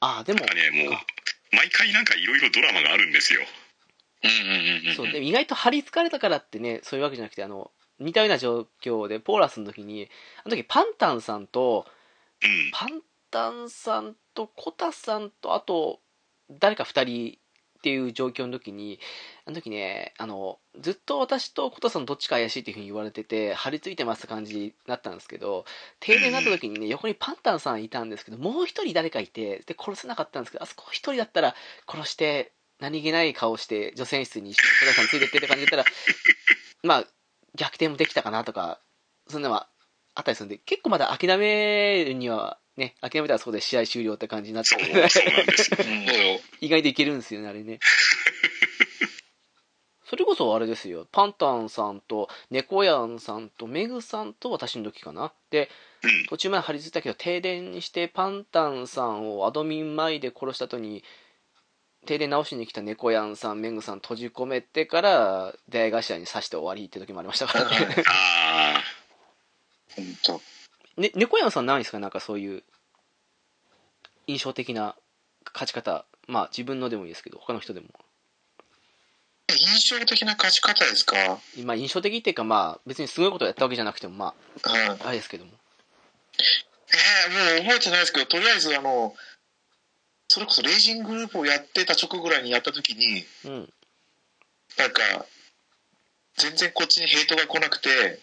[0.00, 1.04] あでもなんかねもうあ。
[1.52, 3.40] 毎回なんかいろいろドラマがあるんですよ。
[4.22, 4.94] うんうんうんうん。
[4.94, 10.08] そうで意外と張り付かれたからってねそういうわけじゃなくてあの似たような状況でポーラスの時に
[10.44, 11.86] あの時パンタンさんと
[12.42, 12.70] うん。
[12.72, 13.00] パン
[13.30, 16.00] タンさんとコタさんとあと
[16.50, 17.38] 誰か2人
[17.76, 18.98] っていう状況の時に、
[19.44, 25.64] あの時ね、あの、ずっと私とコトさんどっちか怪しいっていう風に言われてて、張り付いてますって感じになったんですけど、
[26.00, 31.54] 停電になった時にね、横にパンタンさんいたんですけど、もう一人誰かいて、で、殺せなかったんですけど、あそこ一人だったら
[31.86, 35.84] 殺して、何気ない顔して、女性室にして、コトさんついてってって感じだったら、
[36.82, 37.04] まあ、
[37.54, 38.80] 逆転もできたかなとか、
[39.28, 39.68] そんなのは
[40.14, 46.42] あったりするんで、結構まだ諦めるには、ね、諦めたらそこで試合終了って感じになってそうそうなんで。
[46.60, 47.80] 意外といけるんですよね、あれね。
[50.08, 55.32] それこそあれですよ、パンタンさんと、猫やんさんと、メグさんと私の時かな。
[55.50, 55.70] で、
[56.02, 61.02] うん途中まで張り付いたけど、停電にして、パンタンさんをアドミン前で殺した後に、
[62.06, 68.04] 停電直しに来た猫やんさん、メグさん閉じ込めてから、出会い頭に刺して終わりって時もありましたからね。
[68.06, 68.82] ああ
[69.96, 70.55] 本当。
[70.96, 72.62] ね、猫やんさんないですかなんかそういう、
[74.26, 74.96] 印象的な
[75.52, 76.04] 勝ち方。
[76.26, 77.86] まあ自分のでもいいですけど、他の人でも。
[79.48, 81.16] 印象的な勝ち方ですか？
[81.16, 84.60] はまあ印象的っていうかまあ別にすごいことをやったわけじゃなくてもまい。
[84.64, 85.52] ああれですけども
[87.28, 89.14] えー、もう覚えてないですけど、とりあえずあの、
[90.28, 93.72] それこそレイジングループをやってた直後ぐらいにやった時に、うん
[94.78, 95.00] なんか、
[96.36, 98.18] 全然こっちにヘイトが来なくて、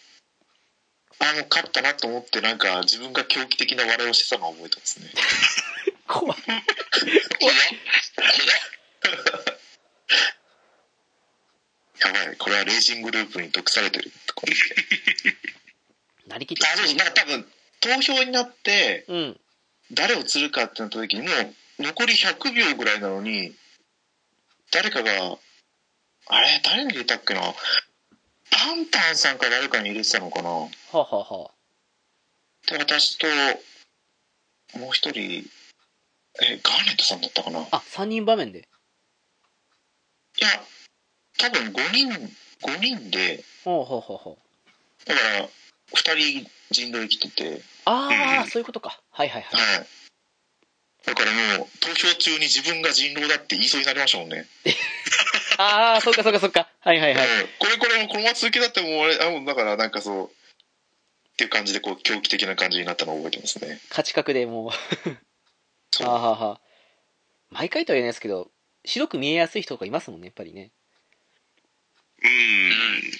[1.19, 5.09] ああ、もう勝ったなと思って、なんか自分が狂気的な笑いをしてたのを覚えてますね。
[6.07, 6.37] 怖い。
[6.37, 6.65] 怖っ
[7.39, 7.55] 怖っ
[12.05, 14.11] やばい、これはレイジングループに毒されてる。
[16.27, 16.95] なりきってあ、そう。
[16.95, 17.45] なんか多分、
[17.79, 19.39] 投票になって、うん。
[19.91, 21.33] 誰を釣るかってなった時に、も
[21.79, 23.53] う残り100秒ぐらいなのに、
[24.71, 25.37] 誰かが、
[26.27, 26.61] あれ？
[26.63, 27.41] 誰に入れたっけな？
[28.53, 30.29] パンタンさんか誰かに入れてたの。
[30.29, 33.27] かなはあ、はあはあ、で、私と、
[34.79, 35.19] もう一人、
[36.41, 37.61] え、ガーネットさんだったかな。
[37.61, 38.67] いあ3人場面で。
[40.43, 40.47] や、
[41.37, 42.11] 多分5人、
[42.61, 48.49] 5人で、ほうほうほうほうだから、2人人狼生きてて、ああ、うん。
[48.49, 48.99] そういうことか。
[49.11, 49.77] はいはいはい。
[49.77, 49.87] はい。
[51.05, 54.47] だからもう、投票中に自分が人狼だって言いそうになりましたもんね。
[55.57, 56.67] ああそっかそっかそっか。
[56.79, 57.41] はいはいはい。
[57.41, 57.47] うん。
[57.59, 60.29] これこれもこのまま続きだってもうあれ、あ、もうだからなんかそう、っ
[61.35, 63.79] ていう感じでこう狂気的な感じになったのを覚えてますね。
[63.89, 64.71] 勝ち確でもう。
[65.91, 66.07] そう。
[66.07, 66.61] はあ、はあはあ、
[67.49, 68.51] 毎回とは言えないですけど
[68.85, 70.71] 白く見えやすい人がいますもんねやっぱりね。
[72.23, 72.71] うん。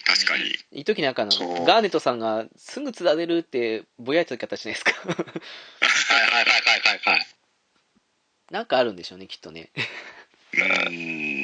[0.05, 0.45] 確かに。
[0.71, 1.65] いい時なんかあのそう。
[1.65, 4.91] ガーネットさんがすぐつられるってぼやいた時あったじゃないですか。
[4.91, 7.27] はいはいはいはいはいはい。
[8.51, 9.71] なんかあるんでしょうねきっとね。
[10.55, 11.42] うん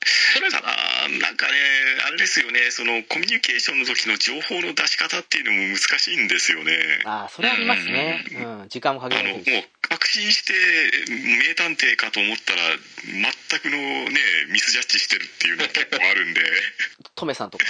[0.00, 1.52] ただなんかね
[2.06, 2.70] あれですよね。
[2.70, 6.72] そのコミュニケーションの時の情報の出し方っていうのも難しいんですよね。
[7.04, 8.24] ああそれありますね。
[8.32, 10.52] うん時間もかけあのもうられるし確信して
[11.08, 12.62] 名探偵かと思ったら
[13.04, 14.20] 全くのね
[14.50, 16.40] ミスジャッジしてるっていうのが結構あるんで。
[17.14, 17.64] トメさんとか。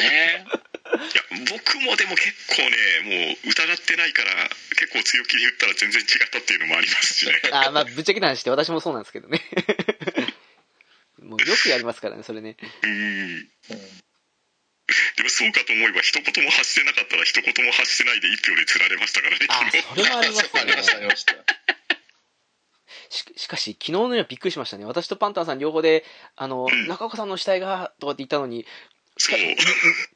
[0.00, 0.44] ね。
[0.92, 2.62] いや僕もでも結構
[3.06, 4.30] ねもう疑ってないから
[4.76, 7.32] 結構強気で言ったら全然違ったっていうのもありますしね。
[7.52, 9.40] あーまあぶっちゃけた話して私もそうなんですけどね
[11.22, 12.56] もうよくやりますからねそれね。
[12.82, 13.48] うん。
[15.16, 21.16] でもそうかと思えば一言も発してなかったら一言も発してないで一票で釣られましたからねあそれもありますね。
[21.16, 21.34] した。
[23.08, 24.84] ししかし昨日の夜はびっくりしましたね。
[24.84, 26.04] 私とパンタンさん両方で
[26.36, 26.86] あの、ん。
[26.88, 28.66] 中岡さんの死体がとかって言ったのに
[29.18, 29.38] そう。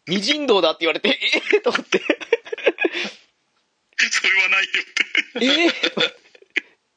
[0.07, 1.09] 二人道だって言われて
[1.53, 2.01] ええと思って。
[4.11, 4.85] それはないよっ
[5.41, 5.47] て。
[5.47, 6.26] ええ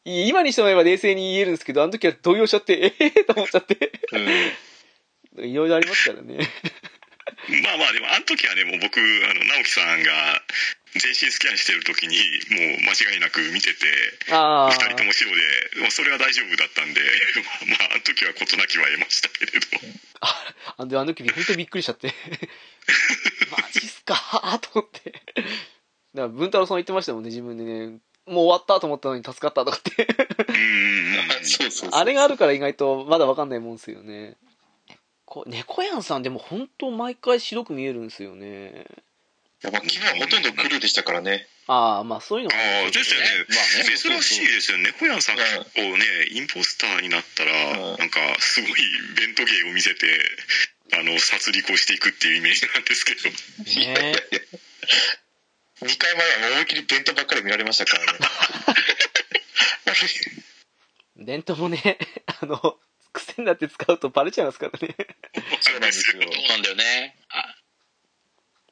[0.09, 3.91] 今にしてもらえば冷静に言えるんですけどあの時は動揺しちゃってええと思っちゃって。
[5.37, 5.45] うん。
[5.45, 6.39] いろいろありますからね。
[7.63, 10.11] まあまあでもあの時はねもう僕あの直樹さんが
[10.97, 12.17] 全身スキャンしてる時に
[12.49, 13.85] もう間違いなく見てて
[14.25, 17.01] 二人とも白でもうそれは大丈夫だったんで
[17.69, 19.67] まああの時は事なきは得ましたけれど。
[20.77, 22.13] あであの時本当にびっくりしちゃって。
[23.51, 25.11] マジっすかーと思って。
[25.11, 25.21] だか
[26.13, 27.99] ら文太郎さん言ってましたもんね自分でね
[28.29, 30.07] もう終わったと思ったのに助かったとかって。
[31.43, 31.89] そうそう。
[31.93, 34.37] あれがあるから意外とまだわかんないもんですよね。
[35.25, 38.85] こ猫やんさんでも本当毎回白く見えるんですよね。
[39.61, 41.47] いやまあ昨日はほとんどクルーでしたからね。
[41.67, 43.27] ああまあそういうのもああですよね。
[43.49, 44.85] まあね珍しいですよね。
[44.85, 47.97] 猫やんさんうん結構ねインポスターになったらうん。
[47.97, 48.71] なんかすごい
[49.17, 50.07] ベント芸を見せて
[50.93, 53.29] あの殺戮をしていくっていうイメージなんですけど。
[53.29, 54.15] ね
[55.81, 58.19] 2回前は思いっきり弁当ばっかり見られましたからね。
[61.25, 61.97] 伝統もね
[62.41, 62.77] あの
[63.11, 64.95] 癖になって使うとバレちゃいますからね
[65.61, 66.21] そうなんですよ。
[66.21, 67.17] そうなんだよね。
[67.29, 67.55] あ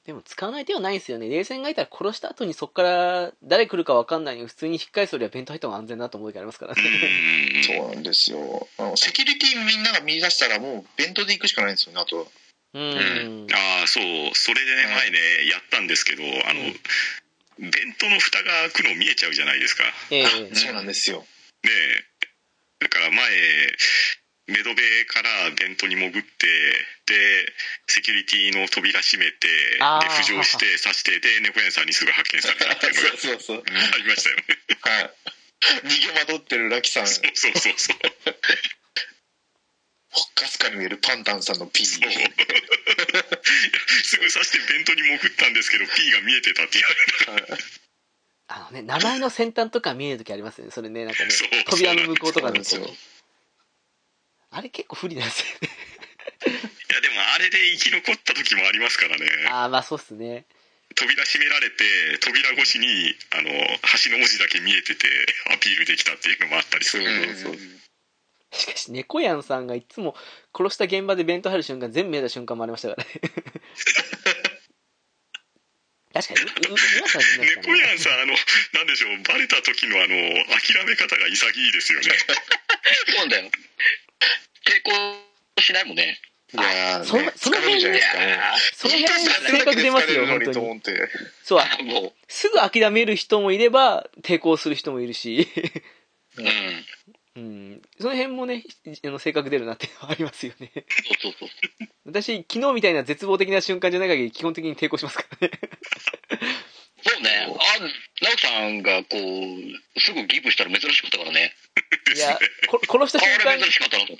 [0.05, 1.27] でも使わない手はないんですよね。
[1.27, 6.81] 冷戦がいたら殺した後にそこから誰来るか分かんないのに普通に引っ返すよりは弁当入った方が安全だと思う時ありますからね。
[6.81, 12.25] うんそうなんですよセキュリティみんなが見出したらもう弁当で行くしかないんですよねあとは
[12.77, 13.47] うん。
[13.51, 14.03] ああそう。
[14.33, 15.09] それでねはい。
[15.09, 16.61] 前ねやったんですけどあの、
[17.59, 19.83] 弁当の蓋が開くの見えちゃうじゃないですか。
[20.11, 20.55] ええ。
[20.55, 21.25] そうなんですよ。
[21.63, 22.85] ねえ。
[22.85, 23.17] だから前
[24.47, 26.21] メドベから弁当に潜って
[27.05, 27.53] で
[27.87, 33.63] セキュリティの扉閉めてで浮上して刺してで猫屋さんにすぐ発見されたっていうのがそうそうそう。
[33.67, 34.43] ありましたよね。
[34.81, 35.11] はい。
[35.83, 37.07] 逃げ惑ってるラキさん。
[37.07, 37.97] そうそうそうそう
[40.35, 42.19] かすかに見えるパンタンさんの P そうす
[44.17, 47.57] ぐ刺して弁当に潜ったんですけど P が見えてたって言われた
[48.49, 50.71] あのね、名前の先端とか見える時ありますよね。
[50.71, 51.29] それね、なんかね
[51.69, 53.11] 扉の向こうとかでそうなんですよ。
[54.51, 55.67] あれ結構不利なんですよね。
[56.47, 59.27] いやでもあれで生き残った時もありますからね。
[59.51, 60.45] ああ、まあそうっすね。
[60.95, 61.83] 扉閉められて
[62.21, 62.87] 扉越しに
[63.35, 65.07] あの橋の文字だけ見えてて
[65.53, 67.03] アピールできたっていうのもあったりする
[67.35, 67.59] そうそう
[68.51, 70.15] しかし、猫やんさんがいつも
[70.55, 73.09] 殺した現場で弁当入る瞬間、全部見えた瞬間もありましたからね。
[76.13, 78.33] 確かに、う、う、皆さん知ってますか猫やんさんあの
[78.73, 82.05] なんでしょうバレた時のあの諦め方が潔いですよね
[83.15, 83.51] そうだよ。
[84.65, 86.19] 抵抗しないもんね。
[86.53, 89.19] いやーそねその辺疲れるじゃないですかもうその辺
[89.59, 90.39] 性格出ますよ、本
[90.79, 90.97] 当に。
[91.43, 95.49] そう、あもすぐ諦める人もいれば、抵抗する人もいるし、
[96.37, 96.85] う、うん。
[97.37, 98.63] うん、その辺もね、
[99.05, 100.71] あの性格出るなってありますよね。
[101.21, 101.87] そうそうそう。
[102.05, 105.59] 私、昨日みたいな絶望的な瞬間じゃない限り、基本的に抵抗しますからね。
[107.03, 107.29] そうね。
[107.45, 107.53] あ、
[108.23, 111.53] 直樹さんがこう、すぐギブしたら珍しかったからね。
[112.15, 113.59] いや、こ殺したあ瞬間。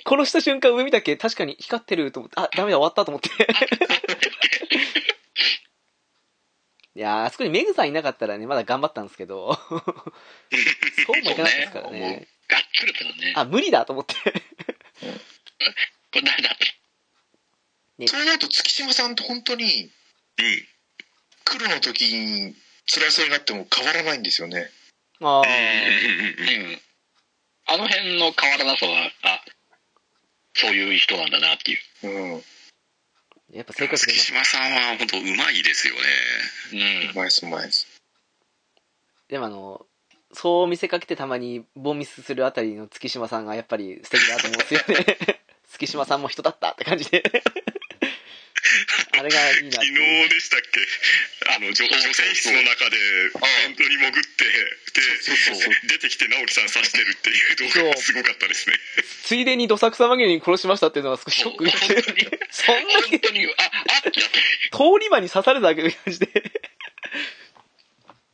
[0.06, 3.30] 殺した瞬間上見たっけ確かに光ってると思って、あ、ダメだ、終わったと思って。
[6.94, 9.82] いやー、あそこにメグさんいなかったらね、まだ頑張ったんですけど、 そう
[11.24, 12.28] もいかなかったですからね。
[12.48, 13.32] がっつりだったね。
[13.36, 14.14] あ、無理だと思って。
[14.14, 14.30] こ
[16.14, 18.06] れ誰だって。
[18.06, 19.90] それだと月島さんって本当に
[20.38, 20.68] うん
[21.44, 22.54] 黒の時に
[22.86, 24.70] 辛そうになっても変わらないんですよね。
[25.20, 25.44] あうん。
[25.44, 26.64] ーうん。
[26.64, 26.70] うん。
[26.70, 26.80] うん。
[27.66, 29.44] あの辺の変わらなさは、あ、
[30.54, 31.30] そういう人なん。
[31.30, 31.78] だなっていう。
[32.08, 32.36] うん。
[32.38, 32.42] う
[33.50, 34.20] やっぱ性格出月。
[34.20, 34.72] 島さん。
[34.72, 36.00] は本当うまいですよね
[37.10, 37.14] うん。
[37.14, 37.86] まいですうまいです
[39.28, 39.86] でもあの、
[40.32, 45.40] そう見せかけてたまにボンミスするあたりの月島さんがやっぱり素敵だと思うんですよね。
[45.70, 47.22] 月島さんも人だったって感じで。
[49.18, 49.94] あれがいいなっ昨日。
[50.28, 50.80] でしたっけ？
[51.54, 52.96] あの女女性室の中で
[53.66, 54.44] 弁当に潜って
[55.20, 57.32] そうそうそうで出てきて直樹さん刺してるってい
[57.68, 58.76] う動画がすごかったですね
[59.24, 61.64] ついでにどさくさ紛れに殺しましたっていうのは少しショック
[62.50, 63.20] そんなに。
[64.70, 66.28] 通り魔に刺されただけの感じで。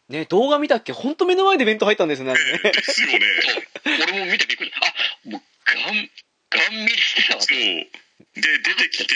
[0.09, 0.93] ね、動画見たっけ？
[0.93, 2.33] ほんと目の前で弁当入ったんですね。
[2.33, 3.95] あれねですよねそう。
[4.09, 4.73] 俺も見てびっくり。
[4.75, 6.11] あ、もう、ガン、
[6.51, 7.57] ガン見りしてたわそう。
[8.35, 9.15] で出てきて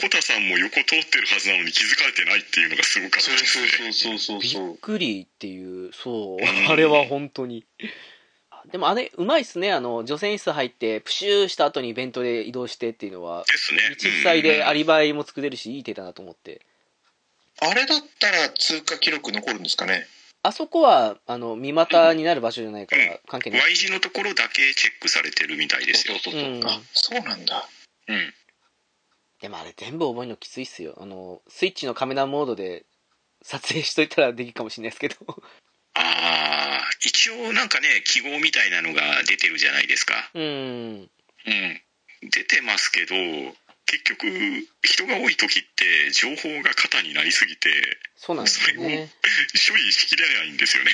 [0.00, 6.68] コタさんも横通ってるはずなのに気づかれてないっていうのがすごかったそうですねそうそうそうびそうっくりっていう、そうう。
[6.68, 7.64] んあれは本当に。
[8.70, 9.72] でもあれ、うまいっすね。
[9.72, 16.62] あの、女性室入って、プシューした後に弁当で移動してっていうのは、ですね実際でうんアリバイも作れるし、いい手だなと思って。
[17.60, 20.06] あれだったら通過記録残るんですかね？
[20.42, 23.60] あそこは、あの、見股になる場所じゃないから、関係ない。
[23.62, 26.58] Y 字のところだけチェックされてるみたいですよそうそうそうう。
[26.60, 26.66] ん。
[26.66, 27.66] あそうなんだ
[28.08, 28.34] うん。
[29.40, 30.96] でもあれ全部覚えるのきついっすよ。
[31.00, 32.84] あの、スイッチのカメラモードで
[33.42, 35.16] 撮影しといたらできるかもしれないですけど。
[35.96, 40.42] ああ一応なんかね記号みたいなのが出てるじゃないですかうん。
[40.42, 41.82] うん。
[42.30, 43.14] 出てますけど
[43.86, 44.26] 結局
[44.82, 47.70] 人が多い時って情報が肩になりすぎて
[48.16, 49.10] そうなんですよね。
[49.68, 50.90] 処理しきれないんですよね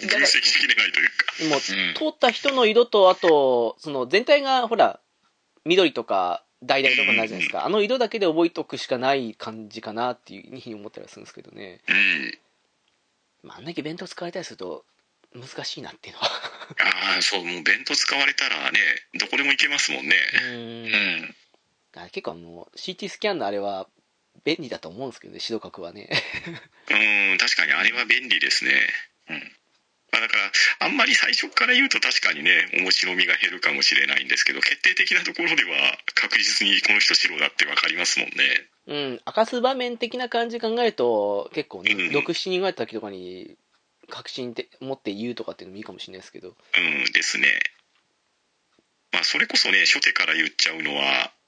[0.00, 5.00] 分析しきれないというかでも、うん通った人の色と、あと、その全体が、ほら、
[5.64, 7.64] 緑とか、橙とかになるじゃないですか。
[7.64, 11.80] あの色だけで覚えとくしかない感じかなっていうふうに思ったりはするんですけどね。
[11.88, 12.38] うん
[13.42, 14.84] まあ、あんだけ弁当使われたりすると、
[15.34, 16.26] 難しいなっていうのは。
[16.26, 18.78] ああそうもう弁当使われたらね
[19.18, 20.46] どこでも行けますもんねう。
[20.46, 21.34] うん
[21.92, 23.88] 結構あの、CT スキャンのあれは、
[24.44, 26.08] 便利だと思うんですけどね、指導角はね。
[26.90, 28.88] うん確かにあれは便利ですね。
[29.28, 29.52] うん。
[30.12, 38.34] まあだからあんまり最初から言うと確かにね面白みが減るかもしれないんですけど決定的なところでは確実にこの人白だって分かりますもんね。
[38.86, 41.98] うん、明かす場面的な感じ考えると、結構ね、うん。
[42.10, 43.56] 6、7人ぐらいた時とかに、
[44.08, 46.56] 確信って持って言うとかっていうのもいいかもしれないですけど。
[46.76, 47.60] うんですね。
[49.12, 51.39] まあそれこそね初手から言っちゃうのはま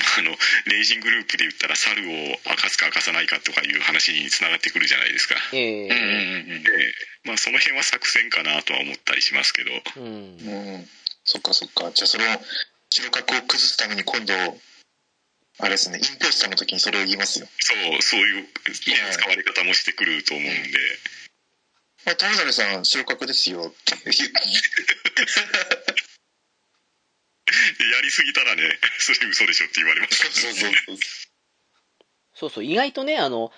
[0.00, 0.30] あ、あの
[0.66, 2.12] レイジングループで言ったら猿を
[2.46, 6.70] 明かすか明かさないかとかいう話につながってくるじゃないですかえうんうんえうんで、
[7.24, 10.38] まあ、その辺は作戦かなとは思ったりしますけどうん。
[10.38, 10.88] うん。
[11.24, 11.90] そっかそっか。
[11.92, 12.24] じゃあその
[12.90, 17.46] 白角を崩すために今度、あれですね、インポスターの時にそれを言いますよ。
[17.58, 18.48] そうそういう、ね、
[19.12, 20.58] 使われ方もしてくると思うんで、
[22.04, 24.30] あ、友谷さん、白角ですよって言う。
[27.78, 30.96] でやりすぎたらね それ嘘でしょって言われますそうそうそうそう。
[32.34, 33.52] そうそう、意外とね、あの、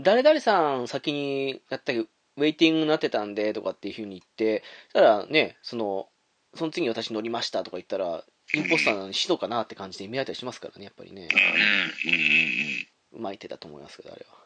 [0.00, 6.08] 誰々さん先にやったけど、ウェイティングになってたんで、とかっていう風に言って、そしたらね、その、
[6.54, 8.24] その次に私乗りましたとか言ったら、
[8.54, 11.28] インポスターなのにシドかなって感じで見られたりしますからね、やっぱりね。
[11.30, 14.44] うんうんうんうまい手だと思いますけど、あれは。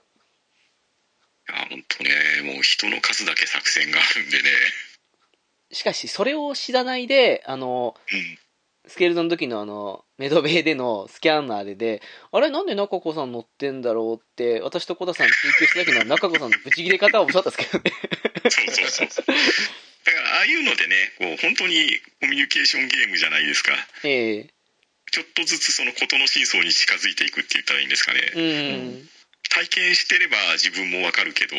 [1.48, 4.50] いや本当ねもう人の数だけ作戦があるんでね
[5.70, 8.38] しかし、それを知らないで、あの、うん
[8.88, 12.02] スケールドの時のあの、メドベイでのスキャンナーでで、
[12.32, 17.92] あれなんで中子さん乗ってんだろうって、私と小田さん追求した時の中子さんのブチ切れ方は面白かったですけどね。
[18.50, 19.26] そうそうそうそう。
[19.26, 21.88] だからああいうのでねこう本当に
[22.20, 23.72] コミュニケーションゲームじゃないですか。
[24.04, 24.50] ええ。
[25.10, 29.08] ちょっとずつその事の真相に近づいていくって言ったらいいんですかね、うん。
[29.50, 31.56] 体験してれば自分もわかるけど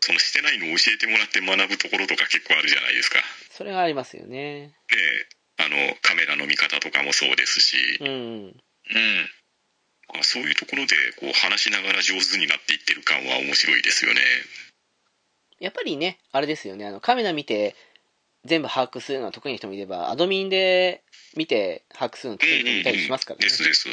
[0.00, 3.20] そのしてないのを教えてもらって学ぶところとか結構あるじゃないですか。
[3.50, 4.76] それがありますよね。
[4.88, 4.96] で
[5.58, 8.08] あのカメラの見方とかもそうですし、うん。
[8.08, 8.54] うん
[10.16, 14.20] あそういうところでこう話しながら上手になっていってる感は面白いですよね
[15.60, 17.74] やっぱりね、あれですよね、あの、カメラ見て、
[18.44, 21.02] 全部把握するのは得意な人もいれば、アドミンで
[21.36, 23.44] 見て把握するの得意な人もいたりしますからね。
[23.44, 23.88] ですです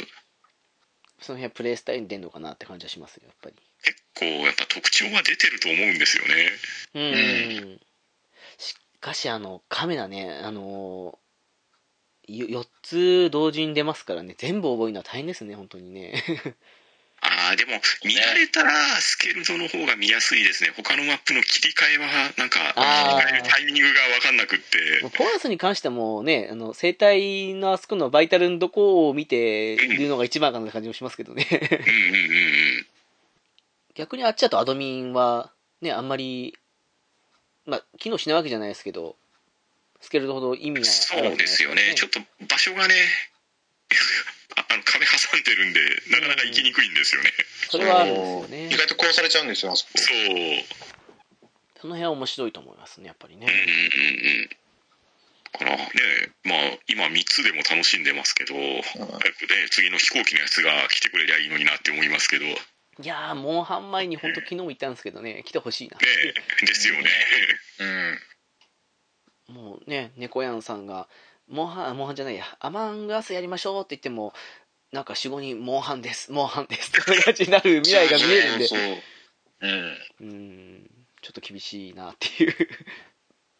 [1.20, 3.56] その辺はプレイスタイルに出るのかなって感じはしますよ、やっぱり。
[3.84, 6.50] 結構やっぱ特徴は出てると思うんですよね
[6.94, 7.80] うん。
[8.58, 11.21] しかし、あの、カメラね、あのよ
[12.38, 16.22] 4つ同時に出ますからね、全部覚えるのは大変ですね、本当にね。
[17.24, 20.72] ああでも見られたらスケルドの方が見やすいですね。
[20.76, 25.00] 他のマップの切り替えはなんかタイミングが分かんなくって。
[25.02, 31.46] ポーラスに関してはもうね、あの、生体のあそこのバイタルのどこを見ているのが一番かなって感じもしますけどね。
[31.48, 32.38] うんうんうんう
[32.80, 32.86] ん。
[33.94, 36.58] 逆にあっちだとアドミンは、ね、あんまり、
[37.66, 39.16] まあ、機能しないわけじゃないですけど、
[40.02, 42.94] スケルドほど意味があるそうですよねちょっと場所がね
[44.56, 47.30] ああの壁挟んでるんでなかなか行きにくいんですよね
[47.70, 48.76] それはあるんですよね意。
[48.76, 49.92] 外と殺されちゃうんですよ、あそこ。
[49.96, 50.64] そううんうん
[51.80, 53.46] その辺は面白いと思いますね、やっぱりね。
[53.46, 54.50] うんうん
[55.52, 55.84] だからね
[56.44, 62.56] まあ今3つでも楽しんでますけど、早くね次の飛行機のやつが来てくれりゃいいのになって思いますけどね
[63.02, 65.98] いやー、モンハン前に本当昨日も言ったんですけどね、来てほしいな。
[65.98, 67.10] ですよね
[67.78, 68.20] うん。
[69.48, 71.08] もうね、猫やんさんが、
[71.48, 74.32] モンハン、モンハンじゃないや、アマングアスやりましょうって言っても、
[74.92, 80.90] なんか4、5人、モンハンです、モンハンですって感じになる未来が見えるんで、そうんうん、
[81.22, 82.54] ちょっと厳しいなっていう。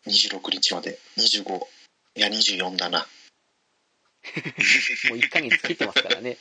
[0.07, 0.99] 26日まで。
[1.17, 1.61] 25。
[2.17, 3.07] いや、24だな。
[5.11, 6.39] もう1ヶ月切ってますからね。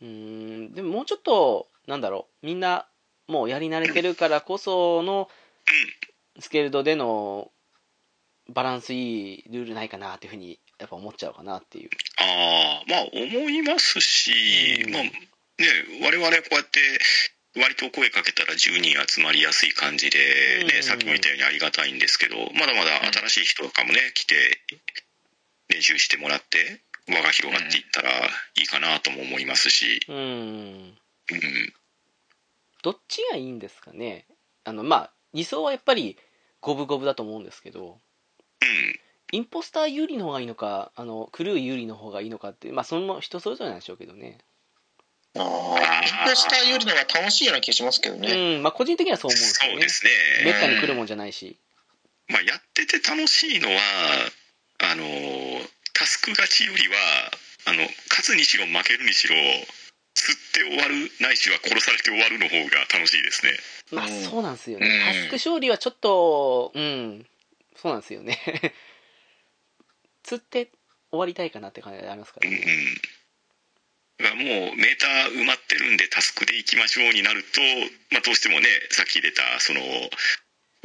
[0.00, 2.88] うーん、でももうちょっと、なんだろう、みんな、
[3.28, 5.30] もうやり慣れてるからこその、
[6.38, 7.50] スケールドでの
[8.48, 11.90] バランスいいルールないかなっていうふうに、やっぱ思っちゃうかなっていう。
[12.18, 15.10] ああまあ思いますし、うんまあね
[16.02, 16.80] 我々こうやって
[17.56, 24.34] 割と声かけたら10人集まりやすい感じで、ねうんさっきも言ったようにありがたいんですけどまだまだ新しい人とかもね来て
[25.68, 30.98] 練習してもらって輪が広がっていったらいいかなとも思いますし、うーん。
[31.28, 31.72] うん、
[32.82, 34.26] どっちがいいんですかね。
[34.64, 36.16] あの、まあ、理想はやっぱり
[36.60, 38.05] 五分五分だと思うんですけど、うん
[39.32, 44.38] インポスター有利の方がいいのか、あの、クルー有利の方がいいのかって、まあ、その人それぞれなんでしょうけどね。
[45.36, 48.56] ああ、インポスターよりのが楽しいような気がしますけどね。
[48.56, 49.74] うん、まあ、個人的にはそう思うんですよね。
[49.74, 50.10] そうですね、
[50.44, 51.58] めったに来るもんじゃないし。
[52.28, 53.76] まあ、やってて楽しいのは
[54.78, 55.04] あの
[55.92, 56.94] タスク勝ちよりは
[57.66, 63.52] あの勝つにしろ負けるにしろ吸って終わるないしは殺されて終わるの方が楽しいですね
[63.92, 64.86] まあ、うんそうなんですよね。
[64.86, 67.26] うんタスク勝利はちょっと、うん、
[67.76, 68.38] そうなんですよね。
[70.22, 70.70] 釣って
[71.10, 72.66] 終わりたいかなって感じがありますかうんらね。
[74.18, 77.60] だからもうメーター埋まってるんでタスクで行きましょうになると、
[78.10, 79.80] まあ、どうしてもねさっき出たその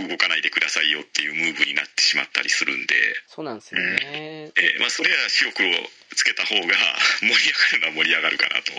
[0.07, 2.95] 動かないでくださいよっていうムーブになってしまったりするんで、
[3.27, 4.51] そうなんですよね。
[4.55, 5.69] えーまあ、それは白黒
[6.15, 6.75] つけた方が
[7.21, 8.73] 盛り上がるのは盛り上がるかなと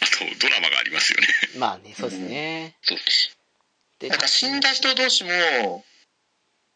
[0.00, 2.76] あとドラマがありますよねまあね、そうですね。
[2.82, 2.98] そう
[3.98, 5.84] でなんか死んだ人同士も、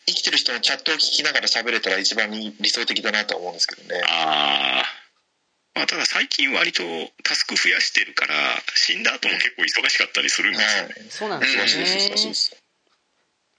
[0.06, 4.02] 生きてる人のチャットを聞きながら喋れたら一番理想的だなとは思うんですけどね。
[4.08, 5.04] ああ
[5.74, 6.82] まあ、ただ最近割と
[7.24, 8.34] タスク増やしてるから
[8.74, 10.94] 死んだ後も結構忙しかったりするんですよ、はい。
[11.10, 12.56] そうなんですよ難しいです難しいねです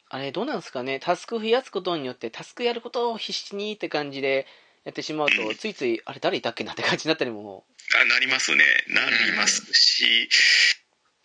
[0.09, 0.99] あれどうなんですかね。
[0.99, 4.45] タスク増やすことによってタスクやることを必死にって感じで
[4.85, 5.56] やってしまうと、うん。
[5.56, 7.65] ついついあれ誰いたっけなって感じになったりも
[8.01, 8.64] あなりますね。
[8.88, 10.30] なりますし、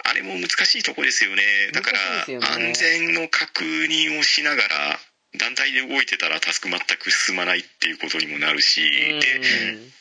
[0.05, 1.70] あれも難しいとこですよね。
[1.73, 4.99] だから安全の確認をしながら
[5.39, 9.20] 団体で動いてたらタスク全く進まないっていうことにもなるし、うん。
[9.20, 9.26] で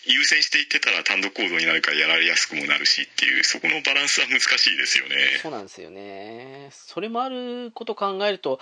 [0.06, 5.16] 優先していってたら単独行動になるからやられやすくもなるしっていうそこのバランスは難しいですよね。
[5.41, 6.69] そうなんですよね。
[6.72, 8.59] それもあること考えると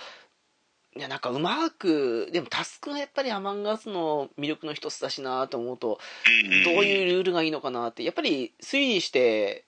[0.96, 6.00] いやなんかうまくでもタスクがやっぱりアマンガスの魅力の一つだしなと思うと
[6.44, 9.64] うんどういうルールがいいのかなってやっぱり推理して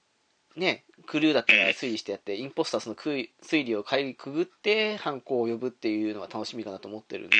[0.56, 7.36] ねクルーだったら推理してやってインポスターその推推理をかいくぐって犯行を呼ぶっていうのが楽しみかなと思ってるんで。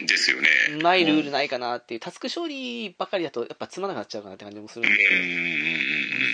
[0.00, 0.48] うんですよね。
[0.78, 4.96] うまいルールないかなっていうタスク勝利ばかりだとやっぱつまらなくなっちゃうかなって感じもするんで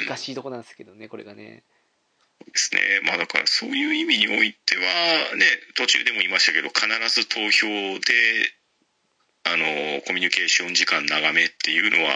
[0.06, 1.64] 難しいとこなんですけどねこれがね。
[2.46, 2.80] ですね。
[3.04, 4.82] まあだからそういう意味においては
[5.36, 5.44] ね
[5.76, 7.66] 途中でも言いましたけど必ず投票
[7.98, 8.50] で
[9.44, 9.64] あの
[10.06, 12.12] コミュニケーション時間長めっていうのは、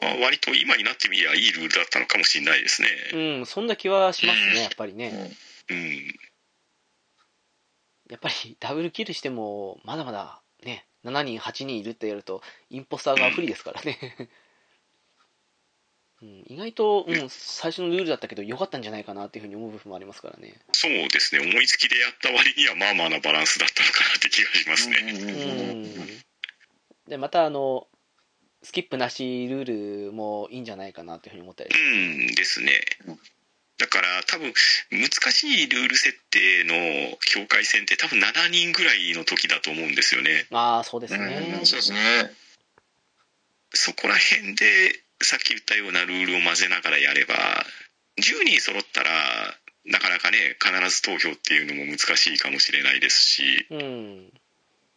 [0.00, 2.88] まあ、割と今になってみりゃいいルールだったのかもしれないですね。
[3.12, 5.32] うんそんな気はしますねやっぱりね。
[5.70, 6.14] うん。
[8.10, 13.98] やっぱりダブルキルしてもまだまだね7人8人いるってやるとインポスターが不利ですからね、
[16.20, 20.60] うん、意外と、うん、最初のルールだったけど良かったんじゃないかなっていうふうに思う部分もありますからね。
[20.72, 21.46] そうですね。
[21.48, 24.96] 思いつきでやった割にはまあまあなバランスだったのかなって気がしますね。
[25.00, 26.24] ううんうんうんん。
[27.06, 27.86] でまたあの
[28.62, 32.80] スキップなしルールもいいんじゃないかなっていうふうに思ったりうんですね。
[33.78, 34.52] だから多分
[34.90, 40.46] 難しいルール設定の境界線って多分7人ぐらいの時だと思うんですよね。
[40.50, 41.98] ああそうですうねんそうですね。
[43.72, 44.64] そこら辺で
[45.22, 47.34] さっき言ったようなルールを混ぜながらやれば
[48.16, 49.10] 10人揃ったら
[49.84, 53.66] なかなかね必ず投票っていうのも難しいかもしれないですし。
[53.70, 54.32] うん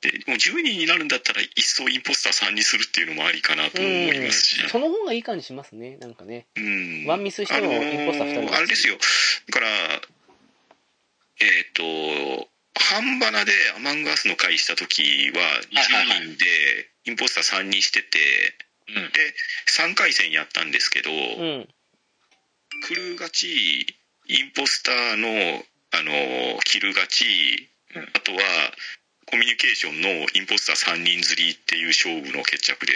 [0.01, 4.63] でもう10人になるんだったら一層インポスター3にするっていうのもありかなとも思いますし。
[4.63, 4.69] うん。
[4.69, 6.47] その方がいい感じしますねなんかね。
[6.55, 7.05] うん。
[7.05, 8.57] ワンミスしてもインポスター2人だし。
[8.57, 8.97] あれですよ。
[9.47, 9.67] だから
[11.41, 16.45] えっ、と半ばなでアマンガースの会した時ははいはいはい10人で
[17.05, 18.17] インポスター3にしてて
[18.87, 18.95] うん。
[18.95, 19.33] で
[19.69, 21.67] 3回戦やったんですけど、うん。
[22.87, 23.85] クルー勝ち
[24.27, 25.63] インポスターの
[25.93, 28.03] あのキル勝ち、うん。
[28.03, 28.39] あとは
[29.31, 32.93] コミュニケーションのインポスター3人釣りっていう勝負の決着で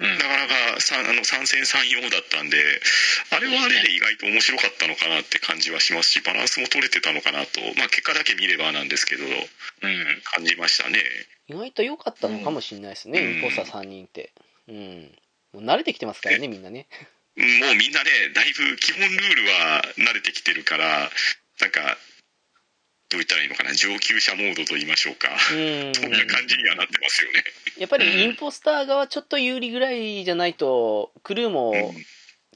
[0.00, 0.18] うん。
[0.18, 2.58] なかなかさあの3戦3用だったんで
[3.30, 10.04] あれはあれで意外と面白かったのかなって感じはしますしバランスも取れてたのかなと、まあ、結果だけ見ればなんですけどうん。
[10.24, 11.00] 感じましたね。
[11.48, 13.34] 意外と良かったのかもしれないですね、うん。
[13.36, 14.32] インポスター3人って。
[14.68, 15.10] うん。
[15.52, 16.86] もう慣れてきてますからねみんなね。
[17.36, 21.10] もうみんなねだいぶ基本ルールは慣れてきてるから
[21.60, 21.98] なんか
[23.14, 23.72] どう言ったらいいのかな。
[23.74, 25.94] 上級者モードと言いましょうか、うん。
[25.94, 27.44] そんな感じにはなってますよね。
[27.78, 31.94] やっぱりインポスター側ちょっと有利ぐらいじゃないとクルーも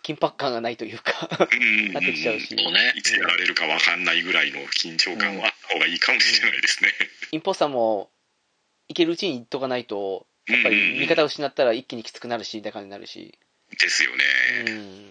[0.02, 1.12] 緊迫感がないというか
[1.52, 1.92] うん。
[1.92, 2.56] なってきちゃうし。
[2.56, 2.92] ね。
[2.96, 6.90] いつやられるか分かんないぐらいの緊張感はあった方がいいかもしれないですね。
[7.30, 8.10] インポスターも
[8.88, 13.38] いけるうちに言っとかないとやっぱり味方を失ったら一気にきつくなるしだからになるし。
[13.80, 14.24] ですよね。
[14.66, 15.06] うん。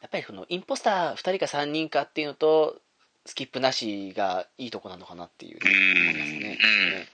[0.00, 2.80] やっぱりこのインポスター2人か3人かっていうのと
[3.26, 5.58] スキップなしがいいとこなのかなっていう。
[5.62, 7.08] 思いますね。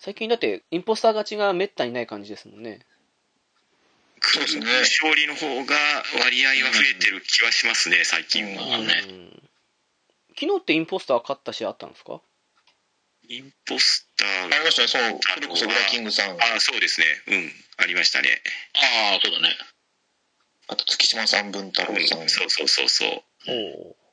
[0.00, 2.80] 最近だってインポスター勝ちがめったにない感じですもんね。
[4.20, 4.64] そうですね。
[4.64, 5.76] 勝利の方が
[6.24, 8.66] 割合は増えてる気はしますね、最近は。
[8.66, 9.04] まあね。
[9.08, 9.42] うん
[10.40, 12.20] 昨日ってインポスター勝った試合あったんですか？
[13.28, 14.88] インポスターありが、ましたね。
[14.88, 16.36] そうそれこそウラキングさん。
[16.36, 18.40] あそうですね、うん、ありましたね。
[19.10, 19.56] ああそうだね。
[20.68, 22.20] あと月島さん文太郎さん。
[22.20, 23.08] うん、そうそうそうそう。
[23.48, 23.52] お
[23.88, 24.07] おあ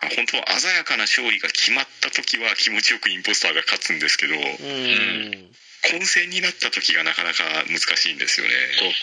[0.00, 5.50] 本当は鮮やかな勝利が決まった時は気持ちよくインポスターが勝つんですけど、うん
[5.90, 8.52] 混戦になった時がなかなか難しいんですよね。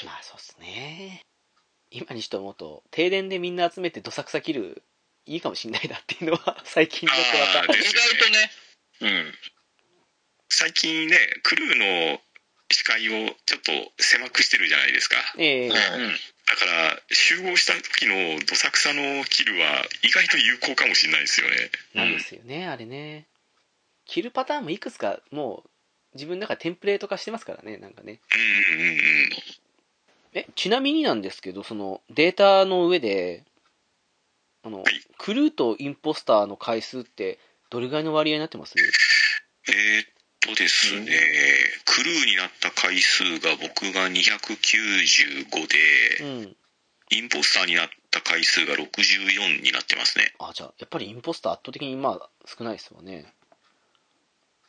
[0.03, 1.21] まあそうっすね。
[1.91, 4.83] 今にして思うと停電でみんな集めてどさくさ切る
[5.25, 8.51] いいかもしんないなっていうのは最近になってまた意外とね。
[9.01, 9.33] うん。
[10.49, 12.19] 最近ね、クルーの
[12.71, 15.15] 視界をちょっと狭くしてるじゃないですか。
[15.37, 15.69] ええ。
[15.69, 16.11] はいうん
[16.51, 21.55] だから、集合した時のどさくさのキルは意外と有効かもしれないですよね。
[21.95, 23.25] なんですよねあれね。
[24.05, 25.69] 切るパターンもいくつかもう
[26.15, 28.19] 自分の中でテンプレート化してますからねなんかね。
[28.73, 28.97] うんうんうん。
[30.33, 33.45] えちなみになんですけどそのデータの上で
[34.63, 35.01] あの、はい。
[35.17, 37.39] クルーとインポスターの回数って
[37.69, 38.73] どれぐらいの割合になってます？
[38.77, 40.05] えーっ
[40.51, 41.11] ととですね、
[41.85, 45.67] クルーになった回数が僕が295
[46.19, 46.55] で、うん。
[47.13, 50.33] インポスターになった回数が64になってますね。
[50.39, 53.33] あ、じゃあ、やっぱりインポスター圧倒的にまあ少ないですよね。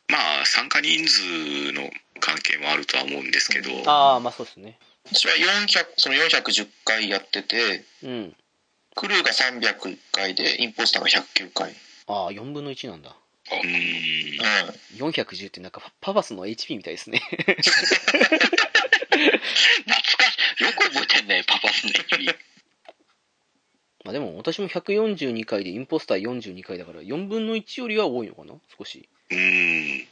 [0.09, 1.89] まあ、参加人数の
[2.19, 4.77] 関係もあるとは思うんですけど、ああ、まあそうですね。
[5.05, 8.35] 私は400その410回やっててうん。
[8.95, 11.73] クルーが301回でインポスターが109回
[12.07, 13.15] ああ、4分の1なんだ。
[13.51, 17.19] うーん、うん410ってなんかパパスの HP みたいですね。
[17.19, 17.77] 懐かし
[20.59, 20.63] い。
[20.63, 22.25] よく覚えてんね、パパスの君。
[24.05, 28.53] まあでも私も142回でインポスター42回だから4分の1よりは多いのかな？
[28.77, 29.07] 少し。
[29.29, 30.07] うーん、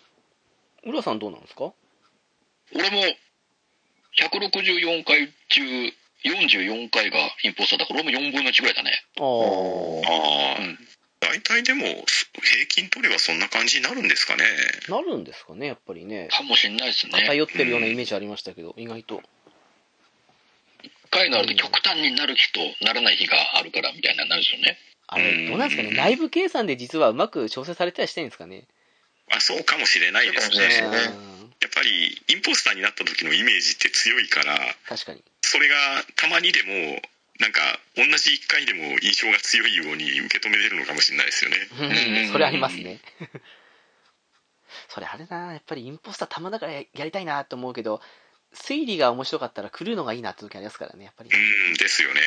[0.85, 1.74] 浦さんどうなんですか？
[2.74, 3.03] 俺も、
[4.16, 5.61] 164回中、
[6.24, 9.03] 44回がインポスターだから、俺も4分の1ぐらいだね。
[9.19, 9.26] ああ。
[9.26, 10.88] ああ、うん
[11.22, 14.43] 大体でも、平均取ればそんな感じになるんですかね。
[14.90, 16.27] なるんですかねやっぱりね。
[16.32, 17.14] かもしんないですね。
[17.14, 19.22] 偏ってるようなイメージありましたけど、意外と。
[20.83, 24.77] 一回になると極端になる日とならない日があるからみたいななるんですよね。
[25.08, 28.66] あれ、どうなんですかね内部計算で実はうまく調整されたりしてるんですかね
[29.30, 30.58] あ、そうかもしれないですね。
[30.58, 30.88] ですね
[31.35, 31.41] うん
[31.72, 35.24] っぱり、インポスターになった時のイメージって強いから、確かに。
[35.41, 35.75] それが
[36.17, 37.01] たまにでも、
[37.42, 37.61] なんか、
[37.98, 41.58] 同じ1回でも印象が強いように受け止めれるのかもしれないですよね。
[42.26, 43.00] うんそれありますね。
[44.88, 48.00] それあれな、やっぱりインポスターたまだからややりたいなと思うけど、
[48.53, 51.32] 推理が面白かったら狂うのがいいなって時ありますからね、やっぱり。
[51.34, 52.22] うん、ですよね。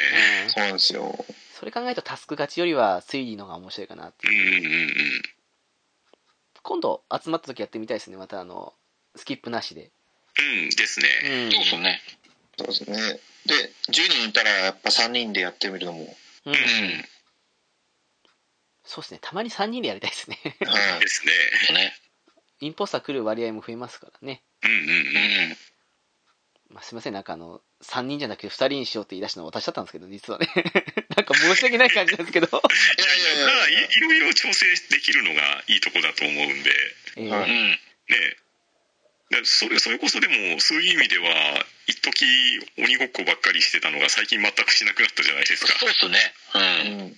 [0.44, 4.68] うんそうなんですよそれ考えるとタスク勝ちよりは推理の方が面白いかなってうん、うん、いう。
[4.68, 5.22] うん。
[6.62, 8.74] 今度集まった時やってみたいですね、またあの、
[9.14, 9.92] スキップなしで。
[10.40, 11.08] うん、ですね。
[11.22, 11.52] うん。
[11.52, 12.00] そうそうね。
[12.58, 13.54] そうですねで
[13.90, 16.16] 10人いたらやっぱ3人でやってみるのも、
[16.46, 16.56] ううんん。
[18.84, 20.38] そうですね、たまに3人でやりたいですね。
[20.60, 21.24] はいです
[21.72, 21.94] ね。
[22.60, 24.42] インポスター来る割合も増えますからね。
[24.62, 25.50] うん、うん、ううん。
[25.52, 25.56] ん。
[26.70, 30.48] まあ、すいません、なんかあの、3人じゃなくて2人にしようって言い出したのは私だったんですけど、実はね。
[31.16, 32.46] なんか申し訳ない感じなんですけど。
[32.46, 36.70] いやいやまあ、いいやいやいろいろ調整できるのがいいとこだと思うんで、
[37.16, 37.70] えーはいうん。
[37.70, 37.78] ね。
[39.40, 41.26] でそれそれこそでもそういう意味では
[41.86, 42.24] 一時
[42.78, 46.18] 鬼ごっこばっかりしてたのが最近全くしなくなったじゃないですかそうっすね。
[46.54, 47.00] うん。
[47.00, 47.16] うん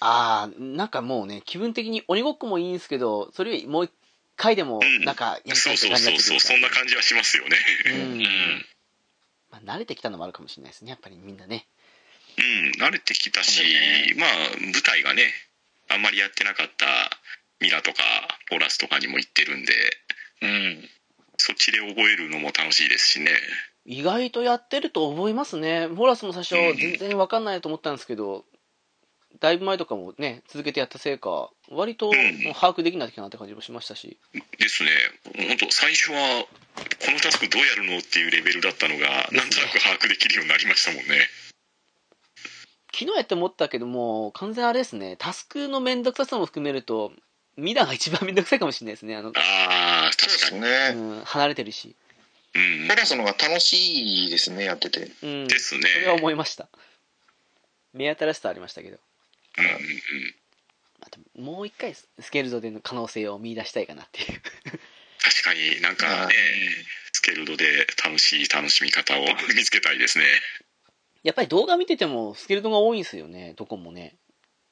[0.00, 3.92] ああ、なんかもうね、気分的に鬼ごっこもいいんですけど、それよりもう一
[4.36, 8.00] 回でもうん、なんかやりたそいうってそうそうそう感じになってくるそんな感じはしますよねうん。
[8.00, 8.66] うん。
[9.52, 11.66] まあ、慣れてきたのもあるかもしれないですね、やっぱりみんなね。
[12.38, 15.22] うん慣れてきたし、ねまあ舞台がね
[15.88, 16.86] あんまりやってなかった
[17.60, 18.02] ミラとか
[18.52, 19.72] オラスとかにも行ってるんで
[20.40, 20.88] うん。
[21.36, 23.32] そっちで覚えるのも楽しいですしね。
[23.84, 25.88] 意外とやってると覚えますね。
[25.88, 28.44] ボラスも最初うん全然わかんないと思ったんですけど、
[29.40, 34.18] だいぶ前とかもね、続けてやったせいか、割とんもう把握できなきゃなって感じもしましたし。
[34.58, 34.90] ですね。
[35.48, 41.28] 本当最初はこのタスクどうやるのっていうレベルだったのがなんとなく把握できるようになりましたもんね。
[42.94, 47.12] 昨日やって思ったけども、完全あれですね、タスクのめんどくささも含めると、
[47.56, 49.16] ミラが一番めんどくさいかもしれないですね。
[49.16, 51.96] あの、ああそうで確かにすねうん、離れてるし。
[52.54, 55.48] うんホラスの方が楽しいですねやっててうん。
[55.48, 56.68] ですねそれは思いました。
[57.94, 58.98] 目新しさありましたけど。
[59.58, 59.78] うんうんうん
[61.04, 64.40] あともう一回スケルドでの可能性を見出したいかなっていう。
[65.20, 66.34] 確かになんかねはい
[67.12, 69.24] スケルドで楽しい楽しみ方を
[69.56, 70.24] 見つけたいですね
[71.22, 74.16] やっぱり動画見ててもスケルトンが多いんですよね、どこもね。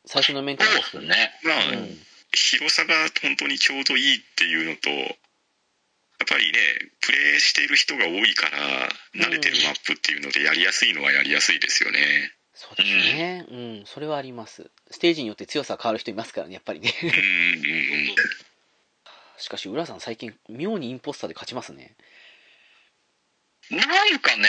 [0.07, 1.33] 最初のメンテナンスそうっすね。
[1.45, 2.07] まあ、うん。
[2.33, 6.59] 広さが本当にちょうどいいっていうのとやっぱりね
[7.01, 8.89] プレイしている人が多いから
[9.27, 11.99] 慣れてるマップっていうのでやりやすいのはやりやすいですよね
[12.61, 13.47] そうですね。
[13.51, 14.71] うん、それはあります。
[14.91, 16.93] ステージによって強さ変わる人いますからね、やっぱりね。
[17.03, 17.21] うんうんうん
[19.39, 21.97] しかし、浦さん最近、妙にインポスターで勝ちますね。
[23.71, 24.49] なんかね、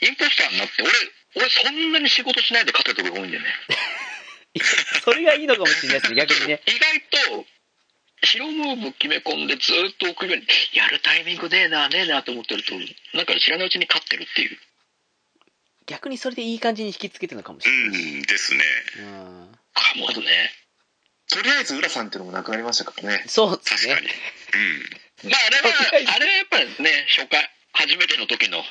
[0.00, 0.90] インポスターになって、俺、
[1.36, 3.48] 俺そんなに仕事しないで勝てるとこが多いんだよね。
[5.04, 6.62] それがいいのかもしれないですね、逆にね。
[6.66, 7.00] 意外
[7.40, 7.46] と、
[8.24, 12.74] 白ムーブ決め込んでずーっと置くように、やるタイミングねえな、ねえなと思ってると、
[13.12, 14.58] なんか知らないうちに勝ってるっていう。
[15.86, 18.02] 逆にそれでいい感じに引きつけてるのかもしれない。
[18.02, 18.64] うんですね
[18.98, 19.58] うん。
[19.74, 20.54] かもね。
[21.28, 24.08] とりあえず浦さんっていうのもなくなりましたからねそうですね確かに。
[24.54, 28.64] うんまああれは、 あれはやっぱりね、初回、初めての時の、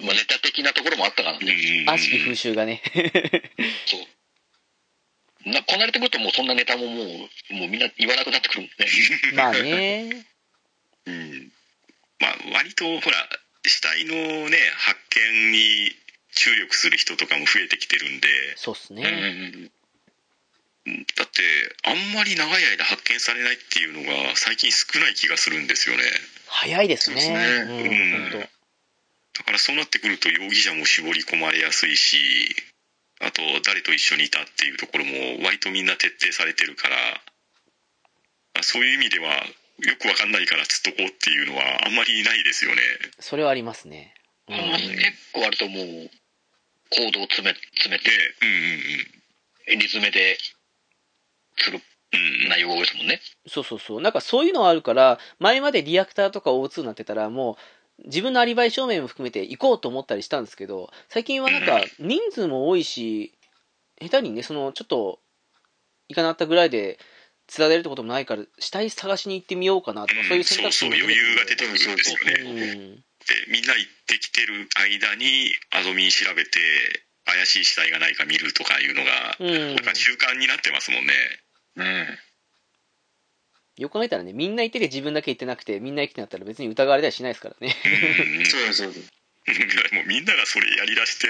[0.00, 1.52] まあ、ネタ的なところもあったからね。
[1.52, 2.82] うん悪しき風習がね。
[3.86, 4.06] そう。
[5.46, 8.86] な、こなれてくるともうそんなネタももう、もうみんな言わなくなってくるもんね。
[9.34, 10.26] まあね。
[11.06, 11.52] うん
[12.20, 13.16] まあ割とほら
[13.66, 14.14] 死体の
[14.50, 15.00] ね発
[15.42, 15.90] 見に
[16.32, 19.10] 注力する人とかも増えてきてるんでそうっすうんうね。
[19.10, 19.70] ん
[21.16, 21.42] だって
[21.84, 26.02] あんまり長い間発見されないっていうのが最近少ない気がするんですよね
[26.46, 27.20] 早いですね。
[27.20, 32.54] そうん、うん本だからそうなってくると容疑者も絞り込まれやすいし
[33.20, 36.96] あと誰と一緒にいたっていうところも割とみんな徹底されてるから
[38.58, 39.28] あそういう意味では
[39.80, 42.82] よくわかんないからつっとこうっていうのはあんまりないですよね
[43.16, 44.14] 当それはありますね。
[44.48, 44.98] うんまあ結
[45.32, 46.10] 構あるともう、
[46.90, 50.36] 行動を詰め、詰めてで、うんうん理詰めで
[51.56, 51.80] する
[52.12, 53.20] うんうん内容が多いですもんね。
[53.46, 54.00] そうそうそう。
[54.00, 57.56] なんかそういうのあるから、前までリアクターとか O2 になってたら、もう、
[58.04, 63.34] 自分のアリバイ証明も含めて行こうと思ったりしたんですけど、最近はなんか 人数も多いし、
[64.00, 65.20] 下手にね、その、ちょっと、
[66.08, 66.98] いかなったぐらいで、
[67.46, 73.04] つられるってこともないから、死体探しに行ってみようかなとか、そういう選択肢もそうそう余裕が出てくるんですよね、うん。
[73.30, 76.50] でみんな行ってきてる間にアドミン調べて
[77.24, 81.12] 怪しい死体がないか見るとかいうのが、うんなんか習慣になってますもんね
[81.76, 82.18] うん。
[83.80, 87.74] よく考えたらね、みんな行ってて自分だけ行ってなくて、みんな行ってなったら別に疑われたりしないですからね。
[88.38, 89.10] うんそうです、そうです。
[89.94, 91.26] もうみんながそれやりだして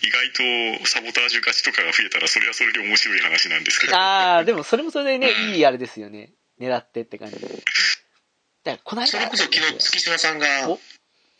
[0.00, 3.96] 意外とサボタージュ勝ちとかが増えたらそれはそれで面白い話なんですけど。
[3.96, 6.32] ああ、でもそれもそれでね、いいあれですよね。
[6.58, 7.38] 狙ってって感じ。
[7.38, 7.46] で。
[7.46, 7.62] だか
[8.64, 10.80] ら、この間それこそ昨日月島さんがお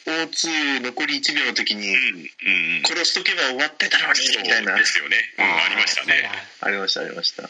[0.05, 2.83] ？O2 残り1秒の時にうんうんうん。
[2.85, 4.77] 殺しとけば終わってたのにみたいな。
[4.77, 6.31] ですよね、うんありましたね。
[6.61, 7.49] ありましたありました。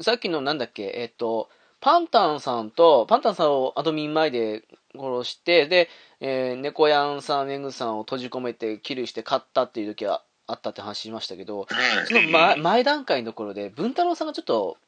[0.00, 1.50] さっきのなんだっけ、えっと、
[1.84, 4.62] パンタンさんと、パンタンさんをアドミン前で
[4.98, 12.06] 殺して、で、えー、猫やんさん、メグさんを閉じ込めて、キルして勝ったっていう時はあったって話しましたけど、はい。
[12.06, 14.78] その前前段階のところで、文太郎さんがちょっと、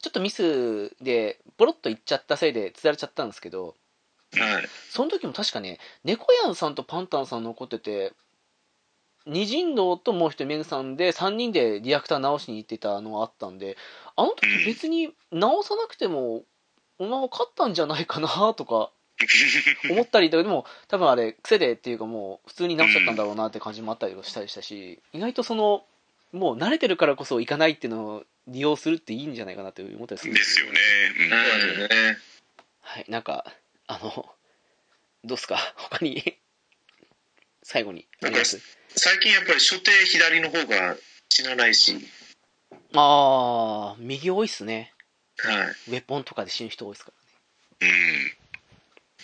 [0.00, 3.74] ちょっとミスで、ボロッといっちゃったせいで、つられちゃったんですけど、
[4.38, 4.68] はい。
[4.88, 8.12] その時も確かね、猫やんさんとパンタンさん残ってて、
[9.30, 13.76] 二人道ともう一人メグさんで3人でリアクター直しに行ってたのがあったんで、
[14.16, 16.42] あの時別に直さなくても、
[16.98, 18.90] お前勝ったんじゃないかなとか
[19.90, 25.84] 思ったり、でも多分あれ癖でっていうかもう普通に直しちゃったんだろうなって感じもあったりしたりしたし、意外とその、
[26.32, 30.78] もう慣れてるからこそ行かないっていうのを利用するっていいんじゃないかなって思ったりするんですよね、で
[31.76, 32.16] すよね
[32.80, 33.44] はい、なんか、
[33.86, 34.26] あの、
[35.24, 36.38] どうっすか他に、
[37.70, 38.04] 最後に。
[38.20, 38.60] あります？
[38.96, 40.96] 最近やっぱり初手左の方が
[41.28, 42.04] 死なないし。
[42.94, 44.92] あー、右多いっすね。
[45.38, 45.56] はい。
[45.66, 47.12] ウェポンとかで死ぬ人多いっすか
[47.80, 47.88] うん。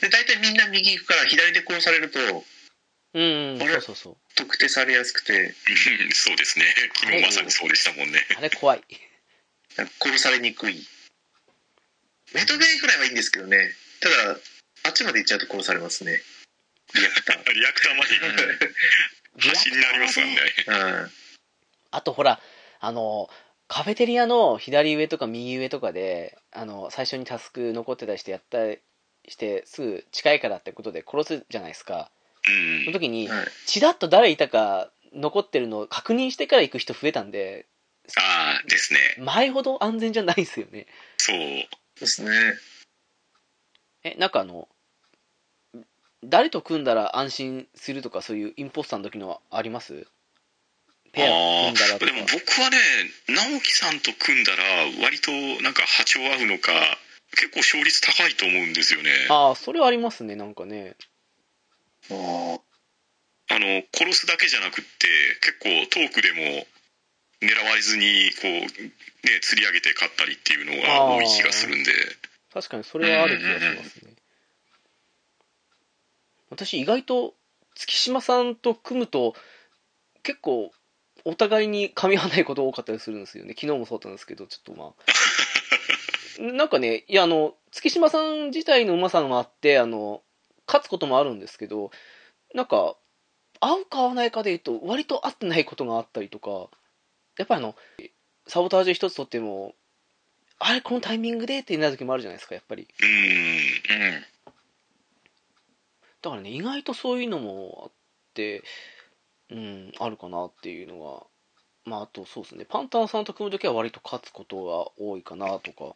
[0.00, 2.44] で大体みんな右行くから左で殺されるとらね。
[3.14, 4.16] うん、そうそうそう。
[4.36, 5.32] 特定されやすくて。
[5.32, 5.52] うん
[6.12, 6.66] そうですね。
[7.00, 8.20] 昨日まさにそうでしたもんね。
[8.38, 8.84] あれ怖い。
[10.00, 10.86] 殺されにくい。
[12.32, 13.58] メトゲーくらいはいいんですけどね。
[13.98, 14.38] ただ
[14.84, 16.20] あっちまで行っちゃうと殺されますね
[17.00, 18.14] リアクターリアクターまで
[19.48, 20.40] 端になりますもんね。
[20.66, 21.10] はい
[21.90, 22.40] あとほら、
[22.80, 23.30] あの、
[23.68, 28.80] カフェテリアの左上とか右上とかで、あの、最初にタスク残ってたりしてやったり
[29.28, 32.10] して、すぐ近いからってことで殺すじゃないですか。
[32.48, 33.46] うんその時に、はい。
[33.66, 37.66] ちらっと誰いたか残ってるのを確認してから行く人増えたんで、
[38.16, 39.00] ああですね。
[39.18, 40.86] 前ほど安全じゃないですよね。
[41.16, 41.38] そう
[41.98, 42.30] ですね。
[44.04, 44.68] え、なんかあの、
[46.28, 50.06] 誰と組んだら安心するとか、そういうインポスターの時のはあります？
[51.12, 52.12] ペア組んだらとかで。
[52.12, 52.76] も僕はね
[53.28, 54.62] 直樹さんと組んだら
[55.04, 55.30] 割と
[55.62, 56.72] なんか波長合うのか
[57.30, 60.96] 結構勝率高いと思うんですよねああ、それはありますね、なんかね。
[62.10, 62.60] あー
[63.48, 65.08] あの殺すだけじゃなくって
[65.40, 66.66] 結構トークでも
[67.40, 68.60] 狙われずにこうね
[69.42, 71.92] 釣り上げて勝ったりっていうのが多い気がするんで
[72.52, 74.15] 確かにそれはある気がしますね。
[76.50, 77.34] 私、意外と
[77.74, 79.34] 月島さんと組むと、
[80.22, 80.72] 結構、
[81.24, 83.54] お互いに噛み合わないこと多かったりするんですよね。
[83.58, 86.52] 昨日もそうだったんですけど、ちょっとまあ。
[86.52, 90.22] なんかね、いや、あの、月島さん自体のうまさもあって、あの、
[90.66, 91.90] 勝つこともあるんですけど、
[92.54, 92.96] なんか、
[93.60, 96.68] 合うか合わないかで言うと、割と合ってないことがあったりとか、
[97.38, 97.74] やっぱりあの、
[98.46, 99.74] サボタージュ一つとっても、
[100.58, 102.82] あれ、このタイミングでってなる時もあるじゃないですか、やっぱり。
[102.82, 104.35] うん。
[106.26, 107.92] だからね、意外とそういうのもあっ
[108.34, 108.64] て、
[109.48, 111.22] うん、あるかなっていうのが、
[111.84, 115.84] まあ、あとそうですね、パンタンさんと組むときは割と勝つことが多いかなとか。
[115.84, 115.94] うん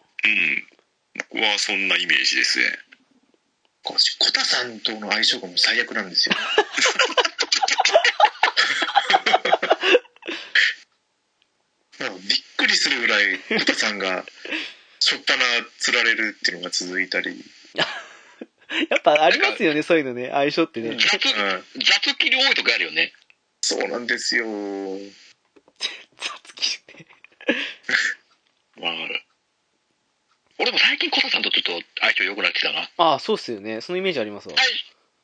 [1.32, 2.66] 僕はそんなイメージですね。
[3.82, 6.36] こコタさんとの相性がもう最悪なんですよ。
[11.98, 14.24] びっくりするぐらいコタさんが
[15.00, 15.42] しょっぱな
[15.80, 17.44] 釣られるっていうのが続いたり、
[18.88, 20.90] やっぱありますよね、そういうのね、相性ってね。
[20.90, 23.12] うん、雑、雑切り多いとかあるよね。
[23.62, 24.44] そうなんですよ
[26.16, 27.06] 雑切りね。
[28.80, 28.92] まあ、
[30.58, 32.88] 俺も最近コタさんとちょっと相性良くなってきたな。
[32.96, 33.80] ああ、そうっすよね。
[33.80, 34.54] そのイメージありますわ。
[34.56, 34.66] 最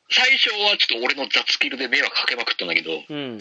[0.08, 3.40] 最初はちょっと俺の雑スキルで迷惑かけまくったんだけど、うん。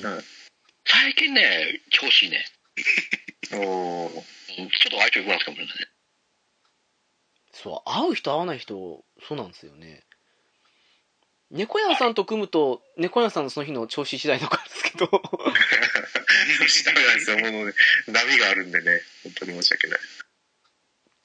[0.85, 2.45] 最近ね、調子いいね。
[3.53, 4.23] お
[4.55, 5.87] ちょっと相性良くなったかもしれないね。
[7.55, 8.75] そう、会う人会わない人、
[9.27, 10.03] そうなんですよね。
[11.51, 15.17] 猫屋さんと組むと、猫屋さんのその日の調子次第とかですけど、ダ
[16.93, 17.37] メなんですよ。
[17.39, 17.73] もうね、
[18.07, 19.99] 波があるんでね、本当に申し訳ない。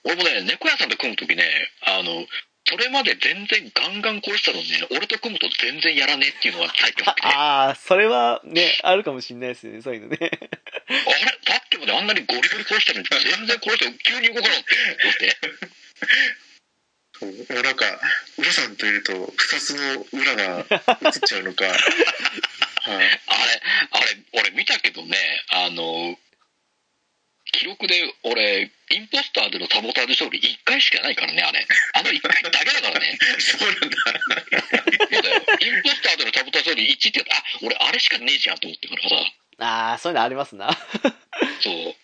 [0.04, 1.42] 俺もね、猫屋さんと組むときね、
[1.82, 2.24] あの、
[2.64, 10.16] それまで全然ガンガン殺してたのにね、俺と組むと全然やらねえっていうのが最近あって、あああ、それはね、あるかもしんないですよね、そういうのね。
[10.18, 10.30] れ？
[10.30, 15.36] さっきまであんなにゴリゴリ殺してるのに全然この人急に動かなくて、どうして？
[17.18, 17.84] そうもうなんか、
[18.38, 21.66] 浦さんといると、二つの裏が映っちゃうのか。
[21.68, 21.76] はい。
[22.86, 23.62] あれ、
[23.92, 25.16] あれ、俺見たけどね、
[25.50, 26.18] あの、
[27.52, 31.66] 記録で俺、インポスターでのサボタージュ勝利1回しかないからね、あれ。
[31.94, 33.18] あの1回だけだからね。
[33.38, 33.96] そうなんだ。
[35.10, 35.42] そうだよ。
[35.60, 39.32] インポスターでのサボタージュ勝利1ってやったあ、俺あれしかねえじゃんと思ってからさ。
[39.58, 40.70] ああ、そういうのありますな。
[41.60, 41.94] そう。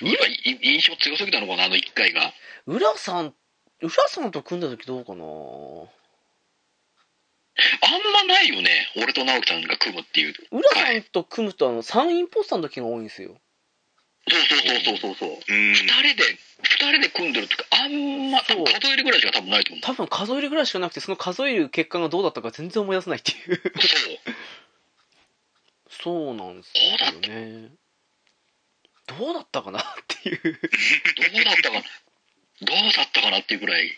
[0.00, 2.32] 今、い印象強すぎたのかな、あの1回が。
[2.66, 3.34] 浦さん、
[3.80, 5.24] 浦さんと組んだ時どうかな？
[5.24, 5.26] あ
[7.88, 10.34] んまないよね、俺と直樹さんが組むっていう。
[10.50, 13.40] 浦さんと組むと、あの、3インポスターの時が多いんですよ。
[14.30, 15.30] そうそうそうそうそうそう。
[15.30, 16.24] うん二人で、
[16.62, 19.82] 二人で組んでるってか、あんま、多分数えるぐらいしか多分ないと思う。
[19.82, 23.62] 多分数えるぐらいしかなくて、その数える結果がどうだったか全然思い出せないっていう。
[23.80, 24.18] そう。
[25.90, 27.70] そうなんですよね。
[29.18, 30.40] どうだったかなっていう。
[30.42, 31.80] どうだったかな、
[32.62, 33.90] どうだったかなっていうぐらい。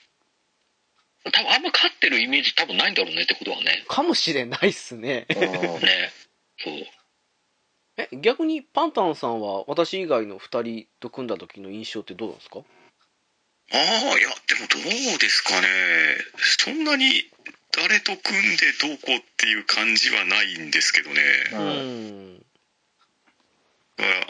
[1.32, 3.84] 多分あんま勝ってるイメージ多分ないんだろうねってことはね。
[3.88, 5.26] かもしれないっすね。
[5.28, 5.36] ね。
[6.58, 6.86] そう。
[7.98, 12.60] え、逆にパンタンさんは私以外の2人と組んだ時の印象ってどうなんですか？
[13.72, 14.78] ああいやでもど
[15.14, 15.68] うですかね
[16.58, 17.22] そんなに
[17.70, 21.22] 誰と組んでどうこうっていう感じはないんですけどね、
[21.52, 22.42] ううんん。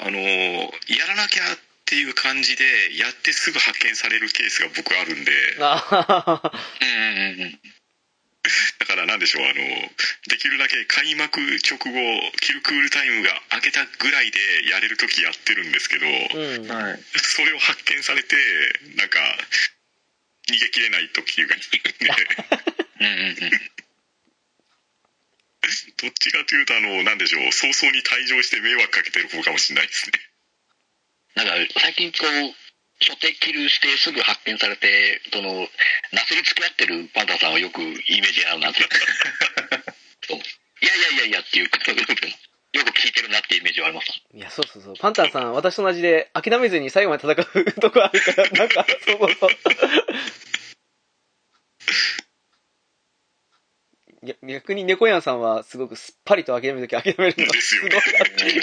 [0.01, 2.65] あのやらなきゃっていう感じで
[2.97, 7.61] やってすぐ発見されるケースが僕あるんでうんうんうんうん。
[8.79, 9.55] だからなんでしょうあの
[10.29, 11.93] できるだけ開幕直後
[12.41, 14.39] キルクールタイムが明けたぐらいで
[14.71, 16.71] やれる時やってるんですけど、うん。
[16.71, 17.01] はい。
[17.15, 18.37] それを発見されて
[18.97, 19.19] なんか
[20.49, 22.11] 逃げきれない時がい るんで
[23.01, 23.71] うんうんうん。
[26.01, 30.19] どっちかというとあのなんでしょう早々に退場して迷惑かけてる方かもしれないですね
[31.37, 32.51] なんか最近こう、
[33.01, 35.69] 初手キルしてすぐ発見されて、その、
[36.13, 38.81] なすりつけ合ってるパンダさんはよくイメージあるなって。
[38.83, 38.83] い
[40.87, 44.09] やいやいやいやっていう、よく聞いてるなっていうイメージはあります。
[44.35, 44.95] いや、そうそうそう。
[44.99, 49.51] パンタンさん、私と同じで諦めずに最後まで戦うとこあるから、なんか、そうそうそう。
[54.47, 57.97] 逆に猫やんさんはすごくすっぱりと諦めるとき諦めるのがですごいな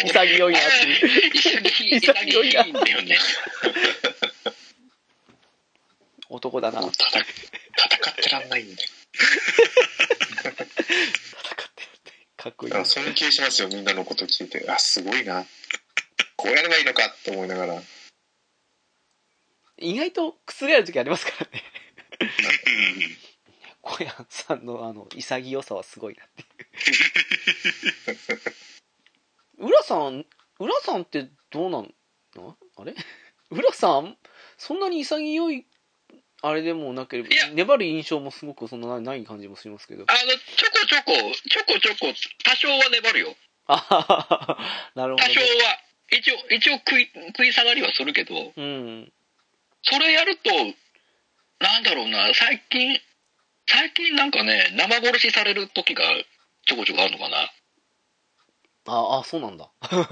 [0.04, 1.36] 潔いなっていう。
[1.36, 3.18] 潔い、潔いんだよね。
[6.30, 6.82] 男だな。
[6.82, 7.26] 戦戦
[7.76, 8.74] 戦ってらんないんで。
[8.74, 12.14] ってるって。
[12.36, 12.86] かっこいい。
[12.86, 14.64] 尊敬しますよ、みんなのこと聞いて。
[14.70, 15.46] あ、すごいな。
[16.36, 17.82] こうやればいいのかって思いながら。
[19.80, 21.64] 意外と覆るときありますからね。
[23.88, 26.46] うん小屋さんのあの潔さはすごいなってい
[29.66, 29.68] う。
[29.68, 30.26] 浦さん、
[30.60, 31.94] 浦さんってどうなん
[32.36, 32.56] の？
[32.78, 32.94] あれ？
[33.50, 34.18] 浦さん
[34.58, 35.66] そんなに潔い
[36.42, 40.04] あれでもなければ粘る印象もすごくそんなない感じもしますけど。
[40.08, 41.12] あの、ちょこちょこ、
[41.50, 43.36] ちょこちょこ、多少は粘るよ。
[43.68, 44.58] あ
[44.96, 45.46] なるほど、多少ね。
[45.64, 45.80] は。
[46.12, 49.12] 一応、一応食い、食い下がりはするけど、うん。
[49.82, 50.52] それやると、
[51.60, 53.00] なんだろうな、最近、
[53.68, 56.04] 最近なんかね、生殺しされる時が
[56.66, 57.52] ちょこちょこあるのかな。
[58.88, 59.66] あ、あ、そうなんだ。
[59.66, 60.12] もう、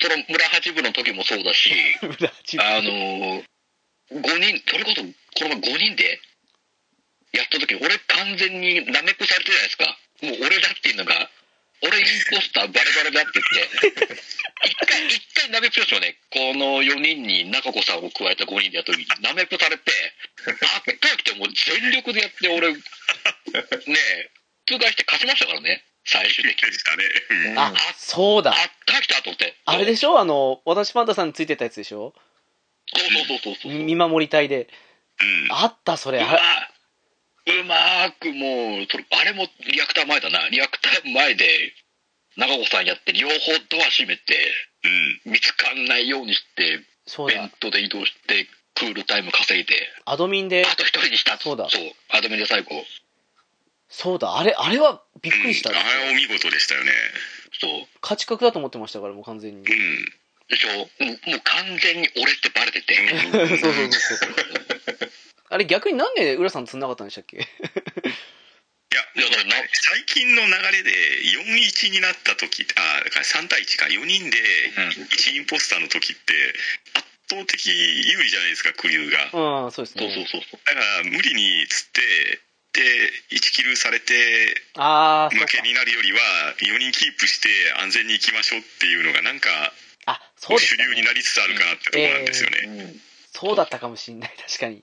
[0.00, 1.70] その村八部の時もそうだし、
[2.02, 3.44] 村八あのー、
[4.10, 6.20] 5人、それこそ、この前5人で
[7.32, 9.98] やった時、俺完全にナメプされてるじゃないですか。
[10.22, 11.30] もう俺だっていうのが、
[11.82, 14.22] 俺インポスターバレバレだって言って、
[14.64, 16.16] 一回、一回ナメプですよね。
[16.30, 19.92] この4人に中子さんを加えた5人でやった時に、ナメプされて、
[20.46, 24.30] あったくてもう全力でやって、俺、ねえ、
[24.66, 26.78] 通過して勝ちましたからね、最終的にで。
[26.78, 27.04] したね
[27.50, 28.54] うんあ、そうだあ。
[28.54, 28.56] っ
[28.86, 29.54] たきたと思って。
[29.64, 30.18] あれでしょ？
[30.18, 32.14] あの、私パンタさんについてたやつでしょ？
[32.94, 33.72] そうそうそうそうそう。
[33.72, 34.68] 見守り隊で。
[35.20, 36.20] うんあった、それ。
[36.20, 36.70] あ
[37.46, 41.72] うまーくもうそれあれもリアクター前だなリアクター前で
[42.36, 43.34] 長子さんやって両方
[43.70, 44.36] ドア閉めて
[45.24, 45.32] うん。
[45.32, 47.50] 見つかんないようにして、そうだベン。
[47.58, 51.38] トで移動して、クールタイム稼いで、アドミンで、あと一人にした。
[51.38, 51.82] そうだそう。
[52.10, 52.70] アドミンで最後、
[53.88, 55.70] そうだ、あれ、あれはびっくりした。
[55.70, 56.92] うん、あれはお見事でしたよね。
[57.60, 57.86] そう。
[58.00, 59.58] 価値格だと思ってましたから、もう完全に。
[59.58, 59.64] うん。
[60.48, 60.78] でしょ？
[60.78, 60.84] も
[61.26, 62.94] うもう完全に俺ってバレてて。
[63.32, 65.10] そうそうそうそう。
[65.50, 67.36] あれ逆になんで浦さん釣んなかったんでしたっけ？
[67.38, 74.38] いや、だからな最近の流れで4-1になった時あだから3対1か4人で
[75.10, 76.54] 1インポスターの時って
[76.94, 80.28] 圧倒的有利じゃないですかクリューがだかうん、そうですそうそうね。
[80.30, 80.74] そうそう。
[80.74, 82.40] ら無理に釣って
[82.72, 84.62] で1キルされて。
[84.74, 89.72] 負けになるよりは4人キープして安全に行きましょうっていうのがなんか
[90.04, 91.14] あ、主流になね。
[91.14, 93.00] りつつあるかなってところなんですよね、うん
[93.38, 94.82] そうだったかもしんない、確かに。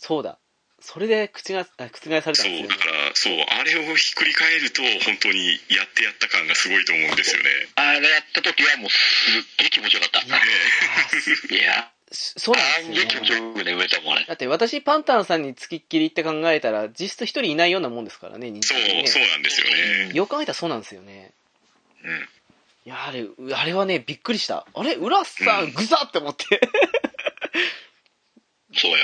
[0.00, 0.38] そうだ。
[0.80, 2.74] それで口が、あ覆されたんですよねそうだ。
[2.74, 10.22] からそうあれをひっくり返ると本当にやってやった感がすごいと思うんですよねあれやった時はもうすっげえ気持ちよかった。
[10.26, 13.46] いやーいや、そうなあんげえ気持ちんですよね。
[13.48, 14.24] よくね、植えたもんあれ。
[14.24, 19.06] だって私、パンタンさんに付きっきりって考えたら、実質一人いないようなもんですからね、人そう数にね。
[19.06, 21.32] そうなんですよねよく考えたらそうなんですよね。
[22.02, 22.28] うん。
[22.86, 24.66] いや、あれ、あれはね、びっくりした。
[24.72, 26.58] あれ浦さ、うんんぐざって思って。
[28.74, 28.96] そうよ。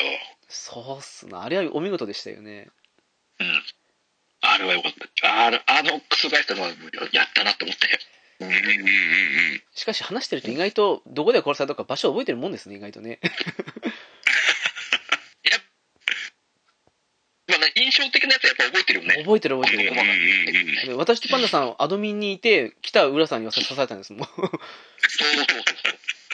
[0.48, 1.42] そうっすな。
[1.42, 2.68] あれはお見事でしたよね。
[3.40, 3.62] うん。
[4.42, 5.44] あれはよかった。
[5.46, 6.68] あれ、あの、覆したのは
[7.12, 7.98] やったなって思って。
[8.38, 13.20] うんうんうんうんしかし話してると意外と、どこで殺されたか場所を覚えてるもんですね、意外とね。
[17.46, 19.14] まあね、印象的なやつはやっぱ覚えてるよね。
[19.22, 19.82] 覚えてる覚えて
[20.88, 24.26] るう私とパンダさん、アドミンにいて、来た浦さんに刺されたんですもん。
[24.26, 25.66] そうそうそうそう。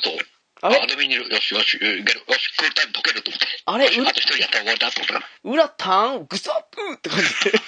[0.02, 0.32] そう。
[0.65, 0.81] あれ？
[0.81, 2.15] アドミニル、よしよし、いけるよし、
[2.57, 3.47] クールタイム解けると思って。
[3.66, 3.86] あれ？
[3.86, 5.26] あと一人やったら終わりだと思ったから。
[5.44, 7.58] 浦タンぐさっぷって感じで。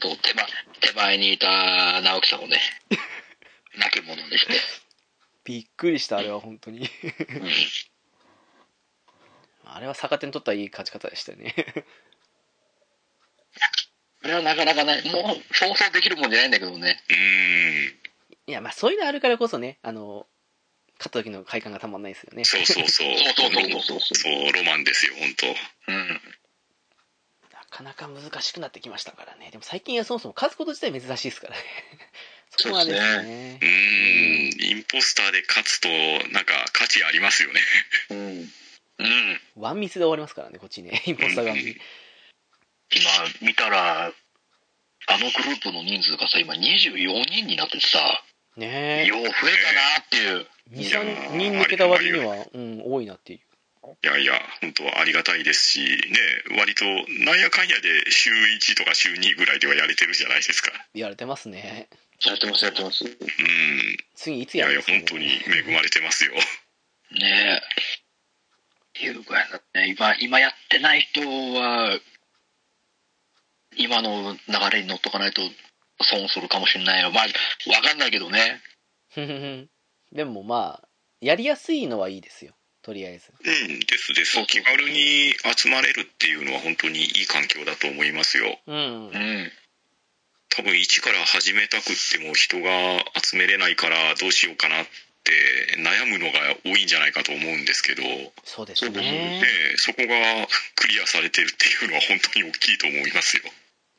[0.00, 0.46] そう手前
[0.80, 2.60] 手前にいた直樹さんをね、
[3.76, 4.54] 泣き者にして。
[5.44, 6.80] びっくりした、あれは本当に。
[6.80, 6.88] うん
[9.72, 11.54] あれは逆手に取ったいい勝ち方でしたね。
[14.20, 17.00] これはなかなかね、もう想像できるもんじゃないんだけどね。
[17.08, 20.26] うんいや、まあそういうのあるからこそね、あの、
[21.00, 22.44] 勝った時の快感がたまんないですよね。
[22.44, 23.16] そうそうそう。
[23.34, 25.46] そうそうそうそうそうそう、ロマンですよ、本当。
[25.92, 26.20] うん。
[27.52, 29.50] なかなか難しくなってきましたからね。
[29.50, 31.62] でも最近はそもそも勝つこと自体珍しいですからね。
[32.56, 33.64] そこがですそうねう。
[33.64, 33.68] ん、
[34.62, 35.88] インポスターで勝つと、
[36.32, 37.60] なんか価値ありますよね。
[38.10, 38.52] うん
[38.98, 39.40] うん。
[39.56, 41.02] ワンミスで終わりますからね、こっちね。
[41.06, 41.76] インポスター側に。
[42.92, 44.12] 今見たら、
[45.06, 48.22] あのグループの人数がさ、今24人になっててさ、
[48.60, 49.40] ねよう増えたな
[50.04, 50.46] っていう。
[50.72, 50.76] え。
[50.76, 53.40] 2、3人抜けた割には、うん、多いなっていう。
[54.02, 56.84] いやいや、本当はありがたいですし、ね、割と、
[57.24, 60.70] なんやかんやで週1とか週2ぐらいではやれてるじゃないですか。
[60.94, 61.88] やれてますね。
[62.24, 63.12] やってますやってますうん。
[64.14, 66.32] 次いついやいや、やるんですか、ね、本当に恵まれてますよ。
[66.34, 66.40] ね
[67.22, 67.56] え。
[67.56, 67.60] っ
[68.92, 71.98] ていうぐらいだって、今、今やってない人は、
[73.76, 75.42] 今の流れに乗っとかないと
[76.02, 77.10] 損するかもしれないよ。
[77.10, 78.60] まあ、わかんないけどね。
[80.12, 80.88] でもまあ、
[81.20, 82.54] やりやすいのはいいですよ。
[82.82, 83.32] とりあえず。
[83.44, 84.44] うん、ですです。
[84.46, 88.58] 気軽に集まれるっていうのは本当にいい環境だと思いますよ。
[88.66, 89.10] うんう。
[89.10, 89.52] ん。
[90.48, 94.86] 多分一から始めたくっても人が集めれないからどうしようかなっ
[95.22, 99.42] て悩むのが多いんじゃないかと思うんですけど、でそうですそうですね。
[99.76, 103.44] そこがクリアされてるっていうのは本当に大きいと思いますよ。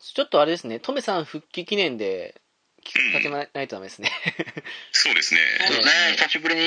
[0.01, 2.41] ちょっとあれですね、トメさん復帰記念で、
[3.53, 4.09] ないとダメですね。
[4.91, 5.41] そうですね。
[5.67, 5.83] そうね、
[6.17, 6.61] 久しぶりに、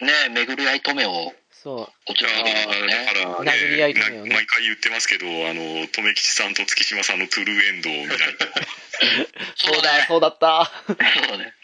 [0.00, 2.66] ね、巡り合い止めを、そこちらね。
[3.14, 8.24] だから、殴り合いとかよねな毎回言ってますけど、あの、留吉さんと月島さんのトゥルーエンドを見ないと。
[8.24, 8.28] う。
[9.56, 10.70] そうだ、そうだった。
[10.86, 11.54] そうだね。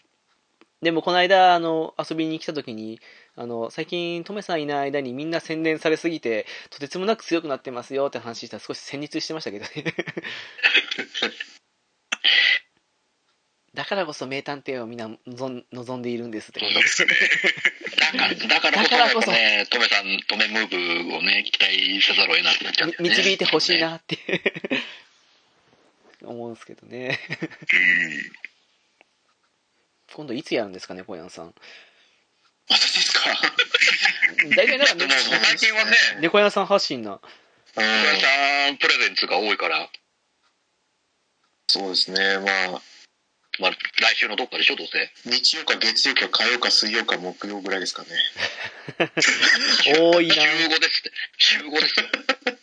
[0.82, 3.00] でもこの間、あの、遊びに来た時に、
[3.36, 9.94] あの、最近、トメさんいない間にみんな洗練されすぎて、とてつもなく強くなってますよって話したら少し戦慄してましたけどね。
[13.74, 17.10] だからこそ名探偵をみんな望んでいるんですってそうですね。
[18.48, 23.08] だから、だからこそ、だからこそやっぱね、トメさん、トメムーブをね、期待せざるを得なくなっちゃって、ね。
[23.08, 24.16] 導いてほしいなって
[26.23, 27.18] 思うんですけどね。
[27.31, 28.32] うん。
[30.14, 31.55] 今度いつやるんですかね、小山さん。
[32.68, 33.31] 私ですか
[34.56, 37.20] 大体なんかでも、最近はね、猫屋さん発信な。
[37.74, 39.90] トメさんプレゼンツが多いから、
[41.67, 42.83] そうですねまあ
[43.60, 45.09] まあ、来週のどっかでしょ、どうせ。
[45.25, 48.09] 日曜か月曜か火曜か水曜か木曜ぐらいですかね
[49.97, 51.12] 多いな週5ですって。
[51.39, 52.07] 週5ですよ。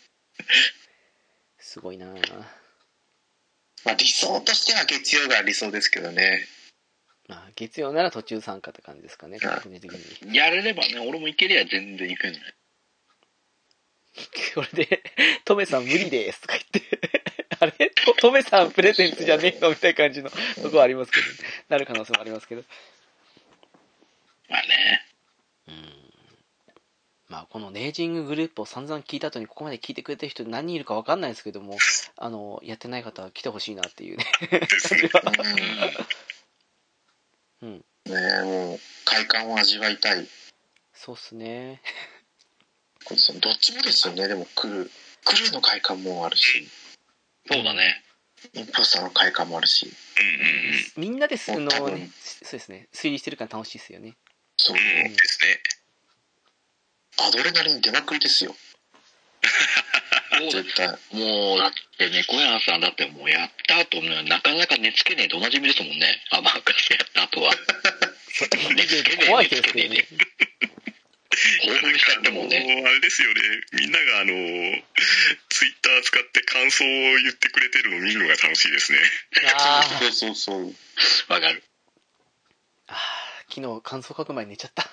[1.60, 6.46] すごいなまあ理想としては月曜が理想ですけどね
[7.28, 10.36] まあ、月曜なら途中参加って感じですかね、うん個人的に。
[10.36, 12.40] やれればね、俺もいけりゃ全然いくんね。
[14.54, 15.02] これで、
[15.46, 17.92] トメさん無理ですとか言って、あれ？
[17.92, 21.28] ト トメさんプレゼンツじゃねえのみたいな感じのとこはありますけど、
[21.70, 22.64] なる可能性もありますけど。
[24.50, 25.08] まあね。
[25.68, 26.12] うん。
[27.30, 31.78] まあ、このネージンググループを散々聞いた後にここまで聞いてくれてる人何人いるかわかんないですけども、
[32.18, 35.22] あの、やってない方は来てほしいなっていうね、感じは。
[37.62, 37.78] うん。
[37.78, 40.28] ねえもう快感を味わいたい
[40.94, 41.82] そうっすね。
[43.10, 44.90] どっちもですよねでもクルー
[45.26, 46.68] クルーの快感もあるし
[47.52, 48.04] そうだね。
[48.76, 49.86] ポスターの快感もあるし。
[49.86, 51.10] うんうんうん。
[51.10, 51.96] みんなでその、多分。
[51.96, 54.16] ね、そうですね、推理してるから楽しいですよね。
[54.58, 54.78] そう。
[54.78, 55.60] うんですね。
[57.28, 58.56] アドレナリン出まくりですよ。
[60.52, 60.88] 絶対。
[61.12, 66.24] もう、だって猫屋さんだってもうやった後ね、なかなか寝つけねえと同じ意味ですもんね。
[66.32, 67.54] アマーカスやった後は。
[68.76, 70.08] 寝つけねえ、怖い寝つけねえで。
[70.08, 70.71] すね
[71.66, 71.74] ね。。
[71.74, 72.84] 興奮しちゃってもうね。
[72.86, 73.42] あれですよね
[73.74, 74.34] みんながあの
[75.50, 76.88] ツイッター使って感想を
[77.22, 79.00] 言ってくれてるのを見るのが楽しいですね
[79.58, 80.74] あーそうそうそう
[81.34, 81.64] わかる。
[82.88, 82.96] あー
[83.54, 84.90] 昨日感想書く前に寝ちゃった。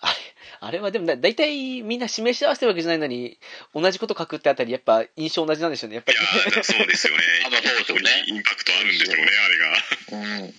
[0.00, 0.14] あれ、
[0.60, 3.38] あれはでもだ、だいたいみんな示し合わせてるわけじゃないのに、
[3.74, 6.18] 同じこと書くってあたり、やっぱ印象同じなんでしょうね、やっぱり。
[6.18, 10.54] いやーそうですよね あそうですよねインパクトあるんでしょうねあれがうん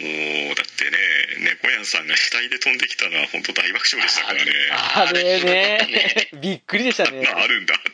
[0.00, 0.96] もうだってね
[1.44, 7.26] 猫やんさんが死体で飛んできたのは本当大爆笑でしたからねあれね、 びっくりでしたね。
[7.26, 7.90] あるんだって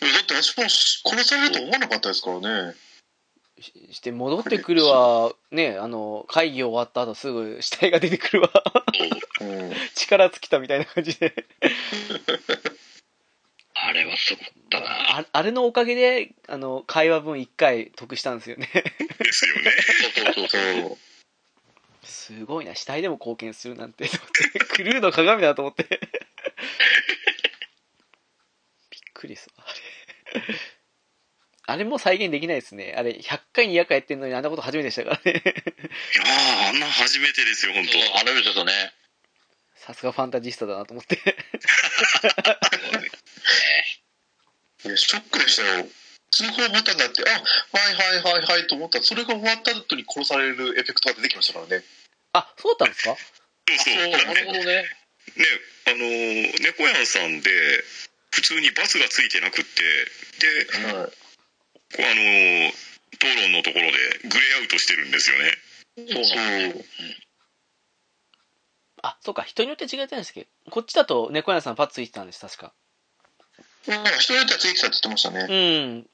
[0.00, 2.74] だって私も殺されると思わなかったですからね
[3.60, 8.50] しして戻ってくるわ、ね、あの、会議終わった後すぐ死体が出てくるわ。
[9.40, 11.34] うん 力尽きたみたいな感じで。
[13.78, 14.86] あれはすごかったな。
[15.18, 18.70] ああれのおかげで、あの、会話分1回得したんですよね。
[18.72, 19.70] ですよね
[20.14, 20.98] そうそうそう。
[22.02, 24.08] すごいな、死体でも貢献するなんて、
[24.72, 25.84] クルーの鏡だと思って。
[28.90, 29.64] びっくりする、あ
[30.38, 30.42] れ。
[31.68, 32.94] あれも再現できないですね。
[32.96, 35.32] あれ、100回200回やってんのにあんなこと初めてでしたからね。
[35.32, 38.72] いやーあんな初めてですよ本当そうあれですよね。
[39.86, 41.14] さすがファンタジスタだなと思って。
[44.84, 45.86] いやショックでしたよ。
[46.30, 48.98] 通報ボタンになってあはいはいはいはいと思った。
[48.98, 51.84] らそれが終わった後に殺されるエフェクトが出てきましたからね。
[52.32, 53.14] あ、そうだったんですか？
[53.14, 53.94] そうそう。
[53.94, 54.64] そう、なるほどね。
[54.66, 54.84] ね
[55.86, 57.50] あのー猫やんさんで
[58.32, 59.82] 普通にバスがついてなくって
[60.42, 60.94] ではい。
[60.94, 62.72] あのー
[63.16, 63.92] 討論のところで
[64.28, 65.52] グレーアウトしてるんですよね。
[65.96, 66.84] そう。
[69.06, 72.72] あ、そうか、人によって違ってたんですけど、こっちだと猫屋さんパッついてたんです、確か。
[73.86, 76.10] なんか人によってはついてたって言ってましたねうん。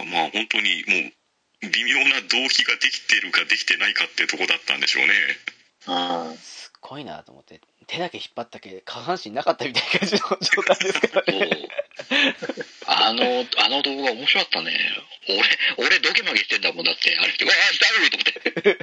[0.00, 0.10] うん。
[0.10, 5.12] まあ本当にもう微妙な動機ができてるかできてないかってとこだったんでしょうね
[5.86, 11.68] はいすっごいなと思って、手だけ引っ張ったけ下半身なかったみたいな感じの状態ですからね。。
[13.02, 14.72] あの、あの動画面白かったね。
[15.78, 17.16] 俺、俺ドキマギしてんだもんだって。
[17.18, 18.10] あれ、うわあ、誰？
[18.10, 18.78] と思って。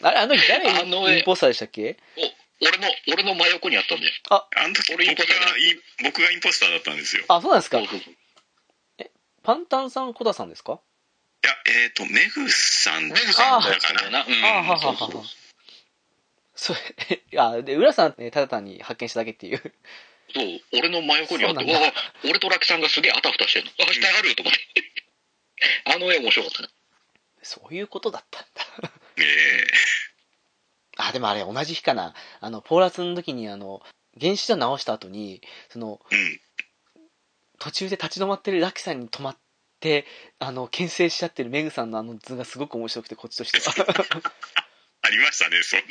[0.02, 0.70] あれ、あの時誰？
[0.70, 1.96] あの絵インポスターでしたっけ？
[2.16, 4.12] お俺の、俺の真横にあったんだよ。
[4.30, 7.78] あの時僕俺インポスター僕がインポスターだったんですよいあ、そうなんですか？
[7.78, 7.88] そう。
[7.88, 8.14] そうそう。
[9.44, 10.80] パンタンさん、コダさんですか？
[11.42, 14.24] やえっ、とメグさんメグさんあだだからな。
[14.26, 14.44] うん。
[14.44, 15.24] あははは
[16.54, 16.80] それ、
[17.38, 19.74] あ、で、浦さんね、ただ単に発見しただけっていう。
[20.34, 21.92] そう、俺の真横にあって、わ
[22.24, 23.70] 俺とラキさんがすげえあたふたしてんの。
[23.78, 24.60] あ、下がると思って。
[25.84, 26.68] あの絵面白かったね。
[27.42, 28.92] そういうことだったんだ。
[29.18, 29.66] ええ
[30.96, 32.14] あ、でもあれ、同じ日かな。
[32.40, 33.82] あの、ポーラスの時に、あの、
[34.20, 35.40] 原子弾直した後に、
[35.70, 36.40] その、うん
[37.60, 39.36] 途中で立ち止まってるラキさんに止まっ
[39.80, 40.06] て、
[40.38, 43.74] あの、牽制しちゃってるメグさんのあの図がすごく面白くて、こっちとしては。
[45.02, 45.86] ありましたねそんな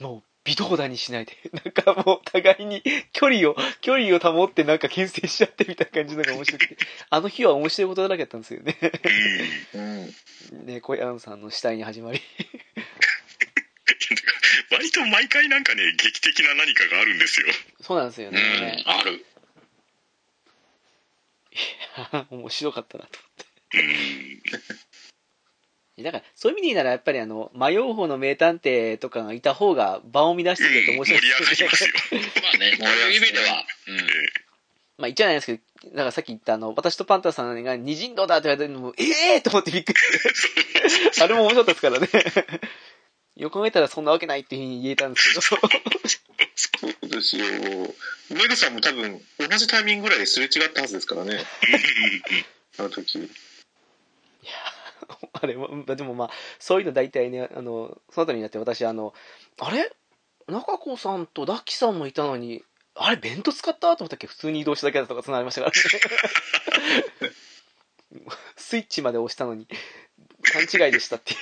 [0.00, 0.04] うん。
[0.04, 1.36] もう、微動だにしないで。
[1.52, 6.76] なんかもう、互いに距離を、距離を保ってなんか牽制しちゃってみたいな感じのが面白くて。
[7.10, 8.78] あの日は面白いことだらけだったんですよね。
[10.64, 12.22] ね、小山さんの死体に始まり。
[14.70, 17.46] 割と毎回なんかね劇的な何かがあるんですよ
[17.80, 19.24] そうなんですようんね。、ある。
[22.30, 23.18] 面白かったなと。
[23.74, 24.42] うん
[26.02, 31.90] だから、そういう意味で言うなら、やっぱりあの、迷う方の名探偵とかがいた方が場を乱してくれて面白い盛り上がりますよ
[32.42, 33.64] まあね、そういう意味では。
[33.88, 33.96] うん。
[34.98, 41.22] まあ言っちゃないですけど、だからさっき言ったあの、私とパンタさんが二人道だって言われたのも、ええーと思ってびっくりして。
[41.22, 42.68] あれも面白かったですからね。
[43.36, 45.40] よく考えたらそんなわけないっていうふうに言えたんですけど。
[45.40, 45.60] そう
[47.08, 47.44] でですよ。
[48.30, 51.44] メグさんも多分同じタイミングぐらいですれ違ったはずですからね。
[52.78, 53.30] あの時。
[55.40, 59.14] あれもでもまあそういうの大体ねあのその後になって私あの
[59.58, 59.90] あれ？
[60.46, 62.64] 中子さんとダッキさんもいたのに
[62.94, 63.96] あれベント使った？
[63.96, 64.26] と思ったっけ？
[64.26, 67.28] 普通に移動しただけだとかつながりましたから。
[67.28, 67.32] ね
[68.56, 69.66] スイッチまで押したのに
[70.42, 71.38] 勘違いでしたっていう